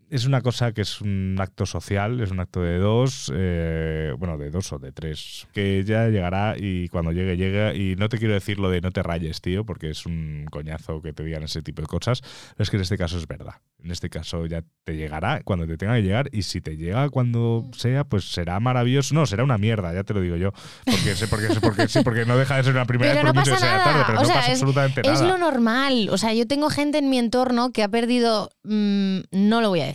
es 0.09 0.25
una 0.25 0.41
cosa 0.41 0.71
que 0.71 0.81
es 0.81 1.01
un 1.01 1.35
acto 1.39 1.65
social, 1.65 2.21
es 2.21 2.31
un 2.31 2.39
acto 2.39 2.61
de 2.61 2.77
dos, 2.77 3.31
eh, 3.35 4.13
bueno, 4.17 4.37
de 4.37 4.49
dos 4.51 4.71
o 4.73 4.79
de 4.79 4.91
tres, 4.91 5.47
que 5.53 5.83
ya 5.85 6.07
llegará 6.09 6.55
y 6.57 6.87
cuando 6.89 7.11
llegue, 7.11 7.37
llega. 7.37 7.73
Y 7.73 7.95
no 7.95 8.07
te 8.09 8.17
quiero 8.17 8.33
decir 8.33 8.59
lo 8.59 8.69
de 8.69 8.81
no 8.81 8.91
te 8.91 9.01
rayes, 9.03 9.41
tío, 9.41 9.65
porque 9.65 9.89
es 9.89 10.05
un 10.05 10.45
coñazo 10.51 11.01
que 11.01 11.11
te 11.13 11.23
digan 11.23 11.43
ese 11.43 11.61
tipo 11.61 11.81
de 11.81 11.87
cosas, 11.87 12.21
pero 12.21 12.63
es 12.63 12.69
que 12.69 12.77
en 12.77 12.81
este 12.83 12.97
caso 12.97 13.17
es 13.17 13.27
verdad. 13.27 13.55
En 13.83 13.91
este 13.91 14.09
caso 14.09 14.45
ya 14.47 14.63
te 14.83 14.95
llegará 14.95 15.41
cuando 15.43 15.67
te 15.67 15.77
tenga 15.77 15.95
que 15.95 16.01
llegar 16.01 16.29
y 16.31 16.41
si 16.41 16.59
te 16.61 16.75
llega 16.75 17.07
cuando 17.09 17.69
sea, 17.75 18.03
pues 18.03 18.25
será 18.31 18.59
maravilloso. 18.59 19.13
No, 19.13 19.25
será 19.27 19.43
una 19.43 19.57
mierda, 19.59 19.93
ya 19.93 20.03
te 20.03 20.13
lo 20.13 20.21
digo 20.21 20.35
yo. 20.37 20.51
Porque, 20.85 21.15
sé- 21.15 21.27
porque, 21.27 21.47
sé- 21.53 21.61
porque, 21.61 21.87
sí, 21.87 21.99
porque 22.03 22.25
no 22.25 22.35
deja 22.37 22.57
de 22.57 22.63
ser 22.63 22.73
una 22.73 22.85
primera 22.85 23.11
Pero 23.13 23.25
vez, 23.25 23.33
no 23.33 23.33
por 23.33 23.41
mucho 23.41 23.51
pasa 23.51 23.65
que 23.65 23.69
sea 23.69 23.77
nada. 23.77 23.91
tarde, 23.91 24.03
pero 24.07 24.17
o 24.19 24.21
no 24.21 24.27
sea, 24.27 24.35
pasa 24.37 24.47
es, 24.51 24.61
absolutamente 24.61 25.01
es 25.01 25.07
nada. 25.21 25.27
lo 25.27 25.37
normal. 25.37 26.09
O 26.11 26.17
sea, 26.17 26.33
yo 26.33 26.47
tengo 26.47 26.69
gente 26.71 26.97
en 26.97 27.09
mi 27.11 27.19
entorno 27.19 27.71
que 27.71 27.83
ha 27.83 27.87
perdido, 27.89 28.49
mm, 28.63 29.19
no 29.31 29.61
lo 29.61 29.69
voy 29.69 29.81
a 29.81 29.85
decir, 29.85 29.94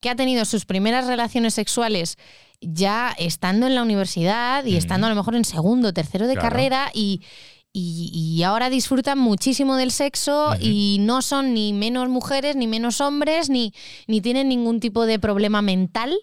que 0.00 0.10
ha 0.10 0.16
tenido 0.16 0.44
sus 0.44 0.64
primeras 0.66 1.06
relaciones 1.06 1.54
sexuales 1.54 2.16
ya 2.60 3.14
estando 3.18 3.66
en 3.66 3.74
la 3.74 3.82
universidad 3.82 4.64
y 4.64 4.76
estando 4.76 5.06
a 5.06 5.10
lo 5.10 5.16
mejor 5.16 5.34
en 5.34 5.44
segundo, 5.44 5.92
tercero 5.92 6.26
de 6.26 6.34
Claro. 6.34 6.48
carrera 6.50 6.90
y, 6.94 7.20
y- 7.72 8.10
y 8.12 8.42
ahora 8.42 8.70
disfrutan 8.70 9.18
muchísimo 9.18 9.76
del 9.76 9.90
sexo 9.90 10.54
y 10.60 10.98
no 11.00 11.20
son 11.22 11.52
ni 11.54 11.72
menos 11.72 12.08
mujeres, 12.08 12.54
ni 12.56 12.66
menos 12.66 13.00
hombres, 13.00 13.50
ni, 13.50 13.72
ni 14.06 14.20
tienen 14.20 14.48
ningún 14.48 14.80
tipo 14.80 15.04
de 15.06 15.18
problema 15.18 15.60
mental 15.62 16.14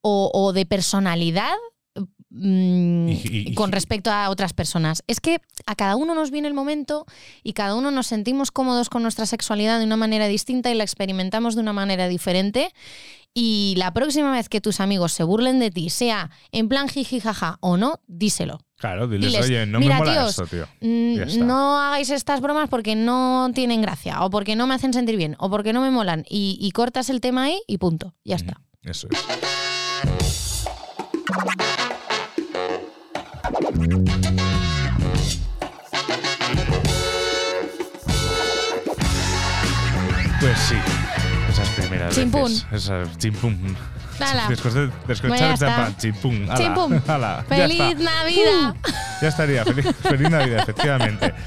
o, 0.00 0.30
o 0.32 0.52
de 0.52 0.66
personalidad 0.66 1.54
mm, 2.34 3.08
Y- 3.08 3.12
y- 3.12 3.50
y- 3.50 3.54
con 3.54 3.72
respecto 3.72 4.10
a 4.10 4.28
otras 4.30 4.52
personas. 4.52 5.02
Es 5.06 5.20
que 5.20 5.38
a 5.66 5.74
cada 5.74 5.96
uno 5.96 6.14
nos 6.14 6.30
viene 6.30 6.48
el 6.48 6.54
momento 6.54 7.06
y 7.42 7.52
cada 7.52 7.74
uno 7.74 7.90
nos 7.90 8.06
sentimos 8.08 8.50
cómodos 8.50 8.88
con 8.90 9.02
nuestra 9.02 9.26
sexualidad 9.26 9.78
de 9.78 9.84
una 9.86 9.96
manera 9.96 10.26
distinta 10.26 10.70
y 10.70 10.74
la 10.74 10.84
experimentamos 10.84 11.54
de 11.54 11.60
una 11.60 11.72
manera 11.72 12.08
diferente. 12.08 12.72
Y 13.36 13.74
la 13.78 13.92
próxima 13.92 14.30
vez 14.32 14.48
que 14.48 14.60
tus 14.60 14.78
amigos 14.78 15.12
se 15.12 15.24
burlen 15.24 15.58
de 15.58 15.70
ti, 15.72 15.90
sea 15.90 16.30
en 16.52 16.68
plan 16.68 16.88
jiji 16.88 17.18
jaja 17.20 17.58
o 17.60 17.76
no, 17.76 18.00
díselo. 18.06 18.60
Claro, 18.76 19.08
diles, 19.08 19.30
Diles, 19.32 19.46
oye, 19.46 19.66
no 19.66 19.80
"Mira, 19.80 19.94
me 19.94 20.00
mola 20.00 20.12
tíos, 20.12 20.30
esto, 20.30 20.46
tío. 20.46 20.68
Mm. 20.80 21.44
No 21.46 21.80
hagáis 21.80 22.10
estas 22.10 22.40
bromas 22.40 22.68
porque 22.68 22.94
no 22.96 23.50
tienen 23.54 23.80
gracia, 23.82 24.22
o 24.24 24.30
porque 24.30 24.54
no 24.56 24.66
me 24.66 24.74
hacen 24.74 24.92
sentir 24.92 25.16
bien, 25.16 25.36
o 25.38 25.50
porque 25.50 25.72
no 25.72 25.80
me 25.80 25.90
molan. 25.90 26.24
Y, 26.28 26.58
y 26.60 26.70
cortas 26.72 27.10
el 27.10 27.20
tema 27.20 27.44
ahí 27.44 27.60
y 27.66 27.78
punto. 27.78 28.14
Ya 28.24 28.36
está. 28.36 28.60
Eso 28.82 29.08
es. 29.10 29.24
Pues 40.40 40.58
sí, 40.58 40.74
esas 41.48 41.68
primeras 41.70 42.14
Chimpún. 42.14 42.42
veces. 42.44 42.66
Esas. 42.72 43.18
Hala. 44.20 44.46
Después 44.48 44.74
de 44.74 44.88
Pues 45.06 45.20
el 45.20 45.52
está. 45.54 45.66
champán, 45.66 45.96
chimpún. 45.96 46.48
ala, 47.08 47.44
ya 47.50 47.56
¡Feliz. 47.56 47.78
Navidad! 47.98 48.74
Ya 49.22 49.28
estaría, 49.28 49.64
feliz, 49.64 49.86
feliz 50.02 50.30
Navidad, 50.30 50.60
efectivamente. 50.60 51.34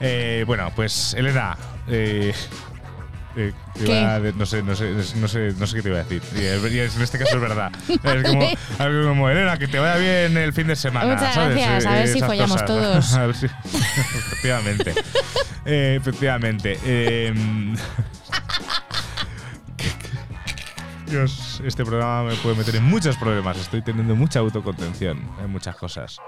Eh, 0.00 0.44
bueno, 0.46 0.70
pues 0.76 1.12
Elena, 1.14 1.58
eh, 1.88 2.32
eh, 3.38 3.52
te 3.74 3.84
¿Qué? 3.84 4.00
iba 4.00 4.14
a 4.14 4.20
de- 4.20 4.32
no, 4.32 4.44
sé, 4.46 4.62
no, 4.62 4.74
sé, 4.74 4.90
no, 5.16 5.28
sé, 5.28 5.52
no 5.56 5.66
sé 5.66 5.76
qué 5.76 5.82
te 5.82 5.88
iba 5.88 5.98
a 6.00 6.02
decir. 6.02 6.22
Y, 6.34 6.44
es- 6.44 6.72
y 6.72 6.78
es- 6.80 6.96
en 6.96 7.02
este 7.02 7.18
caso 7.18 7.36
es 7.36 7.40
verdad. 7.40 7.70
Es 7.88 8.22
como, 8.24 8.48
algo 8.78 9.08
como, 9.08 9.30
Elena, 9.30 9.56
que 9.58 9.68
te 9.68 9.78
vaya 9.78 9.96
bien 9.96 10.36
el 10.36 10.52
fin 10.52 10.66
de 10.66 10.76
semana. 10.76 11.14
Muchas 11.14 11.34
¿sabes? 11.34 11.56
gracias, 11.56 11.86
a 11.86 11.92
ver 11.94 12.08
si 12.08 12.16
esas 12.18 12.28
follamos 12.28 12.64
todos. 12.64 13.14
A 13.14 13.26
ver 13.26 13.34
si- 13.36 13.46
efectivamente. 14.26 14.94
Eh, 15.64 15.96
efectivamente. 16.00 16.78
Eh, 16.84 17.32
Dios, 21.06 21.62
este 21.64 21.84
programa 21.84 22.24
me 22.30 22.34
puede 22.36 22.56
meter 22.56 22.76
en 22.76 22.84
muchos 22.84 23.16
problemas. 23.16 23.56
Estoy 23.58 23.80
teniendo 23.82 24.14
mucha 24.14 24.40
autocontención 24.40 25.22
en 25.42 25.50
muchas 25.50 25.74
cosas. 25.76 26.18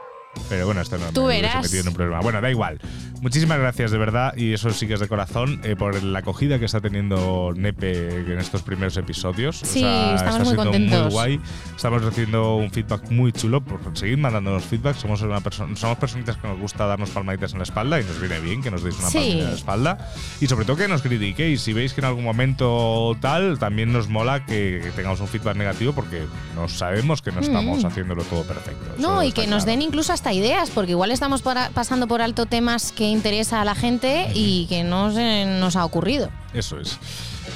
Pero 0.49 0.67
bueno, 0.67 0.81
esto 0.81 0.97
no 0.99 1.07
Tú 1.13 1.23
me 1.23 1.41
verás. 1.41 1.63
metido 1.63 1.83
en 1.83 1.89
un 1.89 1.95
problema. 1.95 2.21
Bueno, 2.21 2.41
da 2.41 2.51
igual. 2.51 2.79
Muchísimas 3.21 3.59
gracias 3.59 3.91
de 3.91 3.99
verdad, 3.99 4.35
y 4.37 4.53
eso 4.55 4.71
sí 4.71 4.87
que 4.87 4.95
es 4.95 5.01
de 5.01 5.07
corazón, 5.09 5.61
eh, 5.65 5.77
por 5.77 6.03
la 6.03 6.21
acogida 6.21 6.59
que 6.59 6.65
está 6.65 6.81
teniendo 6.81 7.53
Nepe 7.55 8.21
en 8.33 8.39
estos 8.39 8.63
primeros 8.63 8.97
episodios. 8.97 9.63
O 9.63 9.67
Sí, 9.67 9.81
sea, 9.81 10.15
estamos 10.15 10.21
está 10.21 10.31
muy 10.39 10.45
siendo 10.47 10.63
contentos. 10.63 11.03
Muy 11.03 11.13
guay. 11.13 11.41
Estamos 11.77 12.03
recibiendo 12.05 12.57
un 12.57 12.71
feedback 12.71 13.11
muy 13.11 13.33
chulo. 13.33 13.61
Por 13.61 13.81
seguir 13.97 14.17
mandándonos 14.19 14.65
feedback. 14.65 14.97
Somos, 14.97 15.21
una 15.23 15.41
persona, 15.41 15.77
somos 15.77 15.99
personitas 15.99 16.37
que 16.37 16.49
nos 16.49 16.59
gusta 16.59 16.87
darnos 16.87 17.11
palmaditas 17.11 17.53
en 17.53 17.59
la 17.59 17.65
espalda 17.65 18.01
y 18.01 18.05
nos 18.05 18.19
viene 18.21 18.41
bien 18.41 18.63
que 18.63 18.71
nos 18.71 18.83
deis 18.83 18.97
una 18.99 19.09
Sí. 19.11 19.19
palmadita 19.19 19.45
en 19.45 19.51
la 19.51 19.57
espalda. 19.57 20.13
Y 20.41 20.47
sobre 20.47 20.65
todo 20.65 20.77
que 20.77 20.89
nos 20.89 21.03
critiquéis. 21.03 21.61
Si 21.61 21.73
veis 21.73 21.93
que 21.93 22.01
en 22.01 22.07
algún 22.07 22.25
momento 22.25 23.17
tal, 23.21 23.59
también 23.59 23.93
nos 23.93 24.09
mola 24.09 24.47
que, 24.47 24.81
que 24.83 24.91
tengamos 24.93 25.21
un 25.21 25.29
feedback 25.29 25.57
negativo 25.57 25.93
porque 25.93 26.23
nos 26.55 26.73
sabemos 26.73 27.21
que 27.21 27.33
no 27.33 27.41
estamos 27.41 27.83
Mm. 27.83 27.87
haciéndolo 27.87 28.23
todo 28.25 28.45
perfecto. 28.45 28.95
Eso 28.99 29.03
No, 29.03 29.23
y 29.23 29.33
que 29.33 29.43
nos 29.43 29.65
claro. 29.65 29.67
den 29.67 29.83
incluso 29.83 30.13
ideas, 30.29 30.71
porque 30.71 30.93
igual 30.93 31.11
estamos 31.11 31.43
pasando 31.43 32.07
por 32.07 32.21
alto 32.21 32.47
temas 32.47 32.93
que 32.93 33.05
interesa 33.09 33.61
a 33.61 33.65
la 33.65 33.75
gente 33.75 34.29
y 34.35 34.67
que 34.67 34.85
no 34.85 35.11
se 35.13 35.47
nos 35.47 35.77
ha 35.77 35.85
ocurrido. 35.85 36.29
Eso 36.53 36.79
es. 36.79 36.99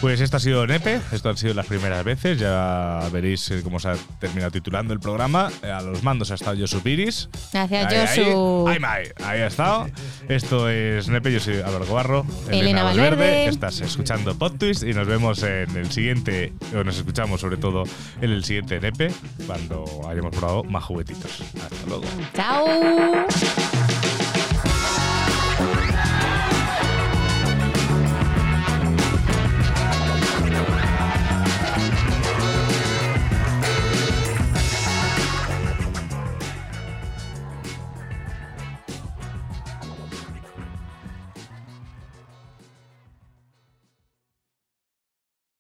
Pues 0.01 0.21
esto 0.21 0.37
ha 0.37 0.41
sido 0.41 0.67
Nepe, 0.67 1.01
esto 1.13 1.31
han 1.31 1.37
sido 1.37 1.55
las 1.55 1.67
primeras 1.67 2.05
veces, 2.05 2.39
ya 2.39 3.01
veréis 3.11 3.51
eh, 3.51 3.61
cómo 3.65 3.81
se 3.81 3.89
ha 3.89 3.95
terminado 4.21 4.51
titulando 4.51 4.93
el 4.93 5.01
programa. 5.01 5.51
Eh, 5.63 5.71
A 5.71 5.81
los 5.81 6.03
mandos 6.03 6.31
ha 6.31 6.35
estado 6.35 6.57
Josu 6.59 6.81
Piris. 6.83 7.29
Gracias, 7.53 8.17
Josu. 8.17 8.69
ahí, 8.69 8.79
ahí, 8.85 9.07
ahí 9.25 9.41
ha 9.41 9.47
estado. 9.47 9.87
Esto 10.29 10.69
es 10.69 11.09
Nepe, 11.09 11.33
yo 11.33 11.41
soy 11.41 11.57
Álvaro 11.57 11.87
Cobarro. 11.87 12.27
Elena 12.51 12.83
Valverde. 12.83 13.47
Estás 13.47 13.81
escuchando 13.81 14.37
PodTwist 14.37 14.83
y 14.83 14.93
nos 14.93 15.07
vemos 15.07 15.43
en 15.43 15.75
el 15.77 15.91
siguiente, 15.91 16.53
o 16.79 16.85
nos 16.85 16.97
escuchamos 16.99 17.41
sobre 17.41 17.57
todo 17.57 17.85
en 18.21 18.31
el 18.31 18.45
siguiente 18.45 18.81
Nepe, 18.81 19.11
cuando 19.47 19.85
hayamos 20.09 20.37
probado 20.37 20.65
más 20.65 20.85
juguetitos. 20.85 21.41
Hasta 21.63 21.87
luego. 21.87 22.05
Chao. 22.35 22.67